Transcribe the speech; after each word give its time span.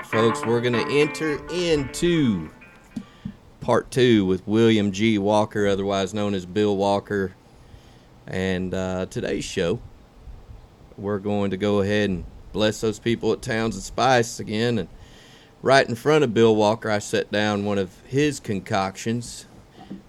right, 0.00 0.06
folks, 0.06 0.46
we're 0.46 0.60
going 0.62 0.72
to 0.72 0.98
enter 0.98 1.44
into 1.48 2.48
part 3.60 3.90
two 3.90 4.24
with 4.24 4.46
William 4.46 4.92
G. 4.92 5.18
Walker, 5.18 5.66
otherwise 5.66 6.14
known 6.14 6.32
as 6.32 6.46
Bill 6.46 6.76
Walker. 6.76 7.34
And 8.26 8.72
uh, 8.72 9.06
today's 9.10 9.44
show, 9.44 9.80
we're 10.96 11.18
going 11.18 11.50
to 11.50 11.56
go 11.56 11.80
ahead 11.80 12.08
and 12.08 12.24
bless 12.52 12.80
those 12.80 12.98
people 12.98 13.32
at 13.32 13.42
Townsend 13.42 13.82
Spice 13.82 14.40
again. 14.40 14.78
And 14.78 14.88
right 15.60 15.86
in 15.86 15.94
front 15.94 16.24
of 16.24 16.32
Bill 16.32 16.54
Walker, 16.56 16.90
I 16.90 16.98
set 16.98 17.30
down 17.30 17.64
one 17.64 17.78
of 17.78 17.94
his 18.06 18.40
concoctions. 18.40 19.46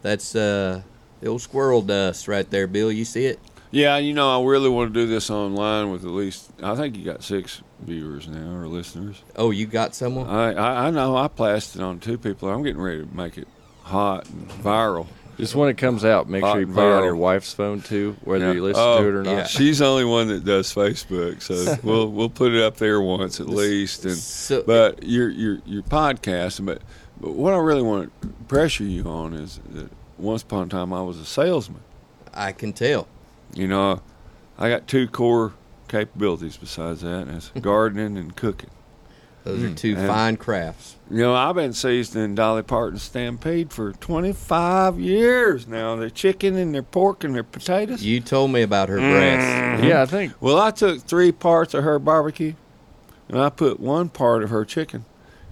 That's 0.02 0.36
uh, 0.36 0.84
the 1.20 1.28
old 1.28 1.42
squirrel 1.42 1.82
dust 1.82 2.28
right 2.28 2.50
there, 2.50 2.68
Bill. 2.68 2.92
You 2.92 3.04
see 3.04 3.26
it? 3.26 3.40
Yeah, 3.72 3.98
you 3.98 4.14
know, 4.14 4.40
I 4.42 4.46
really 4.46 4.70
want 4.70 4.94
to 4.94 5.00
do 5.00 5.08
this 5.08 5.30
online 5.30 5.92
with 5.92 6.04
at 6.04 6.12
least. 6.12 6.52
I 6.62 6.76
think 6.76 6.96
you 6.96 7.04
got 7.04 7.24
six 7.24 7.62
viewers 7.82 8.28
now 8.28 8.56
or 8.56 8.68
listeners. 8.68 9.22
Oh, 9.36 9.52
you 9.52 9.66
got 9.66 9.96
someone? 9.96 10.28
I 10.28 10.54
I, 10.54 10.88
I 10.88 10.92
know 10.92 11.16
I 11.18 11.28
plastered 11.28 11.82
on 11.82 12.00
two 12.00 12.18
people. 12.18 12.50
I'm 12.50 12.64
getting 12.64 12.82
ready 12.82 13.06
to 13.06 13.16
make 13.16 13.38
it 13.38 13.48
hot 13.84 14.28
and 14.30 14.48
viral. 14.50 15.08
Just 15.38 15.56
when 15.56 15.70
it 15.70 15.78
comes 15.78 16.06
out, 16.06 16.30
make 16.30 16.44
Hot 16.44 16.52
sure 16.54 16.60
you 16.62 16.68
put 16.68 16.78
it 16.78 16.84
on 16.84 17.02
viral. 17.02 17.06
your 17.06 17.16
wife's 17.16 17.52
phone 17.54 17.82
too, 17.82 18.16
whether 18.24 18.46
Yeah. 18.48 18.52
you 18.52 18.64
listen 18.64 18.84
Oh, 18.86 19.02
to 19.02 19.08
it 19.08 19.14
or 19.16 19.24
not. 19.24 19.32
yeah. 19.32 19.44
She's 19.46 19.80
the 19.80 19.86
only 19.88 20.06
one 20.06 20.28
that 20.28 20.46
does 20.46 20.72
Facebook, 20.74 21.42
so 21.42 21.78
we'll 21.84 22.12
we'll 22.12 22.30
put 22.30 22.54
it 22.54 22.62
up 22.62 22.78
there 22.78 23.02
once 23.02 23.40
at 23.40 23.48
least. 23.50 24.06
And 24.06 24.16
So- 24.16 24.64
but 24.68 25.04
your 25.04 25.30
your 25.30 25.60
your 25.66 25.82
podcast, 25.84 26.64
but 26.66 26.82
but 27.20 27.32
what 27.32 27.54
I 27.54 27.58
really 27.58 27.82
want 27.82 28.12
to 28.22 28.28
pressure 28.48 28.84
you 28.84 29.04
on 29.06 29.34
is 29.34 29.60
that 29.72 29.90
once 30.20 30.44
upon 30.44 30.68
a 30.68 30.70
time 30.70 30.94
I 30.94 31.02
was 31.02 31.18
a 31.18 31.26
salesman. 31.26 31.82
I 32.34 32.52
can 32.52 32.72
tell. 32.74 33.08
You 33.56 33.68
know, 33.68 34.02
I 34.60 34.70
got 34.70 34.88
two 34.88 35.08
core 35.08 35.54
capabilities 35.92 36.58
besides 36.58 37.02
that, 37.02 37.28
and 37.28 37.52
gardening 37.62 38.18
and 38.18 38.36
cooking. 38.36 38.70
Those 39.44 39.64
are 39.64 39.74
two 39.74 39.96
And- 39.98 40.08
fine 40.08 40.38
crafts. 40.38 40.96
You 41.10 41.18
know, 41.18 41.36
I've 41.36 41.56
been 41.56 41.74
seasoning 41.74 42.36
Dolly 42.36 42.62
Parton 42.62 43.00
Stampede 43.00 43.74
for 43.74 43.92
25 43.92 45.00
years 45.00 45.68
now. 45.68 45.96
Their 45.96 46.10
chicken 46.12 46.56
and 46.56 46.74
their 46.74 46.84
pork 46.84 47.24
and 47.24 47.34
their 47.36 47.44
potatoes. 47.44 48.04
You 48.04 48.22
told 48.22 48.52
me 48.52 48.62
about 48.62 48.88
her 48.90 48.98
Mm. 48.98 49.12
breasts. 49.12 49.84
Yeah, 49.84 50.02
I 50.04 50.06
think 50.06 50.34
Well, 50.40 50.60
I 50.60 50.70
took 50.72 51.02
three 51.02 51.32
parts 51.32 51.74
of 51.74 51.84
her 51.84 51.98
barbecue, 52.00 52.54
and 53.28 53.40
I 53.42 53.50
put 53.50 53.80
one 53.80 54.10
part 54.10 54.44
of 54.44 54.52
her 54.52 54.64
chicken 54.64 55.06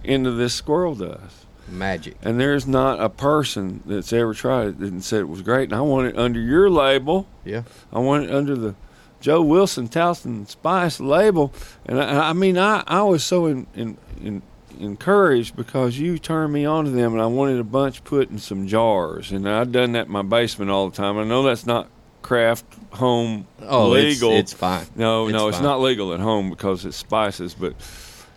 into 0.04 0.30
this 0.30 0.54
squirrel 0.54 0.94
dust. 0.94 1.46
Magic. 1.68 2.16
And 2.22 2.40
there's 2.40 2.66
not 2.66 3.00
a 3.00 3.08
person 3.08 3.82
that's 3.84 4.12
ever 4.12 4.34
tried 4.34 4.68
it 4.68 4.78
and 4.78 5.04
said 5.04 5.20
it 5.20 5.28
was 5.28 5.42
great. 5.42 5.64
And 5.64 5.74
I 5.74 5.80
want 5.82 6.06
it 6.08 6.16
under 6.18 6.40
your 6.40 6.70
label. 6.70 7.26
Yeah. 7.44 7.62
I 7.92 7.98
want 7.98 8.24
it 8.24 8.30
under 8.34 8.54
the 8.56 8.74
Joe 9.20 9.42
Wilson 9.42 9.88
Townsend 9.88 10.48
Spice 10.48 11.00
label. 11.00 11.52
And 11.86 12.00
I, 12.00 12.30
I 12.30 12.32
mean, 12.32 12.58
I, 12.58 12.82
I 12.86 13.02
was 13.02 13.22
so 13.22 13.46
in, 13.46 13.66
in, 13.74 13.98
in, 14.22 14.42
encouraged 14.78 15.56
because 15.56 15.98
you 15.98 16.18
turned 16.18 16.52
me 16.52 16.64
on 16.64 16.84
to 16.86 16.90
them, 16.90 17.12
and 17.12 17.20
I 17.22 17.26
wanted 17.26 17.58
a 17.60 17.64
bunch 17.64 18.02
put 18.04 18.30
in 18.30 18.38
some 18.38 18.66
jars. 18.66 19.30
And 19.30 19.48
I've 19.48 19.72
done 19.72 19.92
that 19.92 20.06
in 20.06 20.12
my 20.12 20.22
basement 20.22 20.70
all 20.70 20.88
the 20.88 20.96
time. 20.96 21.18
I 21.18 21.24
know 21.24 21.42
that's 21.42 21.66
not 21.66 21.88
craft 22.22 22.64
home 22.92 23.46
Oh, 23.62 23.94
it's, 23.94 24.20
legal. 24.20 24.36
it's 24.36 24.52
fine. 24.52 24.86
no, 24.94 25.26
it's 25.26 25.32
no, 25.32 25.48
it's 25.48 25.60
not 25.60 25.80
legal 25.80 26.12
at 26.12 26.20
home 26.20 26.50
because 26.50 26.84
it's 26.84 26.96
spices, 26.96 27.54
but 27.54 27.74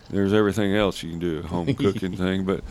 there's 0.09 0.33
everything 0.33 0.75
else 0.75 1.01
you 1.03 1.09
can 1.09 1.19
do 1.19 1.39
at 1.39 1.45
home 1.45 1.73
cooking 1.75 2.15
thing. 2.15 2.45
But 2.45 2.63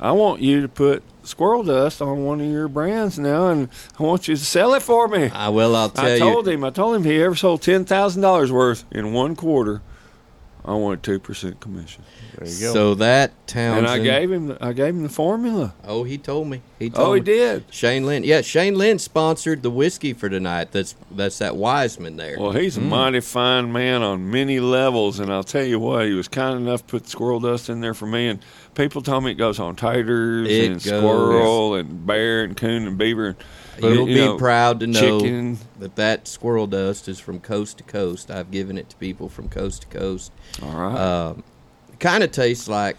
I 0.00 0.12
want 0.12 0.40
you 0.40 0.62
to 0.62 0.68
put 0.68 1.02
squirrel 1.22 1.62
dust 1.62 2.00
on 2.00 2.24
one 2.24 2.40
of 2.40 2.46
your 2.46 2.68
brands 2.68 3.18
now, 3.18 3.48
and 3.48 3.68
I 3.98 4.02
want 4.02 4.28
you 4.28 4.34
to 4.36 4.44
sell 4.44 4.72
it 4.74 4.82
for 4.82 5.06
me. 5.08 5.28
I 5.28 5.50
will. 5.50 5.76
I'll 5.76 5.90
tell 5.90 6.06
I 6.06 6.14
you. 6.14 6.18
told 6.20 6.48
him. 6.48 6.64
I 6.64 6.70
told 6.70 6.96
him 6.96 7.04
he 7.04 7.22
ever 7.22 7.34
sold 7.34 7.60
ten 7.62 7.84
thousand 7.84 8.22
dollars 8.22 8.50
worth 8.50 8.84
in 8.90 9.12
one 9.12 9.36
quarter, 9.36 9.82
I 10.70 10.74
want 10.74 11.02
two 11.02 11.18
percent 11.18 11.58
commission. 11.58 12.04
there 12.38 12.46
you 12.48 12.60
go. 12.60 12.72
So 12.72 12.94
that 12.94 13.32
Townsend. 13.48 13.78
And 13.78 13.88
I 13.88 13.98
gave 13.98 14.30
him. 14.30 14.46
The, 14.48 14.64
I 14.64 14.72
gave 14.72 14.94
him 14.94 15.02
the 15.02 15.08
formula. 15.08 15.74
Oh, 15.84 16.04
he 16.04 16.16
told 16.16 16.46
me. 16.46 16.62
He 16.78 16.90
told 16.90 17.08
Oh, 17.08 17.12
he 17.14 17.20
me. 17.20 17.24
did. 17.26 17.64
Shane 17.70 18.06
Lynn. 18.06 18.22
Yeah, 18.22 18.42
Shane 18.42 18.76
Lynn 18.76 19.00
sponsored 19.00 19.62
the 19.64 19.70
whiskey 19.70 20.12
for 20.12 20.28
tonight. 20.28 20.70
That's 20.70 20.94
that's 21.10 21.38
that 21.38 21.56
Wiseman 21.56 22.16
there. 22.16 22.38
Well, 22.38 22.52
he's 22.52 22.76
Mm. 22.78 22.82
a 22.82 22.84
mighty 22.84 23.20
fine 23.20 23.72
man 23.72 24.02
on 24.02 24.30
many 24.30 24.60
levels, 24.60 25.18
and 25.18 25.32
I'll 25.32 25.42
tell 25.42 25.64
you 25.64 25.80
what, 25.80 26.06
he 26.06 26.12
was 26.12 26.28
kind 26.28 26.56
enough 26.60 26.86
to 26.86 26.90
put 26.98 27.08
squirrel 27.08 27.40
dust 27.40 27.68
in 27.68 27.80
there 27.80 27.94
for 27.94 28.06
me. 28.06 28.28
And 28.28 28.38
people 28.76 29.02
told 29.02 29.24
me 29.24 29.32
it 29.32 29.34
goes 29.34 29.58
on 29.58 29.74
taters 29.74 30.48
It 30.48 30.66
and 30.66 30.74
goes. 30.74 30.84
squirrel 30.84 31.74
and 31.74 32.06
bear 32.06 32.44
and 32.44 32.56
coon 32.56 32.86
and 32.86 32.96
beaver. 32.96 33.26
And, 33.28 33.36
You'll 33.82 34.08
you 34.08 34.14
be 34.14 34.20
know, 34.20 34.36
proud 34.38 34.80
to 34.80 34.86
know 34.86 35.20
chicken. 35.20 35.58
that 35.78 35.96
that 35.96 36.26
squirrel 36.28 36.66
dust 36.66 37.08
is 37.08 37.18
from 37.20 37.40
coast 37.40 37.78
to 37.78 37.84
coast. 37.84 38.30
I've 38.30 38.50
given 38.50 38.76
it 38.78 38.88
to 38.90 38.96
people 38.96 39.28
from 39.28 39.48
coast 39.48 39.82
to 39.82 39.88
coast. 39.98 40.32
All 40.62 40.72
right. 40.74 40.96
Um, 40.98 41.44
kind 41.98 42.22
of 42.24 42.30
tastes 42.32 42.68
like 42.68 42.96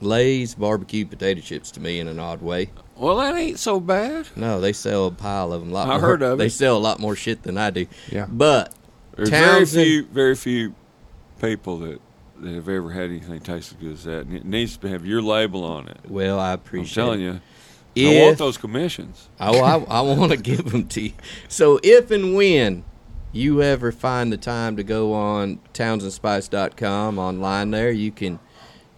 Lay's 0.00 0.54
barbecue 0.54 1.04
potato 1.06 1.40
chips 1.40 1.70
to 1.72 1.80
me 1.80 1.98
in 2.00 2.08
an 2.08 2.18
odd 2.18 2.40
way. 2.42 2.70
well, 2.96 3.16
that 3.16 3.34
ain't 3.34 3.58
so 3.58 3.80
bad. 3.80 4.28
No, 4.36 4.60
they 4.60 4.72
sell 4.72 5.06
a 5.06 5.10
pile 5.10 5.52
of 5.52 5.60
them. 5.60 5.70
A 5.70 5.74
lot 5.74 5.88
I 5.88 5.92
more. 5.92 6.00
heard 6.00 6.22
of 6.22 6.38
They 6.38 6.46
it. 6.46 6.50
sell 6.52 6.76
a 6.76 6.78
lot 6.78 6.98
more 7.00 7.16
shit 7.16 7.42
than 7.42 7.58
I 7.58 7.70
do. 7.70 7.86
Yeah. 8.10 8.26
But 8.30 8.72
There's 9.16 9.30
Townsend- 9.30 9.70
very 9.70 9.84
few, 9.86 10.04
very 10.06 10.34
few 10.36 10.74
people 11.40 11.78
that, 11.78 12.00
that 12.40 12.54
have 12.54 12.68
ever 12.68 12.90
had 12.92 13.10
anything 13.10 13.40
taste 13.40 13.72
as 13.72 13.78
good 13.80 13.92
as 13.92 14.04
that, 14.04 14.26
and 14.26 14.34
it 14.34 14.44
needs 14.44 14.76
to 14.76 14.88
have 14.88 15.04
your 15.04 15.20
label 15.22 15.64
on 15.64 15.88
it. 15.88 15.98
well, 16.08 16.38
I 16.38 16.52
appreciate. 16.52 17.02
I'm 17.02 17.06
telling 17.08 17.20
it. 17.20 17.24
you, 17.24 17.40
If, 17.98 18.22
I 18.22 18.26
want 18.26 18.38
those 18.38 18.56
commissions. 18.56 19.28
Oh, 19.40 19.62
I, 19.62 19.98
I 19.98 20.00
want 20.00 20.32
to 20.32 20.36
give 20.42 20.70
them 20.70 20.86
to 20.88 21.00
you. 21.00 21.12
So 21.48 21.80
if 21.82 22.10
and 22.10 22.34
when 22.34 22.84
you 23.32 23.62
ever 23.62 23.92
find 23.92 24.32
the 24.32 24.36
time 24.36 24.76
to 24.76 24.84
go 24.84 25.12
on 25.12 25.60
townsendspice.com 25.74 27.18
online 27.18 27.70
there, 27.70 27.90
you 27.90 28.10
can 28.10 28.38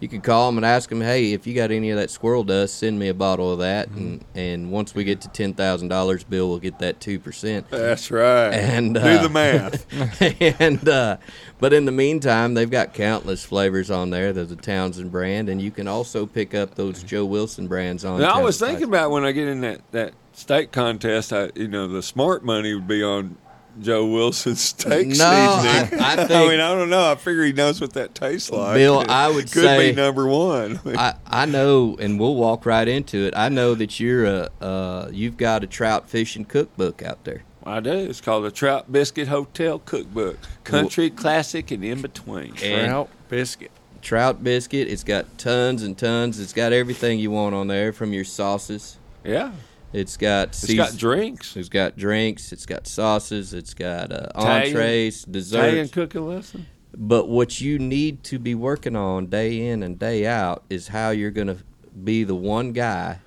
you 0.01 0.07
can 0.07 0.19
call 0.19 0.47
them 0.47 0.57
and 0.57 0.65
ask 0.65 0.89
them, 0.89 0.99
hey, 0.99 1.31
if 1.31 1.45
you 1.45 1.53
got 1.53 1.69
any 1.69 1.91
of 1.91 1.97
that 1.97 2.09
squirrel 2.09 2.43
dust, 2.43 2.79
send 2.79 2.97
me 2.97 3.07
a 3.07 3.13
bottle 3.13 3.53
of 3.53 3.59
that, 3.59 3.87
and 3.89 4.25
and 4.33 4.71
once 4.71 4.95
we 4.95 5.03
get 5.03 5.21
to 5.21 5.29
ten 5.29 5.53
thousand 5.53 5.89
dollars, 5.89 6.23
Bill 6.23 6.49
will 6.49 6.59
get 6.59 6.79
that 6.79 6.99
two 6.99 7.19
percent. 7.19 7.69
That's 7.69 8.09
right. 8.09 8.51
And, 8.51 8.95
do 8.95 8.99
uh, 8.99 9.21
the 9.21 9.29
math. 9.29 9.85
and 10.59 10.89
uh, 10.89 11.17
but 11.59 11.71
in 11.71 11.85
the 11.85 11.91
meantime, 11.91 12.55
they've 12.55 12.69
got 12.69 12.95
countless 12.95 13.45
flavors 13.45 13.91
on 13.91 14.09
there. 14.09 14.33
There's 14.33 14.51
a 14.51 14.55
Townsend 14.55 15.11
brand, 15.11 15.49
and 15.49 15.61
you 15.61 15.69
can 15.69 15.87
also 15.87 16.25
pick 16.25 16.55
up 16.55 16.73
those 16.73 17.03
Joe 17.03 17.23
Wilson 17.23 17.67
brands 17.67 18.03
on. 18.03 18.19
Now, 18.21 18.33
I 18.33 18.41
was 18.41 18.59
thinking 18.59 18.85
about 18.85 19.11
when 19.11 19.23
I 19.23 19.31
get 19.31 19.47
in 19.47 19.61
that 19.61 19.81
that 19.91 20.13
steak 20.33 20.71
contest, 20.71 21.31
I, 21.31 21.51
you 21.53 21.67
know, 21.67 21.87
the 21.87 22.01
smart 22.01 22.43
money 22.43 22.73
would 22.73 22.87
be 22.87 23.03
on 23.03 23.37
Joe 23.81 24.05
Wilson's 24.05 24.61
steak 24.61 25.07
No, 25.07 25.25
I- 25.27 25.61
seasoning. 25.83 25.99
I 26.01 26.15
think- 26.27 26.51
mean, 26.51 26.59
I 26.59 26.75
don't 26.75 26.89
know. 26.89 27.11
I 27.11 27.15
figure 27.15 27.43
he 27.43 27.53
knows 27.53 27.81
what 27.81 27.93
that 27.93 28.13
tastes 28.15 28.51
like. 28.51 28.75
Bill, 28.75 29.01
It 29.01 29.09
I 29.09 29.27
would 29.29 29.51
could 29.51 29.63
say- 29.63 29.89
be 29.91 29.95
number 29.95 30.27
one. 30.27 30.79
I, 30.85 31.15
I 31.25 31.45
know, 31.45 31.97
and 31.99 32.19
we'll 32.19 32.35
walk 32.35 32.65
right 32.65 32.87
into 32.87 33.25
it. 33.25 33.33
I 33.35 33.49
know 33.49 33.73
that 33.75 33.99
you're 33.99 34.25
a 34.25 34.49
uh, 34.61 35.09
you've 35.11 35.37
got 35.37 35.63
a 35.63 35.67
trout 35.67 36.09
fishing 36.09 36.45
cookbook 36.45 37.01
out 37.01 37.23
there. 37.23 37.43
I 37.63 37.79
do. 37.79 37.91
It's 37.91 38.21
called 38.21 38.43
the 38.45 38.49
Trout 38.51 38.91
Biscuit 38.91 39.27
Hotel 39.27 39.77
Cookbook, 39.77 40.37
country 40.63 41.11
classic 41.11 41.69
and 41.69 41.83
in 41.85 42.01
between. 42.01 42.55
And 42.63 42.87
Trout 42.87 43.09
biscuit. 43.29 43.69
trout 44.01 44.43
biscuit. 44.43 44.87
It's 44.87 45.03
got 45.03 45.37
tons 45.37 45.83
and 45.83 45.95
tons. 45.95 46.39
It's 46.39 46.53
got 46.53 46.73
everything 46.73 47.19
you 47.19 47.29
want 47.29 47.53
on 47.53 47.67
there, 47.67 47.93
from 47.93 48.13
your 48.13 48.23
sauces. 48.23 48.97
Yeah, 49.23 49.51
It's 49.93 50.17
got 50.17 50.49
it's 50.49 50.59
seas- 50.59 50.77
got 50.77 50.97
drinks. 50.97 51.57
It's 51.57 51.69
got 51.69 51.97
drinks. 51.97 52.51
It's 52.53 52.65
got 52.65 52.87
sauces. 52.87 53.53
It's 53.53 53.73
got 53.73 54.11
uh, 54.11 54.27
Italian- 54.35 54.67
entrees, 54.67 55.23
Italian 55.23 55.31
desserts. 55.31 55.91
cooking 55.91 56.27
lesson. 56.27 56.67
But 56.95 57.29
what 57.29 57.61
you 57.61 57.79
need 57.79 58.23
to 58.25 58.39
be 58.39 58.53
working 58.53 58.95
on 58.97 59.27
day 59.27 59.67
in 59.67 59.81
and 59.81 59.97
day 59.97 60.25
out 60.25 60.63
is 60.69 60.89
how 60.89 61.11
you're 61.11 61.31
going 61.31 61.47
to 61.47 61.57
be 62.03 62.23
the 62.25 62.35
one 62.35 62.73
guy 62.73 63.19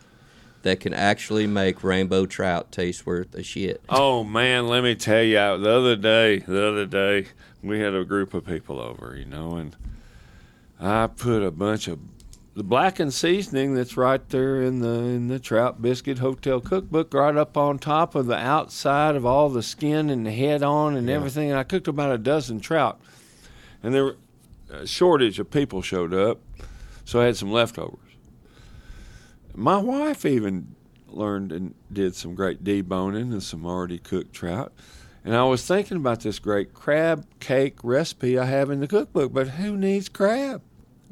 that 0.62 0.80
can 0.80 0.92
actually 0.94 1.47
make 1.47 1.82
rainbow 1.84 2.26
trout 2.26 2.72
taste 2.72 3.06
worth 3.06 3.34
a 3.34 3.42
shit. 3.42 3.82
Oh 3.88 4.22
man, 4.25 4.66
let 4.69 4.82
me 4.82 4.94
tell 4.94 5.22
you, 5.22 5.34
the 5.36 5.70
other 5.70 5.96
day, 5.96 6.38
the 6.38 6.67
other 6.67 6.87
day, 6.87 7.26
we 7.62 7.81
had 7.81 7.94
a 7.94 8.05
group 8.05 8.34
of 8.34 8.46
people 8.46 8.81
over, 8.81 9.17
you 9.19 9.26
know, 9.26 9.56
and 9.56 9.76
I 10.81 11.06
put 11.06 11.43
a 11.43 11.50
bunch 11.50 11.88
of 11.88 11.99
the 12.55 12.62
blackened 12.62 13.12
seasoning 13.12 13.75
that's 13.75 13.97
right 13.97 14.29
there 14.29 14.62
in 14.62 14.79
the 14.79 14.89
in 14.89 15.29
the 15.29 15.41
trout 15.41 15.83
biscuit 15.83 16.19
hotel 16.19 16.61
cookbook, 16.61 17.12
right 17.12 17.37
up 17.37 17.56
on 17.56 17.79
top 17.79 18.15
of 18.15 18.27
the 18.27 18.37
outside 18.37 19.17
of 19.17 19.27
all 19.27 19.49
the 19.49 19.62
skin 19.62 20.09
and 20.09 20.25
the 20.25 20.31
head 20.31 20.62
on 20.62 20.97
and 20.97 21.11
everything. 21.11 21.51
And 21.51 21.59
I 21.59 21.65
cooked 21.65 21.89
about 21.89 22.12
a 22.12 22.19
dozen 22.19 22.61
trout, 22.61 23.01
and 23.83 23.93
there 23.93 24.05
were 24.05 24.17
a 24.71 24.87
shortage 24.87 25.39
of 25.39 25.51
people 25.51 25.83
showed 25.83 26.15
up, 26.15 26.41
so 27.05 27.21
I 27.21 27.27
had 27.27 27.37
some 27.37 27.51
leftovers. 27.51 27.99
My 29.55 29.79
wife 29.79 30.25
even 30.25 30.75
learned 31.09 31.53
and 31.53 31.75
did 31.93 32.15
some 32.15 32.35
great 32.35 32.65
deboning 32.65 33.33
and 33.33 33.43
some 33.43 33.67
already 33.67 33.99
cooked 33.99 34.33
trout. 34.33 34.73
And 35.25 35.35
I 35.35 35.45
was 35.45 35.67
thinking 35.67 35.97
about 35.97 36.21
this 36.21 36.39
great 36.39 36.75
crab 36.75 37.27
cake 37.41 37.79
recipe 37.83 38.39
I 38.39 38.45
have 38.45 38.69
in 38.71 38.81
the 38.81 38.89
cookbook, 38.89 39.33
but 39.33 39.49
who 39.49 39.77
needs 39.77 40.09
crab? 40.09 40.61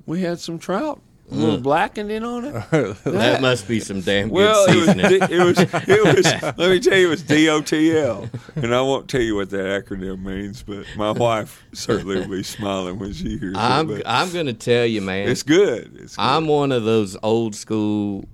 We 0.04 0.20
had 0.20 0.38
some 0.38 0.58
trout. 0.58 1.00
A 1.32 1.36
little 1.38 1.58
blackened 1.60 2.10
in 2.10 2.22
on 2.24 2.44
it. 2.44 2.52
That 3.04 3.40
must 3.40 3.66
be 3.68 3.80
some 3.80 4.00
damn 4.00 4.28
good 4.28 4.34
Well, 4.34 4.64
it 4.68 4.74
was, 4.76 4.86
seasoning. 4.86 5.08
D- 5.08 5.34
it 5.34 5.44
was, 5.44 5.58
it 5.88 6.16
was. 6.16 6.42
Let 6.58 6.70
me 6.70 6.80
tell 6.80 6.96
you, 6.98 7.06
it 7.06 7.10
was 7.10 7.22
DOTL, 7.22 8.30
and 8.56 8.74
I 8.74 8.80
won't 8.82 9.08
tell 9.08 9.20
you 9.20 9.34
what 9.36 9.50
that 9.50 9.84
acronym 9.84 10.22
means, 10.24 10.62
but 10.62 10.84
my 10.96 11.10
wife 11.26 11.62
certainly 11.72 12.16
will 12.20 12.28
be 12.28 12.42
smiling 12.42 12.98
when 12.98 13.12
she 13.12 13.38
hears 13.38 13.56
I'm 13.56 13.90
it. 13.90 14.02
I'm 14.06 14.32
gonna 14.32 14.52
tell 14.52 14.84
you, 14.86 15.00
man. 15.00 15.28
It's 15.28 15.42
good. 15.42 15.96
It's 16.00 16.16
good. 16.16 16.22
I'm 16.22 16.46
one 16.46 16.72
of 16.72 16.84
those 16.84 17.16
old 17.22 17.54
school 17.54 18.24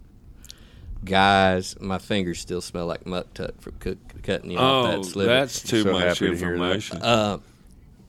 guys. 1.04 1.78
My 1.80 1.98
fingers 1.98 2.40
still 2.40 2.60
smell 2.60 2.86
like 2.86 3.06
muck 3.06 3.32
tuck 3.34 3.60
from 3.60 3.74
cook, 3.78 3.98
cutting 4.22 4.50
you 4.50 4.58
off 4.58 4.86
oh, 4.86 4.96
that 4.98 5.04
sliver. 5.04 5.28
that's 5.32 5.62
too 5.62 5.82
So 5.82 5.92
much 5.92 6.02
happy 6.04 6.18
to 6.18 6.24
that. 6.26 6.32
information. 6.42 6.98
Uh, 7.02 7.38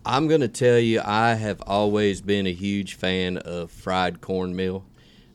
I'm 0.09 0.27
gonna 0.27 0.47
tell 0.47 0.79
you, 0.79 1.01
I 1.05 1.35
have 1.35 1.61
always 1.67 2.19
been 2.19 2.47
a 2.47 2.51
huge 2.51 2.95
fan 2.95 3.37
of 3.37 3.69
fried 3.69 4.21
cornmeal. 4.21 4.83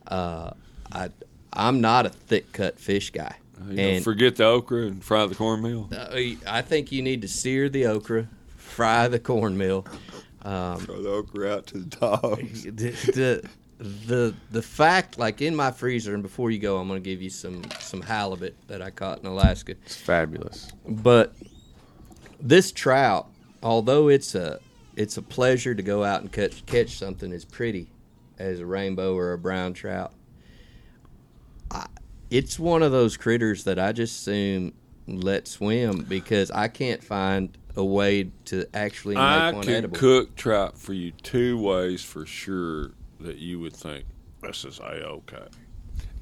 Uh, 0.04 0.50
I 0.90 1.10
I'm 1.52 1.80
not 1.80 2.06
a 2.06 2.08
thick 2.08 2.52
cut 2.52 2.80
fish 2.80 3.10
guy, 3.10 3.36
You 3.68 3.74
know, 3.76 3.82
and 3.82 4.04
forget 4.04 4.34
the 4.34 4.46
okra 4.46 4.86
and 4.86 5.04
fry 5.04 5.26
the 5.26 5.36
cornmeal. 5.36 5.88
uh, 5.96 6.18
I 6.50 6.62
think 6.62 6.90
you 6.90 7.02
need 7.02 7.22
to 7.22 7.28
sear 7.28 7.68
the 7.68 7.86
okra, 7.86 8.28
fry 8.56 9.06
the 9.06 9.20
cornmeal. 9.20 9.86
Um, 10.42 10.80
Throw 10.80 11.00
the 11.02 11.08
okra 11.08 11.52
out 11.54 11.66
to 11.68 11.78
the 11.78 11.96
dogs. 11.96 12.62
the, 12.64 12.70
the 13.14 13.48
the 13.78 14.34
the 14.50 14.62
fact, 14.62 15.18
like 15.20 15.40
in 15.40 15.54
my 15.54 15.70
freezer, 15.70 16.14
and 16.14 16.22
before 16.24 16.50
you 16.50 16.58
go, 16.58 16.78
I'm 16.78 16.88
gonna 16.88 16.98
give 16.98 17.22
you 17.22 17.30
some 17.30 17.62
some 17.78 18.02
halibut 18.02 18.56
that 18.66 18.82
I 18.82 18.90
caught 18.90 19.20
in 19.20 19.26
Alaska. 19.26 19.76
It's 19.86 19.96
fabulous. 19.96 20.72
But 20.84 21.32
this 22.40 22.72
trout, 22.72 23.28
although 23.62 24.08
it's 24.08 24.34
a 24.34 24.58
it's 24.96 25.16
a 25.16 25.22
pleasure 25.22 25.74
to 25.74 25.82
go 25.82 26.04
out 26.04 26.20
and 26.20 26.30
catch 26.30 26.64
catch 26.66 26.96
something 26.98 27.32
as 27.32 27.44
pretty 27.44 27.88
as 28.38 28.60
a 28.60 28.66
rainbow 28.66 29.14
or 29.16 29.32
a 29.32 29.38
brown 29.38 29.72
trout. 29.74 30.12
I, 31.70 31.86
it's 32.30 32.58
one 32.58 32.82
of 32.82 32.92
those 32.92 33.16
critters 33.16 33.64
that 33.64 33.78
I 33.78 33.92
just 33.92 34.20
assume 34.20 34.72
let 35.06 35.46
swim 35.46 36.02
because 36.02 36.50
I 36.50 36.68
can't 36.68 37.02
find 37.02 37.56
a 37.76 37.84
way 37.84 38.30
to 38.46 38.66
actually 38.72 39.16
make 39.16 39.22
I 39.22 39.52
one 39.52 39.62
can 39.62 39.74
edible. 39.74 39.96
cook 39.96 40.36
trout 40.36 40.78
for 40.78 40.92
you 40.92 41.10
two 41.10 41.58
ways 41.58 42.02
for 42.02 42.24
sure 42.24 42.92
that 43.20 43.38
you 43.38 43.60
would 43.60 43.74
think 43.74 44.06
this 44.42 44.64
is 44.64 44.78
a 44.78 45.06
okay. 45.06 45.46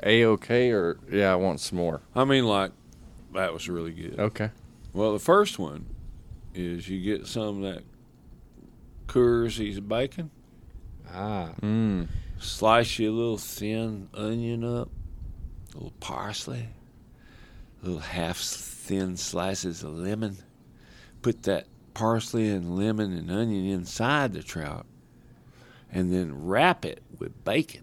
A 0.02 0.24
okay 0.24 0.70
or 0.70 0.98
yeah, 1.10 1.32
I 1.32 1.36
want 1.36 1.60
some 1.60 1.78
more. 1.78 2.00
I 2.14 2.24
mean, 2.24 2.44
like 2.44 2.72
that 3.34 3.52
was 3.52 3.68
really 3.68 3.92
good. 3.92 4.18
Okay. 4.18 4.50
Well, 4.92 5.12
the 5.12 5.18
first 5.18 5.58
one 5.58 5.86
is 6.54 6.88
you 6.88 7.00
get 7.00 7.26
some 7.26 7.62
of 7.64 7.74
that 7.74 7.82
Coors 9.12 9.86
bacon, 9.86 10.30
Ah, 11.12 11.52
Mm. 11.60 12.08
slice 12.38 12.98
you 12.98 13.10
a 13.10 13.12
little 13.12 13.36
thin 13.36 14.08
onion 14.14 14.64
up, 14.64 14.88
a 15.72 15.74
little 15.74 15.92
parsley, 16.00 16.68
a 17.82 17.84
little 17.86 18.00
half 18.00 18.38
thin 18.38 19.18
slices 19.18 19.82
of 19.82 19.94
lemon. 19.98 20.38
Put 21.20 21.42
that 21.42 21.66
parsley 21.92 22.48
and 22.48 22.74
lemon 22.74 23.12
and 23.12 23.30
onion 23.30 23.66
inside 23.66 24.32
the 24.32 24.42
trout, 24.42 24.86
and 25.90 26.10
then 26.10 26.46
wrap 26.46 26.86
it 26.86 27.02
with 27.18 27.44
bacon, 27.44 27.82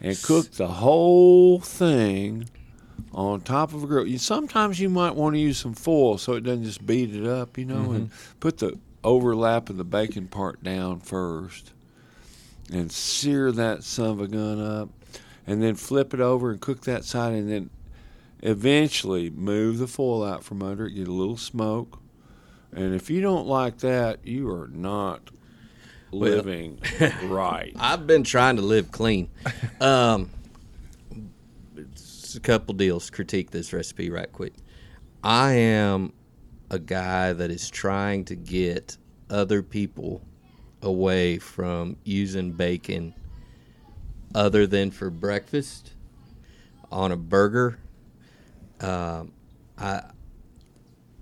and 0.00 0.20
cook 0.20 0.50
the 0.50 0.66
whole 0.66 1.60
thing 1.60 2.50
on 3.12 3.40
top 3.40 3.72
of 3.72 3.84
a 3.84 3.86
grill. 3.86 4.04
You, 4.06 4.18
sometimes 4.18 4.80
you 4.80 4.88
might 4.88 5.14
want 5.14 5.36
to 5.36 5.40
use 5.40 5.58
some 5.58 5.74
foil 5.74 6.18
so 6.18 6.32
it 6.32 6.40
doesn't 6.40 6.64
just 6.64 6.84
beat 6.84 7.14
it 7.14 7.24
up, 7.24 7.56
you 7.56 7.64
know, 7.64 7.92
and 7.92 8.10
put 8.40 8.58
the 8.58 8.76
overlap 9.04 9.70
of 9.70 9.76
the 9.76 9.84
bacon 9.84 10.26
part 10.28 10.62
down 10.62 11.00
first 11.00 11.72
and 12.72 12.90
sear 12.92 13.50
that 13.52 13.82
son 13.84 14.10
of 14.10 14.20
a 14.20 14.28
gun 14.28 14.60
up 14.60 14.88
and 15.46 15.62
then 15.62 15.74
flip 15.74 16.12
it 16.12 16.20
over 16.20 16.50
and 16.50 16.60
cook 16.60 16.82
that 16.82 17.04
side 17.04 17.32
and 17.32 17.50
then 17.50 17.70
eventually 18.42 19.30
move 19.30 19.78
the 19.78 19.86
foil 19.86 20.22
out 20.24 20.44
from 20.44 20.62
under 20.62 20.86
it, 20.86 20.92
get 20.92 21.08
a 21.08 21.12
little 21.12 21.36
smoke. 21.36 22.00
And 22.72 22.94
if 22.94 23.08
you 23.08 23.20
don't 23.20 23.46
like 23.46 23.78
that, 23.78 24.26
you 24.26 24.48
are 24.50 24.68
not 24.68 25.30
Well- 26.10 26.20
living 26.30 26.80
right. 27.24 27.72
I've 27.78 28.06
been 28.06 28.24
trying 28.24 28.56
to 28.56 28.62
live 28.62 28.90
clean. 28.92 29.30
Um, 29.80 30.30
it's 31.76 32.34
a 32.34 32.40
couple 32.40 32.74
deals. 32.74 33.08
Critique 33.10 33.50
this 33.50 33.72
recipe 33.72 34.10
right 34.10 34.30
quick. 34.30 34.52
I 35.24 35.52
am 35.52 36.12
a 36.70 36.78
guy 36.78 37.32
that 37.32 37.50
is 37.50 37.70
trying 37.70 38.24
to 38.26 38.36
get 38.36 38.96
other 39.30 39.62
people 39.62 40.22
away 40.82 41.38
from 41.38 41.96
using 42.04 42.52
bacon 42.52 43.14
other 44.34 44.66
than 44.66 44.90
for 44.90 45.10
breakfast 45.10 45.92
on 46.92 47.12
a 47.12 47.16
burger. 47.16 47.78
Um, 48.80 49.32
I 49.76 50.02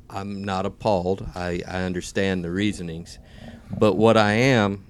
I'm 0.08 0.44
not 0.44 0.66
appalled. 0.66 1.28
I, 1.34 1.62
I 1.66 1.82
understand 1.82 2.44
the 2.44 2.50
reasonings, 2.50 3.18
but 3.76 3.94
what 3.94 4.16
I 4.16 4.32
am 4.34 4.86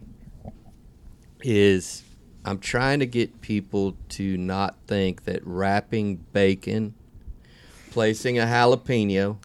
is 1.42 2.02
I'm 2.44 2.58
trying 2.58 3.00
to 3.00 3.06
get 3.06 3.40
people 3.40 3.96
to 4.10 4.36
not 4.36 4.76
think 4.86 5.24
that 5.24 5.40
wrapping 5.46 6.16
bacon, 6.32 6.94
placing 7.96 8.38
a 8.38 8.42
jalapeno 8.42 9.38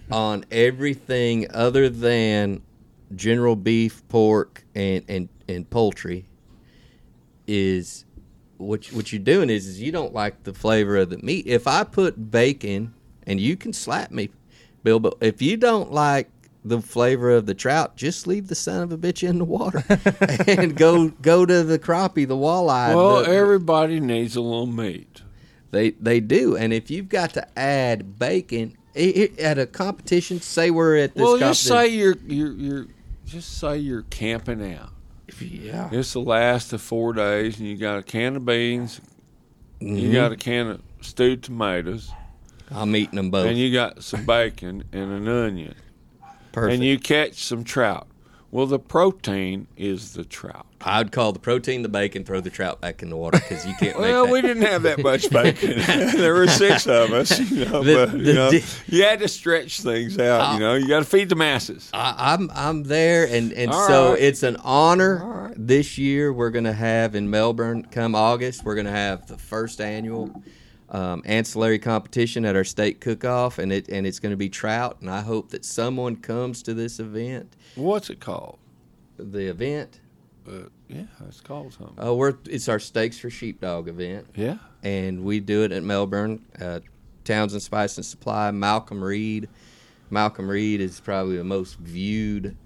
on 0.10 0.42
everything 0.50 1.46
other 1.52 1.90
than 1.90 2.62
general 3.14 3.54
beef, 3.56 4.02
pork, 4.08 4.64
and, 4.74 5.04
and, 5.06 5.28
and 5.50 5.68
poultry 5.68 6.24
is 7.46 8.06
what 8.56 8.86
what 8.86 9.12
you're 9.12 9.20
doing 9.20 9.50
is 9.50 9.66
is 9.66 9.82
you 9.82 9.92
don't 9.92 10.14
like 10.14 10.44
the 10.44 10.54
flavor 10.54 10.96
of 10.96 11.10
the 11.10 11.18
meat. 11.18 11.46
If 11.46 11.66
I 11.66 11.84
put 11.84 12.30
bacon, 12.30 12.94
and 13.26 13.38
you 13.38 13.54
can 13.54 13.74
slap 13.74 14.10
me, 14.10 14.30
Bill, 14.82 14.98
but 14.98 15.18
if 15.20 15.42
you 15.42 15.58
don't 15.58 15.92
like 15.92 16.30
the 16.64 16.80
flavor 16.80 17.32
of 17.32 17.44
the 17.44 17.52
trout, 17.52 17.96
just 17.98 18.26
leave 18.26 18.48
the 18.48 18.54
son 18.54 18.80
of 18.82 18.92
a 18.92 18.96
bitch 18.96 19.28
in 19.28 19.36
the 19.36 19.44
water 19.44 19.84
and 20.50 20.74
go 20.74 21.08
go 21.10 21.44
to 21.44 21.62
the 21.62 21.78
crappie, 21.78 22.26
the 22.26 22.34
walleye. 22.34 22.96
well, 22.96 23.22
the- 23.24 23.28
everybody 23.28 24.00
needs 24.00 24.36
a 24.36 24.40
little 24.40 24.64
meat. 24.64 25.20
They 25.74 25.90
they 25.90 26.20
do, 26.20 26.56
and 26.56 26.72
if 26.72 26.90
you've 26.90 27.08
got 27.08 27.34
to 27.34 27.58
add 27.58 28.18
bacon 28.18 28.76
i- 28.96 29.30
i- 29.38 29.42
at 29.42 29.58
a 29.58 29.66
competition, 29.66 30.40
say 30.40 30.70
we're 30.70 30.96
at 30.96 31.14
this. 31.14 31.22
Well, 31.22 31.36
just 31.38 31.64
say 31.64 31.88
you're 31.88 32.16
you're 32.26 32.52
you're 32.52 32.86
just 33.26 33.58
say 33.58 33.78
you're 33.78 34.02
camping 34.02 34.72
out. 34.74 34.90
yeah, 35.40 35.88
This 35.90 36.14
will 36.14 36.24
last 36.24 36.70
the 36.70 36.78
four 36.78 37.12
days, 37.12 37.58
and 37.58 37.68
you 37.68 37.76
got 37.76 37.98
a 37.98 38.02
can 38.02 38.36
of 38.36 38.44
beans, 38.46 39.00
Mm-hmm. 39.80 39.96
you 39.96 40.12
got 40.12 40.30
a 40.32 40.36
can 40.36 40.68
of 40.68 40.82
stewed 41.00 41.42
tomatoes, 41.42 42.10
I'm 42.70 42.94
eating 42.96 43.16
them 43.16 43.30
both. 43.30 43.46
and 43.48 43.58
you 43.58 43.72
got 43.72 44.02
some 44.04 44.24
bacon 44.24 44.84
and 44.92 45.10
an 45.12 45.28
onion, 45.28 45.74
Perfect. 46.52 46.74
and 46.74 46.84
you 46.84 46.98
catch 46.98 47.34
some 47.44 47.64
trout. 47.64 48.06
Well, 48.54 48.66
the 48.66 48.78
protein 48.78 49.66
is 49.76 50.12
the 50.12 50.22
trout. 50.24 50.64
I'd 50.80 51.10
call 51.10 51.32
the 51.32 51.40
protein 51.40 51.82
the 51.82 51.88
bacon, 51.88 52.22
throw 52.22 52.40
the 52.40 52.50
trout 52.50 52.80
back 52.80 53.02
in 53.02 53.10
the 53.10 53.16
water 53.16 53.40
because 53.40 53.66
you 53.66 53.74
can't 53.74 53.98
Well, 53.98 54.28
we 54.30 54.40
didn't 54.42 54.62
have 54.62 54.84
that 54.84 55.00
much 55.02 55.28
bacon. 55.32 55.70
there 56.16 56.34
were 56.34 56.46
six 56.46 56.86
of 56.86 57.12
us, 57.12 57.36
you 57.50 57.64
know. 57.64 57.82
The- 57.82 57.94
but, 58.06 58.12
the 58.12 58.18
you, 58.18 58.32
know 58.32 58.50
you 58.86 59.02
had 59.02 59.18
to 59.18 59.26
stretch 59.26 59.80
things 59.80 60.20
out. 60.20 60.54
you 60.54 60.60
know, 60.60 60.74
you 60.74 60.86
got 60.86 61.00
to 61.00 61.04
feed 61.04 61.30
the 61.30 61.34
masses. 61.34 61.90
I, 61.92 62.14
I'm 62.34 62.48
I'm 62.54 62.84
there, 62.84 63.26
and 63.26 63.52
and 63.54 63.72
All 63.72 63.88
so 63.88 64.10
right. 64.12 64.22
it's 64.22 64.44
an 64.44 64.56
honor. 64.62 65.24
Right. 65.48 65.54
This 65.56 65.98
year 65.98 66.32
we're 66.32 66.50
gonna 66.50 66.72
have 66.72 67.16
in 67.16 67.28
Melbourne 67.30 67.82
come 67.90 68.14
August. 68.14 68.62
We're 68.64 68.76
gonna 68.76 68.92
have 68.92 69.26
the 69.26 69.36
first 69.36 69.80
annual 69.80 70.44
um, 70.94 71.22
ancillary 71.26 71.78
competition 71.78 72.44
at 72.44 72.54
our 72.56 72.64
state 72.64 73.00
cook-off, 73.00 73.58
and 73.58 73.72
it 73.72 73.88
and 73.88 74.06
it's 74.06 74.20
gonna 74.20 74.36
be 74.36 74.48
trout. 74.48 74.98
And 75.00 75.10
I 75.10 75.20
hope 75.22 75.50
that 75.50 75.64
someone 75.64 76.16
comes 76.16 76.62
to 76.62 76.74
this 76.74 77.00
event. 77.00 77.54
What's 77.74 78.08
it 78.10 78.20
called? 78.20 78.58
The 79.18 79.46
event, 79.50 80.00
Uh, 80.46 80.68
yeah, 80.88 81.04
it's 81.28 81.40
called 81.40 81.72
something. 81.72 82.04
uh, 82.04 82.12
we're 82.14 82.34
it's 82.48 82.68
our 82.68 82.78
Steaks 82.78 83.18
for 83.18 83.30
Sheepdog 83.30 83.88
event, 83.88 84.26
yeah. 84.36 84.58
and 84.82 85.24
we 85.24 85.40
do 85.40 85.62
it 85.64 85.72
at 85.72 85.82
Melbourne. 85.82 86.44
Uh, 86.60 86.80
Townsend 87.24 87.62
Spice 87.62 87.96
and 87.96 88.04
Supply. 88.06 88.50
Malcolm 88.50 89.02
Reed. 89.02 89.48
Malcolm 90.10 90.48
Reed 90.48 90.80
is 90.80 91.00
probably 91.00 91.38
the 91.38 91.44
most 91.44 91.78
viewed 91.78 92.56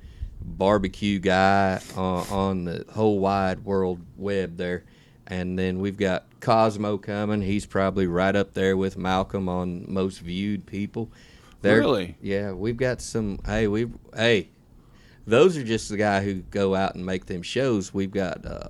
barbecue 0.43 1.19
guy 1.19 1.81
on, 1.97 2.27
on 2.29 2.65
the 2.65 2.85
whole 2.93 3.21
wide 3.21 3.65
world 3.65 4.01
web 4.17 4.57
there. 4.57 4.85
And 5.31 5.59
then 5.59 5.79
we've 5.81 5.99
got 5.99 6.25
Cosmo 6.41 6.97
coming. 6.97 7.43
He's 7.43 7.67
probably 7.67 8.07
right 8.07 8.35
up 8.35 8.55
there 8.55 8.77
with 8.79 8.97
Malcolm 8.97 9.49
on 9.49 9.85
most 9.87 10.21
viewed 10.21 10.65
people. 10.67 11.11
They're- 11.61 11.79
Really? 11.79 12.17
Yeah, 12.23 12.53
we've 12.53 12.77
got 12.79 13.01
some. 13.03 13.39
Hey, 13.45 13.69
we 13.69 13.89
hey, 14.17 14.49
those 15.27 15.57
are 15.59 15.65
just 15.65 15.91
the 15.91 15.97
guy 15.99 16.23
who 16.23 16.37
go 16.37 16.75
out 16.75 16.95
and 16.95 17.05
make 17.05 17.27
them 17.27 17.43
shows. 17.43 17.93
We've 17.93 18.11
got 18.11 18.47
uh, 18.47 18.69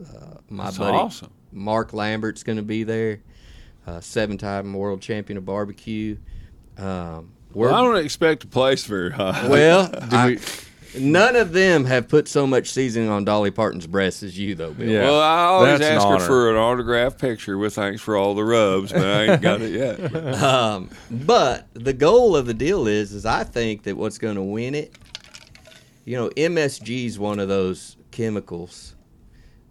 uh, 0.00 0.36
my 0.48 0.64
That's 0.66 0.78
buddy 0.78 0.96
awesome. 0.96 1.30
Mark 1.50 1.92
Lambert's 1.92 2.42
going 2.44 2.58
to 2.58 2.62
be 2.62 2.84
there, 2.84 3.20
uh, 3.86 4.00
seven-time 4.00 4.72
world 4.74 5.00
champion 5.00 5.38
of 5.38 5.44
barbecue. 5.44 6.18
Um, 6.78 7.32
Well, 7.54 7.74
I 7.74 7.80
don't 7.82 7.96
expect 8.04 8.42
to 8.42 8.46
place 8.46 8.84
very 8.84 9.10
high. 9.10 9.48
well, 9.48 9.88
Do 10.10 10.16
I- 10.16 10.26
we 10.26 10.38
None 10.98 11.36
of 11.36 11.52
them 11.52 11.84
have 11.84 12.08
put 12.08 12.28
so 12.28 12.46
much 12.46 12.70
seasoning 12.70 13.08
on 13.08 13.24
Dolly 13.24 13.50
Parton's 13.50 13.86
breasts 13.86 14.22
as 14.22 14.38
you, 14.38 14.54
though, 14.54 14.72
Bill. 14.72 14.88
Yeah. 14.88 15.02
Well, 15.02 15.20
I 15.20 15.44
always 15.44 15.78
That's 15.78 15.90
an 15.90 15.96
ask 15.96 16.06
her 16.06 16.14
honor. 16.14 16.24
for 16.24 16.50
an 16.50 16.56
autographed 16.56 17.18
picture 17.20 17.58
with 17.58 17.74
thanks 17.74 18.00
for 18.02 18.16
all 18.16 18.34
the 18.34 18.44
rubs, 18.44 18.92
but 18.92 19.02
I 19.04 19.24
ain't 19.32 19.42
got 19.42 19.60
it 19.62 19.72
yet. 19.72 20.12
Um, 20.42 20.90
but 21.10 21.66
the 21.74 21.92
goal 21.92 22.36
of 22.36 22.46
the 22.46 22.54
deal 22.54 22.86
is, 22.86 23.12
is 23.12 23.26
I 23.26 23.44
think 23.44 23.82
that 23.84 23.96
what's 23.96 24.18
going 24.18 24.36
to 24.36 24.42
win 24.42 24.74
it, 24.74 24.94
you 26.04 26.16
know, 26.16 26.28
MSG 26.30 27.06
is 27.06 27.18
one 27.18 27.38
of 27.40 27.48
those 27.48 27.96
chemicals 28.10 28.94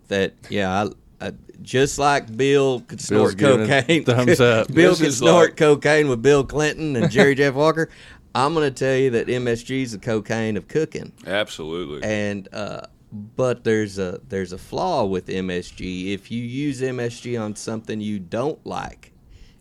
that, 0.10 0.34
yeah, 0.50 0.84
I, 1.22 1.28
I, 1.28 1.32
just 1.62 1.98
like 1.98 2.36
Bill 2.36 2.82
could 2.82 3.00
snort 3.00 3.38
giving 3.38 3.62
it 3.62 3.68
cocaine. 3.88 4.04
thumbs 4.04 4.42
up. 4.42 4.68
Bill 4.74 4.92
This 4.92 5.00
could 5.02 5.14
snort 5.14 5.50
like- 5.52 5.58
cocaine 5.58 6.10
with 6.10 6.22
Bill 6.22 6.44
Clinton 6.44 6.96
and 6.98 7.10
Jerry 7.10 7.36
Jeff 7.36 7.54
Walker. 7.54 7.90
I'm 8.36 8.54
going 8.54 8.72
to 8.72 8.78
tell 8.86 8.96
you 8.98 9.10
that 9.12 9.28
MSG 9.28 9.82
is 9.84 9.92
the 9.94 9.98
cocaine 9.98 10.58
of 10.58 10.68
cooking. 10.68 11.14
Absolutely. 11.26 12.04
and 12.04 12.48
uh, 12.54 12.82
but 13.12 13.64
there's 13.64 13.98
a 13.98 14.20
there's 14.28 14.52
a 14.52 14.58
flaw 14.58 15.06
with 15.06 15.28
MSG. 15.28 16.14
If 16.14 16.30
you 16.32 16.44
use 16.44 16.82
MSG 16.82 17.40
on 17.42 17.56
something 17.56 18.02
you 18.02 18.20
don't 18.20 18.64
like, 18.66 19.14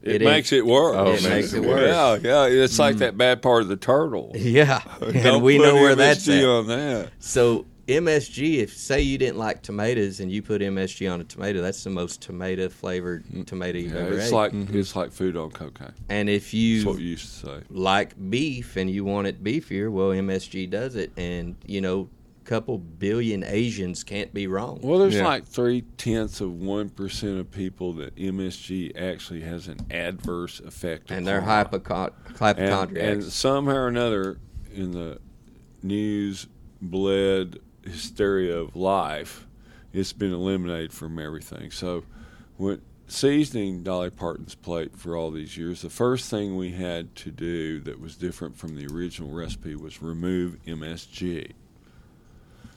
It, 0.02 0.20
makes 0.22 0.52
it 0.52 0.66
worse. 0.66 0.96
Oh, 0.98 1.12
It 1.12 1.22
makes 1.30 1.52
it 1.52 1.60
worse. 1.62 2.22
Yeah, 2.24 2.46
yeah. 2.48 2.64
It's 2.64 2.78
like 2.80 2.96
that 2.96 3.16
bad 3.16 3.42
part 3.42 3.62
of 3.62 3.68
the 3.68 3.76
turtle. 3.76 4.32
yeah, 4.34 4.82
Don't 5.00 5.16
and 5.16 5.42
we 5.42 5.56
put 5.58 5.66
know 5.66 5.74
where 5.74 5.94
MSG 5.94 5.96
that's 5.96 6.28
at. 6.28 6.44
on 6.44 6.66
that. 6.66 7.10
So 7.20 7.66
MSG, 7.86 8.58
if 8.58 8.74
say 8.76 9.00
you 9.02 9.18
didn't 9.18 9.36
like 9.38 9.62
tomatoes 9.62 10.20
and 10.20 10.30
you 10.32 10.40
put 10.42 10.62
MSG 10.62 11.10
on 11.12 11.20
a 11.20 11.24
tomato, 11.24 11.60
that's 11.60 11.84
the 11.84 11.90
most 11.90 12.22
tomato 12.22 12.68
flavored 12.68 13.24
mm. 13.26 13.46
tomato 13.46 13.78
you've 13.78 13.92
Yeah, 13.92 14.00
ever 14.00 14.16
it's 14.18 14.28
ate. 14.28 14.32
like 14.32 14.52
mm-hmm. 14.52 14.78
it's 14.78 14.96
like 14.96 15.12
food 15.12 15.36
on 15.36 15.50
cocaine. 15.50 15.92
and 16.08 16.28
if 16.30 16.44
That's 16.44 16.54
you 16.54 16.86
what 16.86 16.96
we 16.96 17.02
used 17.02 17.40
to 17.40 17.46
say. 17.46 17.60
like 17.70 18.14
beef 18.30 18.76
and 18.76 18.90
you 18.90 19.04
want 19.04 19.26
it 19.26 19.44
beefier, 19.44 19.90
well, 19.90 20.08
MSG 20.10 20.70
does 20.70 20.96
it, 20.96 21.12
and 21.18 21.56
you 21.66 21.80
know, 21.82 22.08
a 22.40 22.46
couple 22.46 22.78
billion 22.78 23.44
Asians 23.44 24.02
can't 24.02 24.32
be 24.32 24.46
wrong. 24.46 24.78
Well, 24.82 24.98
there's 24.98 25.14
Yeah. 25.16 25.26
like 25.26 25.44
three 25.46 25.82
tenths 25.98 26.40
of 26.40 26.52
one 26.60 26.88
percent 26.88 27.38
of 27.38 27.50
people 27.50 27.92
that 27.94 28.14
MSG 28.16 28.96
actually 28.96 29.42
has 29.42 29.68
an 29.68 29.78
adverse 29.90 30.60
effect, 30.60 31.10
and 31.10 31.26
they're 31.26 31.38
upon. 31.38 31.48
hypochon- 31.78 32.12
and, 32.38 32.96
and 32.96 33.24
somehow 33.24 33.72
or 33.74 33.88
another 33.88 34.38
in 34.74 34.92
the 34.92 35.18
news 35.82 36.46
bled 36.80 37.58
hysteria 37.84 38.56
of 38.56 38.76
life, 38.76 39.46
it's 39.92 40.12
been 40.12 40.32
eliminated 40.32 40.92
from 40.92 41.18
everything. 41.18 41.70
So, 41.70 42.04
when 42.56 42.80
seasoning 43.06 43.82
Dolly 43.82 44.10
Parton's 44.10 44.54
plate 44.54 44.96
for 44.96 45.16
all 45.16 45.30
these 45.30 45.56
years, 45.56 45.82
the 45.82 45.90
first 45.90 46.30
thing 46.30 46.56
we 46.56 46.72
had 46.72 47.14
to 47.16 47.30
do 47.30 47.80
that 47.80 48.00
was 48.00 48.16
different 48.16 48.56
from 48.56 48.76
the 48.76 48.86
original 48.86 49.30
recipe 49.30 49.74
was 49.74 50.02
remove 50.02 50.58
MSG, 50.66 51.52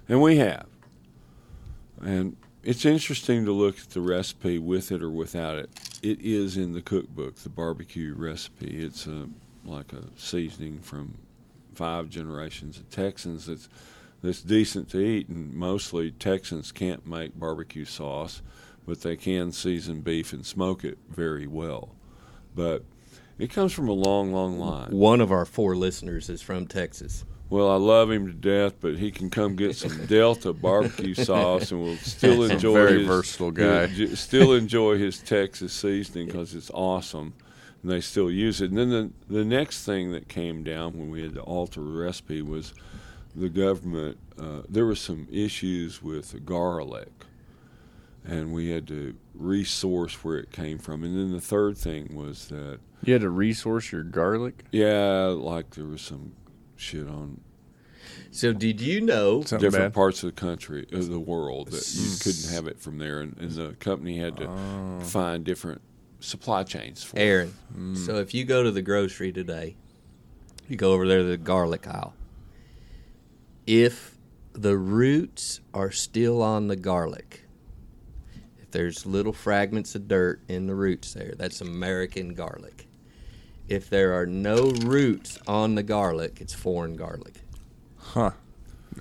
and 0.08 0.22
we 0.22 0.38
have. 0.38 0.68
And 2.02 2.38
it's 2.64 2.86
interesting 2.86 3.46
to 3.46 3.52
look 3.52 3.80
at 3.80 3.90
the 3.92 4.02
recipe 4.02 4.60
with 4.60 4.92
it 4.92 5.02
or 5.02 5.10
without 5.10 5.58
it. 5.58 5.70
It 6.04 6.22
is 6.22 6.58
in 6.58 6.74
the 6.74 6.82
cookbook, 6.82 7.36
the 7.38 7.50
barbecue 7.50 8.14
recipe. 8.14 8.84
It's 8.84 9.08
a 9.08 9.30
like 9.66 9.92
a 9.94 10.04
seasoning 10.16 10.80
from 10.80 11.18
five 11.76 12.10
generations 12.10 12.78
of 12.78 12.90
Texans 12.90 13.46
that's 13.46 13.70
that's 14.22 14.42
decent 14.42 14.90
to 14.90 15.00
eat, 15.00 15.30
and 15.30 15.54
mostly 15.54 16.12
Texans 16.12 16.72
can't 16.72 17.06
make 17.06 17.38
barbecue 17.38 17.86
sauce, 17.86 18.42
but 18.86 19.02
they 19.02 19.16
can 19.16 19.52
season 19.52 20.02
beef 20.02 20.34
and 20.34 20.46
smoke 20.46 20.84
it 20.84 20.98
very 21.10 21.48
well. 21.48 21.96
But 22.56 22.84
it 23.38 23.52
comes 23.52 23.74
from 23.74 23.88
a 23.88 23.94
long, 23.94 24.34
long 24.34 24.58
line. 24.58 24.90
One 24.92 25.22
of 25.22 25.32
our 25.32 25.46
four 25.46 25.76
listeners 25.76 26.30
is 26.30 26.42
from 26.42 26.66
Texas. 26.66 27.24
Well, 27.50 27.70
I 27.72 27.76
love 27.76 28.12
him 28.12 28.28
to 28.28 28.34
death, 28.34 28.76
but 28.82 28.98
he 28.98 29.10
can 29.10 29.30
come 29.30 29.56
get 29.56 29.76
some 29.76 30.06
Delta 30.08 30.52
barbecue 30.52 31.14
sauce, 31.14 31.72
and 31.72 31.82
we'll 31.82 31.96
still 31.98 32.44
enjoy 32.44 32.74
very 32.74 33.00
his, 33.00 33.08
versatile 33.08 33.52
guy. 33.52 33.88
still 34.16 34.54
enjoy 34.54 34.98
his 34.98 35.20
Texas 35.20 35.72
seasoning 35.72 36.28
because 36.28 36.54
it's 36.54 36.72
awesome, 36.74 37.34
and 37.82 37.92
they 37.92 38.02
still 38.02 38.30
use 38.30 38.60
it. 38.60 38.72
And 38.72 38.78
then 38.78 38.90
the 38.90 39.12
the 39.34 39.46
next 39.46 39.86
thing 39.86 40.12
that 40.12 40.28
came 40.28 40.64
down 40.64 40.98
when 40.98 41.10
we 41.10 41.22
had 41.22 41.36
to 41.36 41.42
alter 41.42 41.80
the 41.82 41.92
recipe 41.92 42.42
was 42.42 42.74
the 43.38 43.50
government. 43.50 44.18
Uh, 44.38 44.62
there 44.68 44.86
were 44.86 44.96
some 44.96 45.28
issues 45.32 46.02
with 46.04 46.46
garlic, 46.46 47.12
and 48.26 48.52
we 48.54 48.70
had 48.72 48.88
to 48.88 49.16
resource 49.34 50.16
where 50.24 50.38
it 50.38 50.52
came 50.52 50.78
from. 50.80 51.04
And 51.04 51.16
then 51.18 51.32
the 51.32 51.40
third 51.42 51.78
thing 51.78 52.16
was 52.16 52.48
that 52.48 52.80
You 53.04 53.14
had 53.14 53.22
to 53.22 53.30
resource 53.30 53.92
your 53.92 54.04
garlic. 54.04 54.66
yeah, 54.72 55.26
like 55.28 55.72
there 55.72 55.86
was 55.86 56.02
some 56.02 56.34
shit 56.76 57.08
on 57.08 57.42
So, 58.32 58.54
did 58.54 58.82
you 58.82 59.02
know? 59.02 59.42
Something 59.42 59.60
different 59.60 59.86
bad. 59.86 59.94
parts 59.94 60.24
of 60.24 60.34
the 60.36 60.40
country, 60.42 60.86
of 60.92 61.08
the 61.10 61.20
world, 61.20 61.70
that 61.70 61.94
you 61.96 62.18
couldn't 62.20 62.50
have 62.54 62.68
it 62.68 62.80
from 62.80 62.98
there, 62.98 63.22
and, 63.22 63.38
and 63.40 63.52
the 63.52 63.74
company 63.80 64.18
had 64.18 64.38
to 64.38 64.48
Oh. 64.50 65.00
find 65.02 65.44
different 65.44 65.82
supply 66.20 66.64
chains 66.64 67.04
for 67.04 67.18
it. 67.18 67.22
Aaron. 67.22 67.54
Mm. 67.76 67.98
So, 67.98 68.16
if 68.16 68.34
you 68.34 68.44
go 68.46 68.64
to 68.64 68.72
the 68.72 68.82
grocery 68.82 69.32
today, 69.32 69.76
you 70.68 70.76
go 70.76 70.92
over 70.94 71.08
there 71.08 71.20
to 71.20 71.24
the 71.26 71.38
garlic 71.38 71.88
aisle. 71.88 72.14
If 73.68 74.18
the 74.54 74.78
roots 74.78 75.60
are 75.74 75.92
still 75.92 76.42
on 76.42 76.68
the 76.68 76.78
garlic, 76.78 77.44
if 78.58 78.72
there's 78.72 79.06
little 79.06 79.34
fragments 79.34 79.94
of 79.94 80.08
dirt 80.08 80.42
in 80.48 80.68
the 80.68 80.74
roots 80.74 81.14
there, 81.14 81.34
that's 81.38 81.60
American 81.60 82.34
garlic. 82.34 82.88
If 83.68 83.90
there 83.90 84.18
are 84.18 84.26
no 84.26 84.72
roots 84.72 85.38
on 85.46 85.76
the 85.76 85.84
garlic, 85.84 86.40
it's 86.40 86.54
foreign 86.54 86.96
garlic. 86.96 87.42
Huh. 87.98 88.32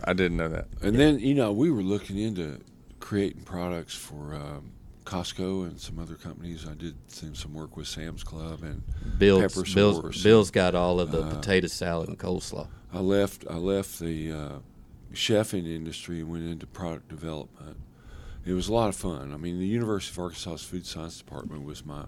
I 0.03 0.13
didn't 0.13 0.37
know 0.37 0.49
that. 0.49 0.67
And 0.83 0.99
then 0.99 1.21
you 1.21 1.35
know 1.35 1.53
we 1.53 1.71
were 1.71 1.83
looking 1.83 2.19
into 2.19 2.61
creating 2.99 3.43
products 3.43 3.95
for 3.95 4.35
um, 4.35 4.73
Costco 5.07 5.67
and 5.69 5.81
some 5.81 5.99
other 5.99 6.15
companies. 6.17 6.67
I 6.69 6.75
did 6.75 6.95
some, 7.09 7.35
some 7.35 7.55
work 7.55 7.77
with 7.77 7.87
Sam's 7.87 8.23
Club, 8.23 8.63
and 8.63 8.83
Bill's, 9.19 9.55
Pepper 9.55 9.67
Bill's, 9.75 9.97
source. 9.97 10.23
Bill's 10.23 10.51
got 10.51 10.75
all 10.75 11.01
of 11.01 11.11
the 11.13 11.23
Uh, 11.23 11.35
potato 11.37 11.69
salad 11.69 12.09
and 12.09 12.19
coleslaw. 12.19 12.67
I 12.93 13.01
left. 13.01 13.45
I 13.49 13.57
left 13.57 13.99
the 13.99 14.33
uh, 14.33 14.59
chefing 15.15 15.67
industry 15.67 16.21
and 16.21 16.29
went 16.31 16.45
into 16.45 16.67
product 16.67 17.09
development. 17.09 17.77
It 18.45 18.53
was 18.53 18.69
a 18.69 18.73
lot 18.75 18.89
of 18.89 18.95
fun. 18.97 19.33
I 19.33 19.37
mean, 19.39 19.59
the 19.59 19.67
University 19.67 20.13
of 20.15 20.19
Arkansas 20.25 20.57
Food 20.59 20.87
Science 20.87 21.19
Department 21.19 21.65
was 21.65 21.85
my 21.85 22.05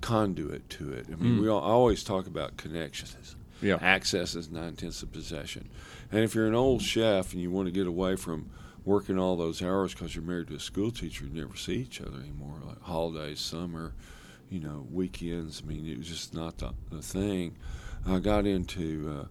conduit 0.00 0.68
to 0.70 0.92
it. 0.92 1.06
I 1.10 1.16
mean, 1.16 1.40
we 1.40 1.48
all, 1.48 1.62
I 1.62 1.68
always 1.70 2.04
talk 2.04 2.26
about 2.26 2.56
connections. 2.56 3.36
Yeah. 3.62 3.78
Access 3.80 4.34
is 4.34 4.50
nine 4.50 4.76
tenths 4.76 5.02
of 5.02 5.12
possession. 5.12 5.68
And 6.12 6.20
if 6.20 6.34
you're 6.34 6.46
an 6.46 6.54
old 6.54 6.82
chef 6.82 7.32
and 7.32 7.42
you 7.42 7.50
want 7.50 7.66
to 7.66 7.72
get 7.72 7.86
away 7.86 8.16
from 8.16 8.50
working 8.88 9.18
all 9.18 9.36
those 9.36 9.62
hours 9.62 9.92
because 9.92 10.14
you're 10.14 10.24
married 10.24 10.48
to 10.48 10.54
a 10.54 10.60
school 10.60 10.90
teacher, 10.90 11.26
you 11.26 11.30
never 11.30 11.54
see 11.54 11.74
each 11.74 12.00
other 12.00 12.18
anymore. 12.18 12.58
Like 12.66 12.80
holidays, 12.80 13.38
summer, 13.38 13.92
you 14.48 14.60
know, 14.60 14.86
weekends. 14.90 15.62
I 15.62 15.68
mean, 15.68 15.86
it 15.86 15.98
was 15.98 16.08
just 16.08 16.32
not 16.32 16.56
the, 16.56 16.72
the 16.90 17.02
thing. 17.02 17.54
I 18.06 18.18
got 18.18 18.46
into 18.46 19.28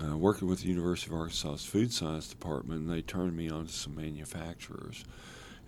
uh, 0.00 0.04
uh, 0.06 0.16
working 0.16 0.48
with 0.48 0.62
the 0.62 0.68
University 0.68 1.12
of 1.12 1.20
Arkansas 1.20 1.56
Food 1.56 1.92
Science 1.92 2.28
Department, 2.28 2.80
and 2.80 2.90
they 2.90 3.02
turned 3.02 3.36
me 3.36 3.50
on 3.50 3.66
to 3.66 3.72
some 3.72 3.94
manufacturers. 3.94 5.04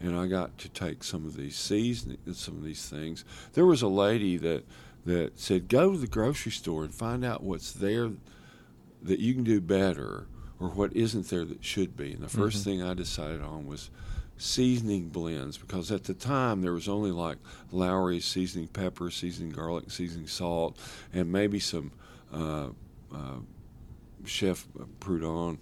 And 0.00 0.16
I 0.16 0.26
got 0.26 0.56
to 0.58 0.70
take 0.70 1.04
some 1.04 1.26
of 1.26 1.36
these 1.36 1.56
seasoning, 1.56 2.18
some 2.32 2.56
of 2.56 2.64
these 2.64 2.88
things. 2.88 3.26
There 3.52 3.66
was 3.66 3.82
a 3.82 3.88
lady 3.88 4.38
that 4.38 4.64
that 5.04 5.38
said, 5.38 5.68
"Go 5.68 5.92
to 5.92 5.98
the 5.98 6.06
grocery 6.06 6.52
store 6.52 6.84
and 6.84 6.94
find 6.94 7.22
out 7.22 7.42
what's 7.42 7.70
there 7.70 8.10
that 9.02 9.20
you 9.20 9.34
can 9.34 9.44
do 9.44 9.60
better, 9.60 10.26
or 10.64 10.70
what 10.70 10.94
isn't 10.96 11.28
there 11.28 11.44
that 11.44 11.64
should 11.64 11.96
be." 11.96 12.12
And 12.12 12.22
the 12.22 12.28
1st 12.28 12.64
thing 12.64 12.82
I 12.82 12.94
decided 12.94 13.42
on 13.42 13.66
was 13.66 13.90
seasoning 14.36 15.08
blends 15.08 15.58
because 15.58 15.92
at 15.92 16.04
the 16.04 16.14
time 16.14 16.62
there 16.62 16.72
was 16.72 16.88
only 16.88 17.10
like 17.10 17.38
Lawry's 17.70 18.24
seasoning 18.24 18.68
pepper, 18.68 19.10
seasoning 19.10 19.52
garlic, 19.52 19.90
seasoning 19.90 20.26
salt, 20.26 20.76
and 21.12 21.30
maybe 21.30 21.60
some 21.60 21.92
uh, 22.32 22.68
uh, 23.14 23.38
Chef 24.26 24.66
Prudhomme. 25.00 25.58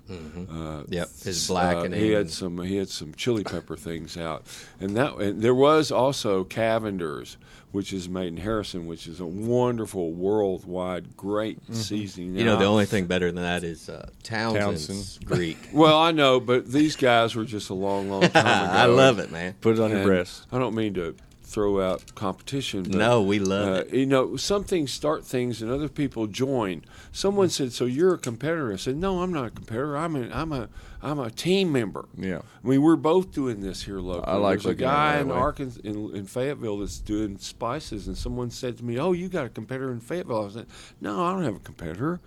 Uh, 0.50 0.82
Yep, 0.88 1.08
his 1.24 1.50
uh, 1.50 1.52
blackening. 1.54 2.00
he 2.00 2.10
had 2.10 2.30
some. 2.30 2.58
He 2.62 2.76
had 2.76 2.88
some 2.88 3.14
chili 3.14 3.44
pepper 3.44 3.76
things 3.76 4.16
out, 4.16 4.44
and 4.80 4.96
that. 4.96 5.14
And 5.16 5.40
there 5.42 5.54
was 5.54 5.90
also 5.92 6.44
Cavender's, 6.44 7.36
which 7.70 7.92
is 7.92 8.08
made 8.08 8.28
in 8.28 8.36
Harrison, 8.36 8.86
which 8.86 9.06
is 9.06 9.20
a 9.20 9.26
wonderful 9.26 10.12
worldwide 10.12 11.16
great 11.16 11.58
seasoning. 11.74 12.36
You 12.36 12.44
know, 12.44 12.56
the 12.56 12.64
only 12.66 12.86
thing 12.86 13.06
better 13.06 13.30
than 13.32 13.42
that 13.42 13.64
is 13.64 13.88
uh, 13.88 14.08
Townsend's 14.22 14.86
Townsend. 14.86 15.26
Greek. 15.26 15.58
Well, 15.72 15.98
I 15.98 16.12
know, 16.12 16.38
but 16.40 16.66
these 16.70 16.96
guys 16.96 17.34
were 17.34 17.44
just 17.44 17.70
a 17.70 17.74
long, 17.74 18.10
long 18.10 18.22
time 18.22 18.30
ago. 18.64 18.72
I 18.72 18.84
love 18.86 19.18
it, 19.18 19.30
man. 19.32 19.54
Put 19.60 19.78
it 19.78 19.80
on 19.80 19.90
your 19.90 20.04
breast. 20.04 20.46
I 20.52 20.58
don't 20.58 20.74
mean 20.74 20.94
to 20.94 21.14
throw 21.52 21.80
out 21.80 22.14
competition. 22.14 22.84
But, 22.84 22.94
No, 22.94 23.22
we 23.22 23.38
love 23.38 23.68
uh, 23.68 23.72
it. 23.72 23.92
You 23.92 24.06
know, 24.06 24.36
some 24.36 24.64
things 24.64 24.90
start 24.92 25.24
things 25.24 25.60
and 25.60 25.70
other 25.70 25.88
people 25.88 26.26
join. 26.26 26.82
Someone 27.12 27.50
said, 27.50 27.72
"So 27.72 27.84
you're 27.84 28.14
a 28.14 28.18
competitor?" 28.18 28.72
I 28.72 28.76
said, 28.76 28.96
"No, 28.96 29.22
I'm 29.22 29.32
not 29.32 29.46
a 29.46 29.50
competitor. 29.50 29.96
I'm 29.96 30.16
a, 30.16 30.30
I'm 30.30 30.52
a, 30.52 30.68
I'm 31.02 31.18
a 31.18 31.30
team 31.30 31.70
member." 31.70 32.08
Yeah. 32.16 32.40
I 32.64 32.66
mean, 32.68 32.80
we're 32.82 32.96
both 32.96 33.32
doing 33.32 33.60
this 33.60 33.82
here 33.82 34.00
locally. 34.00 34.32
I 34.32 34.36
like 34.36 34.54
There's 34.60 34.64
a 34.64 34.68
looking 34.68 34.86
at 34.86 34.90
it 34.90 35.18
guy 35.18 35.20
in. 35.20 35.30
Arkansas, 35.30 35.80
in, 35.84 36.16
in 36.16 36.26
Fayetteville, 36.26 36.78
that's 36.78 36.98
doing 36.98 37.36
spices, 37.38 38.08
and 38.08 38.16
someone 38.16 38.50
said 38.50 38.78
to 38.78 38.84
me, 38.84 38.98
"Oh, 38.98 39.12
you 39.12 39.28
got 39.28 39.46
a 39.46 39.50
competitor 39.50 39.92
in 39.92 40.00
Fayetteville?" 40.00 40.46
I 40.46 40.50
said, 40.50 40.66
"No, 41.00 41.22
I 41.24 41.32
don't 41.32 41.44
have 41.44 41.56
a 41.56 41.60
competitor. 41.60 42.20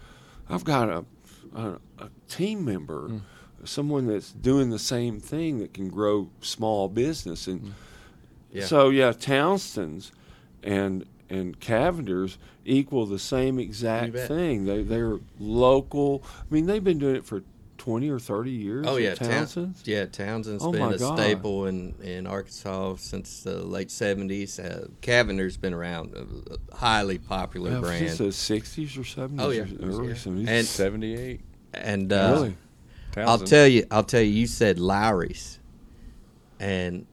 I've 0.48 0.64
got 0.64 0.90
a, 0.90 1.06
a, 1.56 1.80
a 2.00 2.10
team 2.30 2.64
member." 2.64 3.08
Hmm. 3.08 3.18
someone 3.64 4.06
that's 4.06 4.32
doing 4.32 4.70
the 4.70 4.78
same 4.78 5.20
thing 5.20 5.58
that 5.58 5.74
can 5.74 5.90
grow 5.90 6.30
small 6.42 6.88
business 6.88 7.48
and 7.48 7.74
Yeah. 8.56 8.66
so 8.66 8.90
yeah 8.90 9.12
Townsend's 9.12 10.12
and 10.64 11.06
and 11.30 11.60
Cavenders 11.60 12.38
equal 12.66 13.06
the 13.06 13.20
same 13.20 13.60
exact 13.60 14.16
thing 14.18 14.66
they 14.66 14.82
they're 14.84 15.20
local 15.40 16.24
I 16.40 16.54
mean 16.54 16.66
they've 16.66 16.84
been 16.84 17.00
doing 17.00 17.16
it 17.18 17.26
for 17.26 17.44
20 17.78 18.10
or 18.10 18.18
30 18.20 18.50
years 18.52 18.86
Oh 18.88 18.96
yeah, 18.98 19.14
Townsend's 19.14 19.54
Townsend's. 19.54 19.88
Yeah, 19.88 20.06
Townsend's 20.06 20.64
Oh, 20.64 20.72
been 20.72 20.82
a 20.94 20.98
God. 20.98 21.18
staple 21.20 21.68
in, 21.68 21.94
in 22.02 22.26
Arkansas 22.26 22.96
since 22.96 23.44
the 23.44 23.64
late 23.64 23.92
seventies. 23.92 24.58
Uh, 24.58 24.88
Cavender's 25.02 25.58
been 25.58 25.74
around, 25.74 26.16
a 26.16 26.76
highly 26.76 27.20
popular 27.20 27.72
Yeah, 27.74 27.80
brand. 27.82 28.10
since 28.12 28.48
the 28.48 28.60
60s 28.60 28.98
or 28.98 29.02
70s 29.02 29.36
Oh, 29.40 29.50
yeah. 29.52 29.64
or 29.84 29.90
early 29.90 30.08
Yeah. 30.08 30.14
70s 30.16 30.48
And- 30.48 30.66
78. 30.66 31.42
and 31.74 32.12
uh, 32.14 32.30
really 32.34 32.56
I'll 33.18 33.38
tell 33.40 33.68
you, 33.68 33.86
I'll 33.92 34.04
tell 34.04 34.22
you. 34.22 34.32
You 34.32 34.48
said 34.48 34.80
Lawry's, 34.80 35.60
and 36.60 37.02
uh, 37.04 37.06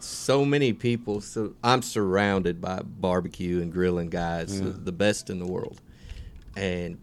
so 0.00 0.44
many 0.44 0.72
people. 0.72 1.20
So 1.20 1.54
I'm 1.62 1.82
surrounded 1.82 2.60
by 2.60 2.80
barbecue 2.84 3.60
and 3.60 3.72
grilling 3.72 4.10
guys, 4.10 4.60
the, 4.60 4.68
Yeah. 4.68 4.74
the 4.76 4.92
best 4.92 5.30
in 5.30 5.38
the 5.38 5.46
world, 5.46 5.80
and 6.56 6.98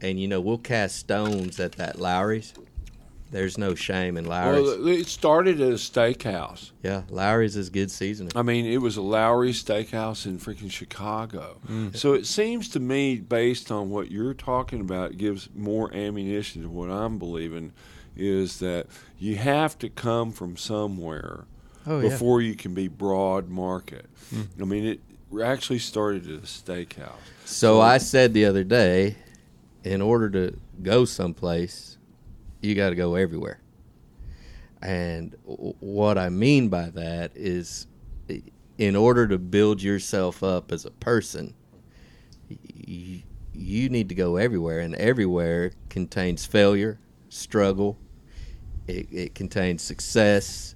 and 0.00 0.18
you 0.18 0.28
know 0.28 0.40
we'll 0.40 0.58
cast 0.58 0.96
stones 0.96 1.60
at 1.60 1.72
that 1.72 1.98
Lawry's. 1.98 2.54
There's 3.30 3.56
no 3.56 3.74
shame 3.74 4.18
in 4.18 4.26
Lawry's. 4.26 4.62
well 4.62 4.88
it 4.88 5.06
started 5.06 5.58
at 5.58 5.70
a 5.70 5.74
steakhouse 5.76 6.72
yeah, 6.82 7.02
Lawry's 7.08 7.56
is 7.56 7.70
good 7.70 7.90
seasoning. 7.90 8.32
I 8.36 8.42
mean, 8.42 8.66
it 8.66 8.76
was 8.78 8.98
a 8.98 9.02
Lowry 9.02 9.52
Steakhouse 9.52 10.26
in 10.26 10.38
freaking 10.38 10.70
Chicago. 10.70 11.58
Mm. 11.66 11.96
So 11.96 12.12
it 12.12 12.26
seems 12.26 12.68
to 12.70 12.80
me, 12.80 13.16
based 13.16 13.70
on 13.70 13.88
what 13.88 14.10
you're 14.10 14.34
talking 14.34 14.80
about, 14.80 15.12
it 15.12 15.16
gives 15.18 15.48
more 15.54 15.94
ammunition 15.94 16.62
to 16.62 16.68
what 16.68 16.90
I'm 16.90 17.18
believing 17.18 17.72
is 18.16 18.58
that 18.58 18.86
you 19.18 19.36
have 19.36 19.78
to 19.78 19.88
come 19.88 20.32
from 20.32 20.56
somewhere 20.56 21.44
Oh 21.86 22.00
yeah. 22.00 22.08
before 22.10 22.40
you 22.40 22.54
can 22.54 22.74
be 22.74 22.88
broad 22.88 23.48
market. 23.48 24.06
Hmm. 24.30 24.42
I 24.60 24.64
mean, 24.64 24.84
it 24.84 25.00
actually 25.42 25.78
started 25.80 26.24
at 26.26 26.38
a 26.38 26.42
steakhouse. 26.42 27.12
So 27.44 27.80
I 27.80 27.98
said 27.98 28.34
the 28.34 28.44
other 28.44 28.64
day, 28.64 29.16
in 29.84 30.00
order 30.00 30.30
to 30.30 30.58
go 30.82 31.04
someplace, 31.04 31.98
you 32.60 32.74
got 32.74 32.90
to 32.90 32.96
go 32.96 33.14
everywhere. 33.16 33.60
And 34.80 35.34
w- 35.46 35.74
what 35.80 36.18
I 36.18 36.28
mean 36.28 36.68
by 36.68 36.90
that 36.90 37.32
is, 37.34 37.86
in 38.78 38.96
order 38.96 39.26
to 39.28 39.38
build 39.38 39.82
yourself 39.82 40.42
up 40.42 40.72
as 40.72 40.84
a 40.84 40.90
person, 40.90 41.54
y- 42.48 43.22
you 43.54 43.88
need 43.88 44.08
to 44.08 44.14
go 44.14 44.36
everywhere, 44.36 44.80
and 44.80 44.94
everywhere 44.96 45.72
contains 45.88 46.46
failure, 46.46 46.98
struggle. 47.28 47.98
It, 48.86 49.08
it 49.12 49.34
contains 49.34 49.82
success. 49.82 50.74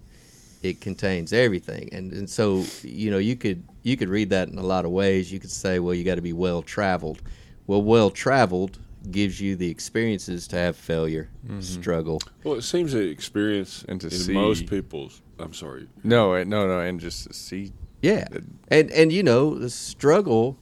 It 0.63 0.81
contains 0.81 1.33
everything, 1.33 1.89
and 1.93 2.13
and 2.13 2.29
so 2.29 2.65
you 2.83 3.11
know 3.11 3.19
you 3.19 3.37
could 3.37 3.63
you 3.83 3.97
could 3.97 4.09
read 4.09 4.31
that 4.31 4.49
in 4.49 4.59
a 4.59 4.63
lot 4.63 4.85
of 4.85 4.91
ways. 4.91 5.31
You 5.33 5.39
could 5.39 5.51
say, 5.51 5.79
well, 5.79 5.95
you 5.95 6.03
got 6.05 6.17
to 6.17 6.23
be 6.23 6.33
well 6.33 6.63
traveled. 6.63 7.23
Well, 7.67 7.83
well 7.83 8.11
traveled 8.11 8.79
gives 9.11 9.41
you 9.41 9.55
the 9.55 9.71
experiences 9.71 10.49
to 10.49 10.57
have 10.57 10.77
failure, 10.77 11.29
struggle. 11.61 12.21
Well, 12.43 12.55
it 12.55 12.63
seems 12.63 12.93
that 12.93 13.09
experience 13.09 13.85
And 13.89 14.01
to 14.01 14.09
in 14.09 14.13
see- 14.13 14.33
most 14.33 14.67
people's. 14.67 15.23
I'm 15.39 15.53
sorry. 15.55 15.87
No, 16.03 16.33
eh, 16.33 16.45
no, 16.45 16.67
no, 16.67 16.81
and 16.81 16.99
just 16.99 17.27
to 17.29 17.33
see. 17.35 17.73
Yeah, 18.03 18.27
and 18.69 18.91
and 18.91 19.13
you 19.13 19.23
know 19.23 19.59
the 19.59 19.71
struggle, 19.71 20.57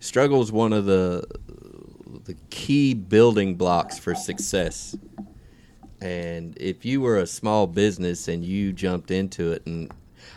struggle 0.00 0.40
is 0.42 0.52
one 0.52 0.72
of 0.72 0.84
the 0.86 1.24
the 2.24 2.36
key 2.50 2.94
building 2.94 3.56
blocks 3.56 3.98
for 3.98 4.14
success. 4.14 4.96
And 6.00 6.56
if 6.58 6.84
you 6.84 7.00
were 7.00 7.18
a 7.18 7.26
small 7.26 7.66
business 7.66 8.28
and 8.28 8.44
you 8.44 8.72
jumped 8.72 9.10
into 9.10 9.52
it, 9.52 9.64
and 9.66 9.90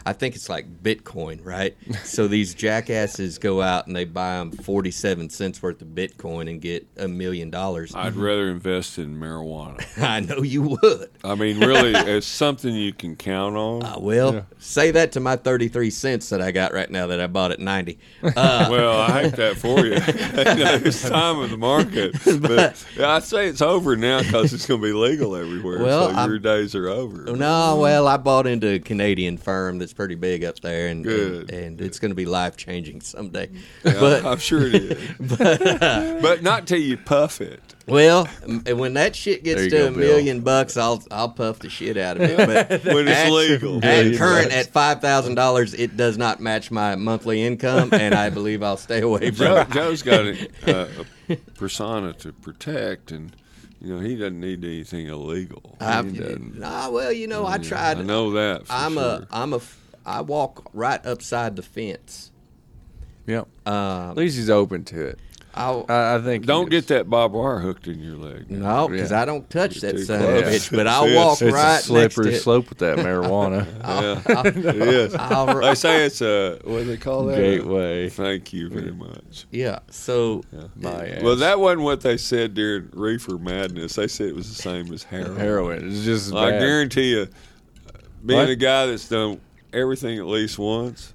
I 0.09 0.13
think 0.13 0.35
it's 0.35 0.49
like 0.49 0.81
Bitcoin, 0.81 1.45
right? 1.45 1.77
so 2.03 2.27
these 2.27 2.55
jackasses 2.55 3.37
go 3.37 3.61
out 3.61 3.85
and 3.85 3.95
they 3.95 4.05
buy 4.05 4.37
them 4.37 4.51
forty-seven 4.51 5.29
cents 5.29 5.61
worth 5.61 5.81
of 5.83 5.89
Bitcoin 5.89 6.49
and 6.49 6.59
get 6.59 6.87
a 6.97 7.07
million 7.07 7.51
dollars. 7.51 7.93
I'd 7.93 8.15
rather 8.15 8.49
invest 8.49 8.97
in 8.97 9.19
marijuana. 9.19 9.85
I 10.03 10.21
know 10.21 10.41
you 10.41 10.77
would. 10.81 11.11
I 11.23 11.35
mean, 11.35 11.59
really, 11.59 11.91
it's 11.95 12.25
something 12.25 12.73
you 12.73 12.91
can 12.91 13.15
count 13.15 13.55
on. 13.55 13.83
Uh, 13.83 13.95
well, 13.99 14.33
Yeah. 14.33 14.41
say 14.57 14.89
that 14.91 15.11
to 15.11 15.19
my 15.19 15.35
thirty-three 15.35 15.91
cents 15.91 16.29
that 16.29 16.41
I 16.41 16.51
got 16.51 16.73
right 16.73 16.89
now 16.89 17.05
that 17.07 17.19
I 17.19 17.27
bought 17.27 17.51
at 17.51 17.59
ninety. 17.59 17.99
Uh, 18.23 18.67
well, 18.71 18.99
I 18.99 19.23
hate 19.23 19.35
that 19.35 19.57
for 19.57 19.85
you. 19.85 19.93
You 19.93 20.79
it's 20.87 21.07
time 21.07 21.39
of 21.39 21.51
the 21.51 21.57
market, 21.57 22.13
but 22.41 22.83
yeah, 22.97 23.11
I 23.11 23.19
say 23.19 23.47
it's 23.47 23.61
over 23.61 23.95
now 23.95 24.23
because 24.23 24.53
it's 24.53 24.65
going 24.65 24.81
to 24.81 24.87
be 24.87 24.93
legal 24.93 25.35
everywhere. 25.35 25.79
Well, 25.83 26.09
so 26.09 26.15
I'm- 26.15 26.29
your 26.29 26.39
days 26.39 26.73
are 26.73 26.87
over. 26.87 27.25
No, 27.35 27.77
well, 27.79 28.07
I 28.07 28.17
bought 28.17 28.47
into 28.47 28.67
a 28.67 28.79
Canadian 28.79 29.37
firm 29.37 29.77
that's 29.79 29.93
pretty 29.99 30.15
big 30.15 30.45
up 30.45 30.57
there, 30.61 30.87
and 30.87 31.03
Good. 31.03 31.51
and, 31.51 31.51
and 31.51 31.81
it's 31.81 31.99
going 31.99 32.11
to 32.11 32.15
be 32.15 32.25
life 32.25 32.55
changing 32.55 33.01
someday. 33.01 33.49
Yeah, 33.83 33.99
But 33.99 34.25
I'm 34.25 34.37
sure 34.37 34.65
it 34.65 34.73
is, 34.75 35.09
but 35.37 36.21
but 36.21 36.41
not 36.41 36.67
till 36.67 36.79
you 36.79 36.95
puff 36.95 37.41
it. 37.41 37.61
well, 37.85 38.25
m- 38.47 38.63
when 38.77 38.93
that 38.93 39.13
shit 39.13 39.43
gets 39.43 39.63
to 39.63 39.69
go, 39.69 39.87
a 39.87 39.91
Bill. 39.91 39.99
million 39.99 40.39
bucks, 40.39 40.77
I'll 40.77 41.03
I'll 41.11 41.27
puff 41.27 41.59
the 41.59 41.69
shit 41.69 41.97
out 41.97 42.15
of 42.15 42.21
it. 42.23 42.37
But 42.37 42.85
When 42.93 43.09
it's 43.09 43.17
at- 43.17 43.29
legal. 43.29 43.83
at 43.83 44.15
current 44.15 44.53
at 44.53 44.67
five 44.67 45.01
thousand 45.01 45.35
dollars, 45.35 45.73
it 45.73 45.97
does 45.97 46.17
not 46.17 46.39
match 46.39 46.71
my 46.71 46.95
monthly 46.95 47.43
income, 47.43 47.89
and 47.91 48.15
I 48.15 48.29
believe 48.29 48.63
I'll 48.63 48.77
stay 48.77 49.01
away 49.01 49.31
from 49.31 49.35
Joe, 49.35 49.57
it. 49.57 49.69
Joe's 49.71 50.01
got 50.01 50.21
a, 50.25 50.47
uh, 50.65 51.03
a 51.27 51.35
persona 51.55 52.13
to 52.13 52.31
protect, 52.31 53.11
and 53.11 53.35
you 53.81 53.93
know 53.93 53.99
he 53.99 54.15
doesn't 54.15 54.39
need 54.39 54.63
anything 54.63 55.07
illegal. 55.07 55.75
I've, 55.81 56.09
He 56.09 56.19
doesn't. 56.19 56.57
nah, 56.57 56.89
well, 56.89 57.11
you 57.11 57.27
know, 57.27 57.45
I 57.45 57.57
tried. 57.57 57.97
I 57.97 58.03
know 58.03 58.31
that. 58.31 58.65
For 58.67 58.71
I'm 58.73 58.93
sure. 58.93 59.03
a 59.03 59.27
I'm 59.31 59.51
a 59.51 59.57
f- 59.57 59.75
I 60.05 60.21
walk 60.21 60.69
right 60.73 61.03
upside 61.05 61.55
the 61.55 61.61
fence. 61.63 62.31
Yeah. 63.27 63.43
Um, 63.65 64.11
At 64.11 64.17
least 64.17 64.37
he's 64.37 64.49
open 64.49 64.83
to 64.85 65.05
it. 65.05 65.19
I'll, 65.53 65.83
I, 65.89 66.15
I 66.15 66.21
think. 66.21 66.45
Don't 66.45 66.69
get 66.69 66.87
that 66.87 67.09
barbed 67.09 67.33
wire 67.33 67.59
hooked 67.59 67.87
in 67.87 67.99
your 67.99 68.15
leg. 68.15 68.49
No, 68.51 68.87
because 68.87 69.09
Yeah. 69.11 69.21
I 69.23 69.25
don't 69.25 69.49
touch 69.49 69.81
You're 69.81 69.91
that 69.91 69.97
too 69.97 70.05
son 70.05 70.21
of 70.21 70.29
a 70.29 70.41
bitch. 70.43 70.71
But 70.75 70.85
I'll 70.87 71.13
walk 71.15 71.41
It's 71.41 71.51
right 71.51 71.79
a 71.79 71.81
slippery 71.83 72.25
next 72.25 72.35
to 72.35 72.39
it. 72.39 72.43
slope 72.43 72.69
with 72.69 72.77
that 72.77 72.97
marijuana 72.99 73.65
Yeah, 73.81 74.35
I'll, 74.37 74.45
it 74.45 74.65
is. 74.65 75.15
I'll- 75.15 75.59
They 75.59 75.73
say 75.75 76.05
it's 76.05 76.21
a 76.21 76.59
what 76.63 76.79
do 76.79 76.83
they 76.85 76.97
call 76.97 77.25
that? 77.25 77.37
gateway. 77.37 78.09
Thank 78.09 78.53
you 78.53 78.69
very 78.69 78.91
much. 78.93 79.47
yeah. 79.51 79.79
So 79.89 80.43
My 80.75 81.07
ass. 81.07 81.23
Well, 81.23 81.35
that 81.37 81.59
wasn't 81.59 81.81
what 81.81 82.01
they 82.01 82.17
said 82.17 82.53
during 82.53 82.89
Reefer 82.93 83.37
Madness. 83.39 83.95
They 83.95 84.07
said 84.07 84.27
it 84.27 84.35
was 84.35 84.49
the 84.55 84.61
same 84.61 84.93
as 84.93 85.03
heroin. 85.03 85.35
heroin 85.37 85.87
is 85.91 86.05
just 86.05 86.27
as 86.27 86.33
I 86.33 86.51
bad. 86.51 86.59
guarantee 86.59 87.09
you, 87.11 87.27
being 88.25 88.39
What? 88.39 88.49
a 88.49 88.55
guy 88.55 88.85
that's 88.85 89.09
done 89.09 89.41
everything 89.73 90.17
at 90.19 90.25
least 90.25 90.57
once, 90.59 91.13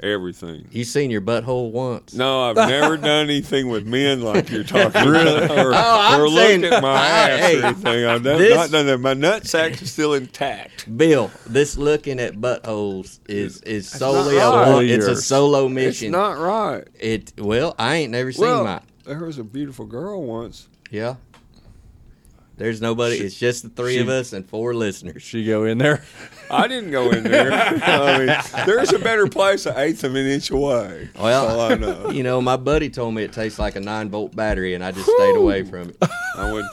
everything. 0.00 0.66
you 0.70 0.84
seen 0.84 1.10
your 1.10 1.20
butthole 1.20 1.70
once? 1.70 2.14
No, 2.14 2.42
I've 2.50 2.56
never 2.56 2.96
done 2.98 3.24
anything 3.26 3.68
with 3.68 3.86
men 3.86 4.20
like 4.22 4.50
you're 4.50 4.64
talking 4.64 5.00
about, 5.08 5.50
or, 5.50 5.72
Oh, 5.74 5.98
I'm 6.00 6.20
or 6.20 6.28
saying- 6.28 6.60
looked 6.62 6.74
at 6.74 6.82
my 6.82 6.94
ass 7.06 7.40
Hey, 7.40 7.60
or 7.60 7.64
anything. 7.66 8.04
I've 8.06 8.22
done, 8.22 8.38
this- 8.38 8.54
not 8.54 8.70
done 8.70 8.86
that. 8.86 8.98
My 8.98 9.14
nutsack 9.14 9.80
is 9.82 9.92
still 9.92 10.14
intact. 10.14 10.96
Bill, 10.96 11.30
this 11.46 11.76
looking 11.76 12.20
at 12.20 12.34
buttholes 12.34 13.20
is 13.28 13.60
is 13.62 13.88
solely 13.88 14.36
a 14.36 14.48
right. 14.50 14.72
one, 14.72 14.84
it's 14.86 15.06
a 15.06 15.10
Yours. 15.10 15.24
solo 15.24 15.66
It's 15.66 15.74
mission. 15.74 16.12
not 16.12 16.38
right. 16.38 16.86
it 16.98 17.32
well, 17.38 17.74
I 17.78 17.96
ain't 17.96 18.12
never 18.12 18.32
seen 18.32 18.42
Well, 18.42 18.64
mine. 18.64 18.80
there 19.06 19.24
was 19.24 19.38
a 19.38 19.44
beautiful 19.44 19.86
girl 19.86 20.22
once. 20.22 20.68
Yeah. 20.90 21.16
There's 22.56 22.80
nobody. 22.80 23.16
It's 23.16 23.36
just 23.36 23.64
the 23.64 23.68
three 23.68 23.98
of 23.98 24.08
us 24.08 24.32
and 24.32 24.48
four 24.48 24.74
listeners. 24.74 25.24
She 25.24 25.44
go 25.44 25.64
in 25.64 25.78
there. 25.78 26.04
I 26.50 26.68
didn't 26.68 26.90
go 26.90 27.10
in 27.10 27.24
there. 27.24 27.52
I 27.82 28.18
mean, 28.18 28.36
there's 28.66 28.92
a 28.92 28.98
better 28.98 29.26
place 29.26 29.66
an 29.66 29.74
eighth 29.76 30.04
of 30.04 30.14
an 30.14 30.26
inch 30.26 30.50
away. 30.50 31.08
Well, 31.18 31.48
all 31.48 31.60
I 31.60 31.74
know. 31.76 32.10
You 32.14 32.22
know, 32.22 32.40
my 32.40 32.56
buddy 32.56 32.90
told 32.90 33.14
me 33.14 33.22
it 33.24 33.32
tastes 33.32 33.58
like 33.58 33.76
a 33.76 33.80
nine 33.80 34.08
volt 34.10 34.34
battery, 34.36 34.74
and 34.74 34.84
I 34.84 34.92
just 34.92 35.08
stayed 35.10 35.36
away 35.36 35.64
from 35.64 35.90
it. 35.90 35.96
I 36.36 36.52
went. 36.52 36.66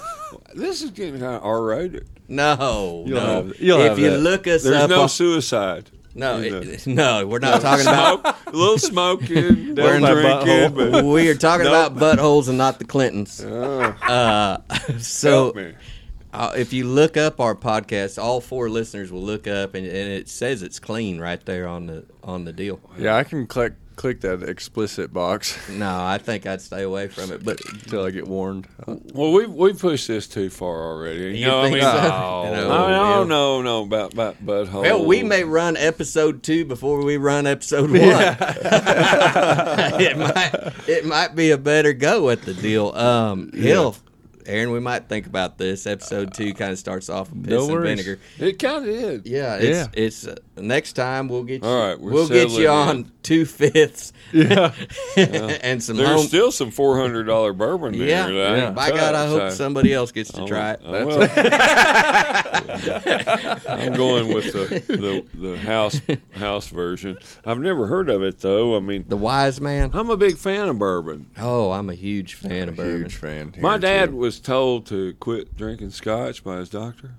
This 0.53 0.81
is 0.81 0.91
getting 0.91 1.13
kind 1.19 1.35
of 1.35 1.43
R-rated. 1.43 2.07
No, 2.27 3.03
You'll 3.07 3.19
no. 3.19 3.25
have- 3.43 3.59
you'll 3.59 3.81
if 3.81 3.89
have 3.89 3.99
you 3.99 4.09
that. 4.11 4.19
look 4.19 4.47
us 4.47 4.63
There's 4.63 4.75
up, 4.75 4.89
no 4.89 5.01
on- 5.03 5.09
suicide. 5.09 5.89
no, 6.13 6.39
it, 6.41 6.85
no, 6.87 7.25
we're 7.27 7.39
not 7.39 7.61
talking 7.61 7.85
about. 7.87 8.21
Smoke, 8.21 8.35
a 8.53 8.57
little 8.57 8.77
smoking, 8.77 9.75
Where's 9.75 10.01
down 10.01 10.01
my 10.01 10.43
drinking, 10.43 10.91
but 10.91 11.05
we 11.05 11.29
are 11.29 11.35
talking 11.35 11.65
Nope. 11.65 11.93
about 11.93 12.17
buttholes 12.17 12.49
and 12.49 12.57
not 12.57 12.79
the 12.79 12.85
Clintons. 12.85 13.41
uh, 13.43 13.93
Uh, 14.01 14.57
so 14.99 15.29
help 15.53 15.55
me. 15.55 15.73
Uh, 16.33 16.53
if 16.55 16.71
you 16.73 16.85
look 16.85 17.17
up 17.17 17.39
our 17.39 17.55
podcast, 17.55 18.21
all 18.21 18.41
four 18.41 18.69
listeners 18.69 19.11
will 19.11 19.23
look 19.23 19.47
up, 19.47 19.73
and, 19.75 19.85
and 19.85 19.95
it 20.11 20.29
says 20.29 20.61
it's 20.63 20.79
clean 20.79 21.19
right 21.19 21.43
there 21.45 21.67
on 21.67 21.87
the 21.87 22.05
on 22.23 22.45
the 22.45 22.53
deal. 22.53 22.79
Yeah, 22.97 23.15
I 23.15 23.23
can 23.23 23.47
click 23.47 23.73
click 23.97 24.21
that 24.21 24.41
explicit 24.41 25.13
box 25.13 25.59
No, 25.69 26.03
I 26.03 26.17
think 26.17 26.47
I'd 26.47 26.61
stay 26.61 26.81
away 26.81 27.07
from 27.07 27.31
it. 27.31 27.43
But 27.43 27.59
until 27.71 28.03
I 28.05 28.09
get 28.09 28.25
warned. 28.27 28.67
Well, 28.87 29.31
we 29.33 29.45
we 29.45 29.73
pushed 29.73 30.07
this 30.07 30.27
too 30.27 30.49
far 30.49 30.81
already. 30.83 31.19
You, 31.19 31.27
You 31.29 31.45
know, 31.47 31.61
I 31.61 31.69
mean, 31.69 31.81
so? 31.81 31.91
no, 31.91 32.43
You 32.45 32.51
know, 32.51 32.67
no, 32.69 32.87
yeah. 32.87 32.95
no, 32.97 33.23
no, 33.25 33.61
no, 33.61 33.83
about 33.83 34.13
about 34.13 34.43
butthole. 34.43 34.81
well, 34.83 35.05
we 35.05 35.23
may 35.23 35.43
run 35.43 35.75
episode 35.77 36.41
two 36.43 36.65
before 36.65 37.03
we 37.03 37.17
run 37.17 37.45
episode 37.45 37.91
one. 37.91 37.99
it 40.01 40.17
might 40.17 40.51
it 40.87 41.05
might 41.05 41.35
be 41.35 41.51
a 41.51 41.57
better 41.57 41.93
go 41.93 42.29
at 42.29 42.41
the 42.43 42.53
deal. 42.53 42.89
Um, 42.95 43.51
hell, 43.51 43.95
Aaron, 44.45 44.71
we 44.71 44.79
might 44.79 45.07
think 45.07 45.25
about 45.27 45.57
this. 45.57 45.85
Episode 45.87 46.33
two 46.33 46.53
kind 46.53 46.71
of 46.71 46.79
starts 46.79 47.09
off 47.09 47.29
with 47.31 47.43
piss 47.43 47.51
No 47.51 47.63
and 47.63 47.71
worries. 47.73 48.03
vinegar. 48.03 48.19
It 48.39 48.59
kind 48.59 48.77
of 48.77 48.83
did. 48.85 49.25
Yeah, 49.25 49.55
it's 49.57 49.65
Yeah. 49.77 49.87
it's 50.03 50.27
uh, 50.27 50.35
next 50.57 50.93
time 50.93 51.27
we'll 51.27 51.43
get 51.43 51.63
you. 51.63 51.67
All 51.69 51.87
right, 51.87 51.99
we're 51.99 52.11
we'll 52.11 52.27
get 52.27 52.49
settling 52.49 52.61
you 52.61 52.67
in. 52.69 52.73
on 52.73 53.11
two 53.23 53.45
fifths 53.45 54.13
Yeah. 54.33 54.71
and 55.17 55.81
some 55.83 55.97
There's 55.97 56.09
home. 56.09 56.25
still 56.27 56.51
some 56.51 56.71
four 56.71 56.97
hundred 56.99 57.23
dollar 57.25 57.53
bourbon 57.53 57.97
there. 57.97 58.07
yeah, 58.07 58.27
that 58.27 58.57
yeah. 58.57 58.71
by 58.71 58.89
God, 58.91 59.15
I 59.15 59.27
hope 59.27 59.39
touched. 59.39 59.57
somebody 59.57 59.93
else 59.93 60.11
gets 60.11 60.31
to 60.33 60.43
I- 60.43 60.47
try 60.47 60.71
it. 60.73 60.81
I 60.85 61.03
will. 61.03 61.21
I'm 63.67 63.93
going 63.93 64.33
with 64.33 64.51
the, 64.53 64.83
the 64.87 65.25
the 65.37 65.57
house 65.57 65.99
house 66.31 66.67
version. 66.67 67.17
I've 67.45 67.59
never 67.59 67.87
heard 67.87 68.09
of 68.09 68.23
it 68.23 68.39
though. 68.39 68.75
I 68.75 68.79
mean, 68.79 69.05
The 69.07 69.17
wise 69.17 69.59
man. 69.61 69.91
I'm 69.93 70.09
a 70.09 70.17
big 70.17 70.37
fan 70.37 70.67
of 70.69 70.79
bourbon. 70.79 71.27
Oh, 71.37 71.71
I'm 71.71 71.89
a 71.89 71.93
huge 71.95 72.35
fan 72.35 72.69
of 72.69 72.75
bourbon. 72.75 73.01
Huge 73.03 73.15
fan. 73.15 73.53
My 73.59 73.77
dad 73.77 74.09
too. 74.09 74.15
was 74.17 74.30
told 74.39 74.85
to 74.87 75.13
quit 75.15 75.55
drinking 75.57 75.91
scotch 75.91 76.43
by 76.43 76.57
his 76.57 76.69
doctor. 76.69 77.11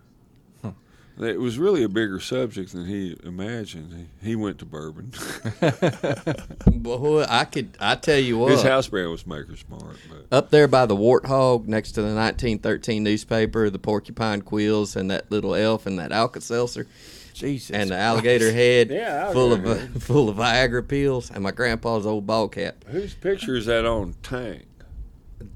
It 1.20 1.38
was 1.38 1.58
really 1.58 1.82
a 1.82 1.90
bigger 1.90 2.18
subject 2.20 2.72
than 2.72 2.86
he 2.86 3.16
imagined. 3.22 4.08
He, 4.22 4.30
he 4.30 4.34
went 4.34 4.58
to 4.60 4.64
bourbon. 4.64 5.12
Boy, 6.66 7.24
I 7.28 7.44
could. 7.44 7.76
I 7.78 7.96
tell 7.96 8.18
you 8.18 8.38
what. 8.38 8.50
His 8.52 8.62
house 8.62 8.88
brand 8.88 9.10
was 9.10 9.26
Maker's 9.26 9.62
Mark, 9.68 9.96
but 10.08 10.34
Up 10.36 10.50
there 10.50 10.66
by 10.66 10.86
the 10.86 10.96
Warthog, 10.96 11.66
next 11.66 11.92
to 11.92 12.00
the 12.00 12.14
1913 12.14 13.02
newspaper, 13.04 13.68
the 13.68 13.78
porcupine 13.78 14.40
quills, 14.40 14.96
and 14.96 15.10
that 15.10 15.30
little 15.30 15.54
elf, 15.54 15.84
and 15.86 15.98
that 15.98 16.12
Alka 16.12 16.40
Seltzer, 16.40 16.86
Jesus. 17.34 17.70
and 17.70 17.90
the 17.90 17.96
alligator 17.96 18.50
head, 18.50 18.88
Yeah, 18.90 19.32
full 19.32 19.52
of 19.52 19.64
alligator 19.66 19.98
full 20.00 20.28
of 20.30 20.36
Viagra 20.36 20.86
pills, 20.88 21.30
and 21.30 21.42
my 21.44 21.50
grandpa's 21.50 22.06
old 22.06 22.26
ball 22.26 22.48
cap. 22.48 22.84
whose 22.88 23.12
picture 23.14 23.54
is 23.54 23.66
that 23.66 23.84
on 23.84 24.14
Tank? 24.22 24.64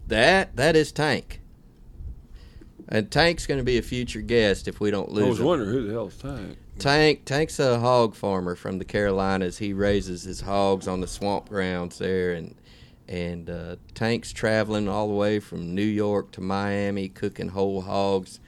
That 0.09 0.55
that 0.57 0.77
is 0.77 0.93
Tank, 0.93 1.41
and 2.89 3.11
Tank's 3.11 3.47
going 3.47 3.59
to 3.59 3.65
be 3.65 3.79
a 3.79 3.83
future 3.83 4.21
guest 4.21 4.69
if 4.69 4.81
we 4.81 4.91
don't 4.91 5.11
lose. 5.11 5.25
I 5.25 5.29
was 5.29 5.41
him. 5.41 5.47
wondering 5.47 5.71
who 5.71 5.87
the 5.87 5.93
hell's 5.93 6.17
Tank. 6.17 6.57
Tank 6.79 7.25
Tank's 7.25 7.59
a 7.59 7.79
hog 7.79 8.15
farmer 8.15 8.55
from 8.55 8.79
the 8.79 8.85
Carolinas. 8.85 9.59
He 9.59 9.73
raises 9.73 10.23
his 10.25 10.43
hogs 10.43 10.87
on 10.87 11.01
the 11.01 11.07
swamp 11.07 11.49
grounds 11.49 11.99
there, 11.99 12.33
and 12.33 12.55
and 13.09 13.49
uh, 13.49 13.77
Tank's 13.95 14.33
traveling 14.33 14.89
all 14.89 15.09
the 15.09 15.15
way 15.15 15.39
from 15.41 15.75
New 15.75 15.83
York 15.83 16.33
to 16.33 16.41
Miami, 16.41 17.09
cooking 17.09 17.49
whole 17.49 17.81
hogs. 17.83 18.41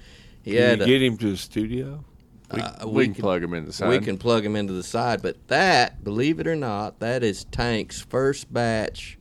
He 0.43 0.53
Can 0.53 0.61
had 0.63 0.79
you 0.81 0.85
a- 0.85 0.87
get 0.89 1.03
him 1.03 1.17
to 1.19 1.31
the 1.31 1.37
studio? 1.37 2.05
we, 2.53 2.61
uh, 2.61 2.87
we 2.87 2.93
we 2.93 3.05
can 3.05 3.15
can- 3.15 3.23
plug 3.23 3.43
him 3.43 3.55
in 3.55 3.65
the 3.67 3.73
side. 3.73 3.89
we 3.89 3.99
can 3.99 4.17
plug 4.19 4.45
him 4.45 4.57
into 4.57 4.73
the 4.73 4.83
side, 4.83 5.21
but 5.23 5.37
that, 5.49 6.03
believe 6.03 6.41
it 6.41 6.47
or 6.47 6.57
not, 6.57 6.99
that 7.01 7.23
is 7.23 7.45
Tank's 7.45 8.01
first 8.01 8.53
batch 8.53 9.19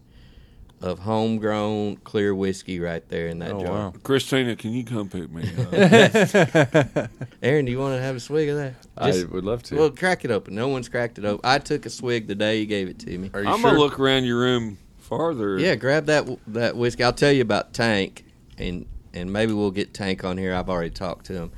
of 0.82 1.00
homegrown 1.00 1.96
clear 1.98 2.36
whiskey 2.36 2.80
right 2.80 3.08
there 3.10 3.28
in 3.28 3.40
that 3.40 3.52
Oh, 3.54 3.62
jar. 3.62 3.72
wow. 3.72 3.94
Christina, 4.04 4.56
can 4.56 4.72
you 4.74 4.84
come 4.84 5.10
pick 5.10 5.32
me 5.32 5.44
up? 5.60 7.10
Aaron, 7.42 7.66
do 7.66 7.72
you 7.72 7.80
want 7.80 7.96
to 7.96 8.02
have 8.02 8.16
a 8.16 8.20
swig 8.20 8.50
of 8.50 8.58
that? 8.58 8.74
I 8.98 9.24
would 9.32 9.44
love 9.44 9.64
to. 9.64 9.76
well, 9.76 9.90
crack 9.90 10.24
it 10.24 10.32
open. 10.32 10.54
No 10.56 10.68
one's 10.68 10.88
cracked 10.90 11.18
it 11.18 11.26
open. 11.26 11.42
I 11.44 11.58
took 11.60 11.86
a 11.86 11.90
swig 11.90 12.28
the 12.28 12.36
day 12.36 12.60
you 12.60 12.66
gave 12.66 12.90
it 12.90 13.00
to 13.00 13.18
me. 13.18 13.32
Are 13.34 13.42
you 13.42 13.50
I'm 13.50 13.60
sure? 13.60 13.72
gonna 13.72 13.80
look 13.80 14.00
around 14.00 14.26
your 14.26 14.40
room 14.40 14.78
farther. 15.00 15.58
Yeah, 15.58 15.76
grab 15.76 16.06
that 16.06 16.28
that 16.48 16.76
whiskey. 16.78 17.04
I'll 17.04 17.14
tell 17.14 17.32
you 17.32 17.42
about 17.42 17.74
Tank, 17.74 18.24
and 18.58 18.86
and 19.14 19.32
maybe 19.34 19.54
we'll 19.54 19.72
get 19.72 19.94
Tank 19.94 20.24
on 20.24 20.38
here. 20.38 20.54
I've 20.54 20.70
already 20.70 20.92
talked 20.92 21.26
to 21.28 21.34
him. 21.34 21.52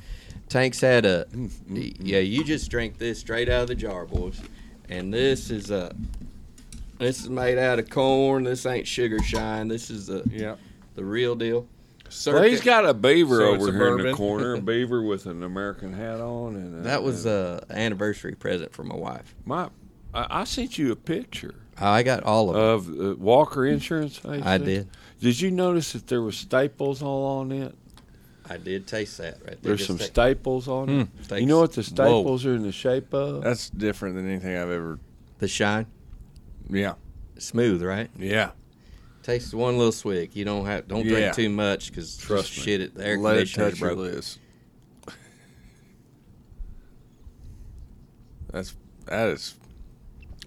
Tank's 0.48 0.80
had 0.80 1.04
a 1.04 1.26
mm, 1.26 1.48
mm, 1.48 1.96
yeah. 2.00 2.20
Mm. 2.20 2.30
You 2.30 2.44
just 2.44 2.70
drink 2.70 2.98
this 2.98 3.18
straight 3.20 3.48
out 3.48 3.62
of 3.62 3.68
the 3.68 3.74
jar, 3.74 4.06
boys. 4.06 4.40
And 4.88 5.12
this 5.14 5.50
is 5.50 5.70
a 5.70 5.94
this 7.00 7.20
is 7.20 7.28
made 7.28 7.58
out 7.58 7.78
of 7.80 7.90
corn. 7.90 8.44
This 8.44 8.64
ain't 8.66 8.86
sugar 8.86 9.20
shine. 9.22 9.66
This 9.68 9.90
is 9.90 10.08
a 10.08 10.22
Yeah. 10.30 10.54
the 10.94 11.04
real 11.04 11.34
deal. 11.34 11.66
Well, 12.26 12.42
he's 12.42 12.60
got 12.60 12.84
a 12.86 12.92
beaver 12.94 13.36
So 13.36 13.44
over 13.54 13.68
a 13.68 13.72
here 13.72 13.96
in 13.98 14.04
the 14.06 14.12
corner, 14.14 14.54
a 14.54 14.60
beaver 14.72 15.00
with 15.02 15.26
an 15.26 15.42
American 15.44 15.92
hat 15.92 16.20
on, 16.20 16.56
and 16.56 16.80
uh, 16.80 16.82
that 16.82 17.02
was 17.04 17.24
uh, 17.24 17.64
a 17.70 17.72
anniversary 17.72 18.34
present 18.34 18.72
for 18.72 18.82
my 18.84 18.96
wife. 18.96 19.34
my. 19.44 19.68
I, 20.12 20.26
I 20.40 20.44
sent 20.44 20.76
you 20.76 20.90
a 20.90 20.96
picture 20.96 21.54
I 21.78 22.02
got 22.02 22.24
all 22.24 22.50
of 22.54 22.88
it. 22.88 22.98
of 23.00 23.10
uh, 23.12 23.14
Walker 23.22 23.64
Insurance. 23.64 24.18
Agency. 24.24 24.42
I 24.42 24.58
did. 24.58 24.88
Did 25.20 25.40
you 25.40 25.52
notice 25.52 25.92
that 25.92 26.08
there 26.08 26.20
was 26.20 26.36
staples 26.36 27.00
all 27.00 27.38
on 27.38 27.52
it? 27.52 27.76
I 28.48 28.56
did 28.56 28.88
taste 28.88 29.18
that 29.18 29.34
right 29.44 29.50
there. 29.50 29.56
There's 29.62 29.78
Just 29.78 29.86
some 29.86 29.98
take- 29.98 30.08
staples 30.08 30.66
on 30.66 30.88
it. 30.88 31.08
Steaks. 31.22 31.40
You 31.40 31.46
know 31.46 31.60
what 31.60 31.70
the 31.74 31.82
Whoa. 31.82 31.94
staples 31.94 32.44
are 32.44 32.54
in 32.56 32.62
the 32.64 32.72
shape 32.72 33.14
of? 33.14 33.44
That's 33.44 33.70
different 33.70 34.16
than 34.16 34.28
anything 34.28 34.56
I've 34.56 34.70
ever. 34.70 34.98
the 35.38 35.46
shine, 35.46 35.86
Yeah. 36.70 36.94
smooth, 37.38 37.82
right? 37.82 38.10
Yeah. 38.18 38.50
Taste 39.22 39.52
one 39.54 39.76
little 39.76 39.92
swig. 39.92 40.34
You 40.34 40.44
don't 40.44 40.64
have 40.66 40.88
don't 40.88 41.04
Yeah. 41.04 41.10
drink 41.32 41.34
too 41.34 41.50
much 41.50 41.88
because 41.90 42.16
Trust 42.16 42.56
me. 42.56 42.62
shit. 42.64 42.80
It, 42.80 42.94
the 42.94 43.06
air 43.06 43.18
Let 43.18 43.34
it 43.36 43.38
conditioner's 43.52 43.72
touch 43.72 43.80
your 43.80 43.94
broke. 43.94 44.14
lips. 44.14 44.38
That's 48.52 48.74
that 49.06 49.28
is 49.28 49.54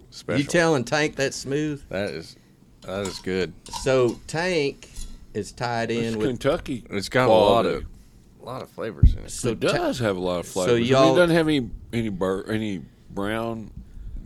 special. 0.09 0.41
You 0.41 0.47
telling 0.47 0.83
Tank 0.83 1.15
that's 1.15 1.37
smooth? 1.37 1.81
that 1.89 2.09
is 2.11 2.35
that 2.81 3.07
is 3.07 3.19
good. 3.19 3.53
So 3.81 4.19
Tank 4.27 4.89
is 5.33 5.51
tied 5.51 5.91
It's 5.91 6.13
in 6.13 6.19
with. 6.19 6.27
Kentucky. 6.27 6.83
It's 6.89 7.09
got 7.09 7.27
a 7.27 7.31
lot 7.31 7.61
quality. 7.63 7.75
of 7.77 7.85
a 8.41 8.45
lot 8.45 8.61
of 8.61 8.69
flavors 8.69 9.13
in 9.13 9.19
it. 9.19 9.31
So 9.31 9.49
it 9.49 9.61
Ta- 9.61 9.71
does 9.71 9.99
have 9.99 10.17
a 10.17 10.19
lot 10.19 10.39
of 10.39 10.47
flavors. 10.47 10.73
I 10.75 10.79
mean, 10.79 10.85
y'all- 10.87 11.13
it 11.13 11.17
doesn't 11.17 11.35
have 11.35 11.47
any 11.47 11.69
any 11.93 12.09
bur- 12.09 12.45
any 12.49 12.81
brown 13.09 13.71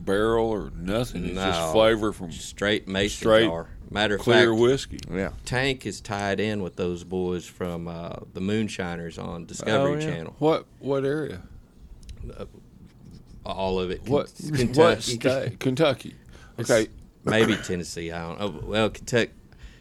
barrel 0.08 0.50
or 0.50 0.72
nothing. 0.76 1.26
It's 1.26 1.36
No. 1.36 1.46
just 1.46 1.72
flavor 1.74 2.12
from 2.12 2.32
straight 2.32 2.88
Mason 2.88 3.18
Straight 3.18 3.46
jar. 3.46 3.68
Matter 3.92 4.16
of 4.16 4.20
fact. 4.22 4.24
clear 4.26 4.50
fact, 4.52 4.62
whiskey. 4.62 5.00
Yeah. 5.12 5.30
Tank 5.46 5.86
is 5.86 6.02
tied 6.02 6.40
in 6.40 6.62
with 6.64 6.76
those 6.76 7.04
boys 7.04 7.46
from 7.46 7.88
uh, 7.88 8.16
the 8.34 8.42
Moonshiners 8.42 9.18
on 9.18 9.46
Discovery 9.46 9.92
Oh, 9.92 9.96
yeah. 10.00 10.06
Channel. 10.16 10.36
What 10.40 10.66
what 10.80 11.06
area? 11.06 11.42
All 13.46 13.80
of 13.80 13.92
it. 13.92 14.02
What 14.08 14.32
Kentucky. 14.36 14.80
what 14.80 15.02
state? 15.04 15.60
Kentucky. 15.60 16.16
Okay. 16.60 16.88
Maybe 17.24 17.56
Tennessee. 17.56 18.12
I 18.12 18.22
don't 18.28 18.40
know. 18.40 18.68
Well, 18.68 18.90
Kentucky. 18.90 19.32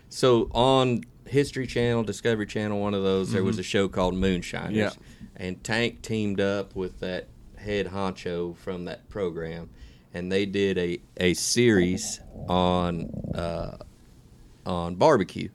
So 0.08 0.48
on 0.52 1.02
History 1.26 1.66
Channel, 1.66 2.04
Discovery 2.04 2.46
Channel, 2.46 2.80
one 2.80 2.94
of 2.94 3.02
those, 3.02 3.32
there 3.32 3.42
was 3.42 3.58
a 3.58 3.62
show 3.64 3.88
called 3.88 4.14
Moonshiners. 4.14 4.72
Yeah. 4.76 4.90
And 5.36 5.62
Tank 5.64 6.02
teamed 6.02 6.40
up 6.40 6.76
with 6.76 7.00
that 7.00 7.26
head 7.58 7.88
honcho 7.88 8.56
from 8.56 8.84
that 8.84 9.08
program, 9.08 9.68
and 10.16 10.33
they 10.33 10.46
did 10.46 10.79
a, 10.79 10.98
a 11.18 11.35
series 11.35 12.20
on 12.48 13.11
uh, 13.35 13.76
on 14.64 14.94
barbecue, 14.94 15.50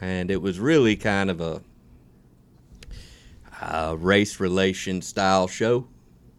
and 0.00 0.30
it 0.30 0.40
was 0.40 0.58
really 0.58 0.96
kind 0.96 1.30
of 1.30 1.42
a, 1.42 1.60
a 3.60 3.94
race 3.94 4.40
relation 4.40 5.02
style 5.02 5.46
show, 5.46 5.86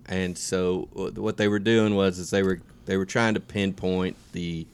and 0.08 0.36
so 0.36 0.90
what 0.92 1.38
they 1.38 1.48
were 1.48 1.60
doing 1.60 1.96
was 1.96 2.18
is 2.18 2.32
they 2.32 2.42
were 2.42 2.60
they 2.86 2.98
were 2.98 3.06
trying 3.06 3.36
to 3.36 3.40
pinpoint 3.40 4.18
the 4.32 4.66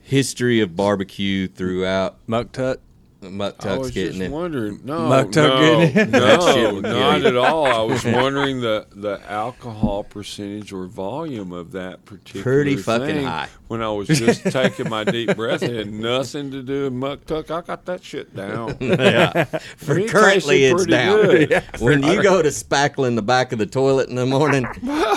history 0.00 0.60
of 0.60 0.76
barbecue 0.76 1.48
throughout 1.48 2.18
Muck 2.28 2.52
Tut. 2.52 2.80
Muck 3.20 3.66
I 3.66 3.76
was 3.76 3.88
Tuck's 3.88 3.94
getting 3.94 4.12
just 4.12 4.22
it. 4.24 4.30
wondering. 4.30 4.80
No, 4.84 5.08
Muck 5.08 5.32
Tuck 5.32 5.60
no, 5.60 5.80
getting 5.80 5.96
it? 6.02 6.08
No, 6.10 6.80
not 6.80 7.22
at 7.24 7.36
all. 7.36 7.66
I 7.66 7.82
was 7.82 8.04
wondering 8.04 8.60
the 8.60 8.86
the 8.92 9.20
alcohol 9.28 10.04
percentage 10.04 10.72
or 10.72 10.86
volume 10.86 11.50
of 11.52 11.72
that 11.72 12.04
particular 12.04 12.44
Pretty 12.44 12.76
fucking 12.76 13.24
high. 13.24 13.48
When 13.66 13.82
I 13.82 13.90
was 13.90 14.06
just 14.18 14.44
taking 14.44 14.88
my 14.88 15.02
deep 15.02 15.34
breath, 15.34 15.64
it 15.64 15.74
had 15.74 15.92
nothing 15.92 16.52
to 16.52 16.62
do 16.62 16.84
with 16.84 16.92
Muck 16.92 17.24
Tuck. 17.26 17.50
I 17.50 17.60
got 17.62 17.84
that 17.86 18.04
shit 18.04 18.36
down. 18.36 18.76
yeah. 18.80 19.44
For 19.76 19.98
It 19.98 20.08
currently, 20.10 20.64
it's 20.66 20.86
down. 20.86 21.16
good. 21.20 21.64
When 21.80 22.02
you 22.04 22.22
go 22.22 22.40
to 22.40 22.48
spackling 22.50 23.16
the 23.16 23.22
back 23.22 23.50
of 23.52 23.58
the 23.58 23.66
toilet 23.66 24.08
in 24.08 24.14
the 24.14 24.26
morning, 24.26 24.64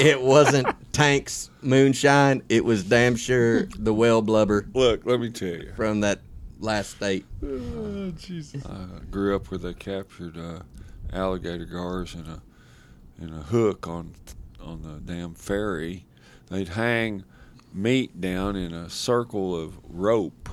it 0.01 0.19
wasn't 0.21 0.67
Tank's 0.91 1.51
moonshine. 1.61 2.41
It 2.49 2.65
was 2.65 2.83
damn 2.83 3.15
sure 3.15 3.65
the 3.77 3.93
well 3.93 4.23
blubber 4.23 4.65
Look, 4.73 5.05
let 5.05 5.19
me 5.19 5.29
tell 5.29 5.49
you. 5.49 5.71
from 5.75 5.99
that 6.01 6.19
last 6.61 6.91
state. 6.91 7.25
Oh, 7.43 8.11
Jesus. 8.11 8.65
I 8.65 8.85
grew 9.09 9.35
up 9.35 9.51
where 9.51 9.57
they 9.57 9.73
captured 9.73 10.37
uh, 10.37 10.59
alligator 11.11 11.65
gars 11.65 12.15
in 12.15 12.25
a 12.27 12.41
in 13.21 13.29
a 13.33 13.41
hook 13.43 13.87
on 13.87 14.13
on 14.63 14.81
the 14.81 14.99
damn 15.13 15.33
ferry. 15.33 16.05
They'd 16.49 16.69
hang 16.69 17.23
meat 17.73 18.19
down 18.21 18.55
in 18.55 18.73
a 18.73 18.89
circle 18.89 19.55
of 19.55 19.73
rope, 19.89 20.49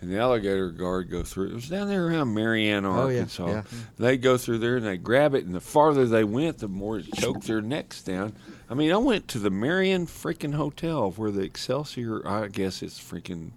and 0.00 0.10
the 0.10 0.18
alligator 0.18 0.70
gar 0.70 1.02
go 1.02 1.22
through. 1.22 1.48
It 1.48 1.54
was 1.54 1.68
down 1.68 1.88
there 1.88 2.06
around 2.06 2.32
Marianna, 2.32 2.88
Oh, 2.90 3.08
yeah, 3.08 3.20
Arkansas. 3.20 3.46
yeah. 3.48 3.62
They 3.98 4.16
go 4.16 4.36
through 4.38 4.58
there 4.58 4.76
and 4.76 4.86
they 4.86 4.96
grab 4.96 5.34
it, 5.34 5.44
and 5.44 5.54
the 5.54 5.60
farther 5.60 6.06
they 6.06 6.24
went, 6.24 6.58
the 6.58 6.68
more 6.68 6.98
it 7.00 7.12
choked 7.14 7.46
their 7.46 7.60
necks 7.60 8.02
down. 8.02 8.34
I 8.70 8.74
mean, 8.74 8.92
I 8.92 8.96
went 8.98 9.26
to 9.28 9.38
the 9.40 9.50
Marion 9.50 10.06
freaking 10.06 10.54
hotel 10.54 11.10
where 11.10 11.32
the 11.32 11.42
Excelsior. 11.42 12.26
I 12.26 12.46
guess 12.48 12.82
it's 12.82 13.00
freaking. 13.00 13.50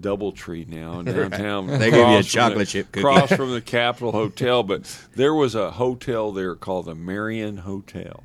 Doubletree 0.00 0.66
now 0.68 1.00
in 1.00 1.04
downtown. 1.06 1.66
They 1.66 1.90
give 1.90 2.08
you 2.08 2.16
a 2.18 2.22
chocolate 2.22 2.58
the- 2.60 2.72
chip 2.72 2.92
cookie. 2.92 3.00
across 3.06 3.32
from 3.32 3.50
the 3.52 3.60
Capitol 3.60 4.12
Hotel, 4.12 4.62
but 4.62 4.84
there 5.14 5.34
was 5.34 5.54
a 5.54 5.72
hotel 5.72 6.32
there 6.32 6.54
called 6.54 6.86
the 6.86 6.94
Marion 6.94 7.58
Hotel. 7.58 8.22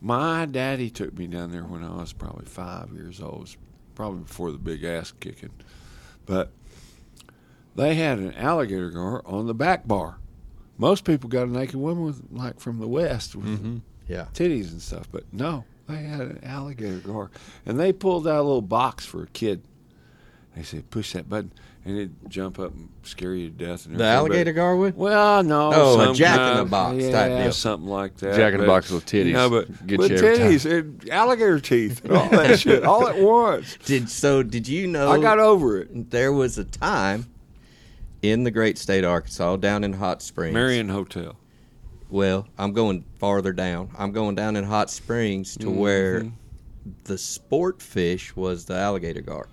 My 0.00 0.46
daddy 0.46 0.88
took 0.88 1.16
me 1.18 1.26
down 1.26 1.52
there 1.52 1.64
when 1.64 1.84
I 1.84 1.96
was 1.96 2.12
probably 2.12 2.46
five 2.46 2.90
years 2.92 3.20
old. 3.20 3.54
Probably 3.94 4.20
before 4.20 4.50
the 4.50 4.56
big 4.58 4.82
ass 4.82 5.12
kicking. 5.20 5.50
But 6.24 6.50
they 7.76 7.94
had 7.96 8.18
an 8.18 8.32
alligator 8.34 8.88
gar 8.90 9.22
on 9.26 9.46
the 9.46 9.54
back 9.54 9.86
bar. 9.86 10.16
Most 10.78 11.04
people 11.04 11.28
got 11.28 11.48
a 11.48 11.50
naked 11.50 11.74
woman 11.76 12.04
with 12.04 12.22
like 12.32 12.60
from 12.60 12.78
the 12.78 12.88
west 12.88 13.36
with 13.36 13.44
Mm-hmm. 13.46 13.76
Yeah. 14.08 14.26
titties 14.32 14.72
and 14.72 14.80
stuff, 14.80 15.06
but 15.12 15.24
no, 15.32 15.64
they 15.86 15.98
had 15.98 16.20
an 16.22 16.40
alligator 16.42 16.98
gar, 16.98 17.30
and 17.66 17.78
they 17.78 17.92
pulled 17.92 18.26
out 18.26 18.40
a 18.40 18.42
little 18.42 18.62
box 18.62 19.04
for 19.06 19.22
a 19.24 19.26
kid. 19.28 19.62
They 20.56 20.62
said, 20.64 20.90
"Push 20.90 21.12
that 21.12 21.28
button," 21.28 21.52
and 21.84 21.96
it'd 21.96 22.14
jump 22.28 22.58
up 22.58 22.72
and 22.74 22.88
scare 23.04 23.34
you 23.34 23.50
to 23.50 23.54
death. 23.56 23.86
And 23.86 23.96
The 23.96 24.04
everything, 24.04 24.16
alligator 24.32 24.52
gar 24.52 24.76
would? 24.76 24.96
Well, 24.96 25.42
no. 25.44 25.70
Oh, 25.72 26.10
a 26.10 26.14
jack 26.14 26.52
in 26.52 26.64
the 26.64 26.68
box 26.68 26.96
yeah, 27.04 27.10
type 27.12 27.42
deal. 27.44 27.52
something 27.52 27.88
like 27.88 28.16
that. 28.16 28.34
Jack 28.36 28.54
in 28.54 28.60
the 28.60 28.66
Box 28.66 28.90
with 28.90 29.06
titties. 29.06 29.32
No, 29.32 29.48
but 29.48 29.86
Get 29.86 29.98
with 30.00 30.10
titties 30.10 30.68
and 30.70 31.08
alligator 31.08 31.60
teeth 31.60 32.04
and 32.04 32.14
all 32.14 32.28
that 32.30 32.58
shit 32.60 32.82
all 32.84 33.06
at 33.08 33.16
once. 33.18 33.76
Did 33.84 34.10
so 34.10 34.42
did 34.42 34.66
you 34.66 34.86
know 34.88 35.10
I 35.10 35.20
got 35.20 35.38
over 35.38 35.78
it. 35.78 36.10
there 36.10 36.32
was 36.32 36.58
a 36.58 36.64
time 36.64 37.26
in 38.22 38.42
the 38.44 38.50
great 38.50 38.76
state 38.76 39.04
of 39.04 39.10
Arkansas 39.10 39.56
down 39.56 39.84
in 39.84 39.92
Hot 39.94 40.20
Springs. 40.20 40.52
Marion 40.52 40.88
Hotel. 40.88 41.36
Well, 42.10 42.48
I'm 42.58 42.72
going 42.72 43.04
farther 43.20 43.52
down. 43.52 43.90
I'm 43.96 44.10
going 44.10 44.34
down 44.34 44.56
in 44.56 44.64
Hot 44.64 44.90
Springs 44.90 45.56
to 45.58 45.66
Mm-hmm. 45.66 45.78
where 45.78 46.26
the 47.04 47.16
sport 47.16 47.80
fish 47.80 48.34
was 48.34 48.64
the 48.64 48.74
alligator 48.74 49.20
gar. 49.20 49.46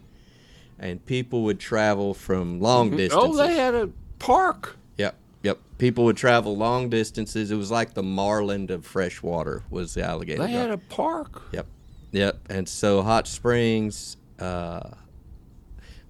And 0.79 1.03
people 1.05 1.43
would 1.43 1.59
travel 1.59 2.13
from 2.13 2.59
long 2.59 2.91
distances. 2.95 3.39
Oh, 3.39 3.47
they 3.47 3.55
had 3.55 3.73
a 3.73 3.89
park. 4.19 4.77
Yep, 4.97 5.15
yep. 5.43 5.59
People 5.77 6.05
would 6.05 6.17
travel 6.17 6.55
long 6.55 6.89
distances. 6.89 7.49
It 7.51 7.55
was 7.55 7.71
like 7.71 7.93
the 7.93 8.03
marlin 8.03 8.71
of 8.71 8.85
freshwater 8.85 9.63
was 9.69 9.95
the 9.95 10.03
alligator 10.03 10.43
They 10.43 10.51
had 10.51 10.69
a 10.69 10.77
park. 10.77 11.41
Yep, 11.51 11.65
yep. 12.11 12.39
And 12.49 12.69
so 12.69 13.01
Hot 13.01 13.27
Springs, 13.27 14.17
uh, 14.39 14.91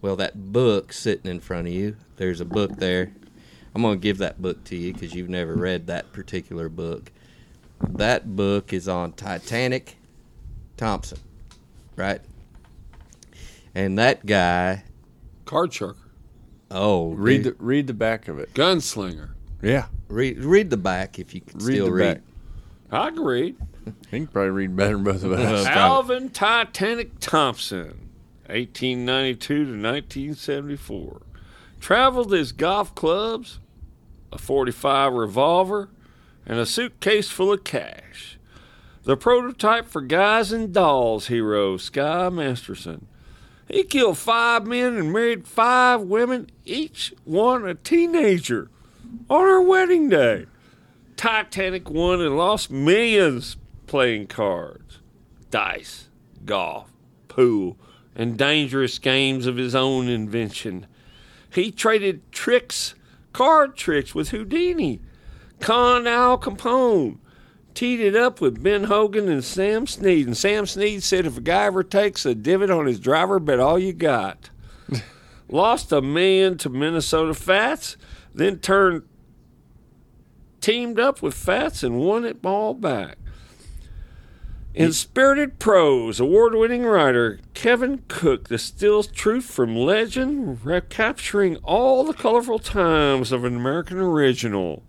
well, 0.02 0.16
that 0.18 0.52
book 0.52 0.92
sitting 0.92 1.32
in 1.32 1.40
front 1.40 1.68
of 1.68 1.74
you, 1.74 1.96
there's 2.18 2.42
a 2.42 2.46
book 2.46 2.76
there. 2.78 3.12
I'm 3.74 3.82
going 3.82 4.00
to 4.00 4.02
give 4.02 4.18
that 4.18 4.42
book 4.42 4.64
to 4.66 4.76
you 4.76 4.94
because 4.94 5.14
you've 5.14 5.30
never 5.30 5.56
read 5.56 5.88
that 5.88 6.12
particular 6.12 6.68
book. 6.68 7.12
That 7.80 8.36
book 8.36 8.74
is 8.74 8.88
on 8.88 9.14
Titanic 9.14 9.98
Thompson, 10.78 11.20
right? 11.96 12.22
And 13.78 14.00
that 14.00 14.26
guy, 14.26 14.84
Card 15.46 15.70
sharker. 15.70 15.98
oh, 16.72 17.12
Read 17.12 17.44
the 17.44 17.56
read 17.60 17.86
the 17.86 17.94
back 17.94 18.28
of 18.28 18.40
it. 18.40 18.52
Gunslinger. 18.56 19.30
Yeah, 19.62 19.86
read, 20.08 20.40
read 20.44 20.72
the 20.72 20.78
back 20.78 21.20
if 21.20 21.36
you 21.36 21.42
can 21.42 21.60
read 21.60 21.76
still 21.76 21.86
the 21.86 21.92
read. 21.94 22.14
back. 22.16 23.04
I 23.04 23.08
agree. 23.10 23.56
He 24.12 24.18
can 24.18 24.28
probably 24.28 24.50
read 24.50 24.76
better 24.76 24.96
than 24.96 25.04
both 25.06 25.24
of 25.24 25.32
us. 25.32 25.66
Alvin 25.68 26.30
Titanic 26.30 27.20
Thompson, 27.22 28.10
1892 28.48 29.48
to 29.54 29.60
1974. 29.72 31.22
Traveled 31.80 32.32
his 32.34 32.52
golf 32.52 32.94
clubs, 32.96 33.60
a 34.34 34.38
45 34.38 35.14
revolver, 35.14 35.90
and 36.46 36.60
a 36.60 36.66
suitcase 36.66 37.30
full 37.30 37.54
of 37.54 37.64
cash. 37.64 38.38
The 39.04 39.16
prototype 39.16 39.86
for 39.86 40.02
guys 40.02 40.52
and 40.52 40.74
dolls 40.74 41.28
hero, 41.28 41.78
Sky 41.78 42.28
Masterson. 42.28 43.08
He 43.68 43.84
killed 43.84 44.18
five 44.18 44.66
men 44.66 44.96
and 44.96 45.12
married 45.12 45.48
five 45.48 46.02
women, 46.02 46.50
each 46.66 47.14
one 47.26 47.68
a 47.68 47.76
teenager, 47.76 48.70
on 49.30 49.42
her 49.42 49.62
wedding 49.62 50.10
day. 50.10 50.46
Titanic 51.18 51.90
won 51.90 52.22
and 52.22 52.38
lost 52.38 52.72
millions 52.72 53.58
playing 53.88 54.28
cards, 54.28 55.00
dice, 55.50 56.08
golf, 56.46 56.92
pool, 57.28 57.78
and 58.16 58.38
dangerous 58.38 59.00
games 59.00 59.46
of 59.46 59.58
his 59.58 59.76
own 59.76 60.08
invention. 60.08 60.86
He 61.50 61.72
traded 61.72 62.32
tricks, 62.32 62.96
card 63.34 63.76
tricks 63.76 64.16
with 64.16 64.30
Houdini, 64.30 65.02
conned 65.60 66.08
Al 66.08 66.38
Capone, 66.38 67.18
teed 67.78 68.00
it 68.00 68.16
up 68.16 68.42
with 68.42 68.64
Ben 68.64 68.86
Hogan 68.86 69.30
and 69.30 69.44
Sam 69.44 69.86
Snead. 69.86 70.26
And 70.26 70.36
Sam 70.36 70.66
Snead 70.66 71.04
said 71.04 71.28
if 71.28 71.38
a 71.38 71.42
guy 71.42 71.66
ever 71.66 71.84
takes 71.84 72.26
a 72.26 72.34
divot 72.34 72.72
on 72.72 72.88
his 72.88 73.00
driver, 73.00 73.38
bet 73.38 73.60
all 73.60 73.78
you 73.78 73.94
got. 73.94 74.50
Lost 75.48 75.92
a 75.92 76.02
million 76.02 76.58
to 76.58 76.70
Minnesota 76.70 77.36
Fats, 77.36 77.96
then 78.34 78.58
turned 78.58 79.04
teamed 80.60 81.00
up 81.00 81.22
with 81.22 81.36
Fats 81.36 81.84
and 81.84 82.00
won 82.00 82.26
it 82.26 82.44
all 82.44 82.74
back. 82.74 83.20
In 84.74 84.92
Spirited 84.92 85.60
Prose, 85.60 86.20
award 86.20 86.56
winning 86.56 86.84
writer 86.84 87.40
Kevin 87.54 88.02
Cook 88.08 88.48
distills 88.48 89.06
truth 89.06 89.46
from 89.46 89.76
legend, 89.76 90.66
recapturing 90.66 91.58
all 91.58 92.04
the 92.04 92.14
colorful 92.16 92.58
times 92.58 93.32
of 93.32 93.44
an 93.44 93.56
American 93.56 94.00
original. 94.00 94.82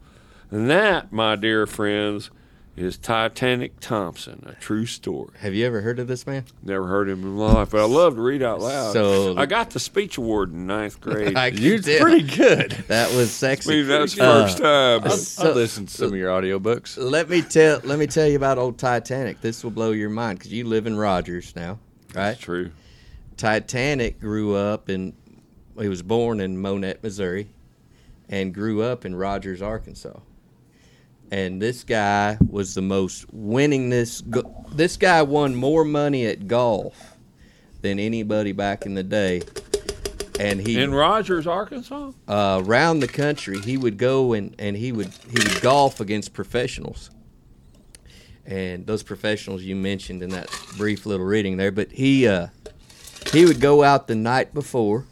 And 0.51 0.70
that, 0.70 1.12
my 1.12 1.37
dear 1.37 1.66
friends, 1.66 2.31
is 2.81 2.97
Titanic 2.99 3.81
Thompson, 3.81 4.45
a 4.47 4.55
true 4.61 4.87
story. 4.87 5.31
Have 5.41 5.55
you 5.55 5.67
ever 5.67 5.81
heard 5.81 5.99
of 5.99 6.07
this 6.09 6.27
man? 6.27 6.45
Never 6.62 6.87
heard 6.87 7.09
him 7.09 7.23
in 7.23 7.31
my 7.37 7.53
life, 7.53 7.71
but 7.71 7.81
I 7.81 7.85
love 7.85 8.17
to 8.17 8.23
read 8.23 8.43
out 8.43 8.61
loud. 8.61 8.93
So- 8.93 9.37
I 9.37 9.47
got 9.47 9.71
the 9.71 9.79
speech 9.81 10.19
award 10.19 10.53
in 10.53 10.67
ninth 10.67 11.01
grade. 11.01 11.37
I 11.37 11.49
You're 11.49 11.77
can 11.77 11.85
tell. 11.85 12.01
pretty 12.01 12.23
good. 12.37 12.71
That 12.88 13.12
was 13.14 13.31
sexy. 13.31 13.71
Maybe 13.71 13.83
that 13.85 14.01
was 14.01 14.14
the 14.14 14.25
Uh, 14.25 14.43
first 14.43 14.59
time. 14.59 15.05
I 15.05 15.09
So- 15.17 15.53
listened 15.53 15.88
to 15.88 15.95
some 15.97 16.09
of 16.09 16.14
your 16.17 16.31
audiobooks. 16.31 16.97
Let 16.99 17.29
me 17.29 17.43
tell 17.43 17.81
let 17.85 17.99
me 17.99 18.07
tell 18.07 18.27
you 18.27 18.37
about 18.37 18.59
old 18.59 18.79
Titanic. 18.79 19.41
This 19.41 19.62
will 19.64 19.71
blow 19.71 19.93
your 19.93 20.11
mind 20.11 20.38
because 20.38 20.53
you 20.53 20.64
live 20.64 20.87
in 20.87 20.97
Rogers 20.97 21.55
now, 21.57 21.79
right? 22.14 22.31
That's 22.33 22.41
true. 22.41 22.71
Titanic 23.37 24.21
grew 24.21 24.55
up 24.55 24.88
in 24.91 25.14
he 25.81 25.88
was 25.88 26.03
born 26.03 26.41
in 26.41 26.61
Monett, 26.61 27.03
Missouri, 27.05 27.49
and 28.29 28.53
grew 28.53 28.83
up 28.83 29.05
in 29.05 29.14
Rogers, 29.14 29.62
Arkansas. 29.62 30.19
And 31.31 31.61
this 31.61 31.85
guy 31.85 32.38
was 32.49 32.75
the 32.75 32.83
most 32.83 33.27
winningest. 33.35 34.31
go- 34.31 34.64
This 34.73 34.97
guy 34.97 35.23
won 35.23 35.55
more 35.55 35.85
money 35.85 36.27
at 36.27 36.49
golf 36.49 37.17
than 37.83 37.99
anybody 37.99 38.53
back 38.53 38.87
in 38.87 38.95
the 38.95 39.03
day. 39.03 39.43
And 40.41 40.61
he 40.61 40.81
In 40.81 40.95
Rogers, 40.95 41.47
Arkansas? 41.47 42.12
uh, 42.29 42.62
around 42.64 43.01
the 43.01 43.09
country, 43.09 43.59
he 43.61 43.77
would 43.77 43.99
go 43.99 44.33
and, 44.33 44.55
and 44.59 44.77
he 44.77 44.93
would 44.93 45.09
he 45.31 45.38
would 45.43 45.61
golf 45.61 46.01
against 46.01 46.33
professionals. 46.33 47.11
And 48.47 48.87
those 48.87 49.03
professionals 49.03 49.62
you 49.62 49.77
mentioned 49.77 50.23
in 50.23 50.31
that 50.31 50.49
brief 50.79 51.05
little 51.07 51.27
reading 51.27 51.57
there, 51.59 51.73
but 51.73 51.91
he 51.93 52.27
uh, 52.27 52.47
he 53.33 53.45
would 53.45 53.61
go 53.61 53.83
out 53.83 54.07
the 54.07 54.14
night 54.14 54.55
before, 54.55 55.05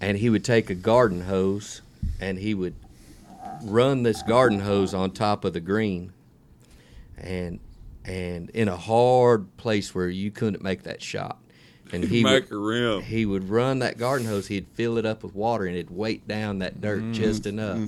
and 0.00 0.18
he 0.18 0.28
would 0.28 0.44
take 0.44 0.68
a 0.70 0.74
garden 0.74 1.22
hose, 1.22 1.80
and 2.20 2.38
he 2.38 2.52
would 2.54 2.74
run 3.64 4.02
this 4.02 4.22
garden 4.22 4.60
hose 4.60 4.94
on 4.94 5.10
top 5.12 5.44
of 5.44 5.52
the 5.52 5.60
green, 5.60 6.12
and 7.16 7.60
and 8.04 8.50
in 8.50 8.68
a 8.68 8.76
hard 8.76 9.56
place 9.56 9.94
where 9.94 10.08
you 10.08 10.30
couldn't 10.30 10.62
make 10.62 10.84
that 10.84 11.02
shot, 11.02 11.38
and 11.92 12.02
he 12.04 12.24
would, 12.24 12.42
Make 12.44 12.50
a 12.50 12.56
rim. 12.56 13.02
he 13.02 13.26
would 13.26 13.48
run 13.50 13.80
that 13.80 13.98
garden 13.98 14.26
hose. 14.26 14.46
He'd 14.46 14.66
fill 14.74 14.96
it 14.98 15.04
up 15.04 15.22
with 15.22 15.34
water 15.34 15.66
and 15.66 15.76
it'd 15.76 15.90
weight 15.90 16.26
down 16.26 16.60
that 16.60 16.80
dirt 16.80 17.00
Mm-hmm. 17.02 17.12
just 17.12 17.46
enough. 17.46 17.78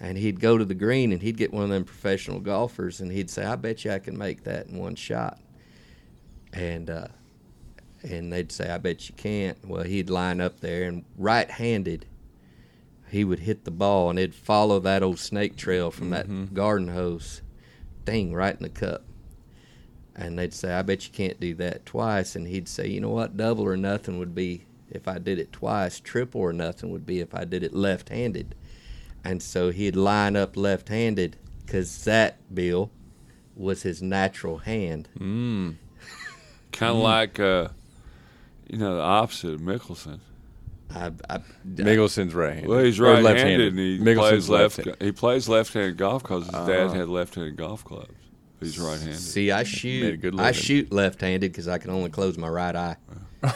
And 0.00 0.16
he'd 0.16 0.38
go 0.38 0.56
to 0.56 0.64
the 0.64 0.74
green 0.74 1.10
and 1.12 1.20
he'd 1.20 1.36
get 1.36 1.52
one 1.52 1.64
of 1.64 1.70
them 1.70 1.84
professional 1.84 2.38
golfers 2.38 3.00
and 3.00 3.10
he'd 3.10 3.28
say, 3.28 3.44
"I 3.44 3.56
bet 3.56 3.84
you 3.84 3.90
I 3.90 3.98
can 3.98 4.16
make 4.16 4.44
that 4.44 4.68
in 4.68 4.78
one 4.78 4.94
shot." 4.94 5.40
And 6.52 6.88
uh, 6.90 7.08
and 8.08 8.32
they'd 8.32 8.52
say, 8.52 8.70
"I 8.70 8.78
bet 8.78 9.08
you 9.08 9.14
can't." 9.16 9.58
Well, 9.66 9.82
he'd 9.82 10.10
line 10.10 10.40
up 10.40 10.60
there 10.60 10.84
and 10.84 11.04
right-handed, 11.18 12.06
he 13.14 13.24
would 13.24 13.38
hit 13.38 13.64
the 13.64 13.70
ball 13.70 14.10
and 14.10 14.18
it'd 14.18 14.34
follow 14.34 14.80
that 14.80 15.02
old 15.02 15.20
snake 15.20 15.56
trail 15.56 15.92
from 15.92 16.10
that 16.10 16.52
garden 16.52 16.88
hose, 16.88 17.42
thing 18.04 18.34
right 18.34 18.56
in 18.56 18.62
the 18.64 18.68
cup. 18.68 19.04
And 20.16 20.36
they'd 20.36 20.52
say, 20.52 20.74
I 20.74 20.82
bet 20.82 21.06
you 21.06 21.12
can't 21.12 21.38
do 21.38 21.54
that 21.54 21.86
twice. 21.86 22.34
And 22.34 22.48
he'd 22.48 22.68
say, 22.68 22.88
you 22.88 23.00
know 23.00 23.10
what? 23.10 23.36
Double 23.36 23.64
or 23.64 23.76
nothing 23.76 24.18
would 24.18 24.34
be 24.34 24.66
if 24.90 25.06
I 25.06 25.18
did 25.18 25.38
it 25.38 25.52
twice. 25.52 26.00
Triple 26.00 26.40
or 26.40 26.52
nothing 26.52 26.90
would 26.90 27.06
be 27.06 27.20
if 27.20 27.36
I 27.36 27.44
did 27.44 27.62
it 27.62 27.72
left 27.72 28.08
handed. 28.08 28.56
And 29.24 29.40
so 29.40 29.70
he'd 29.70 29.94
line 29.94 30.34
up 30.34 30.56
left 30.56 30.88
handed 30.88 31.36
because 31.64 32.04
that, 32.04 32.38
Bill, 32.52 32.90
was 33.54 33.82
his 33.82 34.02
natural 34.02 34.58
hand. 34.58 35.08
Mm. 35.18 35.76
Kind 36.72 36.96
of 36.96 37.02
like, 37.02 37.38
uh, 37.38 37.68
you 38.68 38.78
know, 38.78 38.96
the 38.96 39.02
opposite 39.02 39.54
of 39.54 39.60
Mickelson. 39.60 40.18
I, 40.90 41.10
I, 41.28 41.40
Mickelson's 41.66 42.34
right. 42.34 42.66
Well, 42.66 42.84
he's 42.84 43.00
Or 43.00 43.04
right-handed, 43.04 43.68
and 43.72 43.78
he 43.78 43.98
Mickelson's 43.98 44.16
plays 44.18 44.48
left. 44.48 44.78
left-handed. 44.78 45.02
He 45.04 45.12
plays 45.12 45.48
left-handed 45.48 45.96
golf 45.96 46.22
because 46.22 46.44
his 46.44 46.52
dad 46.52 46.88
Ah. 46.88 46.92
had 46.94 47.08
left-handed 47.08 47.56
golf 47.56 47.84
clubs. 47.84 48.10
He's 48.60 48.78
right-handed. 48.78 49.16
see, 49.18 49.50
I 49.50 49.58
Made 49.58 49.62
a 49.62 49.68
shoot. 49.68 50.20
good 50.20 50.34
I 50.34 50.46
living. 50.46 50.52
shoot 50.62 50.92
left 50.92 51.20
handed 51.20 51.50
because 51.52 51.68
I 51.68 51.78
can 51.78 51.90
only 51.90 52.10
close 52.10 52.38
my 52.38 52.48
right 52.48 52.74
eye. 52.76 52.96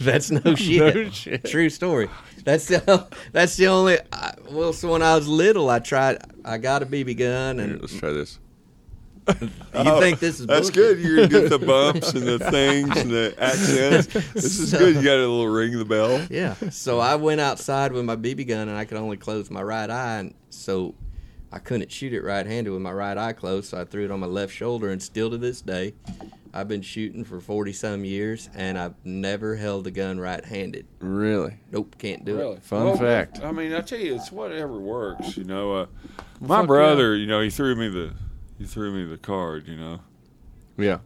That's 0.00 0.30
no 0.30 0.54
shit. 0.56 0.94
No 0.94 1.10
shit. 1.10 1.44
True 1.44 1.68
story. 1.70 2.08
That's 2.44 2.66
the 2.68 3.06
that's 3.32 3.56
the 3.56 3.66
only. 3.68 3.98
I, 4.12 4.34
well, 4.50 4.72
so 4.72 4.90
when 4.92 5.02
I 5.02 5.14
was 5.16 5.28
little, 5.28 5.68
I 5.70 5.78
tried. 5.80 6.18
I 6.44 6.58
got 6.58 6.82
a 6.82 6.86
BB 6.86 7.16
gun 7.18 7.56
Here, 7.58 7.64
and 7.66 7.80
let's 7.80 7.94
try 7.96 8.12
this. 8.12 8.38
You 9.76 10.00
think 10.00 10.20
this 10.20 10.40
is 10.40 10.42
Oh, 10.42 10.46
That's 10.46 10.70
bullshit? 10.70 10.74
good. 10.74 10.98
You're 11.00 11.26
get 11.26 11.50
the 11.50 11.58
bumps 11.66 12.12
and 12.14 12.22
the 12.26 12.38
things 12.38 12.96
and 12.96 13.10
the 13.10 13.34
accents. 13.38 14.06
This 14.32 14.58
is 14.58 14.72
good. 14.72 14.96
You 14.96 15.02
got 15.02 15.16
a 15.16 15.26
little 15.28 15.48
ring 15.48 15.76
the 15.78 15.84
bell. 15.84 16.24
Yeah. 16.30 16.54
So 16.70 16.98
I 17.00 17.16
went 17.16 17.40
outside 17.40 17.92
with 17.92 18.04
my 18.04 18.16
BB 18.16 18.46
gun 18.48 18.68
and 18.68 18.76
I 18.78 18.84
could 18.84 18.96
only 18.98 19.16
close 19.18 19.50
my 19.50 19.62
right 19.62 19.90
eye, 19.90 20.18
and 20.20 20.34
so 20.50 20.94
I 21.52 21.58
couldn't 21.58 21.92
shoot 21.92 22.12
it 22.12 22.22
right-handed 22.22 22.70
with 22.70 22.80
my 22.82 22.92
right 22.92 23.18
eye 23.18 23.32
closed. 23.34 23.68
So 23.70 23.80
I 23.80 23.84
threw 23.84 24.04
it 24.04 24.10
on 24.10 24.20
my 24.20 24.26
left 24.26 24.54
shoulder, 24.54 24.88
and 24.90 25.02
still 25.02 25.28
to 25.30 25.36
this 25.38 25.60
day, 25.60 25.92
I've 26.54 26.68
been 26.68 26.82
shooting 26.82 27.22
for 27.24 27.38
forty 27.40 27.72
some 27.74 28.04
years, 28.04 28.48
and 28.54 28.78
I've 28.78 28.94
never 29.04 29.56
held 29.56 29.86
a 29.86 29.90
gun 29.90 30.18
right-handed. 30.18 30.86
Really? 31.00 31.58
Nope, 31.70 31.96
can't 31.98 32.24
do 32.24 32.36
Really? 32.38 32.56
it. 32.56 32.62
Fun 32.62 32.96
fact. 32.96 33.40
I 33.42 33.52
mean, 33.52 33.74
I 33.74 33.82
tell 33.82 33.98
you, 33.98 34.14
it's 34.14 34.32
whatever 34.32 34.78
works. 34.78 35.36
You 35.36 35.44
know, 35.44 35.74
uh, 35.74 35.86
my 36.40 36.58
fuck 36.60 36.66
brother, 36.68 37.14
you 37.14 37.26
know, 37.26 37.40
he 37.42 37.50
threw 37.50 37.76
me 37.76 37.88
the 37.88 38.14
he 38.58 38.64
threw 38.64 38.92
me 38.92 39.04
the 39.10 39.18
card. 39.18 39.66
You 39.68 39.76
know. 39.76 40.00
Yeah. 40.78 40.98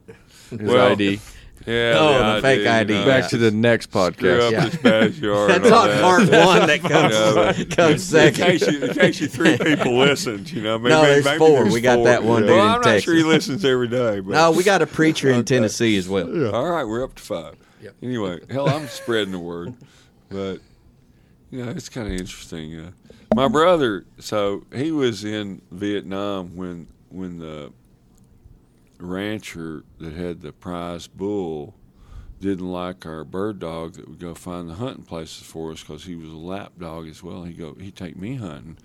His 0.50 0.58
Well, 0.60 0.92
ID. 0.92 1.20
Yeah. 1.66 1.94
Oh, 1.98 2.34
the 2.36 2.42
fake 2.42 2.66
ID, 2.66 2.92
you 2.94 2.98
know, 3.00 3.06
Back 3.06 3.28
to 3.30 3.36
the 3.36 3.50
next 3.50 3.90
Screw 3.90 4.00
podcast. 4.10 4.46
up 4.46 4.52
Yeah. 4.52 4.60
his 4.62 4.76
backyard. 4.76 5.50
That's 5.50 5.64
and 5.66 5.74
all 5.74 5.82
on 5.82 5.88
that. 5.88 6.00
part 6.00 6.20
one 6.22 6.66
that 6.68 6.80
comes 6.80 7.14
Yeah, 7.14 7.34
but 7.68 7.76
comes 7.76 7.92
In 7.92 7.98
second. 8.34 8.44
case, 8.46 8.66
you, 8.66 8.82
in 8.84 8.94
case 8.94 9.20
you 9.20 9.28
three 9.28 9.58
people 9.62 9.98
listened, 9.98 10.50
you 10.50 10.62
know, 10.62 10.78
maybe, 10.78 10.88
No, 10.94 11.02
there's 11.02 11.24
maybe 11.26 11.38
four. 11.38 11.50
there's 11.64 11.74
We 11.74 11.82
got 11.82 11.96
four. 11.96 12.04
that 12.06 12.24
one 12.24 12.42
dude 12.42 12.50
Well, 12.52 12.64
in 12.64 12.70
I'm 12.76 12.80
not 12.80 13.02
sure 13.02 13.14
he 13.14 13.20
Texas. 13.22 13.26
listens 13.48 13.64
every 13.66 13.88
day. 13.88 14.20
But 14.20 14.32
No, 14.32 14.50
we 14.52 14.64
got 14.64 14.80
a 14.80 14.86
preacher 14.86 15.28
in 15.28 15.40
Okay. 15.40 15.56
Tennessee 15.56 15.98
as 15.98 16.08
well. 16.08 16.54
All 16.54 16.70
right, 16.70 16.84
we're 16.84 17.04
up 17.04 17.14
to 17.16 17.22
five. 17.22 17.56
Yep. 17.82 17.94
Anyway, 18.02 18.40
hell, 18.50 18.66
I'm 18.68 18.88
spreading 18.88 19.32
the 19.32 19.38
word, 19.38 19.74
but 20.30 20.60
you 21.50 21.62
know, 21.64 21.70
it's 21.72 21.90
kind 21.90 22.06
of 22.06 22.14
interesting. 22.18 22.74
Uh, 22.80 22.90
my 23.34 23.48
brother, 23.48 24.06
so 24.18 24.64
he 24.74 24.90
was 24.92 25.24
in 25.26 25.60
Vietnam 25.70 26.56
when 26.56 26.86
when 27.10 27.38
the 27.38 27.72
rancher 28.98 29.84
that 29.98 30.12
had 30.12 30.40
the 30.40 30.52
prize 30.52 31.06
bull 31.06 31.74
didn't 32.40 32.70
like 32.70 33.04
our 33.04 33.24
bird 33.24 33.58
dog 33.58 33.94
that 33.94 34.08
would 34.08 34.18
go 34.18 34.34
find 34.34 34.68
the 34.68 34.74
hunting 34.74 35.04
places 35.04 35.46
for 35.46 35.72
us 35.72 35.80
because 35.80 36.04
he 36.04 36.16
was 36.16 36.30
a 36.30 36.36
lap 36.36 36.72
dog 36.78 37.06
as 37.06 37.22
well. 37.22 37.44
He 37.44 37.52
go 37.52 37.74
he'd 37.74 37.96
take 37.96 38.16
me 38.16 38.36
hunting. 38.36 38.78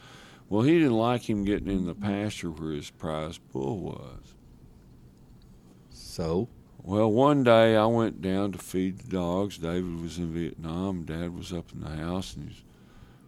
Well, 0.50 0.62
he 0.62 0.78
didn't 0.78 0.98
like 0.98 1.30
him 1.30 1.44
getting 1.44 1.70
in 1.70 1.86
the 1.86 1.96
pasture 1.96 2.52
where 2.52 2.74
his 2.74 2.92
prize 2.92 3.38
bull 3.38 3.80
was. 3.80 4.36
So 5.90 6.50
Well, 6.84 7.12
one 7.12 7.44
day 7.44 7.76
I 7.76 7.86
went 7.86 8.22
down 8.22 8.52
to 8.52 8.60
feed 8.60 9.00
the 9.00 9.10
dogs. 9.10 9.58
David 9.58 10.02
was 10.02 10.18
in 10.18 10.34
Vietnam. 10.34 11.04
Dad 11.04 11.36
was 11.36 11.52
up 11.52 11.72
in 11.74 11.82
the 11.82 11.90
house, 11.90 12.36
and 12.36 12.50
he's, 12.50 12.64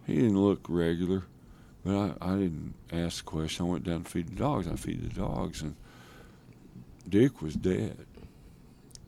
he 0.05 0.15
didn't 0.15 0.39
look 0.41 0.65
regular. 0.69 1.23
But 1.87 2.17
I, 2.21 2.33
I 2.33 2.35
didn't 2.35 2.73
ask 2.91 3.23
the 3.23 3.31
question. 3.31 3.65
I 3.65 3.69
went 3.69 3.85
down 3.85 4.03
to 4.03 4.09
feed 4.09 4.27
the 4.27 4.35
dogs. 4.35 4.67
I 4.67 4.75
feed 4.75 5.09
the 5.09 5.15
dogs, 5.21 5.61
and 5.61 5.73
Duke 7.07 7.41
was 7.41 7.55
dead. 7.55 8.05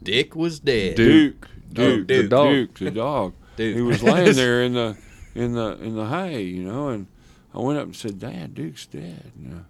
Dick 0.01 0.33
was 0.33 0.61
dead. 0.61 0.95
Duke. 0.95 1.49
Duke, 1.73 2.07
Duke, 2.07 2.07
the 2.07 2.21
Duke, 2.21 2.29
dog. 2.29 2.47
Duke, 2.47 2.73
the 2.75 2.91
dog. 2.91 3.33
Dude. 3.57 3.75
He 3.75 3.81
was 3.81 4.01
laying 4.01 4.33
there 4.35 4.63
in 4.63 4.75
the 4.75 4.97
in 5.35 5.55
the 5.55 5.77
in 5.81 5.95
the 5.97 6.05
hay, 6.07 6.41
you 6.43 6.63
know, 6.63 6.87
and 6.87 7.07
I 7.53 7.59
went 7.59 7.79
up 7.79 7.83
and 7.83 7.95
said, 7.95 8.17
"Dad, 8.17 8.55
Duke's 8.55 8.85
dead." 8.85 9.33
You 9.37 9.49
know, 9.49 9.65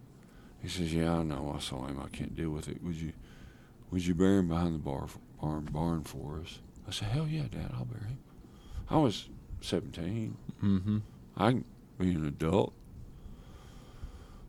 he 0.62 0.69
says, 0.69 0.93
"Yeah, 0.93 1.12
I 1.15 1.24
know. 1.24 1.52
I 1.58 1.60
saw 1.60 1.88
him. 1.88 2.00
I 2.00 2.15
can't 2.15 2.36
deal 2.36 2.52
with 2.52 2.69
it. 2.69 2.84
Would 2.84 2.95
you 2.95 3.13
would 3.89 4.06
you 4.06 4.13
bury 4.13 4.38
him 4.38 4.50
behind 4.50 4.76
the 4.76 4.80
bar 4.80 5.08
barn 5.41 5.67
barn 5.72 6.04
for 6.04 6.41
us?" 6.45 6.60
I 6.88 6.91
said, 6.91 7.08
"Hell 7.08 7.28
yeah, 7.28 7.45
Dad, 7.50 7.72
I'll 7.74 7.86
bury 7.86 8.06
him." 8.06 8.19
I 8.88 8.98
was 8.98 9.30
seventeen. 9.62 10.38
Mm-hmm. 10.63 11.00
I 11.38 11.50
can 11.50 11.65
be 11.98 12.12
an 12.12 12.28
adult. 12.28 12.74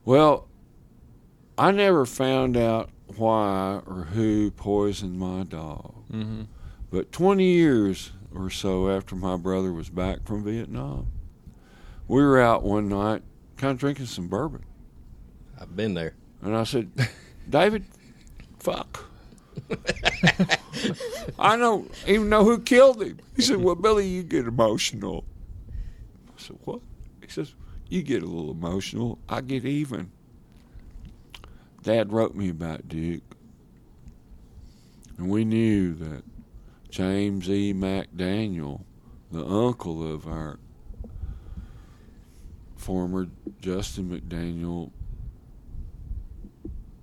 Well, 0.03 0.47
I 1.57 1.71
never 1.71 2.05
found 2.05 2.57
out 2.57 2.89
why 3.17 3.81
or 3.85 4.07
who 4.11 4.51
poisoned 4.51 5.19
my 5.19 5.43
dog. 5.43 5.93
Mm-hmm. 6.11 6.43
But 6.89 7.11
20 7.11 7.43
years 7.43 8.11
or 8.33 8.49
so 8.49 8.89
after 8.89 9.15
my 9.15 9.37
brother 9.37 9.71
was 9.71 9.89
back 9.89 10.25
from 10.25 10.43
Vietnam, 10.43 11.07
we 12.07 12.21
were 12.21 12.41
out 12.41 12.63
one 12.63 12.89
night 12.89 13.21
kind 13.57 13.71
of 13.71 13.77
drinking 13.77 14.07
some 14.07 14.27
bourbon. 14.27 14.65
I've 15.59 15.75
been 15.75 15.93
there. 15.93 16.15
And 16.41 16.55
I 16.57 16.63
said, 16.63 16.91
David, 17.49 17.85
fuck. 18.59 19.05
I 21.39 21.55
don't 21.57 21.91
even 22.07 22.29
know 22.29 22.43
who 22.43 22.59
killed 22.59 23.01
him. 23.01 23.19
He 23.35 23.41
said, 23.41 23.57
Well, 23.57 23.75
Billy, 23.75 24.07
you 24.07 24.23
get 24.23 24.47
emotional. 24.47 25.25
I 26.29 26.41
said, 26.41 26.57
What? 26.63 26.79
He 27.21 27.27
says, 27.29 27.53
You 27.91 28.03
get 28.03 28.23
a 28.23 28.25
little 28.25 28.51
emotional. 28.51 29.19
I 29.27 29.41
get 29.41 29.65
even. 29.65 30.11
Dad 31.83 32.13
wrote 32.13 32.33
me 32.33 32.47
about 32.47 32.87
Duke. 32.87 33.35
And 35.17 35.29
we 35.29 35.43
knew 35.43 35.93
that 35.95 36.23
James 36.89 37.49
E. 37.49 37.73
McDaniel, 37.73 38.83
the 39.29 39.45
uncle 39.45 40.09
of 40.09 40.25
our 40.25 40.57
former 42.77 43.27
Dustin 43.61 44.09
McDaniel 44.09 44.91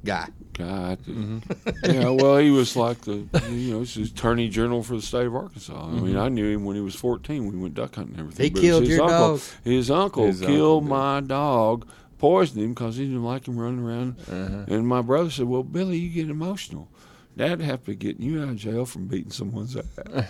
Guy. 0.09 0.29
guy. 0.55 0.97
that- 1.07 1.93
yeah, 1.95 2.09
well, 2.09 2.39
he 2.39 2.51
was 2.51 2.75
like 2.77 3.01
the 3.03 3.27
you 3.51 3.73
know, 3.75 3.81
he's 3.81 3.95
the 3.95 4.03
attorney 4.05 4.49
general 4.49 4.83
for 4.83 4.97
the 4.97 5.03
state 5.03 5.27
of 5.27 5.35
Arkansas. 5.37 5.87
I 5.87 5.91
mean, 5.91 6.17
I 6.17 6.29
knew 6.29 6.49
him 6.55 6.65
when 6.65 6.77
he 6.77 6.83
was 6.83 6.95
fourteen. 6.95 7.47
We 7.47 7.57
went 7.59 7.75
duck 7.75 7.95
hunting 7.95 8.15
and 8.15 8.21
everything. 8.21 8.45
He 8.45 8.51
but 8.51 8.61
killed 8.63 8.83
his 8.85 8.91
your 8.97 9.03
uncle. 9.03 9.37
dog. 9.37 9.41
His 9.65 9.91
uncle 9.91 10.27
His 10.27 10.41
killed 10.41 10.85
uncle 10.85 10.97
my 10.97 11.21
dog, 11.21 11.87
poisoned 12.19 12.65
him 12.65 12.71
because 12.75 12.97
he 12.97 13.05
didn't 13.05 13.23
like 13.25 13.47
him 13.47 13.59
running 13.59 13.85
around. 13.85 14.17
Uh-huh. 14.31 14.65
And 14.75 14.89
my 14.89 15.03
brother 15.03 15.31
said, 15.31 15.47
"Well, 15.47 15.63
Billy, 15.63 15.99
you 15.99 16.09
get 16.09 16.31
emotional. 16.31 16.89
Dad 17.37 17.61
have 17.61 17.85
to 17.85 17.95
get 17.95 18.19
you 18.19 18.43
out 18.43 18.49
of 18.49 18.57
jail 18.57 18.85
from 18.87 19.07
beating 19.07 19.31
someone's 19.31 19.77
ass." 19.77 19.85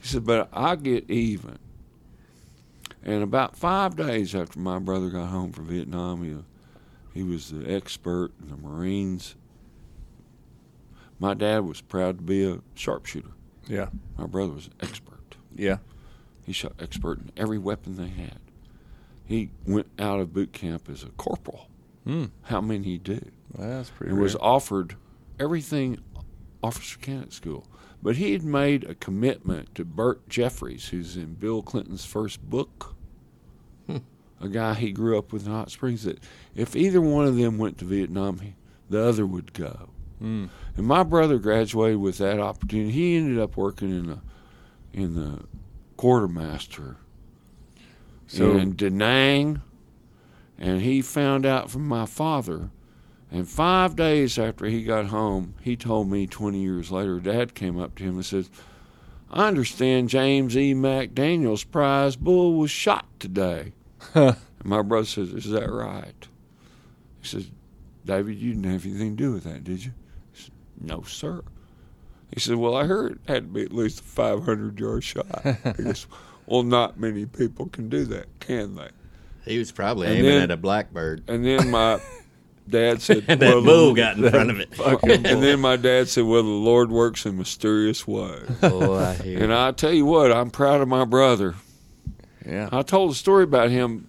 he 0.00 0.06
said, 0.08 0.24
"But 0.24 0.48
I 0.52 0.76
get 0.76 1.10
even." 1.10 1.58
And 3.02 3.22
about 3.22 3.56
five 3.56 3.94
days 3.96 4.34
after 4.34 4.58
my 4.58 4.78
brother 4.78 5.10
got 5.10 5.26
home 5.26 5.52
from 5.52 5.66
Vietnam, 5.66 6.24
he, 6.24 6.36
he 7.16 7.22
was 7.22 7.50
the 7.50 7.72
expert 7.72 8.32
in 8.42 8.50
the 8.50 8.56
Marines. 8.56 9.36
My 11.18 11.32
dad 11.32 11.60
was 11.60 11.80
proud 11.80 12.18
to 12.18 12.22
be 12.22 12.46
a 12.46 12.58
sharpshooter. 12.74 13.30
Yeah. 13.66 13.88
My 14.18 14.26
brother 14.26 14.52
was 14.52 14.66
an 14.66 14.74
expert. 14.80 15.36
Yeah. 15.54 15.78
He 16.44 16.52
shot 16.52 16.74
expert 16.78 17.18
in 17.20 17.30
every 17.36 17.58
weapon 17.58 17.96
they 17.96 18.08
had. 18.08 18.38
He 19.24 19.50
went 19.66 19.88
out 19.98 20.20
of 20.20 20.34
boot 20.34 20.52
camp 20.52 20.90
as 20.90 21.02
a 21.02 21.08
corporal. 21.08 21.68
Hmm. 22.04 22.26
How 22.42 22.60
many 22.60 22.84
he 22.84 22.98
do? 22.98 23.20
Well, 23.56 23.68
that's 23.68 23.90
pretty. 23.90 24.12
and 24.12 24.20
was 24.20 24.36
offered 24.36 24.96
everything 25.40 25.98
officer 26.62 26.98
candidate 26.98 27.32
school. 27.32 27.66
But 28.02 28.16
he 28.16 28.32
had 28.32 28.44
made 28.44 28.84
a 28.84 28.94
commitment 28.94 29.74
to 29.74 29.84
Bert 29.86 30.28
Jeffries, 30.28 30.88
who's 30.88 31.16
in 31.16 31.34
Bill 31.34 31.62
Clinton's 31.62 32.04
first 32.04 32.42
book, 32.42 32.94
a 34.40 34.48
guy 34.48 34.74
he 34.74 34.92
grew 34.92 35.18
up 35.18 35.32
with 35.32 35.46
in 35.46 35.52
Hot 35.52 35.70
Springs, 35.70 36.04
that 36.04 36.18
if 36.54 36.76
either 36.76 37.00
one 37.00 37.26
of 37.26 37.36
them 37.36 37.58
went 37.58 37.78
to 37.78 37.84
Vietnam, 37.84 38.38
he, 38.40 38.54
the 38.90 39.02
other 39.02 39.26
would 39.26 39.52
go. 39.52 39.88
Mm. 40.22 40.48
And 40.76 40.86
my 40.86 41.02
brother 41.02 41.38
graduated 41.38 41.98
with 41.98 42.18
that 42.18 42.40
opportunity. 42.40 42.90
He 42.90 43.16
ended 43.16 43.38
up 43.38 43.56
working 43.56 43.90
in 43.90 44.06
the 44.06 44.18
in 44.92 45.14
the 45.14 45.40
quartermaster 45.96 46.96
So- 48.26 48.56
in 48.56 48.76
Da 48.76 48.88
Nang, 48.88 49.60
and 50.58 50.80
he 50.80 51.02
found 51.02 51.44
out 51.44 51.70
from 51.70 51.86
my 51.86 52.06
father. 52.06 52.70
And 53.30 53.48
five 53.48 53.96
days 53.96 54.38
after 54.38 54.66
he 54.66 54.84
got 54.84 55.06
home, 55.06 55.54
he 55.60 55.76
told 55.76 56.08
me 56.08 56.26
20 56.26 56.58
years 56.62 56.90
later, 56.92 57.18
Dad 57.18 57.54
came 57.54 57.78
up 57.78 57.96
to 57.96 58.04
him 58.04 58.14
and 58.14 58.24
says, 58.24 58.48
I 59.30 59.48
understand 59.48 60.08
James 60.08 60.56
E. 60.56 60.72
McDaniel's 60.74 61.64
prize 61.64 62.14
bull 62.16 62.54
was 62.54 62.70
shot 62.70 63.04
today. 63.18 63.72
And 64.14 64.36
my 64.64 64.82
brother 64.82 65.06
says, 65.06 65.30
Is 65.32 65.50
that 65.50 65.70
right? 65.70 66.28
He 67.22 67.28
says, 67.28 67.46
David, 68.04 68.38
you 68.38 68.52
didn't 68.54 68.70
have 68.70 68.84
anything 68.86 69.16
to 69.16 69.22
do 69.22 69.32
with 69.32 69.44
that, 69.44 69.64
did 69.64 69.84
you? 69.84 69.92
He 70.32 70.42
said, 70.42 70.52
no, 70.80 71.02
sir. 71.02 71.42
He 72.32 72.40
said, 72.40 72.56
Well, 72.56 72.76
I 72.76 72.84
heard 72.84 73.12
it 73.12 73.18
had 73.28 73.42
to 73.44 73.48
be 73.52 73.62
at 73.62 73.72
least 73.72 74.00
a 74.00 74.04
500 74.04 74.78
yard 74.80 75.04
shot. 75.04 75.26
He 75.76 75.82
goes, 75.84 76.06
Well, 76.46 76.62
not 76.62 76.98
many 76.98 77.26
people 77.26 77.66
can 77.66 77.88
do 77.88 78.04
that, 78.06 78.26
can 78.40 78.74
they? 78.76 78.88
He 79.44 79.58
was 79.58 79.70
probably 79.72 80.06
And 80.08 80.16
aiming 80.18 80.30
then- 80.30 80.42
at 80.42 80.50
a 80.50 80.56
blackbird. 80.56 81.22
And 81.28 81.44
then 81.44 81.70
my 81.70 82.00
dad 82.68 83.00
said, 83.00 83.24
And 83.28 83.40
well, 83.40 83.60
that 83.60 83.66
bull 83.66 83.94
the- 83.94 84.00
got 84.00 84.16
in 84.18 84.28
front 84.30 84.50
of 84.50 84.60
it. 84.60 84.70
And 85.04 85.42
then 85.42 85.60
my 85.60 85.76
dad 85.76 86.08
said, 86.08 86.24
Well, 86.24 86.42
the 86.42 86.48
Lord 86.48 86.90
works 86.90 87.26
in 87.26 87.38
mysterious 87.38 88.06
ways. 88.08 88.48
Oh, 88.62 88.94
I 88.94 89.14
hear. 89.14 89.42
And 89.42 89.52
I 89.54 89.70
tell 89.72 89.92
you 89.92 90.04
what, 90.04 90.32
I'm 90.32 90.50
proud 90.50 90.80
of 90.80 90.88
my 90.88 91.04
brother. 91.04 91.54
Yeah. 92.46 92.68
I 92.72 92.82
told 92.82 93.10
a 93.10 93.14
story 93.14 93.44
about 93.44 93.70
him 93.70 94.06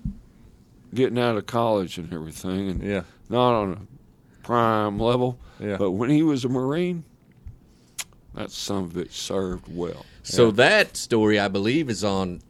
getting 0.93 1.17
out 1.19 1.37
of 1.37 1.45
college 1.45 1.97
and 1.97 2.11
everything, 2.13 2.69
and 2.69 2.83
Yeah. 2.83 3.03
not 3.29 3.53
on 3.55 3.73
a 3.73 4.45
prime 4.45 4.99
level, 4.99 5.39
Yeah. 5.59 5.77
but 5.77 5.91
when 5.91 6.09
he 6.09 6.23
was 6.23 6.45
a 6.45 6.49
Marine, 6.49 7.03
that 8.35 8.51
son 8.51 8.83
of 8.85 8.97
it 8.97 9.11
served 9.11 9.65
well. 9.69 10.05
So 10.23 10.45
Yeah. 10.45 10.51
that 10.51 10.97
story, 10.97 11.39
I 11.39 11.47
believe, 11.47 11.89
is 11.89 12.03
on 12.03 12.41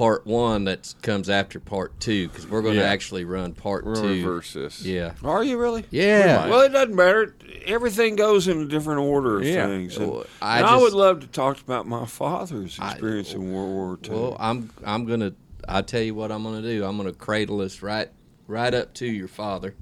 part 0.00 0.26
one 0.26 0.64
that 0.64 0.94
comes 1.02 1.28
after 1.28 1.60
part 1.60 2.00
two 2.00 2.26
because 2.28 2.46
we're 2.48 2.62
going 2.62 2.72
to 2.74 2.80
Yeah. 2.80 2.86
actually 2.88 3.26
run 3.26 3.52
part 3.52 3.84
We're 3.84 3.96
two. 3.96 4.00
gonna 4.00 4.14
reverse 4.14 4.54
this. 4.54 4.82
Yeah. 4.82 5.12
Are 5.22 5.44
you 5.44 5.58
really? 5.58 5.84
Yeah. 5.90 6.48
Well, 6.48 6.60
it 6.62 6.70
doesn't 6.70 6.94
matter. 6.96 7.34
Everything 7.66 8.16
goes 8.16 8.48
in 8.48 8.62
a 8.62 8.64
different 8.64 9.00
order 9.00 9.40
of 9.40 9.44
Yeah. 9.44 9.66
things. 9.66 9.98
And, 9.98 10.10
Well, 10.10 10.24
I, 10.40 10.62
I 10.62 10.72
I 10.72 10.76
would 10.78 10.94
love 10.94 11.20
to 11.20 11.26
talk 11.26 11.60
about 11.60 11.86
my 11.86 12.06
father's 12.06 12.78
I- 12.80 12.92
experience 12.92 13.34
in 13.34 13.52
World 13.52 13.68
War 13.70 13.98
II. 14.02 14.10
Well, 14.10 14.36
I'm 14.40 14.70
I'm 14.86 15.04
gonna. 15.04 15.34
I 15.68 15.82
tell 15.82 16.00
you 16.00 16.14
what 16.14 16.32
I'm 16.32 16.44
gonna 16.44 16.62
do. 16.62 16.82
I'm 16.82 16.96
gonna 16.96 17.12
cradle 17.12 17.60
us 17.60 17.82
right 17.82 18.08
right 18.48 18.72
up 18.72 18.94
to 18.94 19.06
your 19.06 19.28
father. 19.28 19.74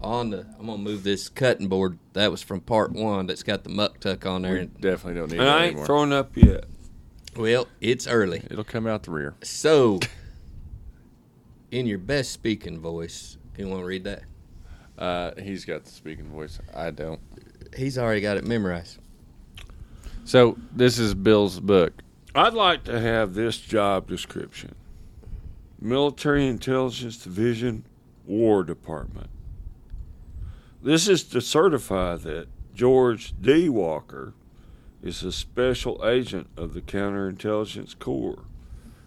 On 0.00 0.30
the, 0.30 0.46
I'm 0.60 0.66
gonna 0.66 0.78
move 0.78 1.02
this 1.02 1.28
cutting 1.28 1.66
board 1.66 1.98
that 2.12 2.30
was 2.30 2.40
from 2.40 2.60
part 2.60 2.92
one. 2.92 3.26
That's 3.26 3.42
got 3.42 3.64
the 3.64 3.70
muck 3.70 3.98
tuck 3.98 4.26
on 4.26 4.42
there. 4.42 4.52
We 4.52 4.58
And, 4.60 4.80
definitely 4.80 5.14
don't 5.20 5.32
need 5.32 5.38
and 5.40 5.48
that 5.48 5.56
I 5.56 5.60
ain't 5.62 5.66
anymore. 5.70 5.86
throwing 5.86 6.12
up 6.12 6.36
yet. 6.36 6.66
Well, 7.36 7.68
it's 7.80 8.06
early, 8.06 8.42
It'll 8.50 8.64
come 8.64 8.86
out 8.86 9.04
the 9.04 9.10
rear. 9.10 9.34
so 9.42 10.00
in 11.70 11.86
your 11.86 11.98
best 11.98 12.32
speaking 12.32 12.80
voice, 12.80 13.36
you 13.56 13.68
want 13.68 13.82
to 13.82 13.86
read 13.86 14.04
that? 14.04 14.22
Uh, 14.98 15.32
he's 15.40 15.64
got 15.64 15.84
the 15.84 15.90
speaking 15.90 16.30
voice. 16.30 16.58
I 16.74 16.90
don't. 16.90 17.20
He's 17.76 17.98
already 17.98 18.20
got 18.20 18.36
it 18.36 18.44
memorized. 18.44 18.98
So 20.24 20.56
this 20.72 20.98
is 20.98 21.14
Bill's 21.14 21.60
book. 21.60 21.92
I'd 22.34 22.54
like 22.54 22.84
to 22.84 23.00
have 23.00 23.34
this 23.34 23.58
job 23.58 24.08
description 24.08 24.74
Military 25.80 26.46
Intelligence 26.46 27.16
Division, 27.18 27.84
War 28.26 28.64
Department. 28.64 29.28
This 30.82 31.08
is 31.08 31.22
to 31.24 31.40
certify 31.40 32.16
that 32.16 32.48
George 32.74 33.34
D. 33.40 33.68
Walker 33.68 34.34
is 35.02 35.22
a 35.22 35.32
special 35.32 36.00
agent 36.06 36.48
of 36.56 36.74
the 36.74 36.80
Counterintelligence 36.80 37.98
Corps 37.98 38.44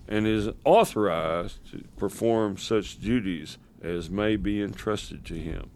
and 0.08 0.26
is 0.26 0.50
authorized 0.66 1.60
to 1.72 1.84
perform 1.98 2.58
such 2.58 3.00
duties 3.00 3.58
as 3.82 4.10
may 4.10 4.36
be 4.36 4.62
entrusted 4.62 5.26
to 5.26 5.36
him. 5.36 5.70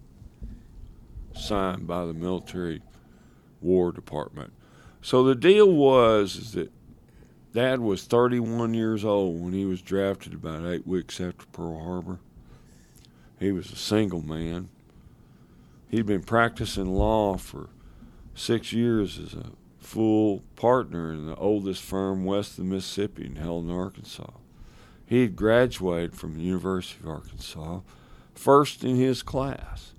Signed 1.35 1.87
by 1.87 2.05
the 2.05 2.13
Military 2.13 2.81
War 3.61 3.91
Department. 3.91 4.53
So 5.01 5.23
the 5.23 5.35
deal 5.35 5.71
was 5.71 6.53
that 6.53 6.71
Dad 7.53 7.79
was 7.79 8.03
31 8.03 8.73
years 8.73 9.05
old 9.05 9.41
when 9.41 9.53
he 9.53 9.65
was 9.65 9.81
drafted 9.81 10.33
about 10.33 10.65
eight 10.65 10.87
weeks 10.87 11.21
after 11.21 11.45
Pearl 11.47 11.83
Harbor. 11.83 12.19
He 13.39 13.51
was 13.51 13.71
a 13.71 13.75
single 13.75 14.21
man. 14.21 14.69
He'd 15.89 16.07
been 16.07 16.23
practicing 16.23 16.95
law 16.95 17.37
for 17.37 17.69
six 18.33 18.73
years 18.73 19.19
as 19.19 19.33
a 19.35 19.51
full 19.83 20.43
partner 20.55 21.11
in 21.11 21.27
the 21.27 21.35
oldest 21.35 21.81
firm 21.83 22.23
west 22.23 22.51
of 22.51 22.57
the 22.57 22.63
Mississippi 22.63 23.25
in 23.25 23.35
Helena, 23.35 23.77
Arkansas. 23.77 24.31
He 25.05 25.21
had 25.21 25.35
graduated 25.35 26.15
from 26.15 26.35
the 26.35 26.43
University 26.43 27.01
of 27.03 27.09
Arkansas, 27.09 27.81
first 28.33 28.83
in 28.83 28.95
his 28.95 29.21
class, 29.21 29.93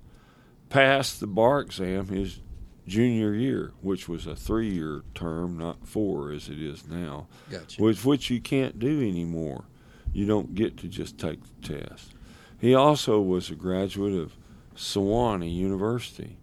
passed 0.69 1.19
the 1.19 1.27
bar 1.27 1.61
exam 1.61 2.07
his 2.07 2.39
junior 2.87 3.33
year, 3.33 3.73
which 3.81 4.09
was 4.09 4.27
a 4.27 4.35
three 4.35 4.69
year 4.73 5.03
term, 5.13 5.57
not 5.57 5.87
four 5.87 6.31
as 6.31 6.49
it 6.49 6.59
is 6.59 6.87
now 6.87 7.27
Gotcha. 7.49 7.81
which 7.81 8.03
which 8.03 8.29
you 8.29 8.41
can't 8.41 8.79
do 8.79 9.01
anymore. 9.01 9.65
You 10.13 10.25
don't 10.25 10.55
get 10.55 10.77
to 10.77 10.87
just 10.87 11.17
take 11.17 11.39
the 11.61 11.79
test. 11.79 12.13
He 12.59 12.73
also 12.73 13.21
was 13.21 13.49
a 13.49 13.55
graduate 13.55 14.13
of 14.13 14.35
Sewanee 14.75 15.53
University 15.53 16.37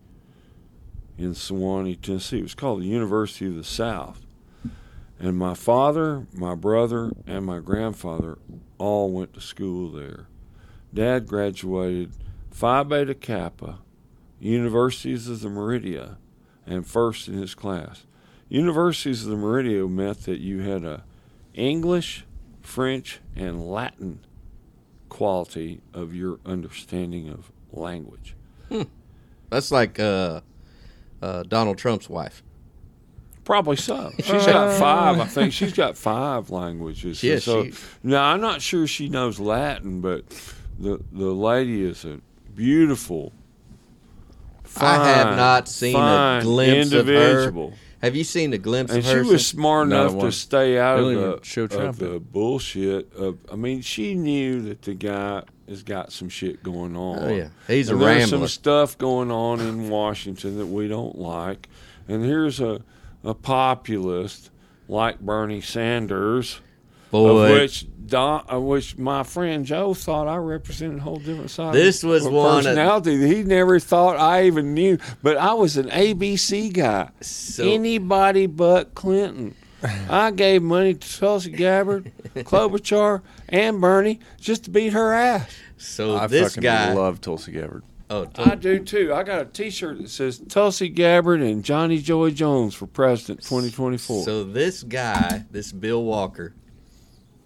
in 1.22 1.32
Sewanee, 1.32 2.00
Tennessee. 2.00 2.38
It 2.38 2.42
was 2.42 2.54
called 2.54 2.82
the 2.82 2.86
University 2.86 3.46
of 3.46 3.54
the 3.54 3.64
South. 3.64 4.26
And 5.18 5.38
my 5.38 5.54
father, 5.54 6.26
my 6.32 6.54
brother, 6.54 7.12
and 7.26 7.46
my 7.46 7.60
grandfather 7.60 8.38
all 8.78 9.12
went 9.12 9.34
to 9.34 9.40
school 9.40 9.90
there. 9.90 10.26
Dad 10.92 11.26
graduated 11.26 12.12
Phi 12.50 12.82
Beta 12.82 13.14
Kappa, 13.14 13.78
Universities 14.40 15.28
of 15.28 15.40
the 15.40 15.48
Meridia, 15.48 16.16
and 16.66 16.86
first 16.86 17.28
in 17.28 17.34
his 17.34 17.54
class. 17.54 18.04
Universities 18.48 19.24
of 19.24 19.30
the 19.30 19.36
Meridia 19.36 19.88
meant 19.88 20.24
that 20.24 20.40
you 20.40 20.60
had 20.60 20.84
a 20.84 21.04
English, 21.54 22.24
French, 22.60 23.20
and 23.36 23.64
Latin 23.64 24.20
quality 25.08 25.80
of 25.94 26.14
your 26.14 26.40
understanding 26.44 27.28
of 27.28 27.52
language. 27.70 28.34
That's 29.50 29.70
like 29.70 30.00
uh, 30.00 30.40
uh, 31.22 31.42
Donald 31.44 31.78
Trump's 31.78 32.08
wife. 32.10 32.42
Probably 33.44 33.76
so. 33.76 34.12
She's 34.18 34.26
got 34.46 34.78
five. 34.78 35.18
I 35.18 35.24
think 35.26 35.52
she's 35.52 35.72
got 35.72 35.96
five 35.96 36.50
languages. 36.50 37.22
Yeah, 37.22 37.38
so 37.38 37.64
she- 37.64 37.72
now 38.02 38.22
I'm 38.24 38.40
not 38.40 38.62
sure 38.62 38.86
she 38.86 39.08
knows 39.08 39.40
Latin, 39.40 40.00
but 40.00 40.24
the 40.78 41.00
the 41.12 41.32
lady 41.32 41.82
is 41.82 42.04
a 42.04 42.20
beautiful. 42.54 43.32
I 44.76 45.04
have 45.06 45.36
not 45.36 45.68
seen 45.68 45.94
a 45.94 45.98
fine 45.98 46.42
glimpse 46.44 46.92
of 46.92 47.06
her. 47.06 47.52
Have 48.00 48.16
you 48.16 48.24
seen 48.24 48.52
a 48.52 48.58
glimpse 48.58 48.92
And 48.92 49.00
of 49.04 49.10
she 49.10 49.16
was 49.18 49.28
since- 49.28 49.46
smart 49.46 49.88
Not 49.88 50.10
enough 50.10 50.22
to 50.22 50.32
stay 50.32 50.78
out 50.78 50.98
of 51.00 51.06
the, 51.14 51.38
show 51.42 51.64
of 51.64 51.98
the 51.98 52.18
bullshit. 52.18 53.12
Of, 53.14 53.38
I 53.50 53.54
mean, 53.56 53.80
she 53.80 54.14
knew 54.14 54.60
that 54.62 54.82
the 54.82 54.94
guy 54.94 55.42
has 55.72 55.82
got 55.82 56.12
some 56.12 56.28
shit 56.28 56.62
going 56.62 56.96
oh, 56.96 57.12
on. 57.12 57.18
Oh 57.18 57.28
yeah, 57.34 57.48
he's 57.66 57.88
a 57.88 57.92
And 57.92 58.02
there's 58.02 58.16
rambler. 58.20 58.38
some 58.38 58.48
stuff 58.48 58.98
going 58.98 59.30
on 59.30 59.60
in 59.60 59.88
Washington 59.88 60.58
that 60.58 60.66
we 60.66 60.86
don't 60.88 61.18
like. 61.18 61.68
And 62.08 62.24
here's 62.24 62.60
a, 62.60 62.82
a 63.24 63.34
populist 63.34 64.50
like 64.88 65.20
Bernie 65.20 65.60
Sanders, 65.60 66.60
Boy, 67.10 67.28
of 67.28 67.50
which 67.60 67.86
Don, 68.06 68.44
of 68.48 68.62
which 68.62 68.98
my 68.98 69.22
friend 69.22 69.64
Joe 69.64 69.94
thought 69.94 70.28
I 70.28 70.36
represented 70.36 70.98
a 70.98 71.02
whole 71.02 71.16
different 71.16 71.50
side. 71.50 71.74
This 71.74 72.02
was 72.02 72.26
of 72.26 72.32
one 72.32 72.58
of- 72.58 72.64
personality 72.64 73.16
that 73.16 73.26
he 73.26 73.42
never 73.42 73.78
thought 73.78 74.16
I 74.18 74.44
even 74.44 74.74
knew. 74.74 74.98
But 75.22 75.36
I 75.36 75.54
was 75.54 75.76
an 75.76 75.88
ABC 75.88 76.72
guy. 76.72 77.10
So- 77.20 77.64
Anybody 77.64 78.46
but 78.46 78.94
Clinton. 78.94 79.54
I 80.10 80.30
gave 80.30 80.62
money 80.62 80.94
to 80.94 81.18
Tulsi 81.18 81.50
Gabbard, 81.50 82.12
Klobuchar, 82.36 83.22
and 83.48 83.80
Bernie 83.80 84.20
just 84.40 84.64
to 84.64 84.70
beat 84.70 84.92
her 84.92 85.12
ass. 85.12 85.50
so 85.76 86.16
I 86.16 86.26
this 86.26 86.54
fucking 86.54 86.62
guy. 86.62 86.92
love 86.92 87.20
Tulsi 87.20 87.52
Gabbard. 87.52 87.82
oh, 88.10 88.28
I 88.36 88.54
do 88.54 88.78
too. 88.78 89.12
I 89.12 89.22
got 89.22 89.40
a 89.42 89.44
T-shirt 89.46 89.98
that 89.98 90.10
says 90.10 90.38
Tulsi 90.48 90.88
Gabbard 90.88 91.40
and 91.40 91.64
Johnny 91.64 91.98
Joy 91.98 92.30
Jones 92.30 92.74
for 92.74 92.86
president 92.86 93.40
2024. 93.42 94.24
so 94.24 94.44
this 94.44 94.82
guy, 94.82 95.44
this 95.50 95.72
Bill 95.72 96.02
Walker, 96.04 96.54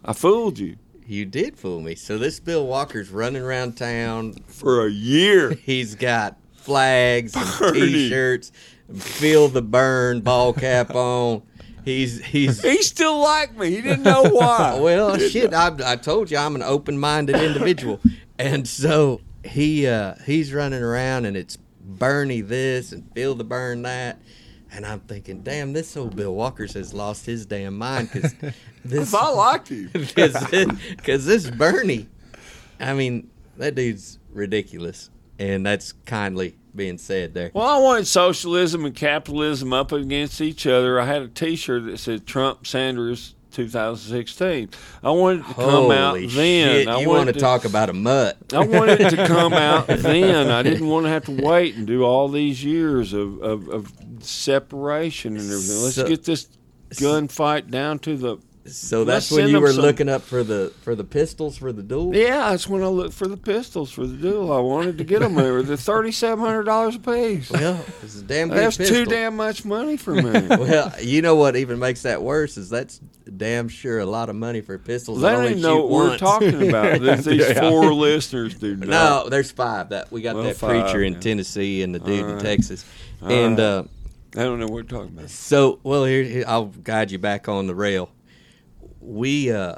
I 0.05 0.13
fooled 0.13 0.59
you 0.59 0.77
you 1.07 1.25
did 1.25 1.57
fool 1.57 1.81
me. 1.81 1.95
So 1.95 2.19
this 2.19 2.41
Bill 2.41 2.67
Walker's 2.67 3.11
running 3.11 3.43
around 3.43 3.77
town. 3.77 4.35
for 4.49 4.87
a 4.87 4.91
year. 4.91 5.51
He's 5.65 5.95
got 5.95 6.37
flags 6.55 7.35
and 7.37 7.47
Bernie. 7.59 7.81
T-shirts, 7.81 8.51
feel 8.99 9.49
the 9.49 9.63
burn 9.63 10.21
ball 10.21 10.53
cap 10.53 10.91
on. 10.95 11.43
He's 11.87 12.21
he's 12.21 12.61
He 12.63 12.83
still 12.83 13.21
liked 13.21 13.57
me. 13.57 13.71
He 13.71 13.81
didn't 13.81 14.03
know 14.03 14.25
why. 14.25 14.77
well, 14.81 15.17
shit. 15.19 15.55
I, 15.55 15.71
I 15.85 15.95
told 15.95 16.33
you 16.33 16.37
I'm 16.37 16.57
an 16.57 16.63
open-minded 16.65 17.37
individual, 17.37 18.01
and 18.41 18.67
so 18.67 19.21
he 19.45 19.87
uh, 19.87 20.17
he's 20.27 20.53
running 20.53 20.83
around, 20.83 21.27
and 21.27 21.37
it's 21.37 21.57
Bernie 21.81 22.41
this 22.41 22.91
and 22.91 23.09
feel 23.15 23.37
the 23.37 23.45
burn 23.45 23.83
that, 23.83 24.21
and 24.73 24.85
I'm 24.85 24.99
thinking, 24.99 25.43
damn, 25.43 25.75
this 25.75 25.97
old 25.97 26.17
Bill 26.17 26.35
Walker's 26.35 26.73
has 26.73 26.93
lost 26.93 27.25
his 27.25 27.47
damn 27.47 27.79
mind 27.79 28.11
because 28.13 28.35
this 28.85 29.15
I 29.15 29.29
liked 29.29 29.69
him. 29.69 29.89
because 29.93 31.25
this 31.25 31.49
Bernie, 31.49 32.09
I 32.81 32.95
mean, 32.95 33.31
that 33.59 33.77
dude's 33.77 34.19
ridiculous, 34.33 35.09
and 35.39 35.65
that's 35.65 35.93
kindly 36.05 36.57
being 36.77 36.99
said 36.99 37.35
there. 37.35 37.51
Well, 37.55 37.67
I 37.67 37.79
wanted 37.79 38.07
socialism 38.07 38.85
and 38.85 38.95
capitalism 38.95 39.73
up 39.73 39.93
against 39.93 40.41
each 40.41 40.67
other. 40.67 41.01
I 41.01 41.07
had 41.07 41.23
a 41.23 41.29
T-shirt 41.29 41.87
that 41.87 41.99
said 41.99 42.27
Trump 42.27 42.67
Sanders 42.67 43.35
2016. 43.53 44.69
I 45.03 45.11
wanted 45.11 45.41
it 45.41 45.49
to 45.49 45.55
come 45.55 45.91
out 45.91 46.09
Holy 46.11 46.27
then. 46.27 46.29
shit! 46.29 46.89
I 46.89 47.01
You 47.01 47.09
wanted 47.09 47.25
want 47.27 47.35
to 47.35 47.41
talk 47.41 47.65
about 47.65 47.89
a 47.89 47.93
mutt? 47.95 48.37
I 48.53 48.65
wanted 48.67 49.01
it 49.01 49.11
to 49.11 49.27
come 49.27 49.53
out 49.55 49.87
then. 49.87 50.51
I 50.51 50.63
didn't 50.63 50.87
want 50.89 51.07
to 51.07 51.11
have 51.11 51.25
to 51.25 51.33
wait 51.43 51.75
and 51.77 51.87
do 51.87 52.05
all 52.05 52.29
these 52.29 52.63
years 52.63 53.13
of, 53.15 53.41
of, 53.43 53.69
of 53.69 53.93
separation 54.21 55.37
and 55.37 55.51
everything. 55.51 55.83
Let's 55.83 55.95
So- 55.97 56.07
get 56.09 56.25
this 56.25 56.49
gunfight 56.91 57.71
down 57.71 57.99
to 58.01 58.17
the. 58.17 58.37
So 58.69 59.05
that's 59.05 59.31
when 59.31 59.49
you 59.49 59.61
were 59.61 59.73
some- 59.73 59.83
looking 59.83 60.09
up 60.09 60.23
for 60.23 60.43
the 60.43 60.73
for 60.83 60.95
the 60.95 61.05
pistols 61.05 61.57
for 61.57 61.73
the 61.73 61.83
duel. 61.83 62.15
Yeah, 62.15 62.51
that's 62.51 62.69
when 62.69 62.83
I 62.83 62.87
looked 62.89 63.15
for 63.15 63.27
the 63.29 63.37
pistols 63.37 63.91
for 63.93 64.07
the 64.07 64.17
duel. 64.17 64.53
I 64.53 64.59
wanted 64.61 64.99
to 64.99 65.05
get 65.05 65.21
them. 65.21 65.35
They 65.35 65.51
were 65.51 65.63
the 65.63 65.77
thirty-seven 65.77 66.45
hundred 66.45 66.65
dollars 66.65 66.97
a 66.97 66.99
piece. 66.99 67.51
Well, 67.51 67.85
is 68.03 68.21
a 68.21 68.23
damn 68.23 68.49
good 68.49 68.59
That's 68.59 68.77
pistol. 68.77 68.97
too 68.97 69.05
damn 69.07 69.37
much 69.37 69.65
money 69.65 69.97
for 69.97 70.15
me. 70.15 70.23
Well, 70.57 70.93
you 71.01 71.23
know 71.23 71.37
what 71.37 71.57
even 71.57 71.79
makes 71.79 72.03
that 72.03 72.23
worse 72.23 72.57
is 72.57 72.69
that's 72.71 72.99
damn 73.37 73.69
sure 73.69 73.99
a 74.01 74.07
lot 74.07 74.29
of 74.29 74.37
money 74.37 74.61
for 74.61 74.79
pistols. 74.79 75.21
They 75.21 75.31
don't 75.31 75.45
even 75.47 75.61
know 75.61 75.83
what 75.83 75.91
we're 75.91 76.19
talking 76.19 76.69
about. 76.69 77.01
There's 77.03 77.25
these 77.25 77.53
four 77.59 77.93
listeners 77.95 78.55
do 78.55 78.77
not. 78.77 78.89
No, 78.89 79.29
there's 79.29 79.51
five. 79.51 79.91
That 79.91 80.11
we 80.11 80.23
got 80.23 80.35
Well, 80.35 80.45
that 80.45 80.57
five, 80.57 80.85
preacher 80.85 81.03
in 81.03 81.15
yeah. 81.15 81.21
Tennessee 81.21 81.83
and 81.83 81.95
the 81.95 81.99
dude 81.99 82.29
in. 82.31 82.39
Texas, 82.41 82.85
All 83.23 83.31
and 83.31 83.59
right. 83.59 83.65
uh, 83.65 83.85
I 84.37 84.41
don't 84.43 84.59
know 84.59 84.67
what 84.67 84.73
we're 84.75 84.83
talking 84.83 85.17
about. 85.17 85.31
so 85.31 85.79
well 85.83 86.05
here, 86.05 86.23
here 86.23 86.45
I'll 86.47 86.67
guide 86.67 87.11
you 87.11 87.19
back 87.19 87.49
on 87.49 87.67
the 87.67 87.75
rail. 87.75 88.11
We 89.07 89.53
uh, 89.53 89.77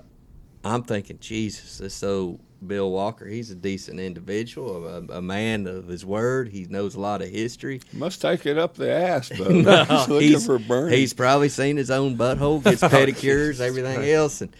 I'm 0.65 0.83
thinking, 0.83 1.19
Jesus, 1.21 1.79
this 1.79 2.03
old 2.03 2.41
Bill 2.67 2.91
Walker, 2.91 3.27
he's 3.27 3.51
a 3.51 3.55
decent 3.55 4.01
individual, 4.01 4.87
a, 4.87 5.19
a 5.19 5.23
man 5.23 5.67
of 5.67 5.87
his 5.87 6.05
word. 6.05 6.49
He 6.49 6.65
knows 6.65 6.95
a 6.95 7.01
lot 7.01 7.23
of 7.23 7.29
history. 7.29 7.81
Must 7.93 8.21
take 8.21 8.47
it 8.47 8.59
up 8.59 8.75
the 8.75 8.91
ass, 8.91 9.29
though. 9.29 9.49
No, 9.63 9.85
he's 9.85 10.09
looking 10.09 10.29
he's, 10.29 10.47
for 10.47 10.59
Bernie. 10.59 10.97
he's 10.97 11.15
probably 11.15 11.49
seen 11.49 11.77
his 11.77 11.91
own 11.91 12.17
butthole, 12.17 12.63
gets 12.65 12.83
pedicures, 12.83 13.61
everything 13.61 14.05
else, 14.05 14.41
and 14.41 14.55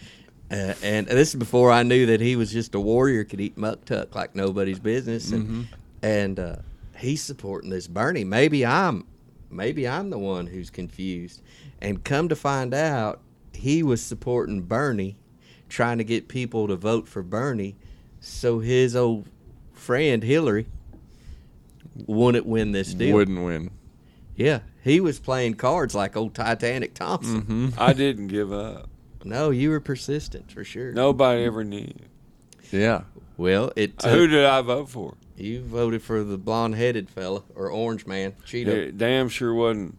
uh, 0.51 0.73
and 0.81 1.07
this 1.07 1.29
is 1.29 1.35
before 1.35 1.71
I 1.71 1.83
knew 1.83 2.07
that 2.07 2.21
he 2.21 2.35
was 2.35 2.51
just 2.51 2.73
a 2.73 2.79
warrior, 2.79 3.23
could 3.23 3.41
eat 3.41 3.57
muck 3.57 3.85
tuck 3.85 4.15
like 4.15 4.35
nobody's 4.35 4.79
business, 4.79 5.31
and 5.31 5.67
and 6.01 6.39
uh, 6.39 6.55
he's 6.97 7.21
supporting 7.21 7.69
this 7.69 7.87
Bernie. 7.87 8.23
Maybe 8.23 8.65
I'm 8.65 9.05
maybe 9.49 9.87
I'm 9.87 10.09
the 10.09 10.17
one 10.17 10.47
who's 10.47 10.69
confused, 10.69 11.41
and 11.81 12.03
come 12.03 12.29
to 12.29 12.35
find 12.35 12.73
out, 12.73 13.19
he 13.59 13.83
was 13.83 14.01
supporting 14.01 14.61
Bernie, 14.61 15.17
trying 15.67 15.97
to 15.99 16.03
get 16.03 16.27
people 16.27 16.67
to 16.67 16.75
vote 16.75 17.07
for 17.07 17.21
Bernie, 17.21 17.75
so 18.19 18.59
his 18.59 18.95
old 18.95 19.27
friend 19.73 20.23
Hillary 20.23 20.67
wouldn't 22.07 22.45
win 22.45 22.71
this 22.71 22.93
deal. 22.93 23.15
Wouldn't 23.15 23.43
win. 23.43 23.71
Yeah, 24.35 24.59
he 24.83 24.99
was 25.01 25.19
playing 25.19 25.55
cards 25.55 25.93
like 25.93 26.15
old 26.15 26.33
Titanic 26.33 26.93
Thompson. 26.93 27.41
Mm-hmm. 27.41 27.69
I 27.77 27.93
didn't 27.93 28.27
give 28.27 28.51
up. 28.53 28.89
No, 29.23 29.49
you 29.49 29.69
were 29.69 29.81
persistent 29.81 30.51
for 30.51 30.63
sure. 30.63 30.93
Nobody 30.93 31.43
ever 31.43 31.63
knew. 31.63 31.91
Yeah. 32.71 33.01
Well, 33.35 33.71
it 33.75 33.99
took, 33.99 34.11
Who 34.11 34.27
did 34.27 34.45
I 34.45 34.61
vote 34.61 34.89
for? 34.89 35.15
you 35.35 35.61
voted 35.61 36.01
for 36.01 36.23
the 36.23 36.37
blonde-headed 36.37 37.09
fella 37.09 37.43
or 37.55 37.69
orange 37.69 38.05
man, 38.05 38.33
Cheeto. 38.45 38.67
It 38.67 38.97
damn 38.97 39.29
sure 39.29 39.53
wasn't 39.53 39.97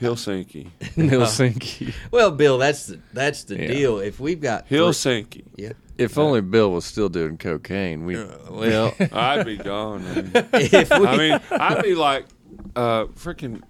Helsinki. 0.00 0.68
Helsinki. 0.80 1.94
Well, 2.10 2.30
Bill, 2.30 2.58
that's 2.58 2.86
the 2.86 3.00
that's 3.12 3.44
the 3.44 3.56
Yeah. 3.60 3.66
deal. 3.68 3.98
If 3.98 4.20
we've 4.20 4.40
got 4.40 4.68
three- 4.68 4.78
Helsinki. 4.78 5.44
yeah. 5.56 5.72
If 5.96 6.18
only 6.18 6.40
Bill 6.40 6.72
was 6.72 6.84
still 6.84 7.08
doing 7.08 7.36
cocaine, 7.38 8.04
we. 8.04 8.16
Well, 8.50 8.92
I'd 9.12 9.46
be 9.46 9.56
gone. 9.56 10.04
I 10.06 10.14
mean, 10.22 10.30
if 10.54 10.90
we, 10.90 11.06
I 11.06 11.16
mean, 11.16 11.40
I'd 11.52 11.82
be 11.84 11.94
like 11.94 12.26
uh, 12.74 13.04
freaking 13.14 13.62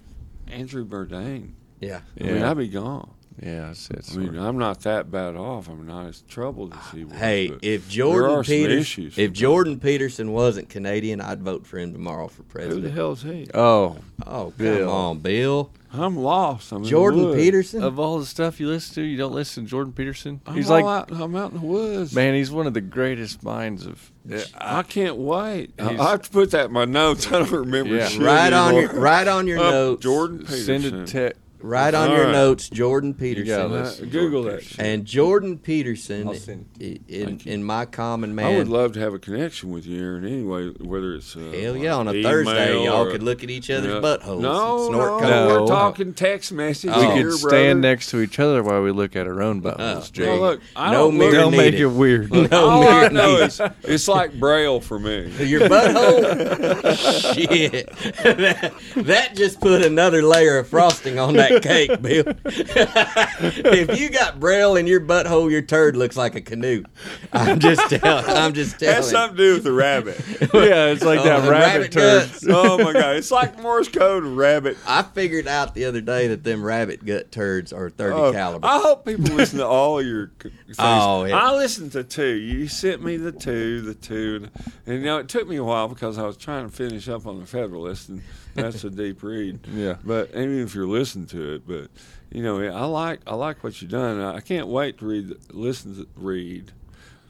Andrew 0.49 0.87
Bourdain. 0.87 1.51
yeah. 1.81 2.01
I 2.19 2.25
mean, 2.25 2.37
Yeah. 2.37 2.51
I'd 2.51 2.57
be 2.57 2.69
gone. 2.69 3.11
yeah, 3.43 3.71
it's, 3.73 3.91
it's 3.91 4.15
I 4.17 4.21
mean, 4.21 4.39
I'm 4.39 4.57
not 4.57 4.81
that 4.85 5.11
bad 5.11 5.37
off. 5.37 5.69
I'm 5.69 5.87
not 5.87 6.07
as 6.07 6.23
troubled 6.23 6.73
as 6.73 6.93
he 6.93 7.05
was. 7.05 7.15
Hey, 7.19 7.49
but 7.49 7.59
if 7.63 7.83
there 7.85 7.91
Jordan 7.91 8.31
are 8.31 8.45
some 8.45 8.53
Peters, 8.55 8.81
issues 8.81 9.19
if 9.19 9.33
Jordan 9.33 9.79
Peterson 9.79 10.33
wasn't 10.33 10.71
Canadian, 10.71 11.21
I'd 11.21 11.43
vote 11.43 11.67
for 11.67 11.77
him 11.79 11.93
tomorrow 11.93 12.29
for 12.29 12.43
president. 12.45 12.85
Who 12.85 12.89
the 12.89 12.95
president. 12.95 12.97
hell's 12.97 13.23
he? 13.23 13.51
oh, 13.53 13.97
Oh, 14.27 14.45
come 14.45 14.53
Bill. 14.57 14.91
on, 14.91 15.19
Bill. 15.19 15.71
I'm 15.97 16.17
lost. 16.17 16.73
I'm 16.73 16.79
in 16.79 16.83
the 16.85 16.89
Jordan 16.91 17.25
woods. 17.27 17.43
Peterson. 17.43 17.83
of 17.83 17.99
all 17.99 18.19
the 18.19 18.27
stuff 18.27 18.59
you 18.61 18.69
listen 18.69 18.95
to, 18.97 19.03
you 19.03 19.17
don't 19.17 19.33
listen 19.33 19.65
to 19.65 19.71
Jordan 19.71 19.93
Peterson. 19.93 20.41
I'm 20.47 20.55
he's 20.57 20.71
all 20.71 20.83
like, 20.83 21.11
out, 21.13 21.21
I'm 21.21 21.35
out 21.37 21.53
in 21.53 21.61
the 21.61 21.67
woods. 21.67 22.15
man, 22.15 22.35
he's 22.35 22.51
one 22.51 22.67
of 22.67 22.75
the 22.75 22.81
greatest 22.81 23.43
minds 23.43 23.87
of. 23.87 24.11
I 24.59 24.83
can't 24.83 25.17
wait. 25.17 25.73
I 25.79 25.89
He's- 25.91 26.01
I 26.01 26.11
have 26.13 26.23
to 26.23 26.31
put 26.31 26.51
that 26.53 26.67
in 26.67 26.73
my 26.73 26.85
notes. 26.85 27.27
I 27.33 27.39
don't 27.41 27.51
remember 27.51 27.95
Yeah. 27.97 28.09
shit 28.09 28.23
Right 28.23 28.53
on 28.53 28.75
your 28.75 28.93
right 28.95 29.29
on 29.29 29.47
your 29.47 29.59
Uh, 29.59 29.71
notes. 29.71 30.03
Jordan 30.03 30.39
Peterson. 30.41 30.83
Send 30.83 30.95
a 30.95 31.07
text. 31.07 31.41
Right 31.67 31.95
on 31.95 32.11
All 32.11 32.17
your 32.17 32.25
right. 32.27 32.33
notes, 32.33 32.69
Jordan 32.69 33.13
gotta 33.13 33.23
Peterson. 33.25 33.73
listen. 33.73 34.05
Uh, 34.07 34.11
Google 34.13 34.43
that 34.43 34.61
Peterson. 34.61 34.85
And 34.85 35.05
Jordan 35.07 35.57
Peterson, 35.59 36.29
I'll 36.29 36.35
send- 36.35 36.67
i- 36.79 36.99
in, 37.09 37.25
Thank 37.27 37.47
you. 37.47 37.53
in 37.53 37.65
my 37.65 37.87
common 37.87 38.35
man, 38.35 38.45
I 38.55 38.59
would 38.59 38.69
love 38.69 38.93
to 38.93 39.01
have 39.01 39.15
a 39.15 39.19
connection 39.19 39.71
with 39.71 39.87
you, 39.87 39.99
Aaron. 39.99 40.27
Anyway, 40.27 40.73
whether 40.81 41.15
it's 41.15 41.35
uh, 41.35 41.41
hell 41.59 41.75
yeah, 41.75 41.95
on 41.97 42.07
a 42.09 42.13
email 42.13 42.31
Thursday, 42.31 42.85
y'all 42.85 43.07
or- 43.07 43.11
could 43.13 43.23
look 43.23 43.43
at 43.43 43.49
each 43.49 43.71
other's 43.71 43.95
Yeah. 43.95 44.01
buttholes. 44.01 44.41
No, 44.41 44.77
and 44.77 44.95
snort 44.95 45.09
no, 45.13 45.19
coke. 45.21 45.31
No. 45.31 45.61
we're 45.63 45.67
talking 45.67 46.13
text 46.13 46.53
message. 46.53 46.91
Oh. 46.93 47.01
We 47.01 47.15
here, 47.15 47.31
could 47.31 47.41
brother. 47.41 47.57
stand 47.57 47.81
next 47.81 48.11
to 48.11 48.21
each 48.21 48.39
other 48.39 48.63
while 48.63 48.83
we 48.83 48.91
look 48.93 49.17
at 49.17 49.27
our 49.27 49.41
own 49.41 49.63
buttholes, 49.63 50.09
Oh, 50.09 50.13
Jay. 50.13 50.27
Well, 50.27 50.41
look, 50.41 50.61
I 50.77 50.93
No 50.93 50.99
don't 51.09 51.19
look, 51.19 51.31
mirror 51.31 51.33
Don't 51.45 51.51
make 51.53 51.61
needed. 51.73 51.81
it 51.81 51.87
weird. 51.87 52.31
No 52.31 52.69
all 52.69 52.83
I 52.83 52.95
mirror 53.09 53.11
know 53.11 53.33
needed. 53.37 53.47
is 53.47 53.61
it's 53.85 54.07
like 54.09 54.39
braille 54.39 54.81
for 54.81 54.99
me. 54.99 55.33
Your 55.47 55.63
butthole? 55.63 57.35
Shit. 57.35 57.89
that, 58.23 58.73
that 58.97 59.35
just 59.35 59.61
put 59.61 59.83
another 59.83 60.23
layer 60.23 60.59
of 60.59 60.69
frosting 60.69 61.19
on 61.19 61.35
that 61.37 61.54
cake, 61.61 62.01
Bill. 62.03 62.25
if 62.45 63.99
you 63.99 64.11
got 64.11 64.41
braille 64.41 64.77
in 64.77 64.87
your 64.87 65.01
butthole, 65.01 65.51
your 65.51 65.63
turd 65.63 65.97
looks 65.97 66.17
like 66.17 66.35
a 66.35 66.41
canoe. 66.41 66.85
I'm 67.33 67.59
just 67.61 67.89
telling. 67.91 68.25
I'm 68.27 68.53
just 68.55 68.79
telling. 68.79 68.95
Has 68.97 69.11
something 69.11 69.37
to 69.37 69.43
do 69.43 69.55
with 69.55 69.65
the 69.65 69.73
rabbit. 69.73 70.19
yeah, 70.53 70.87
it's 70.87 71.03
like 71.05 71.21
Oh, 71.21 71.25
that 71.25 71.49
rabbit, 71.49 71.51
rabbit 71.51 71.93
turd. 71.93 72.31
oh 72.51 72.79
my 72.79 72.93
god, 72.93 73.17
it's 73.17 73.31
like 73.31 73.61
Morse 73.61 73.89
code 73.89 74.25
rabbit. 74.25 74.77
I 74.87 75.03
figured 75.03 75.47
out 75.49 75.75
the 75.75 75.85
other 75.87 76.01
day 76.01 76.29
that 76.29 76.45
them 76.45 76.63
rabbit 76.65 77.05
gut 77.05 77.31
turds 77.33 77.73
are 77.73 77.91
30 77.91 78.15
Oh, 78.15 78.33
caliber. 78.33 78.67
I 78.67 78.79
hope 78.81 79.05
people 79.07 79.35
listen 79.35 79.59
to 79.59 79.67
all 79.67 80.03
your 80.03 80.31
c- 80.43 80.51
things. 80.51 80.77
Oh, 80.79 81.25
yeah. 81.25 81.37
I 81.37 81.55
listened 81.55 81.93
to 81.93 82.05
two. 82.05 82.35
You 82.35 82.69
sent 82.69 83.03
me 83.03 83.17
the 83.17 83.33
two, 83.33 83.81
the 83.83 83.95
two, 83.95 84.49
and 84.87 84.97
you 84.97 85.05
know 85.05 85.19
it 85.19 85.29
took 85.29 85.49
me 85.49 85.57
a 85.57 85.65
while 85.65 85.89
because 85.89 86.19
I 86.19 86.23
was 86.27 86.37
trying 86.37 86.69
to 86.69 86.75
finish 86.75 87.09
up 87.09 87.27
on 87.27 87.41
the 87.41 87.47
Federalist, 87.47 88.09
and 88.09 88.23
that's 88.55 88.85
a 88.85 88.91
deep 88.91 89.23
read. 89.23 89.61
Yeah. 89.73 89.97
But 90.05 90.31
even 90.31 90.61
if 90.61 90.75
you're 90.75 90.87
listening 90.87 91.27
to 91.29 91.55
it, 91.55 91.67
but 91.67 91.89
you 92.31 92.43
know, 92.43 92.61
I 92.63 92.85
like 92.87 93.21
I 93.27 93.35
like 93.35 93.63
what 93.63 93.81
you've 93.83 93.91
done. 93.91 94.21
I 94.21 94.41
can't 94.41 94.69
wait 94.69 94.99
to 94.99 95.07
read, 95.07 95.35
listen 95.53 95.95
to 95.97 96.07
read. 96.17 96.73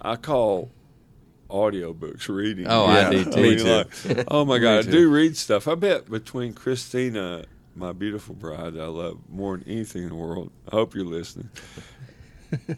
I 0.00 0.16
call 0.16 0.70
audiobooks 1.50 2.28
reading. 2.28 2.66
Oh, 2.68 2.84
I 2.84 3.00
Yeah, 3.00 3.10
do 3.10 3.20
I 3.20 3.24
too. 3.24 3.42
mean, 3.42 3.58
too. 3.58 3.64
like, 3.64 4.24
oh 4.30 4.44
my 4.44 4.58
god, 4.58 4.86
I 4.86 4.90
do 4.90 5.10
read 5.10 5.36
stuff. 5.36 5.68
I 5.68 5.74
bet 5.74 6.10
between 6.10 6.52
Christina, 6.52 7.44
my 7.76 7.92
beautiful 7.92 8.34
bride, 8.34 8.76
I 8.78 8.86
love 8.86 9.18
more 9.28 9.56
than 9.56 9.68
anything 9.68 10.04
in 10.04 10.08
the 10.10 10.14
world. 10.14 10.50
I 10.70 10.76
hope 10.76 10.94
you're 10.94 11.04
listening, 11.04 11.50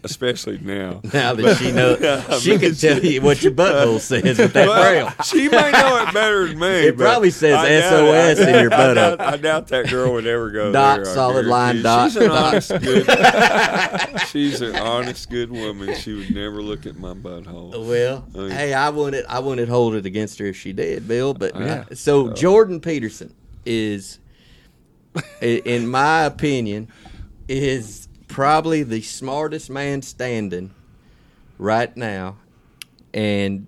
especially 0.04 0.58
now. 0.58 1.00
now 1.12 1.34
that 1.34 1.56
she 1.58 1.72
knows, 1.72 2.02
I 2.28 2.38
she 2.38 2.50
mean, 2.50 2.60
can 2.60 2.74
tell 2.74 2.98
you 3.04 3.20
what 3.22 3.42
your 3.42 3.52
butthole 3.52 4.00
says 4.00 4.38
with 4.38 4.52
that 4.52 4.66
braille. 4.66 5.12
She 5.24 5.48
may 5.48 5.70
know 5.72 6.04
it 6.06 6.12
better 6.14 6.48
than 6.48 6.58
me. 6.58 6.66
It 6.88 6.96
probably 6.96 7.30
says 7.30 7.54
I 7.54 7.68
doubt. 7.68 8.36
SOS 8.36 8.46
in 8.46 8.54
your 8.62 8.72
I 8.74 8.76
butthole. 8.76 8.94
doubt, 8.94 9.20
I 9.20 9.36
doubt 9.36 9.68
that 9.68 9.88
girl 9.90 10.12
would 10.14 10.26
ever 10.26 10.50
go 10.50 10.72
Dot, 10.72 10.98
there. 11.04 11.10
I 11.10 11.14
solid 11.14 11.46
line, 11.46 11.82
guarantee. 11.82 11.82
dot, 11.82 12.12
She's 12.12 12.16
an 12.22 12.30
honest, 12.30 12.68
good. 12.82 14.20
She's 14.28 14.60
an 14.62 14.76
honest, 14.76 15.30
good 15.30 15.50
woman. 15.50 15.94
She 15.94 16.12
would 16.14 16.34
never 16.34 16.62
look 16.62 16.86
at 16.86 16.96
my 16.96 17.14
butthole. 17.14 17.86
Well, 17.88 18.26
Oh, 18.34 18.46
yeah. 18.46 18.54
hey, 18.54 18.74
I 18.74 18.90
wouldn't. 18.90 19.26
I 19.28 19.38
wouldn't 19.38 19.68
hold 19.68 19.94
it 19.94 20.06
against 20.06 20.38
her 20.38 20.46
if 20.46 20.56
she 20.56 20.72
did, 20.72 21.06
Bill. 21.08 21.34
But 21.34 21.54
Yeah. 21.58 21.84
so 21.94 22.32
Jordan 22.32 22.80
Peterson 22.80 23.34
is, 23.64 24.18
in 25.40 25.88
my 25.88 26.24
opinion, 26.24 26.88
is 27.48 28.05
probably 28.28 28.82
the 28.82 29.00
smartest 29.02 29.70
man 29.70 30.02
standing 30.02 30.74
right 31.58 31.96
now, 31.96 32.36
and 33.14 33.66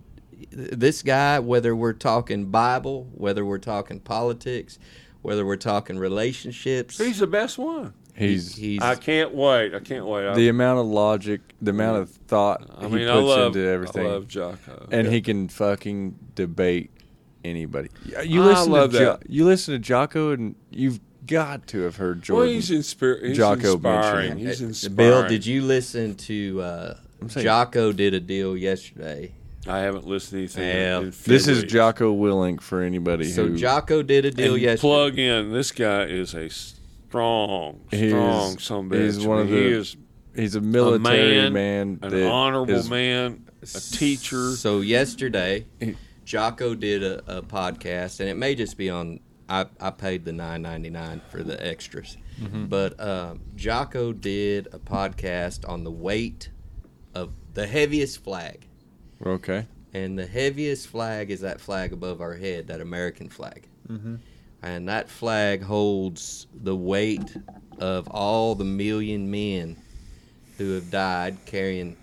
this 0.50 1.02
guy, 1.02 1.38
whether 1.38 1.74
we're 1.74 1.92
talking 1.92 2.46
Bible, 2.46 3.08
whether 3.14 3.44
we're 3.44 3.58
talking 3.58 4.00
politics, 4.00 4.78
whether 5.22 5.44
we're 5.44 5.56
talking 5.56 5.98
relationships, 5.98 6.98
He's 6.98 7.18
the 7.18 7.26
best 7.26 7.58
one. 7.58 7.94
He's 8.14 8.56
he's 8.56 8.82
I 8.82 8.96
can't 8.96 9.32
wait. 9.32 9.74
I 9.74 9.78
can't 9.80 10.04
wait. 10.04 10.26
I, 10.26 10.34
the 10.34 10.48
amount 10.48 10.80
of 10.80 10.86
logic, 10.86 11.40
the 11.62 11.70
amount 11.70 11.98
of 11.98 12.10
thought 12.10 12.68
I 12.76 12.88
he 12.88 12.94
mean, 12.96 13.06
puts 13.06 13.10
I 13.10 13.14
love 13.14 13.56
into 13.56 13.68
everything, 13.68 14.06
I 14.06 14.10
love 14.10 14.26
Jocko. 14.26 14.88
and 14.90 15.06
he 15.06 15.20
can 15.20 15.48
fucking 15.48 16.18
debate 16.34 16.90
anybody. 17.44 17.90
You 18.24 18.42
I 18.42 18.46
listen 18.46 18.72
love 18.72 18.90
to 18.92 18.98
jo- 18.98 19.18
you 19.28 19.44
listen 19.44 19.74
to 19.74 19.78
Jocko, 19.78 20.32
and 20.32 20.56
you've 20.70 20.98
got 21.28 21.66
to 21.68 21.82
have 21.82 21.96
heard 21.96 22.16
well, 22.28 22.38
Jordan. 22.40 22.54
he's, 22.54 22.70
inspir- 22.70 23.22
he's 23.24 23.36
Jocko 23.36 23.74
inspiring. 23.74 24.28
mentioned 24.30 24.48
He's 24.48 24.60
inspiring. 24.60 24.96
Bill, 24.96 25.28
did 25.28 25.46
you 25.46 25.62
listen 25.62 26.14
to 26.16 26.60
uh, 26.60 26.94
saying- 27.28 27.44
Jocko 27.44 27.92
did 27.92 28.14
a 28.14 28.20
deal 28.20 28.56
yesterday? 28.56 29.32
I 29.66 29.80
haven't 29.80 30.06
listened 30.06 30.48
to 30.50 30.60
anything. 30.62 30.88
Well, 30.88 31.02
in 31.02 31.12
this 31.26 31.46
is. 31.46 31.62
Jocko 31.64 32.16
Willink 32.16 32.62
for 32.62 32.80
anybody 32.82 33.24
So 33.30 33.48
who 33.48 33.56
Jocko 33.58 34.02
did 34.02 34.24
a 34.24 34.30
deal 34.30 34.54
And 34.54 34.62
yesterday. 34.62 34.80
plug 34.80 35.18
in. 35.18 35.52
This 35.52 35.72
guy 35.72 36.04
is 36.04 36.34
a 36.34 36.48
strong, 36.48 37.80
He 37.90 38.08
strong 38.08 38.56
is- 38.56 38.62
son 38.62 38.90
he's 38.90 39.18
one 39.26 39.40
of 39.40 39.48
He 39.48 39.56
is 39.58 39.96
he's 40.34 40.54
a 40.54 40.60
military 40.60 41.50
man, 41.50 41.52
man, 41.52 41.98
an 42.02 42.22
honorable 42.24 42.74
is- 42.74 42.88
man, 42.88 43.44
a 43.62 43.66
teacher. 43.66 44.52
So 44.52 44.80
yesterday, 44.80 45.66
Jocko 46.24 46.74
did 46.74 47.02
a, 47.02 47.38
a 47.38 47.42
podcast, 47.42 48.20
and 48.20 48.28
it 48.28 48.36
may 48.36 48.54
just 48.54 48.76
be 48.78 48.88
on. 48.90 49.20
I, 49.48 49.66
I 49.80 49.90
paid 49.90 50.24
the 50.24 50.32
nine 50.32 50.62
ninety 50.62 50.90
nine 50.90 51.20
for 51.30 51.42
the 51.42 51.64
extras, 51.66 52.16
Mm-hmm. 52.40 52.66
but 52.66 53.00
um, 53.00 53.40
Jocko 53.56 54.12
did 54.12 54.68
a 54.72 54.78
podcast 54.78 55.68
on 55.68 55.82
the 55.84 55.90
weight 55.90 56.50
of 57.14 57.32
the 57.54 57.66
heaviest 57.66 58.22
flag, 58.22 58.66
Okay, 59.24 59.66
and 59.94 60.18
the 60.18 60.26
heaviest 60.26 60.86
flag 60.88 61.30
is 61.30 61.40
that 61.40 61.60
flag 61.60 61.92
above 61.92 62.20
our 62.20 62.34
head, 62.34 62.68
that 62.68 62.80
American 62.80 63.28
flag, 63.28 63.66
Mm-hmm. 63.88 64.16
and 64.62 64.88
that 64.88 65.08
flag 65.08 65.62
holds 65.62 66.46
the 66.54 66.76
weight 66.76 67.36
of 67.78 68.06
all 68.08 68.54
the 68.54 68.64
million 68.64 69.30
men 69.30 69.76
who 70.58 70.72
have 70.74 70.90
died 70.90 71.38
carrying 71.46 71.96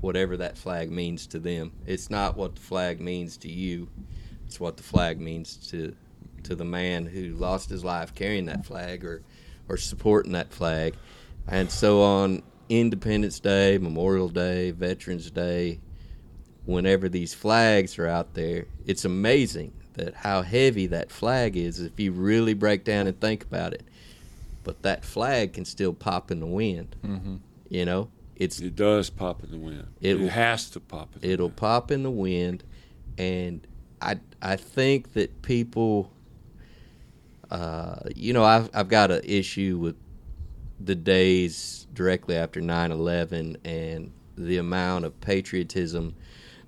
whatever 0.00 0.36
that 0.38 0.56
flag 0.58 0.90
means 0.90 1.26
to 1.28 1.38
them. 1.38 1.70
It's 1.86 2.08
not 2.10 2.36
what 2.36 2.54
the 2.54 2.60
flag 2.60 3.00
means 3.00 3.36
to 3.38 3.48
you. 3.50 3.88
It's 4.46 4.58
what 4.60 4.76
the 4.76 4.82
flag 4.82 5.20
means 5.20 5.56
to 5.70 5.94
to 6.44 6.54
the 6.54 6.64
man 6.64 7.06
who 7.06 7.30
lost 7.34 7.70
his 7.70 7.84
life 7.84 8.14
carrying 8.14 8.46
that 8.46 8.64
flag 8.66 9.04
or 9.04 9.22
or 9.68 9.76
supporting 9.76 10.32
that 10.32 10.52
flag. 10.52 10.94
And 11.46 11.70
so 11.70 12.02
on 12.02 12.42
Independence 12.68 13.38
Day, 13.40 13.78
Memorial 13.78 14.28
Day, 14.28 14.70
Veterans 14.70 15.30
Day, 15.30 15.80
whenever 16.64 17.08
these 17.08 17.34
flags 17.34 17.98
are 17.98 18.06
out 18.06 18.34
there, 18.34 18.66
it's 18.86 19.04
amazing 19.04 19.72
that 19.94 20.14
how 20.14 20.42
heavy 20.42 20.86
that 20.86 21.10
flag 21.10 21.56
is 21.56 21.80
if 21.80 21.98
you 21.98 22.12
really 22.12 22.54
break 22.54 22.84
down 22.84 23.06
and 23.06 23.20
think 23.20 23.42
about 23.42 23.74
it. 23.74 23.82
But 24.64 24.82
that 24.82 25.04
flag 25.04 25.54
can 25.54 25.64
still 25.64 25.92
pop 25.92 26.30
in 26.30 26.40
the 26.40 26.46
wind. 26.46 26.94
Mm-hmm. 27.04 27.36
You 27.68 27.84
know, 27.84 28.08
it's 28.36 28.60
It 28.60 28.76
does 28.76 29.10
pop 29.10 29.42
in 29.42 29.50
the 29.50 29.58
wind. 29.58 29.86
It 30.00 30.20
It, 30.20 30.28
has 30.30 30.70
to 30.70 30.80
pop 30.80 31.14
in 31.14 31.20
the 31.22 31.30
it'll 31.30 31.46
wind. 31.48 31.56
pop 31.56 31.90
in 31.90 32.02
the 32.02 32.10
wind 32.10 32.64
and 33.18 33.66
i 34.00 34.16
i 34.40 34.54
think 34.54 35.12
that 35.14 35.42
people 35.42 36.12
uh 37.50 37.96
you 38.14 38.32
know 38.32 38.44
i've 38.44 38.68
i've 38.74 38.88
got 38.88 39.10
an 39.10 39.20
issue 39.24 39.78
with 39.80 39.96
the 40.80 40.94
days 40.94 41.86
directly 41.92 42.36
after 42.36 42.60
9/11 42.60 43.56
and 43.64 44.12
the 44.36 44.58
amount 44.58 45.04
of 45.04 45.20
patriotism 45.20 46.14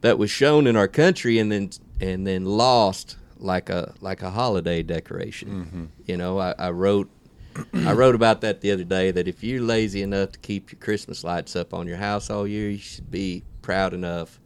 that 0.01 0.18
was 0.18 0.31
shown 0.31 0.66
in 0.66 0.76
our 0.76 0.89
country 0.89 1.39
and 1.39 1.53
then 1.53 1.70
and 2.01 2.26
then 2.26 2.45
lost 2.45 3.16
like 3.39 3.70
a 3.70 3.95
like 4.01 4.22
a 4.22 4.31
holiday 4.31 4.83
decoration 4.83 5.91
you 6.07 6.16
know 6.16 6.39
i, 6.39 6.55
I 6.59 6.70
wrote 6.70 7.09
I 7.74 7.93
wrote 7.93 8.14
about 8.14 8.41
that 8.43 8.61
the 8.61 8.70
other 8.70 8.85
day 8.85 9.11
that 9.11 9.26
if 9.26 9.43
you're 9.43 9.61
lazy 9.62 10.03
enough 10.03 10.33
to 10.33 10.39
keep 10.39 10.70
your 10.72 10.78
Christmas 10.81 11.24
lights 11.24 11.57
up 11.57 11.74
on 11.74 11.87
your 11.89 11.97
house 11.97 12.31
all 12.31 12.47
year, 12.47 12.70
you 12.70 12.78
should 12.78 13.11
be 13.11 13.43
proud 13.61 13.93
enough 13.93 14.41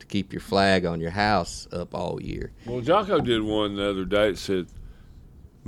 to 0.00 0.06
keep 0.06 0.32
your 0.32 0.40
flag 0.40 0.84
on 0.84 1.00
your 1.00 1.12
house 1.12 1.68
up 1.72 1.94
all 1.94 2.20
year. 2.20 2.50
Well, 2.66 2.80
Jocko 2.80 3.20
did 3.20 3.42
one 3.42 3.76
the 3.76 3.88
other 3.88 4.04
day 4.04 4.32
that 4.32 4.38
said, 4.38 4.66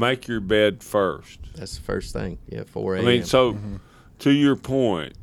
make 0.00 0.26
your 0.26 0.40
bed 0.40 0.82
first. 0.82 1.38
That's 1.54 1.76
the 1.76 1.82
first 1.82 2.12
thing. 2.12 2.38
Yeah, 2.48 2.64
4 2.64 2.96
a.m. 2.96 3.04
I 3.04 3.06
mean, 3.06 3.24
so 3.24 3.56
to 4.20 4.30
your 4.30 4.56
point, 4.56 5.14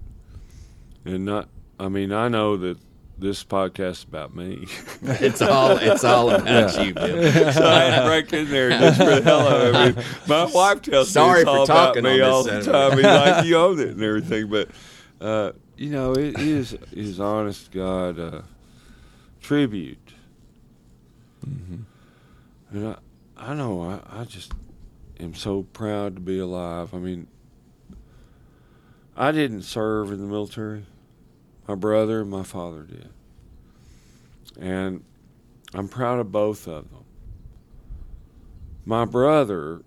and 1.03 1.25
not, 1.25 1.49
I 1.79 1.89
mean, 1.89 2.13
I 2.13 2.27
know 2.27 2.55
that 2.57 2.77
this 3.17 3.43
podcast 3.43 3.91
is 3.91 4.03
about 4.03 4.35
me. 4.35 4.67
it's 5.01 5.41
all 5.41 5.71
it's 5.77 6.03
all 6.03 6.29
about 6.29 6.85
you, 6.85 6.93
Bill. 6.93 7.31
so 7.51 7.67
I 7.67 7.83
had 7.83 8.01
to 8.01 8.05
break 8.05 8.31
in 8.33 8.49
there 8.49 8.69
just 8.69 8.99
for 8.99 9.05
the 9.05 9.21
hell 9.21 9.47
of 9.47 9.63
it. 9.63 9.75
I 9.75 9.91
mean, 9.91 10.05
my 10.27 10.45
wife 10.53 10.83
tells 10.83 11.09
Sorry 11.09 11.37
me 11.37 11.41
it's 11.41 11.49
for 11.49 11.57
all 11.57 11.63
about 11.63 11.87
talking 11.87 12.03
me 12.03 12.21
all 12.21 12.43
the 12.43 12.61
time. 12.61 12.91
I 12.91 12.95
mean, 12.95 13.03
like 13.03 13.45
you 13.45 13.57
own 13.57 13.79
it 13.79 13.89
and 13.89 14.03
everything, 14.03 14.49
but 14.49 14.69
uh, 15.19 15.53
you 15.75 15.89
know, 15.89 16.11
it 16.13 16.39
is 16.39 16.77
is 16.91 17.19
honest 17.19 17.71
God 17.71 18.19
uh, 18.19 18.41
tribute. 19.41 20.13
Mm-hmm. 21.47 21.83
And 22.71 22.87
I, 22.87 22.97
I 23.37 23.53
know 23.53 23.81
I, 23.81 24.21
I 24.21 24.23
just 24.25 24.51
am 25.19 25.33
so 25.35 25.63
proud 25.63 26.15
to 26.15 26.21
be 26.21 26.39
alive. 26.39 26.93
I 26.93 26.97
mean, 26.97 27.27
I 29.15 29.31
didn't 29.31 29.63
serve 29.63 30.11
in 30.11 30.19
the 30.19 30.27
military. 30.27 30.85
My 31.67 31.75
brother 31.75 32.21
and 32.21 32.29
my 32.29 32.43
father 32.43 32.83
did. 32.83 33.09
And 34.59 35.03
I'm 35.73 35.87
proud 35.87 36.19
of 36.19 36.31
both 36.31 36.67
of 36.67 36.89
them. 36.89 37.03
My 38.85 39.03
brother, 39.03 39.81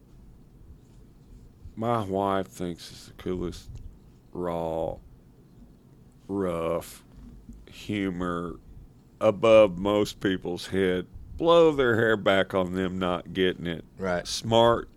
my 1.75 2.05
wife 2.05 2.49
thinks 2.49 2.93
is 2.93 3.07
the 3.07 3.23
coolest, 3.23 3.71
raw, 4.33 4.97
rough, 6.29 7.03
humor, 7.71 8.57
above 9.21 9.79
most 9.79 10.21
people's 10.21 10.67
head. 10.67 11.07
Blow 11.39 11.73
their 11.73 11.97
hair 11.97 12.19
back 12.19 12.53
on 12.53 12.75
them 12.75 12.99
not 12.99 13.33
getting 13.33 13.67
it. 13.67 13.87
Right. 13.97 14.27
Smart, 14.27 14.90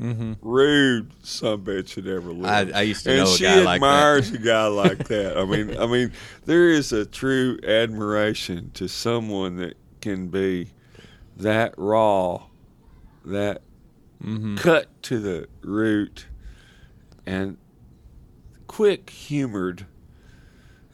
Mm-hmm. 0.00 0.34
rude, 0.42 1.10
some 1.24 1.64
bitch 1.64 1.88
should 1.88 2.06
ever 2.06 2.30
live. 2.32 2.72
I, 2.72 2.78
I 2.78 2.82
used 2.82 3.02
to 3.04 3.10
and 3.10 3.18
know 3.20 3.24
a 3.32 3.36
she 3.36 3.42
guy 3.44 3.60
like 3.62 3.80
that. 3.80 3.86
admires 3.86 4.30
a 4.32 4.38
guy 4.38 4.66
like 4.68 5.08
that. 5.08 5.36
I 5.36 5.44
mean, 5.44 5.76
I 5.76 5.86
mean, 5.86 6.12
there 6.44 6.68
is 6.68 6.92
a 6.92 7.04
true 7.04 7.58
admiration 7.66 8.70
to 8.74 8.88
someone 8.88 9.56
that 9.56 9.76
can 10.00 10.28
be 10.28 10.68
that 11.36 11.74
raw, 11.76 12.42
that 13.24 13.62
Mm-hmm. 14.24 14.56
cut 14.56 14.88
to 15.04 15.20
the 15.20 15.46
root, 15.62 16.26
and 17.24 17.56
quick 18.66 19.10
humored. 19.10 19.86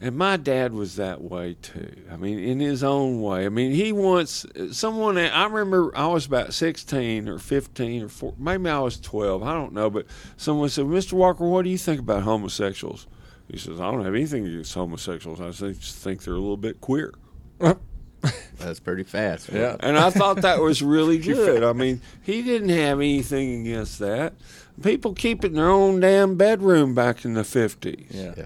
And 0.01 0.17
my 0.17 0.35
dad 0.35 0.73
was 0.73 0.97
that 0.97 1.21
way 1.21 1.55
too. 1.61 1.95
I 2.11 2.17
mean, 2.17 2.37
in 2.37 2.59
his 2.59 2.83
own 2.83 3.21
way. 3.21 3.45
I 3.45 3.49
mean, 3.49 3.71
he 3.71 3.93
once 3.93 4.45
someone. 4.71 5.17
I 5.17 5.45
remember 5.45 5.95
I 5.95 6.07
was 6.07 6.25
about 6.25 6.53
sixteen 6.53 7.29
or 7.29 7.39
fifteen 7.39 8.03
or 8.03 8.09
four, 8.09 8.33
maybe 8.37 8.69
I 8.69 8.79
was 8.79 8.99
twelve. 8.99 9.41
I 9.41 9.53
don't 9.53 9.71
know. 9.73 9.89
But 9.89 10.05
someone 10.35 10.67
said, 10.67 10.85
"Mr. 10.85 11.13
Walker, 11.13 11.47
what 11.47 11.63
do 11.63 11.69
you 11.69 11.77
think 11.77 12.01
about 12.01 12.23
homosexuals?" 12.23 13.07
He 13.49 13.57
says, 13.57 13.79
"I 13.79 13.89
don't 13.89 14.03
have 14.03 14.13
anything 14.13 14.45
against 14.45 14.73
homosexuals. 14.73 15.39
I 15.39 15.51
just 15.51 15.95
think 15.97 16.23
they're 16.23 16.33
a 16.33 16.39
little 16.39 16.57
bit 16.57 16.81
queer." 16.81 17.13
That's 18.57 18.79
pretty 18.79 19.03
fast. 19.03 19.49
Yeah. 19.51 19.77
And 19.79 19.97
I 19.97 20.09
thought 20.09 20.41
that 20.41 20.59
was 20.59 20.81
really 20.81 21.17
good. 21.19 21.63
I 21.63 21.73
mean, 21.73 22.01
he 22.21 22.41
didn't 22.41 22.69
have 22.69 22.99
anything 22.99 23.61
against 23.61 23.99
that. 23.99 24.33
People 24.81 25.13
keep 25.13 25.43
it 25.45 25.47
in 25.47 25.53
their 25.53 25.69
own 25.69 25.99
damn 26.01 26.35
bedroom 26.35 26.93
back 26.93 27.23
in 27.23 27.35
the 27.35 27.43
fifties. 27.43 28.07
Yeah. 28.09 28.33
Yeah. 28.35 28.45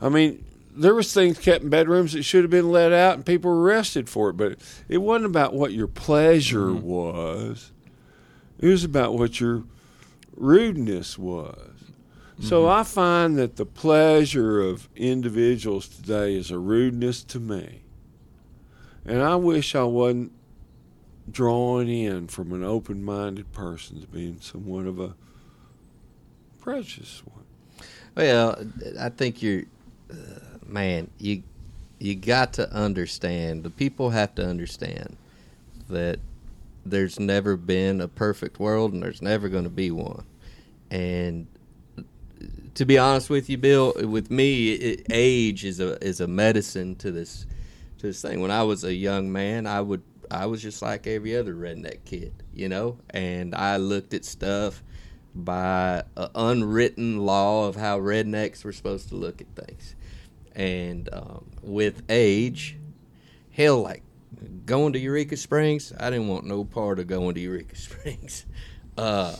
I 0.00 0.08
mean, 0.08 0.44
there 0.74 0.94
was 0.94 1.12
things 1.12 1.38
kept 1.38 1.64
in 1.64 1.70
bedrooms 1.70 2.12
that 2.12 2.22
should 2.22 2.44
have 2.44 2.50
been 2.50 2.70
let 2.70 2.92
out, 2.92 3.14
and 3.14 3.26
people 3.26 3.50
were 3.50 3.62
arrested 3.62 4.08
for 4.08 4.30
it. 4.30 4.36
But 4.36 4.58
it 4.88 4.98
wasn't 4.98 5.26
about 5.26 5.54
what 5.54 5.72
your 5.72 5.86
pleasure 5.86 6.72
was; 6.72 7.72
it 8.58 8.68
was 8.68 8.84
about 8.84 9.14
what 9.14 9.40
your 9.40 9.64
rudeness 10.36 11.18
was. 11.18 11.68
So 12.40 12.68
I 12.68 12.82
find 12.82 13.38
that 13.38 13.54
the 13.54 13.66
pleasure 13.66 14.60
of 14.60 14.88
individuals 14.96 15.86
today 15.86 16.34
is 16.34 16.50
a 16.50 16.58
rudeness 16.58 17.22
to 17.24 17.38
me, 17.38 17.82
and 19.04 19.22
I 19.22 19.36
wish 19.36 19.76
I 19.76 19.84
wasn't 19.84 20.32
drawn 21.30 21.88
in 21.88 22.26
from 22.26 22.52
an 22.52 22.64
open-minded 22.64 23.52
person 23.52 24.00
to 24.00 24.08
being 24.08 24.40
somewhat 24.40 24.86
of 24.86 24.98
a 24.98 25.14
precious 26.60 27.22
one. 27.24 27.44
Well, 28.16 28.66
I 28.98 29.08
think 29.08 29.40
you're, 29.40 29.62
uh, 30.10 30.51
man. 30.72 31.10
You 31.18 31.42
you 31.98 32.14
got 32.16 32.54
to 32.54 32.72
understand. 32.72 33.62
The 33.62 33.70
people 33.70 34.10
have 34.10 34.34
to 34.36 34.46
understand 34.46 35.16
that 35.88 36.18
there's 36.84 37.20
never 37.20 37.56
been 37.56 38.00
a 38.00 38.08
perfect 38.08 38.58
world, 38.58 38.92
and 38.92 39.02
there's 39.02 39.22
never 39.22 39.48
going 39.48 39.64
to 39.64 39.70
be 39.70 39.90
one. 39.90 40.24
And 40.90 41.46
to 42.74 42.84
be 42.84 42.98
honest 42.98 43.30
with 43.30 43.48
you, 43.48 43.58
Bill, 43.58 43.92
with 43.96 44.30
me, 44.30 44.72
it, 44.72 45.06
age 45.10 45.64
is 45.64 45.80
a 45.80 46.02
is 46.04 46.20
a 46.20 46.26
medicine 46.26 46.96
to 46.96 47.12
this 47.12 47.46
to 47.98 48.06
this 48.06 48.22
thing. 48.22 48.40
When 48.40 48.50
I 48.50 48.62
was 48.64 48.84
a 48.84 48.92
young 48.92 49.30
man, 49.30 49.66
I 49.66 49.80
would 49.80 50.02
I 50.30 50.46
was 50.46 50.62
just 50.62 50.82
like 50.82 51.06
every 51.06 51.36
other 51.36 51.54
redneck 51.54 52.04
kid, 52.04 52.32
you 52.54 52.68
know, 52.68 52.98
and 53.10 53.54
I 53.54 53.76
looked 53.76 54.14
at 54.14 54.24
stuff 54.24 54.82
by 55.34 56.04
an 56.16 56.28
unwritten 56.34 57.18
law 57.18 57.68
of 57.68 57.76
how 57.76 57.98
rednecks 57.98 58.64
were 58.64 58.72
supposed 58.72 59.08
to 59.10 59.14
look 59.14 59.40
at 59.40 59.46
things. 59.54 59.94
And 60.54 61.08
um, 61.12 61.46
with 61.62 62.02
age, 62.08 62.76
hell, 63.50 63.80
like 63.82 64.02
going 64.66 64.92
to 64.92 64.98
Eureka 64.98 65.36
Springs, 65.36 65.92
I 65.98 66.10
didn't 66.10 66.28
want 66.28 66.44
no 66.46 66.64
part 66.64 66.98
of 66.98 67.06
going 67.06 67.34
to 67.34 67.40
Eureka 67.40 67.76
Springs. 67.76 68.44
Uh, 68.96 69.36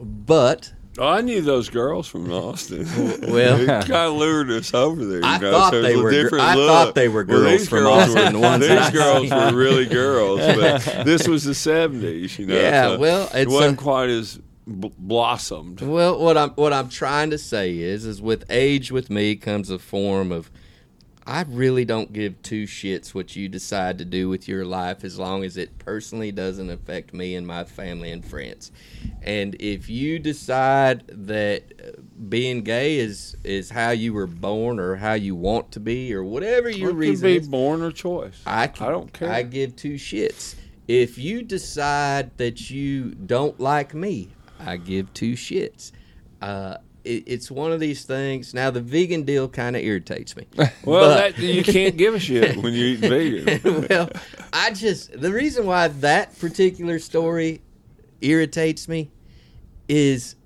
but 0.00 0.72
Oh, 0.98 1.06
I 1.06 1.20
knew 1.20 1.42
those 1.42 1.68
girls 1.68 2.08
from 2.08 2.32
Austin. 2.32 2.86
well- 3.30 3.58
they 3.58 3.66
kind 3.66 3.92
of 3.92 4.14
lured 4.14 4.50
us 4.50 4.72
over 4.72 5.04
there. 5.04 5.18
You 5.18 5.24
I 5.26 5.36
know, 5.38 5.52
thought 5.52 5.72
so 5.74 5.82
they 5.82 5.94
were 5.94 6.10
different 6.10 6.42
I 6.44 6.54
look. 6.54 6.68
thought 6.68 6.94
they 6.94 7.08
were 7.08 7.22
Well, 7.22 7.40
girls 7.42 7.50
these 7.58 7.68
from 7.68 7.78
girls 7.80 7.98
Austin, 8.16 8.24
Were, 8.24 8.30
the 8.32 8.38
ones 8.38 8.66
these 8.66 8.90
girls 8.90 9.30
were 9.30 9.52
really 9.54 9.84
girls, 9.84 10.40
but 10.40 10.78
this 11.04 11.28
was 11.28 11.44
the 11.44 11.52
'70s. 11.52 12.38
You 12.38 12.46
know, 12.46 12.54
Yeah, 12.56 12.82
so 12.88 12.98
well, 12.98 13.28
it 13.34 13.46
wasn't 13.46 13.78
a- 13.78 13.82
quite 13.82 14.08
as 14.08 14.40
b- 14.66 14.92
blossomed. 14.98 15.80
Well, 15.80 16.18
what 16.18 16.36
I'm 16.36 16.50
what 16.50 16.72
I'm 16.72 16.88
trying 16.88 17.30
to 17.30 17.38
say 17.38 17.78
is, 17.78 18.04
is 18.04 18.20
with 18.20 18.44
age, 18.50 18.90
with 18.92 19.10
me 19.10 19.36
comes 19.36 19.70
a 19.70 19.78
form 19.78 20.32
of, 20.32 20.50
I 21.28 21.44
really 21.48 21.84
don't 21.84 22.12
give 22.12 22.40
two 22.42 22.64
shits 22.64 23.12
what 23.12 23.34
you 23.34 23.48
decide 23.48 23.98
to 23.98 24.04
do 24.04 24.28
with 24.28 24.46
your 24.46 24.64
life 24.64 25.02
as 25.02 25.18
long 25.18 25.42
as 25.42 25.56
it 25.56 25.76
personally 25.78 26.30
doesn't 26.30 26.70
affect 26.70 27.12
me 27.12 27.34
and 27.34 27.44
my 27.44 27.64
family 27.64 28.12
and 28.12 28.24
friends. 28.24 28.70
And 29.22 29.56
if 29.58 29.88
you 29.88 30.20
decide 30.20 31.04
that 31.08 31.62
uh, 31.84 32.00
being 32.28 32.62
gay 32.62 32.98
is 32.98 33.36
is 33.42 33.70
how 33.70 33.90
you 33.90 34.12
were 34.12 34.28
born 34.28 34.78
or 34.78 34.94
how 34.96 35.14
you 35.14 35.34
want 35.34 35.72
to 35.72 35.80
be 35.80 36.14
or 36.14 36.22
whatever 36.22 36.70
your 36.70 36.90
It 36.90 36.94
reason 36.94 37.26
be 37.26 37.36
is, 37.38 37.48
born 37.48 37.82
or 37.82 37.90
choice. 37.90 38.40
I, 38.46 38.68
can, 38.68 38.86
I 38.86 38.90
don't 38.90 39.12
care. 39.12 39.30
I 39.30 39.42
give 39.42 39.74
two 39.74 39.94
shits. 39.94 40.54
If 40.86 41.18
you 41.18 41.42
decide 41.42 42.36
that 42.38 42.70
you 42.70 43.10
don't 43.10 43.58
like 43.58 43.92
me, 43.92 44.28
I 44.60 44.76
give 44.76 45.12
two 45.14 45.32
shits. 45.32 45.92
Uh, 46.40 46.76
it, 47.04 47.24
it's 47.26 47.50
one 47.50 47.72
of 47.72 47.80
these 47.80 48.04
things. 48.04 48.52
Now 48.52 48.70
the 48.70 48.80
vegan 48.80 49.22
deal 49.22 49.48
kind 49.48 49.76
of 49.76 49.82
irritates 49.82 50.36
me. 50.36 50.46
well, 50.56 50.68
but- 50.84 51.36
that, 51.36 51.38
you 51.38 51.62
can't 51.62 51.96
give 51.96 52.14
a 52.14 52.18
shit 52.18 52.56
when 52.56 52.72
you 52.72 52.86
eat 52.86 52.98
vegan. 52.98 53.86
well, 53.90 54.10
I 54.52 54.72
just 54.72 55.18
the 55.18 55.32
reason 55.32 55.66
why 55.66 55.88
that 55.88 56.38
particular 56.38 56.98
story 56.98 57.62
irritates 58.20 58.88
me 58.88 59.10
is 59.88 60.36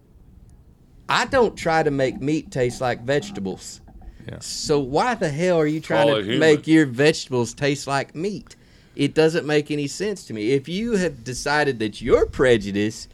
I 1.09 1.25
don't 1.25 1.57
try 1.57 1.83
to 1.83 1.91
make 1.91 2.21
meat 2.21 2.51
taste 2.51 2.81
like 2.81 3.03
vegetables. 3.03 3.81
Yeah. 4.29 4.39
So 4.41 4.79
why 4.79 5.15
the 5.15 5.31
hell 5.31 5.59
are 5.59 5.67
you 5.67 5.81
trying 5.81 6.09
Call 6.09 6.23
to 6.23 6.39
make 6.39 6.67
your 6.67 6.87
vegetables 6.87 7.55
taste 7.55 7.87
like 7.87 8.15
meat? 8.15 8.55
It 8.95 9.15
doesn't 9.15 9.47
make 9.47 9.71
any 9.71 9.87
sense 9.87 10.25
to 10.27 10.35
me. 10.35 10.53
If 10.53 10.69
you 10.69 10.97
have 10.97 11.25
decided 11.25 11.79
that 11.79 12.03
you're 12.03 12.27
prejudiced 12.27 13.09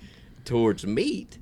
towards 0.47 0.87
meat, 0.87 1.39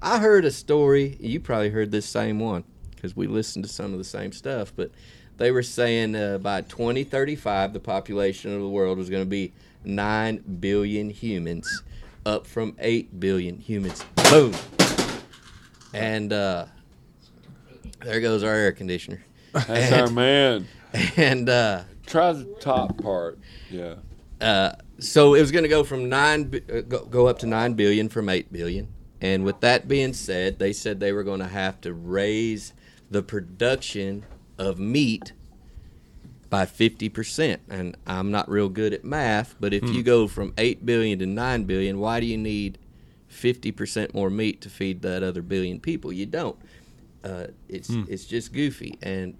I 0.00 0.18
heard 0.18 0.44
a 0.46 0.50
story. 0.50 1.16
You 1.20 1.40
probably 1.40 1.70
heard 1.70 1.90
this 1.90 2.06
same 2.06 2.38
one 2.40 2.64
because 2.94 3.14
we 3.14 3.26
listened 3.26 3.64
to 3.66 3.70
some 3.70 3.92
of 3.92 3.98
the 3.98 4.04
same 4.04 4.32
stuff. 4.32 4.72
But 4.74 4.90
they 5.36 5.50
were 5.50 5.62
saying 5.62 6.16
uh, 6.16 6.38
by 6.38 6.62
2035, 6.62 7.72
the 7.72 7.80
population 7.80 8.54
of 8.54 8.60
the 8.60 8.68
world 8.68 8.96
was 8.98 9.10
going 9.10 9.22
to 9.22 9.28
be 9.28 9.52
9 9.84 10.38
billion 10.60 11.10
humans, 11.10 11.82
up 12.24 12.46
from 12.46 12.74
8 12.78 13.20
billion 13.20 13.58
humans. 13.58 14.04
Boom. 14.30 14.52
And 15.94 16.32
uh, 16.32 16.66
there 18.04 18.20
goes 18.20 18.42
our 18.42 18.52
air 18.54 18.72
conditioner. 18.72 19.24
That's 19.52 19.92
our 19.92 20.08
man. 20.10 20.66
And 21.18 21.50
uh, 21.50 21.82
Try 22.06 22.32
the 22.32 22.44
top 22.60 22.96
part. 23.02 23.38
Yeah. 23.70 23.96
uh, 24.40 24.72
so 24.98 25.34
it 25.34 25.40
was 25.40 25.52
going 25.52 25.62
to 25.62 25.68
go 25.68 25.84
from 25.84 26.08
nine, 26.08 26.62
uh, 26.72 26.80
go, 26.80 27.04
go 27.04 27.26
up 27.26 27.38
to 27.40 27.46
nine 27.46 27.74
billion 27.74 28.08
from 28.08 28.28
eight 28.28 28.52
billion. 28.52 28.88
And 29.20 29.44
with 29.44 29.60
that 29.60 29.88
being 29.88 30.12
said, 30.12 30.58
they 30.58 30.72
said 30.72 31.00
they 31.00 31.12
were 31.12 31.24
going 31.24 31.40
to 31.40 31.48
have 31.48 31.80
to 31.80 31.92
raise 31.92 32.72
the 33.10 33.22
production 33.22 34.24
of 34.58 34.78
meat 34.78 35.32
by 36.50 36.66
fifty 36.66 37.08
percent. 37.08 37.60
And 37.68 37.96
I'm 38.06 38.30
not 38.30 38.48
real 38.48 38.68
good 38.68 38.94
at 38.94 39.04
math, 39.04 39.56
but 39.58 39.74
if 39.74 39.82
you 39.88 40.02
go 40.02 40.28
from 40.28 40.54
eight 40.56 40.86
billion 40.86 41.18
to 41.18 41.26
nine 41.26 41.64
billion, 41.64 41.98
why 41.98 42.20
do 42.20 42.26
you 42.26 42.38
need 42.38 42.78
fifty 43.26 43.72
percent 43.72 44.14
more 44.14 44.30
meat 44.30 44.60
to 44.62 44.70
feed 44.70 45.02
that 45.02 45.22
other 45.22 45.42
billion 45.42 45.80
people? 45.80 46.12
You 46.12 46.26
don't. 46.26 46.56
Uh, 47.24 47.48
it's 47.68 47.90
it's 48.08 48.24
just 48.24 48.52
goofy 48.52 48.98
and. 49.02 49.36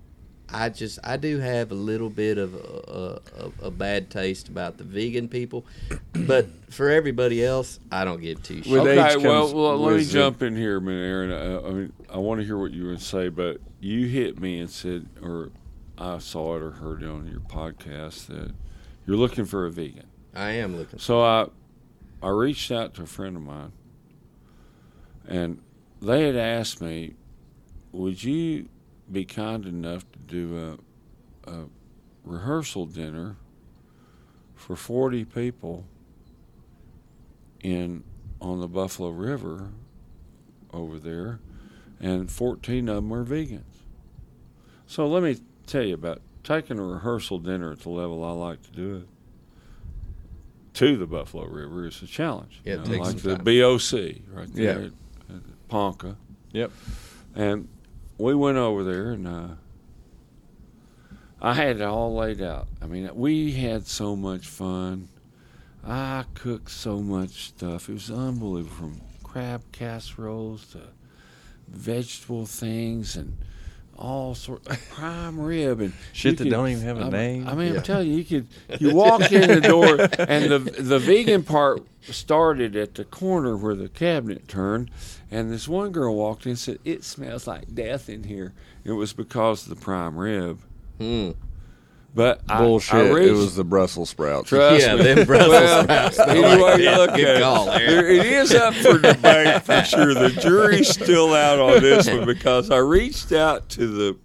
I 0.50 0.70
just 0.70 0.98
I 1.04 1.16
do 1.18 1.38
have 1.38 1.70
a 1.70 1.74
little 1.74 2.08
bit 2.08 2.38
of 2.38 2.54
a, 2.54 3.20
a, 3.62 3.66
a 3.66 3.70
bad 3.70 4.10
taste 4.10 4.48
about 4.48 4.78
the 4.78 4.84
vegan 4.84 5.28
people, 5.28 5.66
but 6.12 6.46
for 6.70 6.88
everybody 6.88 7.44
else, 7.44 7.78
I 7.92 8.04
don't 8.04 8.20
give 8.20 8.42
two 8.42 8.62
shits. 8.62 8.80
Okay, 8.80 9.14
age 9.14 9.22
well, 9.22 9.54
well 9.54 9.78
let 9.78 9.96
me 9.96 10.04
jump 10.04 10.42
in 10.42 10.56
here 10.56 10.78
a 10.78 10.80
minute, 10.80 11.04
Aaron. 11.04 11.32
I, 11.32 11.68
I 11.68 11.70
mean, 11.70 11.92
I 12.12 12.18
want 12.18 12.40
to 12.40 12.46
hear 12.46 12.56
what 12.56 12.72
you 12.72 12.86
would 12.86 13.02
say, 13.02 13.28
but 13.28 13.58
you 13.80 14.06
hit 14.06 14.40
me 14.40 14.60
and 14.60 14.70
said, 14.70 15.06
or 15.22 15.50
I 15.98 16.18
saw 16.18 16.56
it 16.56 16.62
or 16.62 16.70
heard 16.70 17.02
it 17.02 17.08
on 17.08 17.26
your 17.26 17.40
podcast 17.40 18.26
that 18.28 18.54
you're 19.06 19.16
looking 19.16 19.44
for 19.44 19.66
a 19.66 19.70
vegan. 19.70 20.06
I 20.34 20.52
am 20.52 20.76
looking. 20.76 20.98
So 20.98 21.22
I, 21.22 21.48
I 22.22 22.30
reached 22.30 22.70
out 22.72 22.94
to 22.94 23.02
a 23.02 23.06
friend 23.06 23.36
of 23.36 23.42
mine, 23.42 23.72
and 25.26 25.60
they 26.00 26.24
had 26.24 26.36
asked 26.36 26.80
me, 26.80 27.16
"Would 27.92 28.24
you 28.24 28.68
be 29.10 29.24
kind 29.24 29.64
enough 29.66 30.04
to 30.12 30.18
do 30.18 30.78
a, 31.46 31.50
a 31.50 31.64
rehearsal 32.24 32.86
dinner 32.86 33.36
for 34.54 34.76
forty 34.76 35.24
people 35.24 35.84
in 37.62 38.04
on 38.40 38.60
the 38.60 38.68
Buffalo 38.68 39.10
River 39.10 39.68
over 40.72 40.98
there, 40.98 41.40
and 42.00 42.30
fourteen 42.30 42.88
of 42.88 42.96
them 42.96 43.12
are 43.12 43.24
vegans." 43.24 43.62
So 44.86 45.06
let 45.06 45.22
me 45.22 45.38
tell 45.66 45.82
you 45.84 45.94
about 45.94 46.20
taking 46.44 46.78
a 46.78 46.82
rehearsal 46.84 47.38
dinner 47.38 47.72
at 47.72 47.80
the 47.80 47.90
level 47.90 48.24
I 48.24 48.30
like 48.32 48.62
to 48.62 48.70
do 48.70 48.96
it 48.96 49.08
to 50.74 50.96
the 50.96 51.06
Buffalo 51.06 51.44
River 51.46 51.86
is 51.86 52.00
a 52.02 52.06
challenge. 52.06 52.60
Yeah, 52.64 52.76
you 52.76 52.84
takes 52.84 52.98
like 52.98 53.16
the. 53.18 53.36
BOC 53.36 54.22
right 54.32 54.48
Yeah. 54.54 54.72
there 54.74 54.78
at, 54.84 55.34
at 55.34 55.68
Ponca. 55.68 56.16
Yep. 56.52 56.70
And 57.34 57.68
we 58.18 58.34
went 58.34 58.58
over 58.58 58.82
there 58.82 59.12
and 59.12 59.26
uh, 59.26 59.48
I 61.40 61.54
had 61.54 61.76
it 61.76 61.82
all 61.82 62.16
laid 62.16 62.42
out. 62.42 62.66
I 62.82 62.86
mean, 62.86 63.08
we 63.14 63.52
had 63.52 63.86
so 63.86 64.16
much 64.16 64.46
fun. 64.46 65.08
I 65.86 66.24
cooked 66.34 66.70
so 66.70 66.98
much 66.98 67.48
stuff. 67.48 67.88
It 67.88 67.92
was 67.92 68.10
unbelievable 68.10 68.74
from 68.74 69.00
crab 69.22 69.62
casseroles 69.70 70.66
to 70.72 70.82
vegetable 71.68 72.44
things 72.44 73.16
and 73.16 73.36
all 73.98 74.34
sorts 74.34 74.68
prime 74.90 75.40
rib 75.40 75.80
and 75.80 75.92
Shit 76.12 76.38
that 76.38 76.44
could- 76.44 76.50
don't 76.50 76.68
even 76.68 76.84
have 76.84 76.98
a 77.00 77.04
I 77.04 77.08
name. 77.10 77.48
I 77.48 77.54
mean, 77.54 77.72
Yeah. 77.72 77.78
I'm 77.78 77.82
telling 77.82 78.08
you, 78.08 78.16
you 78.18 78.24
could 78.24 78.46
you 78.80 78.94
walk 78.94 79.32
in 79.32 79.48
the 79.48 79.60
door 79.60 79.86
and 80.26 80.50
the 80.50 80.58
the 80.58 80.98
vegan 80.98 81.42
part 81.42 81.82
started 82.02 82.76
at 82.76 82.94
the 82.94 83.04
corner 83.04 83.56
where 83.56 83.74
the 83.74 83.88
cabinet 83.88 84.46
turned, 84.48 84.90
and 85.30 85.50
this 85.52 85.66
one 85.68 85.90
girl 85.90 86.14
walked 86.14 86.46
in 86.46 86.50
and 86.50 86.58
said, 86.58 86.78
"It 86.84 87.04
smells 87.04 87.46
like 87.46 87.74
death 87.74 88.08
in 88.08 88.24
here." 88.24 88.52
It 88.84 88.92
was 88.92 89.12
because 89.12 89.64
of 89.66 89.70
the 89.76 89.84
prime 89.84 90.16
rib. 90.16 90.60
Hmm. 90.98 91.32
But 92.14 92.44
Bullshit. 92.46 92.94
I, 92.94 93.00
it 93.06 93.12
reached, 93.12 93.32
was 93.34 93.54
the 93.54 93.64
Brussels 93.64 94.10
sprouts. 94.10 94.48
Trust 94.48 94.84
Yeah, 94.84 94.96
me. 94.96 95.02
them 95.02 95.24
Brussels 95.26 95.50
Well, 95.50 95.82
sprouts. 95.84 96.18
Anyway, 96.18 96.56
like 96.56 96.80
you 96.80 96.90
look 96.90 97.14
Good 97.14 97.24
at 97.28 97.36
it. 97.36 97.42
call, 97.42 97.66
There- 97.66 98.08
it 98.08 98.26
is 98.26 98.54
up 98.54 98.74
for 98.74 98.98
debate 98.98 99.62
for 99.62 99.84
sure. 99.84 100.14
The 100.14 100.30
jury's 100.30 100.88
still 100.88 101.34
out 101.34 101.58
on 101.60 101.80
this 101.82 102.08
one 102.08 102.24
because 102.26 102.70
I 102.70 102.78
reached 102.78 103.30
out 103.32 103.68
to 103.70 103.86
the 103.86 104.16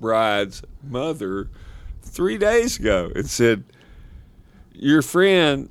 bride's 0.00 0.62
mother 0.82 1.48
three 2.02 2.38
days 2.38 2.78
ago 2.78 3.12
and 3.14 3.28
said, 3.28 3.64
"Your 4.72 5.02
friend, 5.02 5.68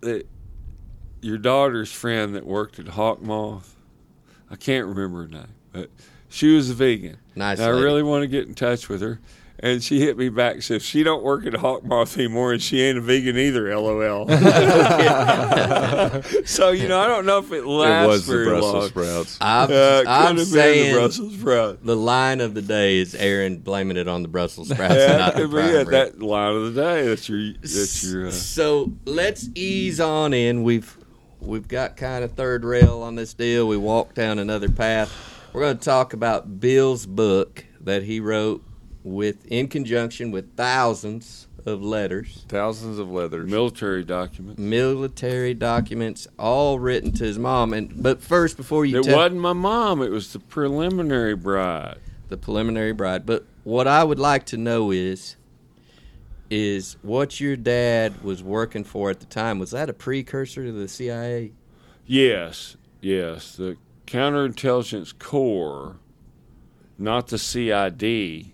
that 0.00 0.26
your 1.20 1.38
daughter's 1.38 1.92
friend 1.92 2.34
that 2.34 2.46
worked 2.46 2.78
at 2.78 2.88
Hawk 2.88 3.20
Moth, 3.20 3.74
I 4.50 4.56
can't 4.56 4.86
remember 4.86 5.22
her 5.22 5.28
name, 5.28 5.54
but 5.72 5.90
she 6.28 6.54
was 6.54 6.70
a 6.70 6.74
vegan. 6.74 7.18
Nice 7.34 7.58
And 7.58 7.66
I 7.66 7.70
really 7.70 8.02
want 8.02 8.22
to 8.22 8.26
get 8.28 8.46
in 8.46 8.54
touch 8.54 8.88
with 8.88 9.02
her." 9.02 9.20
And 9.64 9.80
she 9.80 10.00
hit 10.00 10.18
me 10.18 10.28
back 10.28 10.54
and 10.54 10.64
said, 10.64 10.82
she 10.82 11.04
don't 11.04 11.22
work 11.22 11.46
at 11.46 11.54
Hawk 11.54 11.84
Moth 11.84 12.18
anymore 12.18 12.52
and 12.52 12.60
she 12.60 12.82
ain't 12.82 12.98
a 12.98 13.00
vegan 13.00 13.38
either, 13.38 13.72
LOL. 13.78 14.26
so, 16.44 16.70
you 16.70 16.88
know, 16.88 16.98
I 16.98 17.06
don't 17.06 17.26
know 17.26 17.38
if 17.38 17.52
it 17.52 17.64
lasts 17.64 17.64
It 17.64 17.66
lasts 17.66 18.08
was 18.08 18.26
the 18.26 18.44
Brussels 18.44 18.74
long. 18.74 18.88
sprouts. 18.88 19.38
I'm, 19.40 19.70
Uh, 19.70 20.02
I'm 20.06 20.06
have 20.06 20.28
been 20.28 20.36
the 20.36 20.44
saying 20.46 20.94
Brussels 20.94 21.34
sprout. 21.34 21.84
the 21.84 21.96
line 21.96 22.40
of 22.40 22.54
the 22.54 22.62
day 22.62 22.98
is 22.98 23.14
Aaron 23.14 23.58
blaming 23.58 23.96
it 23.96 24.08
on 24.08 24.22
the 24.22 24.28
Brussels 24.28 24.68
sprouts, 24.70 24.94
Yeah, 24.94 25.16
not 25.16 25.34
the 25.34 25.42
could 25.42 25.50
be 25.50 25.56
prime 25.56 25.74
it. 25.76 25.88
That 25.90 26.20
line 26.20 26.56
of 26.56 26.74
the 26.74 26.82
day. 26.82 27.06
That's 27.06 27.28
your. 27.28 27.52
That's 27.60 28.04
your. 28.04 28.26
Uh, 28.26 28.30
So 28.32 28.92
let's 29.04 29.48
ease 29.54 30.00
on 30.00 30.34
in. 30.34 30.62
We've 30.64 30.96
we've 31.40 31.68
got 31.68 31.96
kind 31.96 32.24
of 32.24 32.32
third 32.32 32.64
rail 32.64 33.02
on 33.02 33.14
this 33.14 33.34
deal. 33.34 33.68
We 33.68 33.76
walked 33.76 34.14
down 34.16 34.38
another 34.38 34.68
path. 34.68 35.12
We're 35.52 35.60
going 35.62 35.78
to 35.78 35.84
talk 35.84 36.12
about 36.14 36.60
Bill's 36.60 37.04
book 37.06 37.64
that 37.82 38.02
he 38.04 38.20
wrote 38.20 38.64
with 39.04 39.44
in 39.46 39.68
conjunction 39.68 40.30
with 40.30 40.56
thousands 40.56 41.48
of 41.64 41.82
letters, 41.82 42.44
Thousands 42.48 42.98
of 42.98 43.08
letters, 43.10 43.48
military 43.50 44.02
documents, 44.04 44.58
military 44.60 45.54
documents, 45.54 46.26
all 46.38 46.78
written 46.80 47.12
to 47.12 47.24
his 47.24 47.38
mom. 47.38 47.72
And 47.72 48.02
but 48.02 48.20
first, 48.22 48.56
before 48.56 48.84
you 48.84 49.00
It 49.00 49.04
tell 49.04 49.16
wasn't 49.16 49.40
my 49.40 49.52
mom. 49.52 50.02
It 50.02 50.10
was 50.10 50.32
the 50.32 50.38
preliminary 50.40 51.34
bride. 51.36 51.98
the 52.28 52.36
preliminary 52.36 52.92
bride, 52.92 53.26
but 53.26 53.44
what 53.64 53.86
I 53.86 54.02
would 54.04 54.18
like 54.18 54.44
to 54.46 54.56
know 54.56 54.90
is 54.90 55.36
is 56.50 56.96
what 57.02 57.40
your 57.40 57.56
dad 57.56 58.22
was 58.22 58.42
working 58.42 58.84
for 58.84 59.08
at 59.10 59.20
the 59.20 59.26
time. 59.26 59.58
Was 59.58 59.70
that 59.70 59.88
a 59.88 59.92
precursor 59.94 60.64
to 60.64 60.72
the 60.72 60.86
CIA? 60.88 61.52
Yes, 62.06 62.76
yes. 63.00 63.56
The 63.56 63.76
counterintelligence 64.06 65.18
corps, 65.18 65.96
not 66.98 67.28
the 67.28 67.38
CID, 67.38 68.51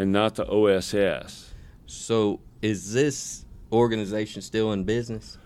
and 0.00 0.12
not 0.12 0.34
the 0.34 0.46
OSS. 0.48 1.52
So 1.84 2.40
is 2.62 2.94
this 2.94 3.44
organization 3.70 4.40
still 4.40 4.72
in 4.72 4.84
business? 4.84 5.36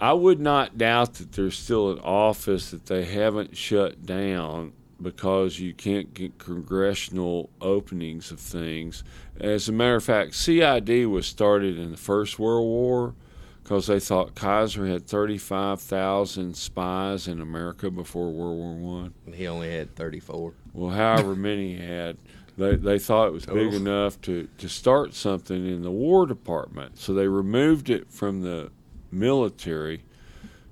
I 0.00 0.14
would 0.14 0.40
not 0.40 0.78
doubt 0.78 1.14
that 1.14 1.32
there's 1.32 1.58
still 1.58 1.92
an 1.92 1.98
office 1.98 2.70
that 2.70 2.86
they 2.86 3.04
haven't 3.04 3.54
shut 3.54 4.06
down 4.06 4.72
because 5.00 5.60
you 5.60 5.74
can't 5.74 6.14
get 6.14 6.38
congressional 6.38 7.50
openings 7.60 8.30
of 8.30 8.40
things. 8.40 9.04
As 9.38 9.68
a 9.68 9.72
matter 9.72 9.96
of 9.96 10.04
fact, 10.04 10.36
CID 10.36 11.06
was 11.06 11.26
started 11.26 11.76
in 11.76 11.90
the 11.90 11.98
First 11.98 12.38
World 12.38 12.64
War 12.64 13.14
because 13.62 13.88
they 13.88 14.00
thought 14.00 14.34
Kaiser 14.34 14.86
had 14.86 15.06
35,000 15.06 16.56
spies 16.56 17.28
in 17.28 17.42
America 17.42 17.90
before 17.90 18.30
World 18.30 18.56
War 18.56 18.74
One. 18.74 19.14
He 19.34 19.46
only 19.46 19.70
had 19.70 19.94
34. 19.96 20.54
Well, 20.72 20.94
however 20.94 21.36
many 21.36 21.76
he 21.76 21.82
had, 21.82 22.16
they, 22.56 22.76
they 22.76 22.98
thought 22.98 23.28
it 23.28 23.32
was 23.32 23.46
big 23.46 23.56
Oof. 23.68 23.74
enough 23.74 24.20
to, 24.22 24.48
to 24.58 24.68
start 24.68 25.14
something 25.14 25.66
in 25.66 25.82
the 25.82 25.90
War 25.90 26.26
Department. 26.26 26.98
So 26.98 27.14
they 27.14 27.26
removed 27.28 27.88
it 27.90 28.10
from 28.10 28.42
the 28.42 28.70
military. 29.10 30.04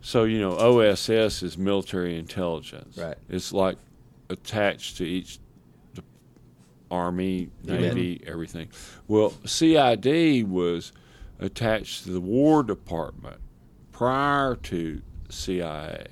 So, 0.02 0.24
you 0.24 0.40
know, 0.40 0.52
OSS 0.52 1.42
is 1.42 1.56
military 1.58 2.18
intelligence. 2.18 2.96
Right. 2.98 3.16
It's 3.28 3.52
like 3.52 3.76
attached 4.28 4.98
to 4.98 5.04
each 5.04 5.38
de- 5.94 6.02
Army. 6.90 7.50
Navy, 7.64 8.22
everything. 8.26 8.68
Well, 9.08 9.32
CID 9.44 10.48
was 10.48 10.92
attached 11.38 12.04
to 12.04 12.10
the 12.10 12.20
War 12.20 12.62
Department 12.62 13.38
prior 13.92 14.56
to 14.56 15.00
CIA. 15.30 16.06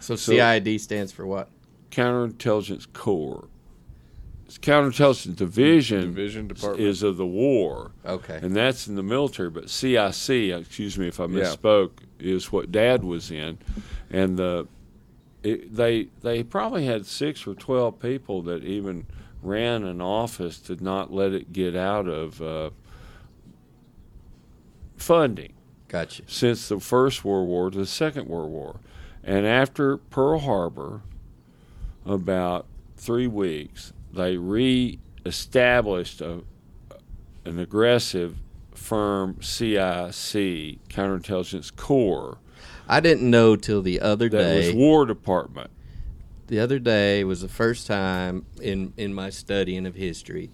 So, 0.00 0.16
So- 0.16 0.32
CID 0.32 0.80
stands 0.80 1.12
for 1.12 1.26
what? 1.26 1.48
counterintelligence 1.90 2.92
corps. 2.92 3.48
Counterintelligence 4.58 5.36
division, 5.36 6.00
Division 6.02 6.48
Department. 6.48 6.80
is 6.88 7.02
of 7.02 7.16
the 7.16 7.26
war, 7.26 7.92
Okay. 8.06 8.38
and 8.42 8.54
that's 8.54 8.86
in 8.88 8.94
the 8.96 9.02
military. 9.02 9.50
But 9.50 9.70
CIC, 9.70 10.50
excuse 10.52 10.98
me 10.98 11.08
if 11.08 11.20
I 11.20 11.24
Yeah. 11.24 11.28
misspoke, 11.40 11.90
is 12.18 12.50
what 12.52 12.70
Dad 12.72 13.02
was 13.04 13.30
in, 13.30 13.58
and 14.10 14.36
the 14.36 14.66
it, 15.42 15.74
they 15.74 16.08
they 16.22 16.42
probably 16.42 16.84
had 16.84 17.06
six 17.06 17.46
or 17.46 17.54
twelve 17.54 17.98
people 18.00 18.42
that 18.42 18.62
even 18.64 19.06
ran 19.42 19.84
an 19.84 20.00
office 20.02 20.58
to 20.58 20.76
not 20.84 21.10
let 21.12 21.32
it 21.32 21.50
get 21.52 21.74
out 21.74 22.06
of 22.06 22.42
uh, 22.42 22.68
funding 24.96 25.52
Gotcha. 25.88 26.22
since 26.26 26.68
the 26.68 26.78
First 26.78 27.24
World 27.24 27.48
War 27.48 27.70
to 27.70 27.78
the 27.78 27.86
Second 27.86 28.28
World 28.28 28.50
War. 28.50 28.80
And 29.24 29.46
after 29.46 29.96
Pearl 29.96 30.40
Harbor, 30.40 31.00
about 32.04 32.66
three 32.96 33.26
weeks, 33.26 33.92
they 34.12 34.36
re-established 34.36 36.20
a, 36.20 36.42
an 37.44 37.58
aggressive, 37.58 38.36
firm 38.74 39.36
CIC 39.40 40.78
counterintelligence 40.88 41.74
corps 41.76 42.38
I 42.90 42.98
didn't 42.98 43.30
know 43.30 43.54
till 43.54 43.82
the 43.82 44.00
other 44.00 44.28
that 44.28 44.36
day. 44.36 44.66
was 44.66 44.74
War 44.74 45.06
Department. 45.06 45.70
the 46.48 46.58
other 46.58 46.80
day 46.80 47.22
was 47.22 47.40
the 47.40 47.48
first 47.48 47.86
time 47.86 48.46
in 48.60 48.92
in 48.96 49.14
my 49.14 49.30
studying 49.30 49.86
of 49.86 49.94
history 49.94 50.50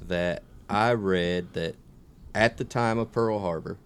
that 0.00 0.42
I 0.70 0.94
read 0.94 1.52
that 1.52 1.74
at 2.34 2.56
the 2.56 2.64
time 2.64 2.98
of 2.98 3.12
Pearl 3.12 3.40
Harbor, 3.40 3.76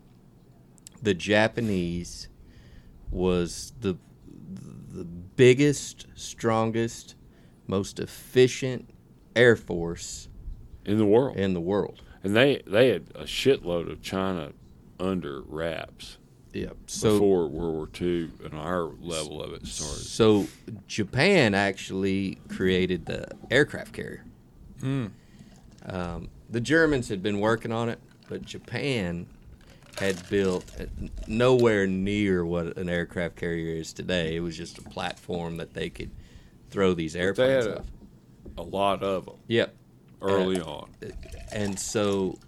the 1.03 1.15
Japanese 1.15 2.29
was 3.11 3.73
the 3.81 3.97
the 4.93 5.05
biggest, 5.05 6.07
strongest, 6.15 7.17
most 7.67 7.99
efficient 7.99 8.89
air 9.37 9.57
force 9.57 10.29
in 10.85 10.99
the 10.99 11.07
world, 11.07 11.37
in 11.37 11.55
the 11.55 11.61
world. 11.61 12.03
and 12.23 12.35
they 12.35 12.63
they 12.67 12.89
had 12.89 13.07
a 13.15 13.25
shitload 13.25 13.91
of 13.91 14.03
China 14.03 14.53
under 14.99 15.43
wraps 15.43 16.19
Yep. 16.53 16.77
So 16.87 17.13
before 17.13 17.47
World 17.49 17.75
War 17.75 17.89
II, 18.01 18.31
and 18.45 18.55
our 18.55 18.83
level 19.01 19.41
of 19.43 19.53
it 19.53 19.67
started. 19.67 20.03
So 20.05 20.49
Japan 20.89 21.55
actually 21.55 22.39
created 22.49 23.07
the 23.07 23.29
aircraft 23.51 23.93
carrier. 23.93 24.25
Um, 24.83 26.29
the 26.49 26.61
Germans 26.61 27.09
had 27.09 27.23
been 27.23 27.41
working 27.41 27.73
on 27.73 27.89
it, 27.89 28.01
but 28.29 28.45
Japan 28.45 29.27
had 29.99 30.29
built 30.29 30.65
nowhere 31.27 31.87
near 31.87 32.45
what 32.45 32.77
an 32.77 32.89
aircraft 32.89 33.37
carrier 33.37 33.77
is 33.77 33.93
today. 33.93 34.37
It 34.37 34.41
was 34.41 34.57
just 34.57 34.79
a 34.79 34.83
platform 34.83 35.57
that 35.59 35.75
they 35.75 35.91
could 35.91 36.11
throw 36.71 36.95
these 36.95 37.13
They 37.15 37.21
airplanes 37.21 37.67
had 37.67 37.75
a, 37.75 37.79
off. 37.81 37.87
A 38.61 38.63
lot 38.63 39.03
of 39.03 39.25
them 39.27 39.37
Yep. 39.49 39.75
early 40.23 40.61
on. 40.61 40.91
and 41.51 41.79
so 41.79 42.39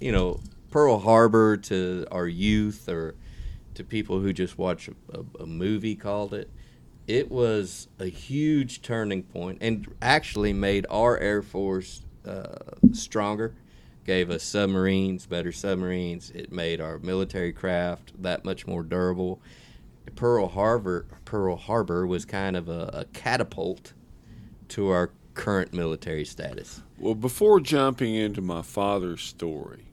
you 0.00 0.12
know 0.12 0.40
pearl 0.70 0.98
harbor 0.98 1.56
to 1.56 2.06
our 2.12 2.26
youth 2.26 2.88
or 2.88 3.14
to 3.74 3.82
people 3.82 4.20
who 4.20 4.32
just 4.32 4.58
watch 4.58 4.88
a, 4.88 4.92
a, 5.18 5.42
a 5.42 5.46
movie 5.46 5.96
called 5.96 6.34
it 6.34 6.50
it 7.06 7.30
was 7.30 7.88
a 7.98 8.06
huge 8.06 8.82
turning 8.82 9.22
point 9.22 9.58
and 9.60 9.86
actually 10.02 10.52
made 10.52 10.86
our 10.90 11.18
air 11.18 11.42
force 11.42 12.02
uh, 12.26 12.56
stronger 12.92 13.54
gave 14.04 14.28
us 14.30 14.42
submarines 14.42 15.26
better 15.26 15.52
submarines 15.52 16.30
it 16.30 16.52
made 16.52 16.80
our 16.80 16.98
military 16.98 17.52
craft 17.52 18.12
that 18.22 18.44
much 18.44 18.66
more 18.66 18.82
durable 18.82 19.40
pearl 20.14 20.48
harbor 20.48 21.06
pearl 21.24 21.56
harbor 21.56 22.06
was 22.06 22.24
kind 22.26 22.56
of 22.56 22.68
a, 22.68 22.90
a 22.92 23.04
catapult 23.14 23.94
to 24.68 24.88
our 24.88 25.10
current 25.34 25.72
military 25.72 26.24
status 26.24 26.80
Well, 26.98 27.14
before 27.14 27.60
jumping 27.60 28.14
into 28.14 28.40
my 28.40 28.62
father's 28.62 29.22
story, 29.22 29.86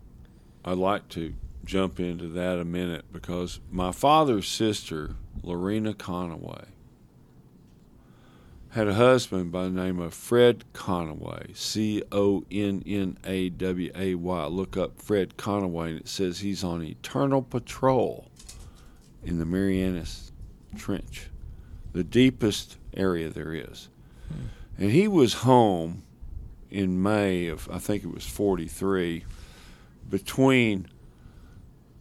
I'd 0.64 0.78
like 0.78 1.10
to 1.10 1.34
jump 1.66 2.00
into 2.00 2.28
that 2.30 2.60
a 2.60 2.66
minute 2.66 3.06
because 3.12 3.60
my 3.72 3.92
father's 3.92 4.48
sister, 4.48 5.16
Lorena 5.44 5.94
Connaway, 5.94 6.66
had 8.72 8.88
a 8.88 8.94
husband 8.94 9.52
by 9.52 9.64
the 9.64 9.70
name 9.70 10.00
of 10.00 10.14
Fred 10.14 10.64
Connaway, 10.74 11.56
C 11.56 12.02
O 12.12 12.46
N 12.50 12.82
N 12.86 13.18
A 13.26 13.50
W 13.50 13.92
A 13.94 14.16
Y. 14.16 14.46
Look 14.46 14.78
up 14.78 15.02
Fred 15.02 15.36
Connaway, 15.38 15.90
and 15.90 16.00
it 16.00 16.08
says 16.08 16.40
he's 16.40 16.64
on 16.64 16.82
eternal 16.82 17.42
patrol 17.42 18.32
in 19.24 19.40
the 19.40 19.46
Marianas 19.46 20.32
Trench, 20.78 21.30
the 21.92 22.04
deepest 22.04 22.78
area 22.96 23.30
there 23.30 23.54
is. 23.54 23.90
Hmm. 24.30 24.46
And 24.82 24.90
he 24.90 25.08
was 25.08 25.36
home 25.46 26.02
in 26.72 27.04
May 27.04 27.46
of 27.46 27.70
I 27.72 27.78
think 27.78 28.04
it 28.04 28.12
was 28.12 28.26
43 28.26 29.24
between 30.10 30.88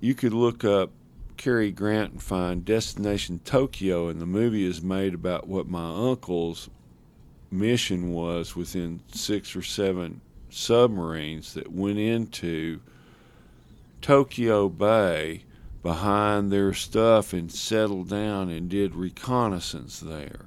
you 0.00 0.14
could 0.14 0.32
look 0.32 0.64
up 0.64 0.90
Cary 1.36 1.72
Grant 1.72 2.12
and 2.12 2.22
find 2.22 2.64
Destination 2.64 3.38
Tokyo 3.44 4.08
and 4.08 4.18
the 4.18 4.24
movie 4.24 4.64
is 4.64 4.80
made 4.80 5.12
about 5.12 5.46
what 5.46 5.68
my 5.68 6.08
uncle's 6.08 6.70
mission 7.50 8.14
was 8.14 8.56
within 8.56 9.02
6 9.12 9.56
or 9.56 9.62
7 9.62 10.22
submarines 10.48 11.52
that 11.52 11.70
went 11.70 11.98
into 11.98 12.80
Tokyo 14.00 14.70
Bay 14.70 15.44
behind 15.82 16.50
their 16.50 16.72
stuff 16.72 17.34
and 17.34 17.52
settled 17.52 18.08
down 18.08 18.48
and 18.48 18.70
did 18.70 18.94
reconnaissance 18.94 20.00
there. 20.00 20.46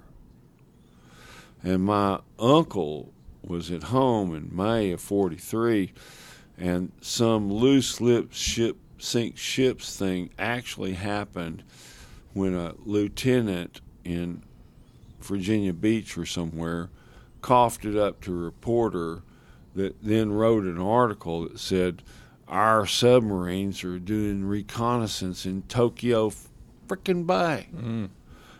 And 1.63 1.83
my 1.83 2.19
uncle 2.37 3.13
was 3.41 3.71
at 3.71 3.83
home 3.83 4.35
in 4.35 4.49
May 4.55 4.91
of 4.91 5.01
43, 5.01 5.93
and 6.57 6.91
some 7.01 7.51
loose 7.51 8.01
lip 8.01 8.33
ship 8.33 8.77
sink 8.97 9.37
ships 9.37 9.97
thing 9.97 10.29
actually 10.37 10.93
happened 10.93 11.63
when 12.33 12.53
a 12.53 12.73
lieutenant 12.85 13.81
in 14.03 14.43
Virginia 15.21 15.73
Beach 15.73 16.17
or 16.17 16.25
somewhere 16.25 16.89
coughed 17.41 17.85
it 17.85 17.95
up 17.95 18.21
to 18.21 18.31
a 18.31 18.35
reporter 18.35 19.23
that 19.75 19.95
then 20.01 20.31
wrote 20.31 20.63
an 20.63 20.79
article 20.79 21.47
that 21.47 21.59
said, 21.59 22.03
Our 22.47 22.85
submarines 22.85 23.83
are 23.83 23.99
doing 23.99 24.45
reconnaissance 24.45 25.45
in 25.45 25.63
Tokyo 25.63 26.31
frickin' 26.87 27.25
Bay. 27.25 27.67
Mm. 27.75 28.09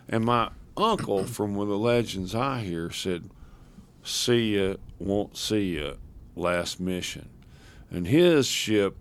And 0.08 0.24
my 0.24 0.50
uncle, 0.76 1.24
from 1.24 1.54
one 1.54 1.66
of 1.66 1.70
the 1.70 1.78
legends 1.78 2.34
I 2.34 2.60
hear, 2.60 2.90
said, 2.90 3.30
See 4.02 4.56
ya, 4.56 4.74
won't 4.98 5.36
see 5.36 5.78
ya, 5.78 5.92
last 6.36 6.80
mission. 6.80 7.28
And 7.90 8.06
his 8.06 8.46
ship 8.46 8.96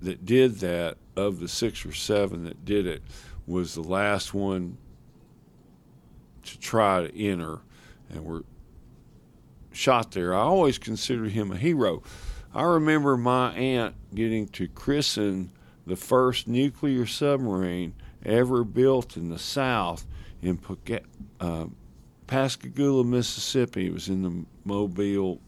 that 0.00 0.24
did 0.24 0.56
that, 0.60 0.96
of 1.16 1.40
the 1.40 1.48
six 1.48 1.84
or 1.84 1.92
seven 1.92 2.44
that 2.44 2.64
did 2.64 2.86
it, 2.86 3.02
was 3.46 3.74
the 3.74 3.82
last 3.82 4.32
one 4.32 4.78
to 6.44 6.58
try 6.58 7.06
to 7.06 7.18
enter 7.18 7.60
and 8.10 8.24
were 8.24 8.44
shot 9.72 10.12
there. 10.12 10.34
I 10.34 10.40
always 10.40 10.78
considered 10.78 11.32
him 11.32 11.52
a 11.52 11.56
hero. 11.56 12.02
I 12.54 12.62
remember 12.62 13.16
my 13.16 13.52
aunt 13.52 13.94
getting 14.14 14.48
to 14.48 14.68
christen 14.68 15.52
the 15.86 15.96
first 15.96 16.48
nuclear 16.48 17.06
submarine 17.06 17.94
ever 18.24 18.64
built 18.64 19.16
in 19.16 19.28
the 19.28 19.38
South 19.38 20.06
in 20.42 20.58
uh, 21.40 21.66
Pascagoula, 22.26 23.04
Mississippi. 23.04 23.86
It 23.86 23.92
was 23.92 24.08
in 24.08 24.22
the 24.22 24.44
Mobile 24.64 25.40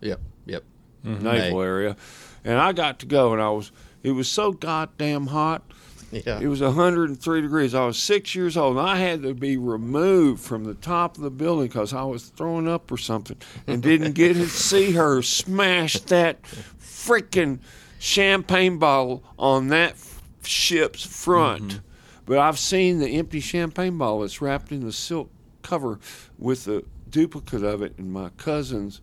Yep, 0.00 0.20
yep. 0.46 0.64
naval 1.04 1.62
area, 1.62 1.96
and 2.44 2.58
I 2.58 2.72
got 2.72 2.98
to 3.00 3.06
go, 3.06 3.32
and 3.32 3.40
I 3.40 3.50
was. 3.50 3.70
It 4.02 4.10
was 4.10 4.28
so 4.28 4.50
goddamn 4.50 5.28
hot. 5.28 5.62
Yeah. 6.10 6.40
It 6.40 6.48
was 6.48 6.60
103 6.60 7.40
degrees. 7.40 7.74
I 7.74 7.86
was 7.86 7.96
six 7.96 8.34
years 8.34 8.56
old, 8.56 8.76
and 8.76 8.86
I 8.86 8.96
had 8.96 9.22
to 9.22 9.32
be 9.32 9.56
removed 9.56 10.42
from 10.42 10.64
the 10.64 10.74
top 10.74 11.16
of 11.16 11.22
the 11.22 11.30
building 11.30 11.68
because 11.68 11.94
I 11.94 12.02
was 12.02 12.24
throwing 12.24 12.68
up 12.68 12.90
or 12.90 12.98
something, 12.98 13.38
and 13.66 13.82
didn't 13.82 14.12
get 14.12 14.34
to 14.34 14.46
see 14.48 14.92
her 14.92 15.22
smash 15.22 16.00
that 16.00 16.42
freaking 16.42 17.60
champagne 17.98 18.78
bottle 18.78 19.22
on 19.38 19.68
that 19.68 19.94
ship's 20.42 21.04
front. 21.06 21.80
But 22.24 22.38
I've 22.38 22.58
seen 22.58 22.98
the 23.00 23.08
empty 23.18 23.40
champagne 23.40 23.98
bottle 23.98 24.20
that's 24.20 24.40
wrapped 24.40 24.70
in 24.72 24.80
the 24.84 24.92
silk 24.92 25.30
cover 25.62 25.98
with 26.38 26.64
the 26.64 26.84
duplicate 27.10 27.62
of 27.62 27.82
it 27.82 27.94
in 27.98 28.10
my 28.10 28.30
cousin's 28.30 29.00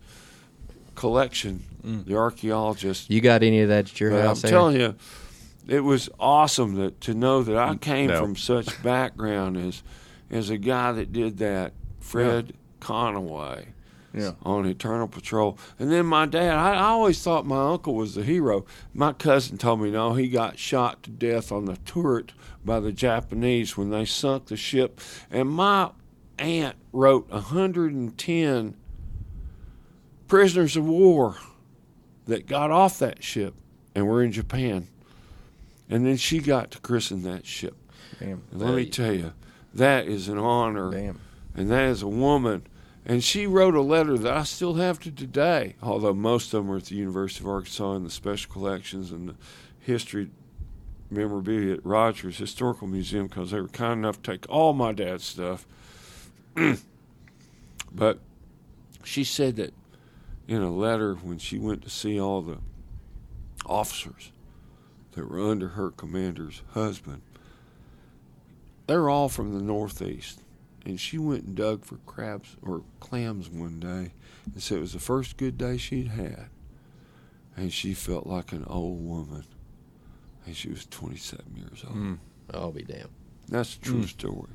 collection. 0.94 1.64
Mm. 1.84 2.04
The 2.06 2.16
archaeologist 2.16 3.10
You 3.10 3.20
got 3.20 3.42
any 3.42 3.60
of 3.60 3.68
that 3.68 3.90
at 3.90 4.00
your 4.00 4.10
but 4.10 4.20
I'm 4.20 4.26
house? 4.26 4.42
Telling 4.42 4.78
you, 4.80 4.94
it 5.68 5.80
was 5.80 6.08
awesome 6.18 6.76
to, 6.76 6.90
to 6.90 7.14
know 7.14 7.42
that 7.42 7.56
I 7.56 7.74
mm, 7.74 7.80
came 7.80 8.08
No. 8.08 8.20
from 8.20 8.36
such 8.36 8.82
background 8.82 9.56
as 9.56 9.82
as 10.30 10.48
a 10.50 10.58
guy 10.58 10.92
that 10.92 11.12
did 11.12 11.38
that, 11.38 11.72
Fred 11.98 12.52
Connaway 12.80 13.66
Yeah. 14.14 14.32
on 14.44 14.64
Eternal 14.66 15.08
Patrol. 15.08 15.58
And 15.78 15.90
then 15.90 16.06
my 16.06 16.26
dad, 16.26 16.54
I, 16.54 16.74
I 16.74 16.82
always 16.84 17.20
thought 17.20 17.46
my 17.46 17.72
uncle 17.72 17.94
was 17.96 18.14
the 18.14 18.22
hero. 18.22 18.64
My 18.94 19.12
cousin 19.12 19.58
told 19.58 19.80
me, 19.80 19.90
no, 19.90 20.14
he 20.14 20.28
got 20.28 20.56
shot 20.58 21.02
to 21.04 21.10
death 21.10 21.50
on 21.50 21.64
the 21.64 21.76
turret 21.78 22.30
by 22.64 22.80
the 22.80 22.92
Japanese 22.92 23.76
when 23.76 23.90
they 23.90 24.04
sunk 24.04 24.46
the 24.46 24.56
ship. 24.56 25.00
And 25.30 25.48
my 25.48 25.90
aunt 26.38 26.76
wrote 26.92 27.30
110 27.30 28.76
prisoners 30.28 30.76
of 30.76 30.86
war 30.86 31.36
that 32.26 32.46
got 32.46 32.70
off 32.70 32.98
that 32.98 33.22
ship 33.22 33.54
and 33.94 34.06
were 34.06 34.22
in 34.22 34.32
Japan. 34.32 34.88
And 35.88 36.06
then 36.06 36.16
she 36.16 36.38
got 36.38 36.70
to 36.72 36.78
christen 36.78 37.22
that 37.24 37.46
ship. 37.46 37.76
Damn. 38.18 38.42
And 38.52 38.60
let 38.60 38.74
me 38.74 38.86
tell 38.86 39.12
you, 39.12 39.32
that 39.74 40.06
is 40.06 40.28
an 40.28 40.38
honor. 40.38 40.90
Damn. 40.90 41.20
And 41.54 41.70
that 41.70 41.84
is 41.84 42.02
a 42.02 42.08
woman. 42.08 42.66
And 43.04 43.24
she 43.24 43.46
wrote 43.46 43.74
a 43.74 43.80
letter 43.80 44.16
that 44.18 44.32
I 44.32 44.44
still 44.44 44.74
have 44.74 45.00
to 45.00 45.10
today, 45.10 45.74
although 45.82 46.14
most 46.14 46.54
of 46.54 46.64
them 46.64 46.72
are 46.72 46.76
at 46.76 46.84
the 46.84 46.94
University 46.94 47.42
of 47.42 47.48
Arkansas 47.48 47.94
in 47.94 48.04
the 48.04 48.10
special 48.10 48.52
collections 48.52 49.10
and 49.10 49.30
the 49.30 49.34
history 49.80 50.30
memorabilia 51.10 51.74
at 51.74 51.84
Rogers 51.84 52.38
Historical 52.38 52.86
Museum 52.86 53.26
because 53.26 53.50
they 53.50 53.60
were 53.60 53.68
kind 53.68 54.00
enough 54.00 54.22
to 54.22 54.32
take 54.32 54.48
all 54.48 54.72
my 54.72 54.92
dad's 54.92 55.24
stuff. 55.24 55.66
but 57.92 58.18
she 59.04 59.24
said 59.24 59.56
that 59.56 59.74
in 60.46 60.62
a 60.62 60.70
letter 60.70 61.14
when 61.14 61.38
she 61.38 61.58
went 61.58 61.82
to 61.82 61.90
see 61.90 62.20
all 62.20 62.42
the 62.42 62.58
officers 63.66 64.32
that 65.12 65.28
were 65.28 65.40
under 65.40 65.68
her 65.68 65.90
commander's 65.90 66.62
husband, 66.72 67.22
they're 68.86 69.08
all 69.08 69.28
from 69.28 69.54
the 69.54 69.62
Northeast. 69.62 70.40
And 70.84 70.98
she 70.98 71.18
went 71.18 71.44
and 71.44 71.54
dug 71.54 71.84
for 71.84 71.96
crabs 72.06 72.56
or 72.62 72.82
clams 73.00 73.48
one 73.48 73.78
day 73.78 74.12
and 74.52 74.62
said 74.62 74.78
it 74.78 74.80
was 74.80 74.94
the 74.94 74.98
first 74.98 75.36
good 75.36 75.58
day 75.58 75.76
she'd 75.76 76.08
had. 76.08 76.46
And 77.56 77.72
she 77.72 77.92
felt 77.92 78.26
like 78.26 78.52
an 78.52 78.64
old 78.66 79.06
woman. 79.06 79.44
And 80.50 80.56
she 80.56 80.68
was 80.68 80.84
27 80.86 81.44
years 81.56 81.84
old. 81.86 81.96
Mm. 81.96 82.18
I'll 82.52 82.72
be 82.72 82.82
damned. 82.82 83.10
That's 83.48 83.76
a 83.76 83.80
true 83.80 84.04
story. 84.04 84.50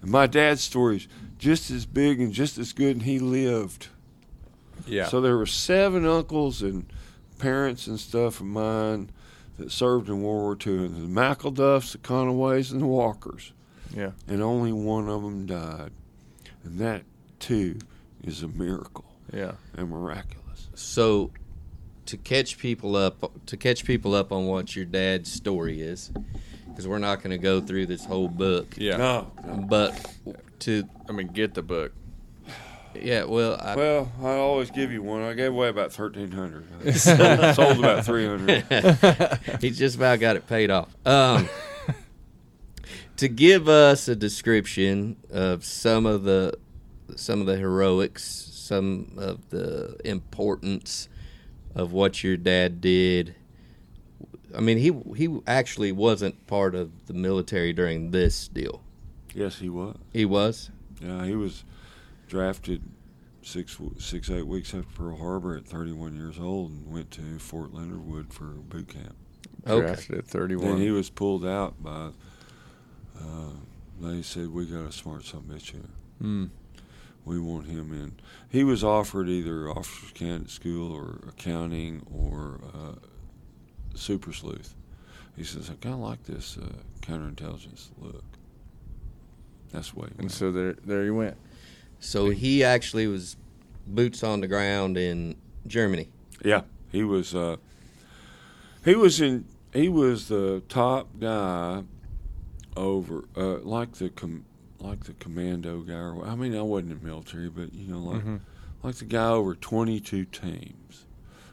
And 0.00 0.10
my 0.10 0.26
dad's 0.26 0.62
story 0.62 0.96
is 0.96 1.08
just 1.38 1.70
as 1.70 1.84
big 1.84 2.18
and 2.18 2.32
just 2.32 2.56
as 2.56 2.72
good, 2.72 2.96
and 2.96 3.02
he 3.02 3.18
lived. 3.18 3.88
Yeah. 4.86 5.06
So 5.08 5.20
there 5.20 5.36
were 5.36 5.44
seven 5.44 6.06
uncles 6.06 6.62
and 6.62 6.90
parents 7.38 7.86
and 7.86 8.00
stuff 8.00 8.40
of 8.40 8.46
mine 8.46 9.10
that 9.58 9.70
served 9.70 10.08
in 10.08 10.22
World 10.22 10.40
War 10.42 10.56
II, 10.66 10.86
and 10.86 10.96
the 10.96 11.20
McElduffs, 11.20 11.92
the 11.92 11.98
Connaways, 11.98 12.72
and 12.72 12.80
the 12.80 12.86
Walkers, 12.86 13.52
yeah. 13.94 14.12
and 14.26 14.40
only 14.40 14.72
one 14.72 15.10
of 15.10 15.20
them 15.22 15.44
died. 15.44 15.90
And 16.64 16.78
that, 16.78 17.02
too, 17.38 17.76
is 18.22 18.42
a 18.42 18.48
miracle 18.48 19.04
Yeah. 19.30 19.52
and 19.76 19.90
miraculous. 19.90 20.68
So, 20.74 21.32
to 22.06 22.16
catch 22.16 22.58
people 22.58 22.96
up, 22.96 23.32
to 23.46 23.56
catch 23.56 23.84
people 23.84 24.14
up 24.14 24.32
on 24.32 24.46
what 24.46 24.74
your 24.76 24.84
dad's 24.84 25.32
story 25.32 25.80
is, 25.80 26.10
because 26.66 26.86
we're 26.86 26.98
not 26.98 27.22
going 27.22 27.30
to 27.30 27.38
go 27.38 27.60
through 27.60 27.86
this 27.86 28.04
whole 28.04 28.28
book. 28.28 28.74
Yeah. 28.76 28.96
No, 28.96 29.32
no. 29.44 29.66
But 29.68 30.14
to 30.60 30.84
I 31.08 31.12
mean, 31.12 31.28
get 31.28 31.54
the 31.54 31.62
book. 31.62 31.92
yeah, 32.94 33.24
well, 33.24 33.58
I, 33.60 33.76
Well, 33.76 34.12
I 34.22 34.34
always 34.34 34.70
give 34.70 34.92
you 34.92 35.02
one. 35.02 35.22
I 35.22 35.34
gave 35.34 35.52
away 35.52 35.68
about 35.68 35.92
thirteen 35.92 36.32
hundred. 36.32 36.66
sold, 36.94 37.18
sold 37.54 37.78
about 37.78 38.04
three 38.04 38.26
hundred. 38.26 38.64
he 39.60 39.70
just 39.70 39.96
about 39.96 40.20
got 40.20 40.36
it 40.36 40.46
paid 40.46 40.70
off. 40.70 40.94
Um, 41.06 41.48
to 43.16 43.28
give 43.28 43.68
us 43.68 44.08
a 44.08 44.16
description 44.16 45.16
of 45.30 45.64
some 45.64 46.06
of 46.06 46.24
the 46.24 46.58
some 47.16 47.40
of 47.40 47.46
the 47.46 47.56
heroics, 47.56 48.24
some 48.24 49.12
of 49.16 49.50
the 49.50 49.96
importance 50.04 51.08
of 51.74 51.92
what 51.92 52.22
your 52.22 52.36
dad 52.36 52.80
did. 52.80 53.34
I 54.56 54.60
mean, 54.60 54.78
he 54.78 54.92
he 55.16 55.40
actually 55.46 55.92
wasn't 55.92 56.46
part 56.46 56.74
of 56.74 57.06
the 57.06 57.14
military 57.14 57.72
during 57.72 58.10
this 58.12 58.48
deal. 58.48 58.82
Yes, 59.34 59.58
he 59.58 59.68
was. 59.68 59.96
He 60.12 60.24
was. 60.24 60.70
Yeah, 61.00 61.24
he 61.24 61.34
was 61.34 61.64
drafted 62.28 62.82
six 63.42 63.78
six 63.98 64.30
eight 64.30 64.46
weeks 64.46 64.74
after 64.74 64.88
Pearl 64.94 65.16
Harbor 65.16 65.56
at 65.56 65.66
31 65.66 66.16
years 66.16 66.38
old 66.38 66.70
and 66.70 66.92
went 66.92 67.10
to 67.12 67.38
Fort 67.38 67.74
Leonard 67.74 68.06
Wood 68.06 68.32
for 68.32 68.44
boot 68.44 68.88
camp. 68.88 69.16
Okay. 69.66 69.86
Drafted 69.86 70.18
at 70.18 70.28
Then 70.28 70.78
he 70.78 70.90
was 70.90 71.10
pulled 71.10 71.44
out 71.44 71.82
by. 71.82 72.10
Uh, 73.18 73.50
they 74.00 74.22
said 74.22 74.52
we 74.52 74.66
got 74.66 74.86
a 74.86 74.92
smart 74.92 75.24
son 75.24 75.42
bitch 75.48 75.72
here. 75.72 75.80
Mm. 76.22 76.50
We 77.24 77.40
want 77.40 77.66
him 77.66 77.92
in. 77.92 78.16
He 78.50 78.64
was 78.64 78.84
offered 78.84 79.28
either 79.28 79.70
officers 79.70 80.10
candidate 80.12 80.50
school 80.50 80.92
or 80.92 81.20
accounting 81.28 82.06
or 82.12 82.60
uh, 82.74 82.94
super 83.94 84.32
sleuth. 84.32 84.74
He 85.36 85.44
says 85.44 85.70
I 85.70 85.74
kind 85.74 85.94
of 85.94 86.00
like 86.00 86.24
this 86.24 86.58
uh, 86.58 86.66
counterintelligence 87.00 87.88
look. 87.98 88.24
That's 89.72 89.90
the 89.90 90.00
way. 90.00 90.08
And 90.10 90.18
went. 90.18 90.32
so 90.32 90.52
there, 90.52 90.74
there 90.84 91.04
he 91.04 91.10
went. 91.10 91.36
So 91.98 92.30
he 92.30 92.62
actually 92.62 93.06
was 93.06 93.36
boots 93.86 94.22
on 94.22 94.40
the 94.40 94.46
ground 94.46 94.96
in 94.96 95.36
Germany. 95.66 96.08
Yeah, 96.44 96.62
he 96.92 97.02
was. 97.02 97.34
Uh, 97.34 97.56
he 98.84 98.94
was 98.94 99.20
in. 99.20 99.46
He 99.72 99.88
was 99.88 100.28
the 100.28 100.62
top 100.68 101.08
guy 101.18 101.82
over, 102.76 103.24
uh, 103.36 103.58
like 103.58 103.92
the 103.94 104.10
com, 104.10 104.44
like 104.84 105.04
the 105.04 105.14
commando 105.14 105.80
guy. 105.80 105.94
Or, 105.94 106.24
I 106.24 106.34
mean, 106.34 106.56
I 106.56 106.62
wasn't 106.62 106.92
in 106.92 106.98
the 107.00 107.04
military, 107.06 107.48
but 107.48 107.72
you 107.74 107.88
know, 107.92 107.98
like 108.00 108.24
Mhm. 108.24 108.40
like 108.82 108.96
the 108.96 109.04
guy 109.04 109.28
over 109.30 109.54
twenty 109.54 110.00
two 110.00 110.24
teams 110.24 111.04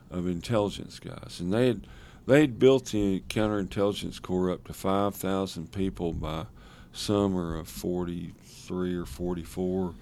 of 0.10 0.28
intelligence 0.28 1.00
guys, 1.00 1.40
and 1.40 1.54
they 1.54 1.68
had 1.68 1.88
they 2.28 2.42
had 2.42 2.60
built 2.60 2.86
the 2.92 3.24
counterintelligence 3.30 4.22
corps 4.22 4.52
up 4.52 4.66
to 4.68 4.74
five 4.74 5.16
thousand 5.16 5.72
people 5.72 6.14
by 6.14 6.46
summer 6.94 7.56
of 7.58 7.68
forty 7.68 8.34
three 8.44 8.96
or 8.96 9.06
forty 9.06 9.44
four. 9.44 9.94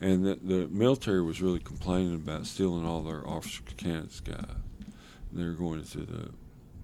And 0.00 0.24
the, 0.26 0.34
the 0.42 0.66
military 0.68 1.22
was 1.22 1.40
really 1.40 1.60
complaining 1.60 2.14
about 2.14 2.46
stealing 2.46 2.84
all 2.84 3.02
their 3.02 3.26
officer 3.26 3.62
candidates 3.76 4.20
guys. 4.20 4.44
They 5.32 5.44
were 5.44 5.52
going 5.52 5.82
to 5.82 5.98
the 5.98 6.30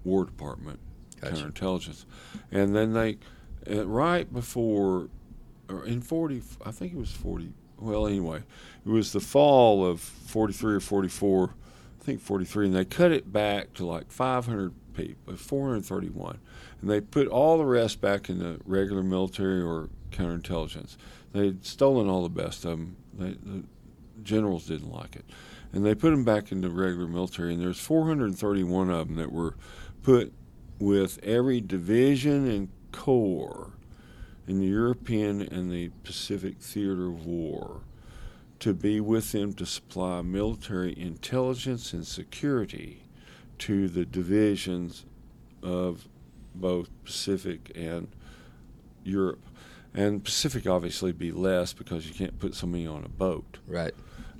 War 0.03 0.25
Department 0.25 0.79
Gotcha. 1.19 1.35
counterintelligence, 1.35 2.05
and 2.51 2.75
then 2.75 2.93
they, 2.93 3.17
right 3.83 4.31
before, 4.33 5.09
or 5.71 5.85
in 5.85 6.01
forty, 6.01 6.41
I 6.65 6.71
think 6.71 6.93
it 6.93 6.97
was 6.97 7.11
forty. 7.11 7.53
Well, 7.79 8.05
anyway, 8.05 8.43
it 8.85 8.89
was 8.89 9.11
the 9.11 9.19
fall 9.19 9.85
of 9.85 9.99
forty 9.99 10.53
three 10.53 10.75
or 10.75 10.79
forty 10.79 11.07
four, 11.07 11.55
I 11.99 12.03
think 12.03 12.21
forty 12.21 12.45
three, 12.45 12.67
and 12.67 12.75
they 12.75 12.85
cut 12.85 13.11
it 13.11 13.31
back 13.31 13.73
to 13.75 13.85
like 13.85 14.11
five 14.11 14.45
hundred 14.45 14.73
people, 14.93 15.33
uh, 15.33 15.37
four 15.37 15.69
hundred 15.69 15.85
thirty 15.85 16.09
one, 16.09 16.39
and 16.81 16.89
they 16.89 17.01
put 17.01 17.27
all 17.27 17.57
the 17.57 17.65
rest 17.65 18.01
back 18.01 18.29
in 18.29 18.39
the 18.39 18.59
regular 18.65 19.03
military 19.03 19.61
or 19.61 19.89
counterintelligence. 20.11 20.97
They'd 21.33 21.65
stolen 21.65 22.09
all 22.09 22.23
the 22.23 22.29
best 22.29 22.65
of 22.65 22.71
them. 22.71 22.97
They, 23.13 23.31
the 23.31 23.63
generals 24.23 24.67
didn't 24.67 24.91
like 24.91 25.15
it, 25.15 25.25
and 25.73 25.85
they 25.85 25.95
put 25.95 26.11
them 26.11 26.23
back 26.23 26.51
into 26.51 26.69
regular 26.69 27.07
military. 27.07 27.53
And 27.53 27.61
there's 27.61 27.79
431 27.79 28.89
of 28.89 29.07
them 29.07 29.17
that 29.17 29.31
were 29.31 29.55
put 30.03 30.33
with 30.79 31.19
every 31.23 31.61
division 31.61 32.49
and 32.49 32.69
corps 32.91 33.71
in 34.47 34.59
the 34.59 34.67
European 34.67 35.41
and 35.41 35.71
the 35.71 35.89
Pacific 36.03 36.59
theater 36.59 37.07
of 37.07 37.25
war 37.25 37.81
to 38.59 38.73
be 38.73 38.99
with 38.99 39.31
them 39.31 39.53
to 39.53 39.65
supply 39.65 40.21
military 40.21 40.97
intelligence 40.97 41.93
and 41.93 42.05
security 42.05 43.03
to 43.57 43.87
the 43.87 44.05
divisions 44.05 45.05
of 45.63 46.07
both 46.53 46.89
Pacific 47.03 47.71
and 47.75 48.07
Europe. 49.03 49.43
And 49.93 50.23
Pacific 50.23 50.67
obviously 50.67 51.11
be 51.11 51.31
less 51.31 51.73
because 51.73 52.07
you 52.07 52.13
can't 52.13 52.37
put 52.39 52.55
so 52.55 52.67
many 52.67 52.87
on 52.87 53.03
a 53.03 53.09
boat. 53.09 53.57
Right. 53.67 53.93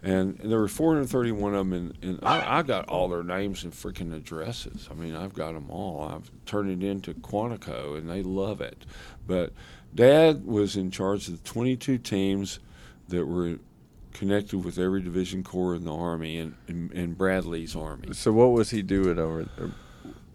And, 0.03 0.39
and 0.39 0.51
there 0.51 0.59
were 0.59 0.67
431 0.67 1.53
of 1.53 1.69
them, 1.69 1.93
and, 2.01 2.19
I, 2.23 2.59
I 2.59 2.61
got 2.63 2.89
all 2.89 3.07
their 3.07 3.23
names 3.23 3.63
and 3.63 3.71
freaking 3.71 4.15
addresses. 4.15 4.87
I 4.89 4.95
mean, 4.95 5.15
I've 5.15 5.33
got 5.33 5.53
them 5.53 5.69
all. 5.69 6.03
I've 6.03 6.31
turned 6.45 6.71
it 6.71 6.87
into 6.87 7.13
Quantico, 7.13 7.97
and 7.97 8.09
they 8.09 8.23
love 8.23 8.61
it. 8.61 8.85
But 9.27 9.53
Dad 9.93 10.45
was 10.45 10.75
in 10.75 10.91
charge 10.91 11.27
of 11.27 11.41
the 11.43 11.49
22 11.49 11.97
teams 11.97 12.59
that 13.09 13.25
were 13.25 13.57
connected 14.13 14.63
with 14.63 14.77
every 14.77 15.01
division 15.01 15.43
corps 15.43 15.75
in 15.75 15.83
the 15.83 15.93
Army 15.93 16.37
and, 16.37 16.55
and, 16.67 16.91
and 16.91 17.17
Bradley's 17.17 17.75
Army. 17.75 18.13
So 18.13 18.31
what 18.31 18.51
was 18.51 18.69
he 18.69 18.81
doing 18.81 19.19
over 19.19 19.43
there? 19.57 19.71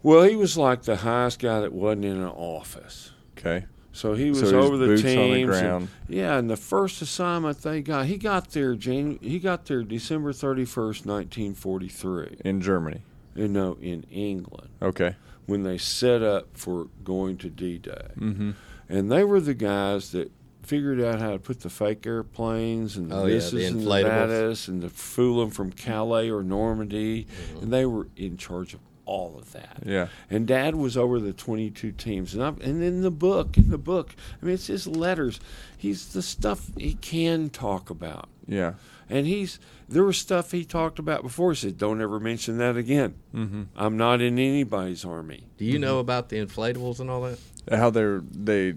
Well, 0.03 0.23
he 0.23 0.35
was 0.35 0.57
like 0.57 0.83
the 0.83 0.97
highest 0.97 1.39
guy 1.39 1.59
that 1.61 1.73
wasn't 1.73 2.05
in 2.05 2.17
an 2.17 2.23
office. 2.27 3.11
Okay. 3.37 3.65
So 3.93 4.13
he 4.13 4.29
was 4.29 4.41
so 4.41 4.59
over 4.59 4.77
the 4.77 4.95
teams. 4.97 5.49
the 5.49 5.75
and- 5.75 5.87
yeah, 6.07 6.37
and 6.37 6.49
the 6.49 6.55
first 6.57 7.01
assignment 7.01 7.63
they 7.63 7.81
got, 7.81 8.05
he 8.05 8.17
got 8.17 8.51
there 8.51 8.75
Jan, 8.75 9.17
he 9.21 9.39
got 9.39 9.65
there 9.65 9.81
December 9.81 10.33
thirty 10.33 10.65
first, 10.65 11.05
nineteen 11.07 11.55
forty 11.55 11.87
three. 11.87 12.37
in 12.45 12.61
Germany. 12.61 13.01
No, 13.35 13.77
in 13.81 14.03
England 14.11 14.69
Okay. 14.81 15.15
when 15.47 15.63
they 15.63 15.77
set 15.79 16.21
up 16.23 16.47
for 16.57 16.87
going 17.03 17.37
to 17.37 17.49
D 17.49 17.77
Day, 17.79 18.07
Mm-hmm. 18.19 18.51
And 18.89 19.11
they 19.11 19.23
were 19.23 19.39
the 19.41 19.53
guys 19.53 20.11
that 20.11 20.31
figured 20.63 20.99
out 20.99 21.19
how 21.21 21.31
to 21.31 21.39
put 21.39 21.61
the 21.61 21.69
fake 21.69 22.05
airplanes 22.05 22.97
and 22.97 23.09
the 23.09 23.15
Oh, 23.15 23.25
yeah, 23.25 23.35
this 23.35 23.51
the 23.51 23.65
and 23.65 23.81
that 23.87 24.67
and 24.67 24.81
to 24.81 24.89
fool 24.89 25.39
them 25.39 25.49
from 25.49 25.71
Calais 25.71 26.29
or 26.29 26.43
Normandy, 26.43 27.25
and 27.61 27.71
they 27.71 27.85
were 27.85 28.07
in 28.17 28.35
charge 28.37 28.73
of 28.73 28.81
all 29.05 29.37
of 29.39 29.53
that. 29.53 29.83
Yeah. 29.85 30.07
And 30.29 30.45
Dad 30.45 30.75
was 30.75 30.97
over 30.97 31.21
the 31.21 31.31
22 31.31 31.93
teams, 31.93 32.33
and 32.33 32.43
I'm, 32.43 32.59
and 32.59 32.83
in 32.83 33.01
the 33.01 33.11
book, 33.11 33.57
in 33.57 33.69
the 33.69 33.77
book, 33.77 34.13
I 34.41 34.45
mean, 34.45 34.55
it's 34.55 34.67
his 34.67 34.85
letters. 34.85 35.39
He's 35.77 36.09
the 36.11 36.21
stuff 36.21 36.69
he 36.77 36.95
can 36.95 37.49
talk 37.49 37.89
about, 37.89 38.27
Yeah. 38.45 38.73
and 39.09 39.25
he's 39.25 39.59
there 39.87 40.03
was 40.03 40.17
stuff 40.17 40.51
he 40.51 40.65
talked 40.65 40.99
about 40.99 41.23
before. 41.23 41.51
He 41.53 41.55
said, 41.55 41.77
"Don't 41.77 42.01
ever 42.01 42.19
mention 42.19 42.57
that 42.57 42.75
again. 42.75 43.13
Mm-hmm. 43.33 43.63
I'm 43.77 43.95
not 43.95 44.19
in 44.19 44.37
anybody's 44.37 45.05
army." 45.05 45.45
Do 45.57 45.63
you 45.63 45.79
know 45.79 45.99
about 45.99 46.27
the 46.27 46.45
inflatables 46.45 46.99
and 46.99 47.09
all 47.09 47.21
that? 47.21 47.39
How 47.69 47.89
they 47.89 48.19
they 48.31 48.75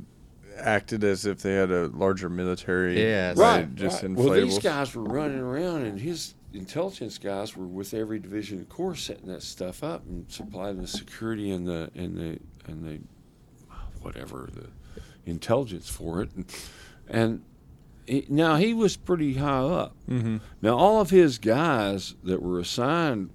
acted 0.58 1.04
as 1.04 1.26
if 1.26 1.42
they 1.42 1.54
had 1.54 1.70
a 1.70 1.86
larger 1.88 2.28
military. 2.28 3.00
Yes. 3.00 3.36
by 3.36 3.60
Right. 3.60 3.74
Just 3.74 4.02
right. 4.02 4.12
inflatables. 4.12 4.24
Well, 4.24 4.40
these 4.40 4.58
guys 4.58 4.94
were 4.94 5.04
running 5.04 5.38
around, 5.38 5.82
and 5.82 6.00
his 6.00 6.34
intelligence 6.52 7.18
guys 7.18 7.56
were 7.56 7.66
with 7.66 7.94
every 7.94 8.18
division 8.18 8.60
of 8.60 8.68
corps 8.68 8.96
setting 8.96 9.28
that 9.28 9.42
stuff 9.42 9.84
up 9.84 10.04
and 10.06 10.30
supplying 10.30 10.80
the 10.80 10.86
security 10.86 11.50
and 11.50 11.66
the 11.66 11.90
and 11.94 12.16
the 12.16 12.38
and 12.70 12.84
the 12.84 13.00
whatever 14.02 14.48
the 14.52 14.68
intelligence 15.30 15.88
for 15.88 16.22
it, 16.22 16.30
and, 16.34 16.46
and 17.08 17.42
he, 18.06 18.26
now 18.28 18.56
he 18.56 18.74
was 18.74 18.96
pretty 18.96 19.34
high 19.34 19.62
up. 19.62 19.94
Mm-hmm. 20.08 20.38
Now 20.62 20.76
all 20.76 21.00
of 21.00 21.10
his 21.10 21.38
guys 21.38 22.14
that 22.24 22.42
were 22.42 22.58
assigned 22.58 23.30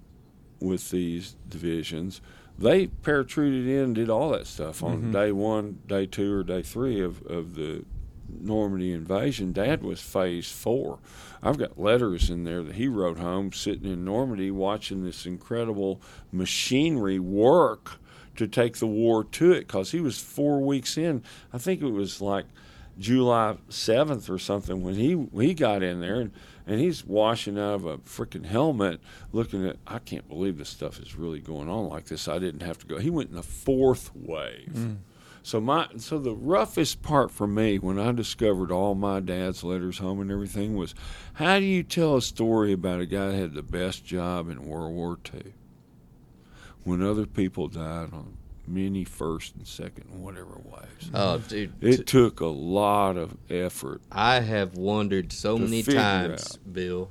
with 0.60 0.90
these 0.90 1.36
divisions, 1.48 2.20
they 2.58 2.86
paratrooted 2.86 3.66
in, 3.66 3.78
and 3.84 3.94
did 3.94 4.08
all 4.10 4.30
that 4.30 4.46
stuff 4.46 4.82
on 4.82 5.04
Mhm. 5.04 5.12
day 5.12 5.32
one, 5.32 5.78
day 5.86 6.06
two, 6.06 6.32
or 6.32 6.42
day 6.42 6.62
three 6.62 7.00
of, 7.00 7.22
of 7.26 7.54
the 7.54 7.84
Normandy 8.40 8.92
invasion. 8.92 9.52
Dad 9.52 9.82
was 9.82 10.00
phase 10.00 10.50
four. 10.50 10.98
I've 11.42 11.58
got 11.58 11.78
letters 11.78 12.28
in 12.28 12.44
there 12.44 12.62
that 12.62 12.74
he 12.74 12.88
wrote 12.88 13.18
home 13.18 13.52
sitting 13.52 13.90
in 13.90 14.04
Normandy 14.04 14.50
watching 14.50 15.04
this 15.04 15.26
incredible 15.26 16.00
machinery 16.32 17.18
work 17.18 17.98
to 18.36 18.46
take 18.46 18.78
the 18.78 18.86
war 18.86 19.22
to 19.24 19.52
it 19.52 19.60
because 19.66 19.92
he 19.92 20.00
was 20.00 20.18
four 20.18 20.60
weeks 20.60 20.98
in. 20.98 21.22
I 21.52 21.58
think 21.58 21.82
it 21.82 21.90
was 21.92 22.20
like 22.20 22.46
July 22.98 23.56
7th 23.68 24.28
or 24.30 24.38
something 24.38 24.82
when 24.82 24.94
he 24.94 25.26
he 25.40 25.54
got 25.54 25.82
in 25.82 26.00
there 26.00 26.20
and, 26.20 26.30
and 26.66 26.80
he's 26.80 27.04
washing 27.04 27.58
out 27.58 27.74
of 27.74 27.86
a 27.86 27.98
freaking 27.98 28.44
helmet 28.44 29.00
looking 29.32 29.66
at 29.66 29.76
I 29.86 29.98
can't 29.98 30.28
believe 30.28 30.58
this 30.58 30.68
stuff 30.68 30.98
is 30.98 31.14
really 31.14 31.40
going 31.40 31.68
on 31.68 31.88
like 31.88 32.06
this. 32.06 32.28
I 32.28 32.38
didn't 32.38 32.62
have 32.62 32.78
to 32.78 32.86
go. 32.86 32.98
He 32.98 33.10
went 33.10 33.30
in 33.30 33.36
the 33.36 33.42
fourth 33.42 34.10
wave. 34.14 34.72
Mm. 34.74 34.96
So 35.42 35.60
my 35.60 35.86
so 35.98 36.18
the 36.18 36.34
roughest 36.34 37.02
part 37.02 37.30
for 37.30 37.46
me 37.46 37.78
when 37.78 38.00
I 38.00 38.10
discovered 38.10 38.72
all 38.72 38.96
my 38.96 39.20
dad's 39.20 39.62
letters 39.62 39.98
home 39.98 40.20
and 40.20 40.30
everything 40.30 40.74
was 40.74 40.92
how 41.34 41.60
do 41.60 41.64
you 41.64 41.84
tell 41.84 42.16
a 42.16 42.22
story 42.22 42.72
about 42.72 43.00
a 43.00 43.06
guy 43.06 43.28
that 43.28 43.36
had 43.36 43.54
the 43.54 43.62
best 43.62 44.04
job 44.04 44.50
in 44.50 44.66
World 44.66 44.92
War 44.92 45.18
II 45.32 45.52
when 46.82 47.00
other 47.00 47.26
people 47.26 47.68
died 47.68 48.12
on 48.12 48.36
many 48.68 49.04
first 49.04 49.54
and 49.56 49.66
second 49.66 50.08
and 50.12 50.22
whatever 50.22 50.58
waves. 50.64 51.10
Oh, 51.14 51.38
dude. 51.38 51.72
It 51.80 52.06
took 52.06 52.40
a 52.40 52.46
lot 52.46 53.16
of 53.16 53.36
effort. 53.50 54.02
I 54.10 54.40
have 54.40 54.74
wondered 54.76 55.32
so 55.32 55.56
many 55.58 55.82
figure 55.82 56.00
times, 56.00 56.56
Bill, 56.58 57.10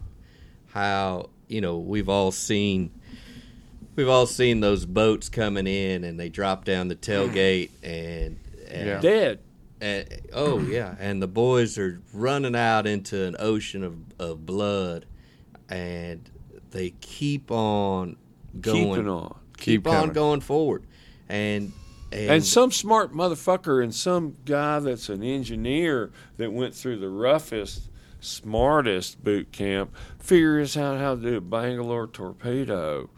how 0.72 1.30
you 1.48 1.62
know 1.62 1.78
we've 1.78 2.10
all 2.10 2.32
seen 2.32 2.92
we've 3.96 4.10
all 4.10 4.26
seen 4.26 4.60
those 4.60 4.86
boats 4.86 5.30
coming 5.30 5.68
in 5.68 6.04
and 6.04 6.20
they 6.20 6.28
drop 6.30 6.66
down 6.66 6.88
the 6.90 6.96
tailgate 6.96 7.70
and, 7.84 8.38
and 8.70 8.88
Yeah. 8.88 9.00
Dead. 9.00 9.40
and- 9.82 10.08
oh 10.34 10.60
yeah, 10.60 10.96
and 11.00 11.22
the 11.22 11.28
boys 11.28 11.78
are 11.78 12.02
running 12.14 12.56
out 12.56 12.86
into 12.88 13.24
an 13.26 13.36
ocean 13.40 13.84
of, 13.84 13.96
of 14.20 14.46
blood, 14.46 15.06
and 15.70 16.30
they 16.72 16.90
keep 17.02 17.52
on 17.52 18.18
going, 18.60 18.90
Keeping 18.96 19.10
on. 19.10 19.36
keep, 19.58 19.84
Keep 19.84 19.88
on 19.88 20.10
going 20.12 20.42
forward, 20.42 20.86
and 21.30 21.72
and, 22.12 22.30
And 22.32 22.46
some 22.46 22.72
smart 22.72 23.14
motherfucker 23.14 23.84
and 23.84 23.94
some 23.94 24.38
guy 24.46 24.80
that's 24.80 25.10
an 25.10 25.24
engineer 25.24 26.12
that 26.38 26.54
went 26.54 26.74
through 26.76 27.00
the 27.00 27.10
roughest, 27.10 27.90
smartest 28.22 29.22
boot 29.24 29.52
camp 29.52 29.94
figures 30.20 30.78
out 30.78 31.00
how 31.00 31.16
to 31.16 31.22
do 31.22 31.38
a 31.38 31.42
Bangalore 31.42 32.08
torpedo 32.08 33.10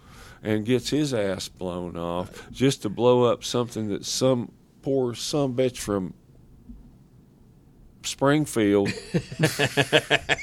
and 0.42 0.66
gets 0.66 0.90
his 0.90 1.14
ass 1.14 1.50
blown 1.50 1.98
off 1.98 2.50
just 2.52 2.82
to 2.84 2.90
blow 2.90 3.24
up 3.26 3.44
something 3.44 3.90
that 3.90 4.06
some 4.06 4.52
poor 4.82 5.14
some 5.14 5.54
bitch 5.56 5.78
from 5.78 6.14
Springfield 8.04 8.90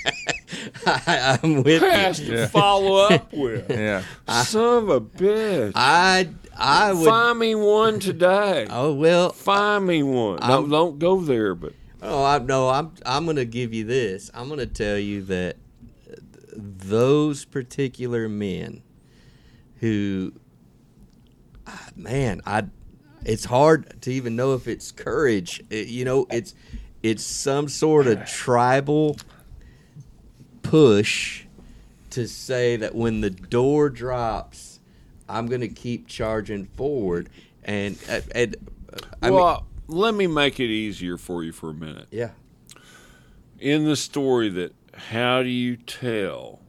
I, 0.87 1.39
I'm 1.43 1.63
with 1.63 1.83
has 1.83 2.21
you. 2.21 2.27
to 2.27 2.33
Yeah. 2.41 2.47
follow 2.49 2.97
up 2.97 3.33
with. 3.33 3.71
Yeah. 3.71 4.03
Son 4.45 4.83
of 4.85 4.89
a 4.91 5.01
bitch. 5.01 5.73
I 5.75 6.29
I 6.57 6.93
would. 6.93 7.05
Find 7.07 7.39
me 7.39 7.55
one 7.55 7.99
today. 8.01 8.67
Oh 8.71 8.95
well, 8.95 9.31
Find 9.31 9.87
me 9.87 10.03
one. 10.03 10.39
I'm- 10.43 10.51
Don't, 10.63 10.71
don't 10.71 10.99
go 10.99 11.21
there, 11.21 11.55
but 11.55 11.73
Oh, 12.03 12.23
I 12.25 12.39
no, 12.39 12.69
I'm 12.69 12.93
I'm 13.07 13.25
gonna 13.27 13.45
give 13.47 13.73
you 13.73 13.85
this. 13.85 14.31
I'm 14.35 14.49
gonna 14.49 14.67
tell 14.67 14.99
you 14.99 15.23
that 15.23 15.57
those 16.57 17.45
particular 17.47 18.29
men 18.29 18.83
who, 19.81 20.33
ah, 21.67 21.89
man, 21.97 22.41
I, 22.47 22.65
it's 23.25 23.47
hard 23.47 24.01
to 24.03 24.13
even 24.13 24.37
know 24.37 24.55
if 24.55 24.69
it's 24.69 24.93
courage. 24.93 25.63
It- 25.71 25.89
you 25.89 26.05
know, 26.05 26.27
it's 26.31 26.55
it's 27.03 27.25
some 27.25 27.69
sort 27.69 28.07
of 28.07 28.25
tribal 28.27 29.17
push 30.63 31.45
to 32.11 32.27
say 32.29 32.77
that 32.77 32.95
when 32.95 33.21
the 33.21 33.31
door 33.31 33.91
drops, 33.91 34.64
I'm 35.35 35.47
gonna 35.47 35.69
keep 35.69 36.07
charging 36.07 36.67
forward. 36.67 37.29
And 37.65 37.99
uh, 38.09 38.21
and, 38.35 38.57
uh, 38.93 38.99
I 39.21 39.31
mean, 39.31 39.39
well, 39.39 39.67
let 39.89 40.15
me 40.15 40.27
make 40.27 40.61
it 40.61 40.71
easier 40.71 41.19
for 41.19 41.43
you 41.43 41.53
for 41.53 41.71
a 41.71 41.75
minute. 41.75 42.07
yeah. 42.11 42.31
In 43.59 43.85
the 43.85 43.97
story 43.97 44.49
that 44.51 44.75
how 44.95 45.43
do 45.43 45.49
you 45.49 45.77
tell 45.77 46.61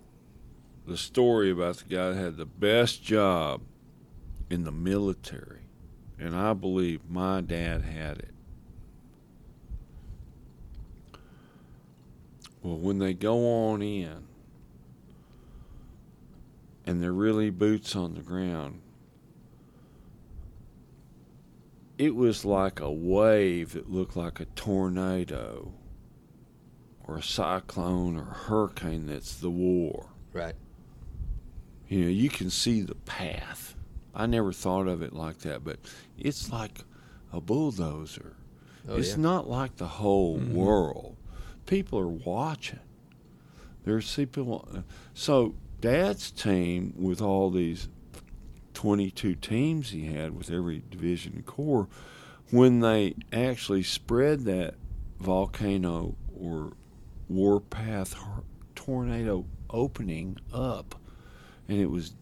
the 0.88 0.98
story 0.98 1.52
about 1.52 1.78
the 1.78 1.96
guy 1.96 2.10
that 2.10 2.16
had 2.16 2.38
the 2.38 2.46
best 2.46 3.04
job 3.04 3.62
in 4.50 4.64
the 4.64 4.72
military? 4.72 5.60
And 6.18 6.36
I 6.36 6.54
believe 6.54 7.02
my 7.10 7.42
dad 7.42 7.82
had 7.82 8.20
it. 8.20 8.34
Well, 12.64 12.78
when 12.78 13.00
they 13.00 13.14
go 13.14 13.46
on 13.72 13.82
in 13.82 14.25
and 16.86 17.02
they're 17.02 17.12
really 17.12 17.50
boots 17.50 17.96
on 17.96 18.14
the 18.14 18.22
ground, 18.22 18.82
it 21.98 22.16
was 22.16 22.46
like 22.46 22.80
a 22.80 22.92
wave 22.92 23.74
that 23.74 23.90
looked 23.90 24.16
like 24.16 24.40
a 24.40 24.46
tornado 24.46 25.74
or 27.04 27.18
a 27.18 27.24
cyclone 27.24 28.18
or 28.18 28.30
a 28.32 28.34
hurricane 28.34 29.08
that's 29.08 29.36
the 29.36 29.50
war. 29.50 30.10
Right. 30.34 30.56
You 31.88 32.06
know, 32.06 32.10
you 32.10 32.30
can 32.30 32.50
see 32.50 32.82
the 32.82 32.96
path. 32.96 33.76
I 34.14 34.26
never 34.26 34.52
thought 34.52 34.88
of 34.88 35.02
it 35.02 35.14
like 35.14 35.40
that, 35.40 35.64
but 35.64 35.78
it's 36.18 36.52
like 36.52 36.80
a 37.32 37.40
bulldozer. 37.40 38.34
Oh, 38.88 38.98
it's 38.98 39.12
yeah. 39.12 39.18
not 39.18 39.50
like 39.50 39.78
the 39.78 39.88
whole 39.88 40.40
mm-hmm. 40.40 40.54
world. 40.54 41.16
People 41.66 42.00
are 42.00 42.08
watching. 42.08 42.80
There's 43.84 44.14
people. 44.16 44.68
Uh, 44.74 44.82
so 45.14 45.56
Dad's 45.86 46.32
team 46.32 46.94
with 46.98 47.22
all 47.22 47.50
these 47.50 47.90
22 48.74 49.36
teams 49.36 49.92
he 49.92 50.06
had 50.06 50.36
with 50.36 50.50
every 50.50 50.82
division 50.90 51.34
and 51.36 51.46
corps, 51.46 51.88
when 52.50 52.80
they 52.80 53.16
actually 53.32 53.84
spread 53.84 54.46
that 54.46 54.76
volcano 55.20 56.16
or 56.40 56.74
warpath 57.30 58.16
tornado 58.76 59.46
opening 59.70 60.38
up, 60.54 60.96
and 61.68 61.80
it 61.80 61.90
was 61.90 62.14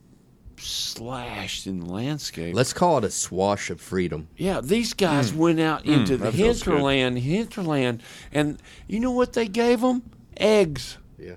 slashed 0.57 1.65
in 1.65 1.79
the 1.79 1.85
landscape. 1.85 2.55
Let's 2.55 2.73
call 2.73 2.97
it 2.99 3.03
a 3.05 3.11
swash 3.11 3.69
of 3.69 3.81
freedom. 3.81 4.27
Yeah, 4.37 4.61
these 4.61 4.93
guys 4.93 5.31
mm. 5.31 5.37
went 5.37 5.59
out 5.59 5.83
mm, 5.83 5.99
into 5.99 6.17
the 6.17 6.25
that 6.25 6.31
good. 6.31 6.39
hinterland, 6.39 7.19
hinterland, 7.19 8.03
and 8.31 8.61
you 8.87 8.99
know 8.99 9.11
what 9.11 9.33
they 9.33 9.47
gave 9.47 9.81
them? 9.81 10.03
Eggs. 10.37 10.97
Yeah. 11.17 11.35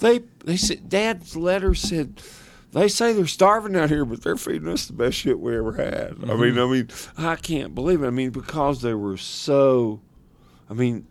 They 0.00 0.20
they 0.44 0.56
said 0.56 0.88
Dad's 0.88 1.36
letter 1.36 1.74
said 1.74 2.20
they 2.72 2.88
say 2.88 3.12
they're 3.12 3.26
starving 3.26 3.76
out 3.76 3.88
here, 3.88 4.04
but 4.04 4.22
they're 4.22 4.36
feeding 4.36 4.68
us 4.68 4.86
the 4.86 4.92
best 4.92 5.16
shit 5.16 5.40
we 5.40 5.56
ever 5.56 5.72
had. 5.72 6.16
I 6.22 6.34
mean, 6.34 6.54
mm-hmm. 6.54 6.58
I 6.58 6.66
mean, 6.66 6.88
I 7.16 7.36
can't 7.36 7.74
believe 7.74 8.02
it. 8.02 8.06
I 8.06 8.10
mean, 8.10 8.30
because 8.30 8.82
they 8.82 8.94
were 8.94 9.16
so. 9.16 10.00
I 10.68 10.74
mean, 10.74 11.06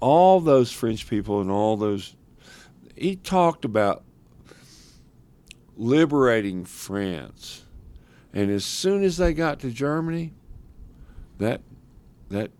all 0.00 0.40
those 0.40 0.72
French 0.72 1.08
people 1.08 1.40
and 1.40 1.50
all 1.50 1.76
those. 1.76 2.16
He 2.96 3.16
talked 3.16 3.64
about 3.64 4.04
liberating 5.76 6.64
France, 6.64 7.64
and 8.32 8.50
as 8.50 8.64
soon 8.64 9.04
as 9.04 9.18
they 9.18 9.34
got 9.34 9.60
to 9.60 9.70
Germany, 9.70 10.32
that 11.38 11.60
that 12.30 12.50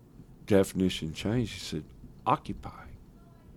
definition 0.45 1.13
changed. 1.13 1.53
He 1.53 1.59
said, 1.59 1.83
"Occupy." 2.25 2.82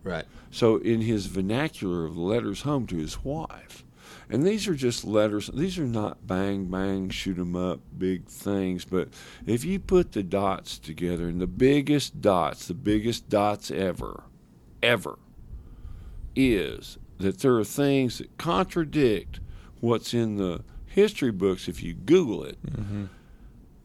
Right. 0.07 0.25
So 0.53 0.77
in 0.77 1.01
his 1.01 1.27
vernacular 1.27 2.05
of 2.05 2.17
letters 2.17 2.63
home 2.63 2.87
to 2.87 2.97
his 2.97 3.25
wife, 3.25 3.83
And 4.29 4.43
these 4.45 4.67
are 4.67 4.75
just 4.75 5.05
letters. 5.05 5.49
These 5.55 5.79
are 5.79 5.87
not 5.87 6.27
bang, 6.27 6.65
bang, 6.65 7.11
shoot 7.11 7.39
'em 7.39 7.55
up, 7.55 7.81
big 7.97 8.27
things. 8.27 8.85
But 8.85 9.09
if 9.47 9.65
you 9.65 9.79
put 9.79 10.13
the 10.13 10.23
dots 10.25 10.79
together, 10.79 11.29
and 11.29 11.41
the 11.41 11.47
biggest 11.47 12.21
dots, 12.21 12.67
the 12.67 12.75
biggest 12.75 13.29
dots 13.29 13.71
ever, 13.71 14.25
ever, 14.83 15.19
is 16.35 16.99
that 17.19 17.39
there 17.39 17.57
are 17.57 17.65
things 17.65 18.19
that 18.19 18.37
contradict 18.37 19.41
what's 19.81 20.13
in 20.13 20.37
the 20.37 20.65
history 20.87 21.31
books 21.31 21.69
if 21.69 21.83
you 21.83 21.95
Google 21.95 22.43
it 22.43 22.59
mm-hmm. 22.67 23.05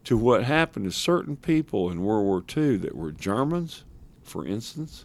to 0.04 0.16
what 0.16 0.44
happened 0.44 0.86
to 0.86 0.92
certain 0.92 1.36
people 1.36 1.88
in 1.90 2.02
World 2.02 2.24
War 2.24 2.44
II 2.56 2.78
that 2.78 2.96
were 2.96 3.12
Germans, 3.12 3.84
for 4.22 4.44
instance, 4.44 5.04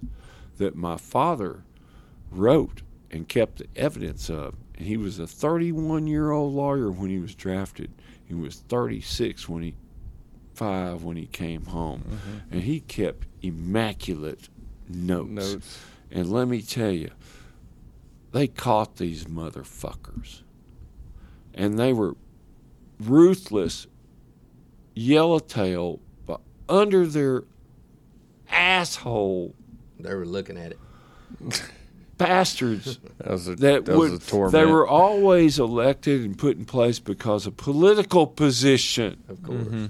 that 0.58 0.76
my 0.76 0.98
father 0.98 1.64
wrote 2.32 2.82
and 3.12 3.28
kept 3.28 3.60
the 3.60 3.68
evidence 3.76 4.30
of. 4.30 4.56
And 4.78 4.86
he 4.86 4.98
was 4.98 5.20
a 5.20 5.28
31 5.28 6.08
year 6.08 6.32
old 6.32 6.54
lawyer 6.54 6.92
when 6.92 7.10
he 7.10 7.20
was 7.20 7.36
drafted. 7.36 7.92
He 8.26 8.34
was 8.34 8.58
36 8.58 9.48
when 9.48 9.64
he 9.64 9.76
five 10.58 11.04
when 11.04 11.16
he 11.16 11.28
came 11.28 11.66
home, 11.66 12.04
mm-hmm. 12.04 12.54
and 12.54 12.64
he 12.64 12.80
kept 12.80 13.28
immaculate 13.44 14.50
notes. 14.90 15.30
Notes. 15.30 15.80
And 16.12 16.32
let 16.32 16.48
me 16.48 16.64
tell 16.64 16.92
you, 16.92 17.12
they 18.32 18.48
caught 18.48 18.98
these 18.98 19.26
motherfuckers, 19.26 20.42
and 21.54 21.78
they 21.78 21.94
were 21.94 22.16
ruthless, 23.00 23.86
yellowtail, 24.96 26.00
but 26.26 26.42
under 26.68 27.06
their 27.06 27.44
asshole 28.50 29.54
They 30.00 30.14
were 30.14 30.26
looking 30.26 30.58
at 30.58 30.72
it. 30.74 30.80
bastards 32.18 32.98
That 33.20 33.30
was 33.32 33.48
a 33.48 33.56
that, 33.56 33.86
that, 33.86 33.96
would 33.96 34.12
was 34.12 34.26
a 34.28 34.30
torment. 34.30 34.54
they 34.54 34.66
were 34.66 34.88
always 34.88 35.60
elected 35.60 36.22
and 36.24 36.36
put 36.38 36.58
in 36.58 36.66
place 36.66 36.98
because 37.00 37.46
of 37.46 37.58
political 37.58 38.26
position. 38.26 39.22
Of 39.30 39.44
course. 39.44 39.58
Mm-hmm. 39.60 39.86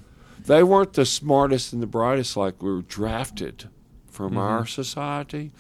They 0.46 0.64
weren't 0.64 0.94
the 0.94 1.06
smartest 1.06 1.72
and 1.74 1.82
the 1.82 1.88
brightest 1.88 2.36
like 2.36 2.62
we 2.62 2.70
were 2.72 2.82
drafted 2.82 3.70
from 4.12 4.32
Mm-hmm. 4.32 4.38
our 4.40 4.66
society. 4.66 5.52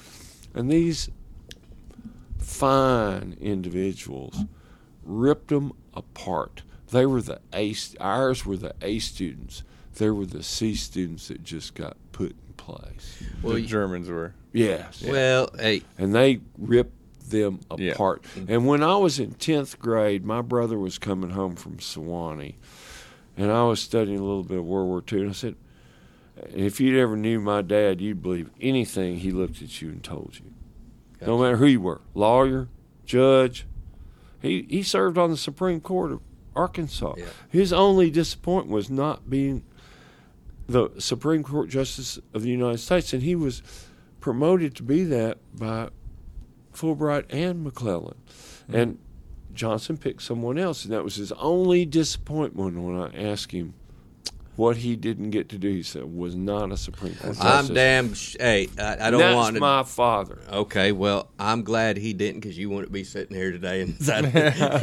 And 0.53 0.69
these 0.69 1.09
fine 2.39 3.37
individuals 3.39 4.43
ripped 5.03 5.49
them 5.49 5.73
apart. 5.93 6.63
They 6.91 7.05
were 7.05 7.21
the 7.21 7.39
A, 7.53 7.75
ours 7.99 8.45
were 8.45 8.57
the 8.57 8.73
A 8.81 8.99
students. 8.99 9.63
They 9.95 10.09
were 10.09 10.25
the 10.25 10.43
C 10.43 10.75
students 10.75 11.27
that 11.27 11.43
just 11.43 11.75
got 11.75 11.95
put 11.95 11.95
in 11.95 12.06
place. 12.75 13.23
Well, 13.41 13.53
the 13.53 13.61
you- 13.61 13.67
Germans 13.67 14.09
were. 14.09 14.33
Yes 14.53 15.03
Well, 15.07 15.49
hey, 15.59 15.83
and 15.97 16.13
they 16.15 16.39
ripped 16.57 17.29
them 17.29 17.59
Yeah. 17.77 17.91
apart. 17.91 18.23
And 18.47 18.65
when 18.65 18.81
I 18.81 18.95
was 18.97 19.19
in 19.19 19.31
10th 19.33 19.77
grade, 19.77 20.25
my 20.25 20.41
brother 20.41 20.79
was 20.79 20.97
coming 20.97 21.31
home 21.31 21.55
from 21.55 21.77
Sewanee, 21.77 22.55
and 23.37 23.51
I 23.51 23.63
was 23.65 23.79
studying 23.79 24.17
a 24.19 24.23
little 24.23 24.43
bit 24.43 24.57
of 24.57 24.65
World 24.65 24.87
War 24.87 25.03
II, 25.11 25.21
and 25.21 25.29
I 25.29 25.33
said, 25.33 25.55
if 26.53 26.79
you'd 26.79 26.97
ever 26.99 27.15
knew 27.17 27.39
my 27.39 27.61
dad, 27.61 27.99
you'd 28.01 28.21
believe 28.23 28.49
anything 28.61 29.17
he 29.17 29.31
looked 29.31 29.61
at 29.61 29.81
you 29.81 29.89
and 29.89 30.03
told 30.03 30.39
you. 30.39 30.45
No 31.25 31.37
matter 31.37 31.57
who 31.57 31.65
you 31.65 31.81
were, 31.81 32.01
lawyer, 32.13 32.67
judge. 33.05 33.65
He, 34.41 34.65
he 34.69 34.83
served 34.83 35.17
on 35.17 35.31
the 35.31 35.37
Supreme 35.37 35.81
Court 35.81 36.11
of 36.11 36.21
Arkansas. 36.55 37.15
Yeah. 37.17 37.25
His 37.49 37.73
only 37.73 38.09
disappointment 38.11 38.73
was 38.73 38.89
not 38.89 39.29
being 39.29 39.63
the 40.67 40.89
Supreme 40.99 41.43
Court 41.43 41.69
Justice 41.69 42.19
of 42.33 42.43
the 42.43 42.49
United 42.49 42.79
States, 42.79 43.13
and 43.13 43.23
he 43.23 43.35
was 43.35 43.61
promoted 44.19 44.75
to 44.75 44.83
be 44.83 45.03
that 45.05 45.37
by 45.57 45.89
Fulbright 46.73 47.25
and 47.29 47.63
McClellan. 47.63 48.15
Mm-hmm. 48.29 48.75
And 48.75 48.99
Johnson 49.53 49.97
picked 49.97 50.21
someone 50.21 50.57
else, 50.57 50.83
and 50.83 50.93
that 50.93 51.03
was 51.03 51.15
his 51.15 51.31
only 51.33 51.85
disappointment 51.85 52.77
when 52.79 52.99
I 52.99 53.29
asked 53.31 53.51
him 53.51 53.73
what 54.57 54.75
he 54.77 54.95
didn't 54.97 55.29
get 55.29 55.47
to 55.49 55.57
do. 55.57 55.69
He 55.69 55.83
said 55.83 56.03
was 56.03 56.35
not 56.35 56.71
a 56.71 56.77
Supreme 56.77 57.13
Court 57.15 57.35
justice. 57.37 57.69
I'm 57.69 57.73
damn. 57.73 58.13
Sh- 58.13 58.35
hey, 58.39 58.67
I, 58.77 59.07
I 59.07 59.11
don't 59.11 59.19
That's 59.21 59.35
want 59.35 59.53
to. 59.55 59.59
my 59.61 59.83
father. 59.83 60.39
Okay, 60.51 60.91
well, 60.91 61.29
I'm 61.39 61.63
glad 61.63 61.95
he 61.97 62.11
didn't 62.13 62.41
because 62.41 62.57
you 62.57 62.69
wouldn't 62.69 62.91
be 62.91 63.03
sitting 63.05 63.37
here 63.37 63.51
today 63.51 63.81
inside 63.83 64.25